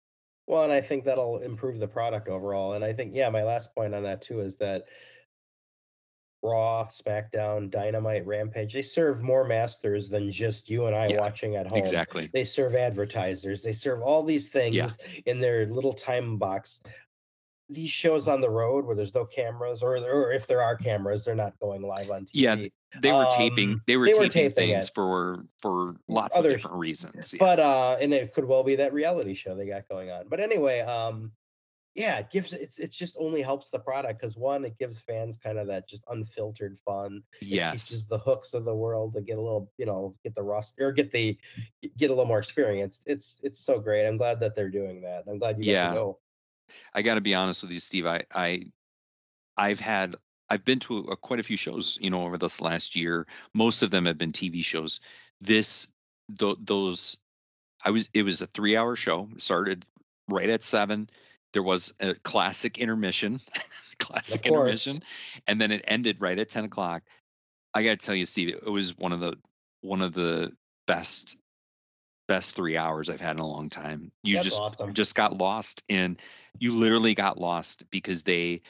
Well, 0.46 0.62
and 0.62 0.72
I 0.72 0.80
think 0.80 1.04
that'll 1.04 1.38
improve 1.38 1.80
the 1.80 1.88
product 1.88 2.28
overall. 2.28 2.74
And 2.74 2.84
I 2.84 2.92
think, 2.92 3.16
yeah, 3.16 3.30
my 3.30 3.42
last 3.42 3.74
point 3.74 3.96
on 3.96 4.04
that 4.04 4.22
too 4.22 4.40
is 4.40 4.56
that 4.58 4.84
Raw, 6.47 6.86
SmackDown, 6.86 7.70
Dynamite, 7.70 8.27
Rampage, 8.27 8.73
they 8.73 8.82
serve 8.82 9.23
more 9.23 9.44
masters 9.44 10.09
than 10.09 10.31
just 10.31 10.70
you 10.70 10.86
and 10.86 10.94
I 10.94 11.09
yeah, 11.09 11.20
watching 11.20 11.56
at 11.56 11.66
home. 11.66 11.78
Exactly. 11.78 12.31
They 12.32 12.44
serve 12.44 12.74
advertisers. 12.74 13.62
They 13.62 13.73
serve 13.73 14.01
all 14.02 14.23
these 14.23 14.51
things 14.51 14.74
yeah. 14.74 14.89
in 15.27 15.40
their 15.40 15.66
little 15.66 15.93
time 15.93 16.39
box. 16.39 16.81
These 17.68 17.90
shows 17.90 18.28
on 18.28 18.40
the 18.40 18.48
road 18.48 18.86
where 18.86 18.94
there's 18.94 19.14
no 19.14 19.24
cameras, 19.24 19.82
or, 19.82 19.97
or 19.97 20.32
if 20.32 20.47
there 20.47 20.62
are 20.62 20.77
cameras, 20.77 21.24
they're 21.24 21.35
not 21.35 21.59
going 21.59 21.82
live 21.82 22.10
on 22.10 22.23
TV. 22.23 22.31
Yeah, 22.35 22.56
they 23.01 23.10
were 23.10 23.24
um, 23.24 23.32
taping. 23.32 23.81
They 23.89 23.97
were, 23.97 24.06
they 24.06 24.12
taping, 24.12 24.31
taping 24.31 24.55
things 24.55 24.86
it. 24.86 24.94
for 24.94 25.44
for 25.60 25.97
lots 26.06 26.39
Other, 26.39 26.51
of 26.51 26.56
different 26.56 26.77
reasons. 26.77 27.35
Yeah. 27.35 27.39
But 27.40 27.59
uh, 27.59 27.97
and 28.01 28.14
it 28.14 28.32
could 28.32 28.44
well 28.44 28.62
be 28.62 28.77
that 28.77 28.93
reality 28.93 29.35
show 29.35 29.56
they 29.56 29.66
got 29.66 29.89
going 29.89 30.10
on. 30.10 30.28
But 30.28 30.39
anyway, 30.39 30.81
um, 30.81 31.32
yeah, 31.97 32.18
it 32.18 32.31
gives 32.31 32.52
it's 32.52 32.78
it 32.78 32.93
just 32.93 33.16
only 33.18 33.40
helps 33.40 33.70
the 33.70 33.78
product 33.78 34.20
because 34.20 34.36
one, 34.36 34.66
it 34.66 34.78
gives 34.78 35.01
fans 35.01 35.39
kind 35.39 35.59
of 35.59 35.68
that 35.68 35.89
just 35.89 36.05
unfiltered 36.09 36.78
fun. 36.81 37.23
Yes, 37.40 37.68
it 37.68 37.73
teaches 37.73 38.06
the 38.06 38.18
hooks 38.18 38.52
of 38.52 38.66
the 38.66 38.74
world 38.74 39.14
to 39.14 39.23
get 39.23 39.39
a 39.39 39.40
little, 39.40 39.73
you 39.78 39.86
know, 39.86 40.14
get 40.23 40.35
the 40.35 40.43
rust 40.43 40.78
or 40.78 40.93
get 40.93 41.10
the 41.10 41.39
get 41.97 42.10
a 42.10 42.12
little 42.12 42.27
more 42.27 42.39
experience. 42.39 43.01
It's 43.06 43.40
it's 43.43 43.59
so 43.59 43.81
great. 43.81 44.06
I'm 44.06 44.18
glad 44.18 44.40
that 44.40 44.55
they're 44.55 44.68
doing 44.68 45.01
that. 45.02 45.24
I'm 45.27 45.39
glad 45.39 45.59
you 45.59 45.73
yeah. 45.73 45.86
got 45.86 45.89
to 45.89 45.94
go. 45.94 46.18
I 46.93 47.01
got 47.01 47.14
to 47.14 47.23
be 47.23 47.35
honest 47.35 47.62
with 47.62 47.73
you, 47.73 47.78
Steve. 47.78 48.06
I 48.06 48.24
I 48.35 48.66
I've 49.56 49.81
had 49.81 50.16
I've 50.51 50.64
been 50.64 50.81
to 50.81 50.98
a, 50.98 51.16
quite 51.16 51.40
a 51.40 51.44
few 51.44 51.56
shows, 51.56 51.98
you 51.98 52.10
know, 52.10 52.23
over 52.23 52.36
this 52.36 52.60
last 52.60 52.94
year. 52.94 53.27
Most 53.55 53.82
of 53.82 53.90
them 53.90 54.05
have 54.05 54.18
been 54.18 54.32
TV 54.32 54.62
shows. 54.62 55.01
This, 55.40 55.89
th- 56.39 56.59
those, 56.60 57.16
I 57.82 57.90
was. 57.90 58.10
It 58.12 58.23
was 58.23 58.43
a 58.43 58.47
three-hour 58.47 58.97
show. 58.97 59.28
Started 59.39 59.86
right 60.28 60.48
at 60.48 60.62
seven. 60.62 61.09
There 61.57 61.62
was 61.62 61.95
a 62.01 62.12
classic 62.12 62.77
intermission, 62.77 63.41
classic 63.99 64.45
intermission, 64.45 64.99
and 65.47 65.59
then 65.59 65.73
it 65.73 65.87
ended 65.89 66.20
right 66.20 66.39
at 66.39 66.51
ten 66.51 66.66
o'clock. 66.66 67.03
I 67.73 67.83
got 67.83 67.99
to 67.99 68.07
tell 68.07 68.15
you, 68.15 68.27
Steve, 68.27 68.51
it 68.51 68.70
was 68.70 68.95
one 68.99 69.12
of 69.12 69.20
the 69.20 69.39
one 69.81 70.03
of 70.03 70.12
the 70.12 70.53
best 70.87 71.39
best 72.28 72.57
three 72.57 72.77
hours 72.77 73.09
I've 73.09 73.23
had 73.23 73.37
in 73.37 73.41
a 73.41 73.49
long 73.49 73.70
time. 73.70 74.12
You 74.23 74.35
That's 74.35 74.45
just 74.45 74.61
awesome. 74.61 74.93
just 74.93 75.15
got 75.15 75.39
lost 75.39 75.83
and 75.89 76.20
you 76.59 76.74
literally 76.74 77.15
got 77.15 77.39
lost 77.39 77.89
because 77.91 78.23
they 78.23 78.61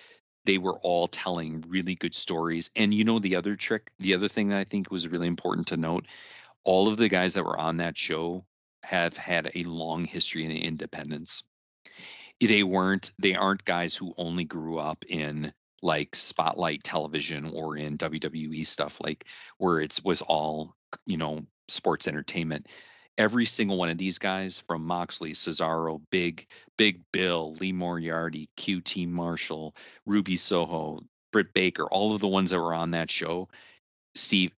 they 0.45 0.59
were 0.59 0.79
all 0.79 1.09
telling 1.09 1.65
really 1.67 1.97
good 1.97 2.15
stories. 2.15 2.71
And 2.77 2.95
you 2.95 3.03
know, 3.03 3.19
the 3.19 3.35
other 3.35 3.57
trick, 3.57 3.91
the 3.99 4.15
other 4.15 4.29
thing 4.29 4.51
that 4.51 4.59
I 4.59 4.65
think 4.65 4.93
was 4.93 5.09
really 5.09 5.27
important 5.27 5.67
to 5.67 5.77
note, 5.77 6.07
all 6.63 6.87
of 6.87 6.99
the 6.99 7.09
guys 7.09 7.35
that 7.35 7.45
were 7.45 7.59
on 7.59 7.79
that 7.79 7.99
show 7.99 8.45
have 8.85 9.17
had 9.17 9.51
a 9.57 9.65
long 9.65 10.05
history 10.05 10.45
in 10.45 10.53
independents. 10.53 11.43
They 12.41 12.63
weren't, 12.63 13.13
they 13.19 13.35
aren't 13.35 13.65
guys 13.65 13.95
who 13.95 14.15
only 14.17 14.45
grew 14.45 14.79
up 14.79 15.05
in 15.09 15.53
like 15.83 16.15
spotlight 16.15 16.83
television 16.83 17.51
or 17.55 17.77
in 17.77 17.99
WWE 17.99 18.67
stuff, 18.67 19.01
like 19.01 19.25
where 19.59 19.81
it 19.81 19.99
was 20.05 20.23
all, 20.23 20.75
you 21.07 21.17
know, 21.17 21.43
sports 21.69 22.09
entertainment. 22.09 22.67
Every 23.19 23.47
single 23.47 23.79
one 23.79 23.89
of 23.89 23.97
these 23.97 24.19
guys 24.19 24.59
from 24.59 24.85
Moxley, 24.85 25.33
Cesaro, 25.33 26.03
Big, 26.11 26.47
Big 26.77 27.01
Bill, 27.13 27.55
Lee 27.55 27.73
Moriarty, 27.73 28.51
QT 28.59 29.09
Marshall, 29.09 29.75
Ruby 30.05 30.37
Soho, 30.37 31.01
Britt 31.33 31.55
Baker, 31.55 31.85
all 31.85 32.15
of 32.15 32.21
the 32.21 32.29
ones 32.29 32.51
that 32.51 32.61
were 32.61 32.75
on 32.75 32.91
that 32.91 33.11
show, 33.11 33.49
Steve, 34.15 34.53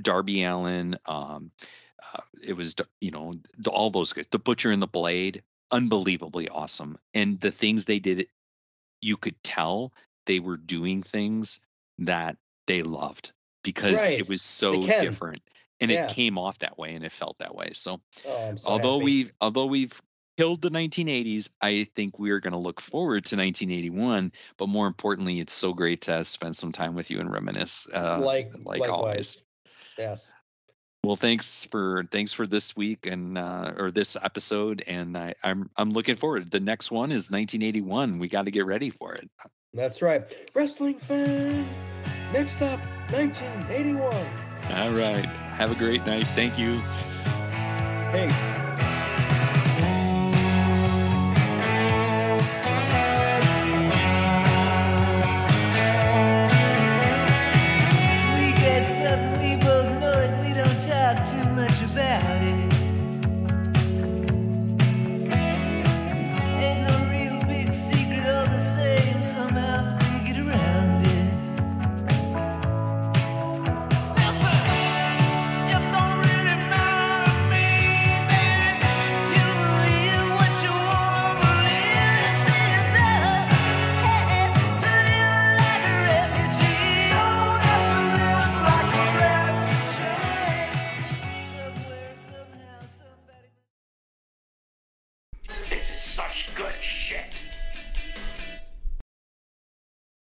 Darby 0.00 0.44
Allin, 0.44 0.98
um, 1.06 1.50
uh, 2.12 2.20
it 2.42 2.56
was, 2.56 2.76
you 3.00 3.10
know, 3.10 3.32
all 3.66 3.90
those 3.90 4.12
guys, 4.12 4.26
the 4.26 4.38
Butcher 4.38 4.70
and 4.70 4.82
the 4.82 4.86
Blade, 4.86 5.42
unbelievably 5.70 6.48
awesome. 6.48 6.98
And 7.14 7.40
the 7.40 7.50
things 7.50 7.84
they 7.84 7.98
did, 7.98 8.28
you 9.00 9.16
could 9.16 9.42
tell 9.42 9.92
they 10.26 10.40
were 10.40 10.56
doing 10.56 11.02
things 11.02 11.60
that 11.98 12.36
they 12.66 12.82
loved 12.82 13.32
because 13.62 14.10
right. 14.10 14.18
it 14.18 14.28
was 14.28 14.42
so 14.42 14.86
different 14.86 15.42
and 15.80 15.90
Yeah. 15.90 16.06
it 16.06 16.14
came 16.14 16.38
off 16.38 16.58
that 16.60 16.78
way 16.78 16.94
and 16.94 17.04
it 17.04 17.12
felt 17.12 17.38
that 17.38 17.54
way. 17.54 17.70
So 17.72 18.00
Oh, 18.24 18.54
so 18.56 18.68
although 18.68 18.98
happy. 18.98 19.04
we've 19.04 19.32
although 19.40 19.66
we've 19.66 20.00
killed 20.36 20.62
the 20.62 20.70
1980s, 20.70 21.50
I 21.60 21.84
think 21.94 22.18
we're 22.18 22.40
going 22.40 22.52
to 22.52 22.58
look 22.58 22.80
forward 22.80 23.24
to 23.26 23.36
1981. 23.36 24.32
But 24.58 24.68
more 24.68 24.86
importantly, 24.86 25.40
it's 25.40 25.52
so 25.52 25.72
great 25.72 26.02
to 26.02 26.24
spend 26.24 26.56
some 26.56 26.72
time 26.72 26.94
with 26.94 27.10
you 27.10 27.20
and 27.20 27.32
reminisce, 27.32 27.88
uh, 27.92 28.18
like 28.20 28.48
like 28.64 28.80
likewise. 28.80 28.90
always. 28.90 29.42
Yes. 29.98 30.32
Well, 31.04 31.16
thanks 31.16 31.66
for 31.70 32.04
thanks 32.10 32.32
for 32.32 32.46
this 32.46 32.76
week 32.76 33.06
and 33.06 33.38
uh, 33.38 33.74
or 33.78 33.90
this 33.90 34.16
episode, 34.20 34.82
and 34.86 35.16
I, 35.16 35.34
I'm 35.44 35.70
I'm 35.76 35.92
looking 35.92 36.16
forward. 36.16 36.50
The 36.50 36.60
next 36.60 36.90
one 36.90 37.12
is 37.12 37.30
1981. 37.30 38.18
We 38.18 38.28
got 38.28 38.46
to 38.46 38.50
get 38.50 38.66
ready 38.66 38.90
for 38.90 39.14
it. 39.14 39.30
That's 39.72 40.02
right. 40.02 40.22
Wrestling 40.54 40.94
fans. 40.94 41.86
Next 42.32 42.60
up, 42.62 42.80
1981. 43.12 44.12
All 44.72 44.90
right. 44.90 45.24
Have 45.56 45.70
a 45.70 45.76
great 45.76 46.04
night. 46.06 46.24
Thank 46.24 46.58
you. 46.58 46.80
Peace. 48.12 48.65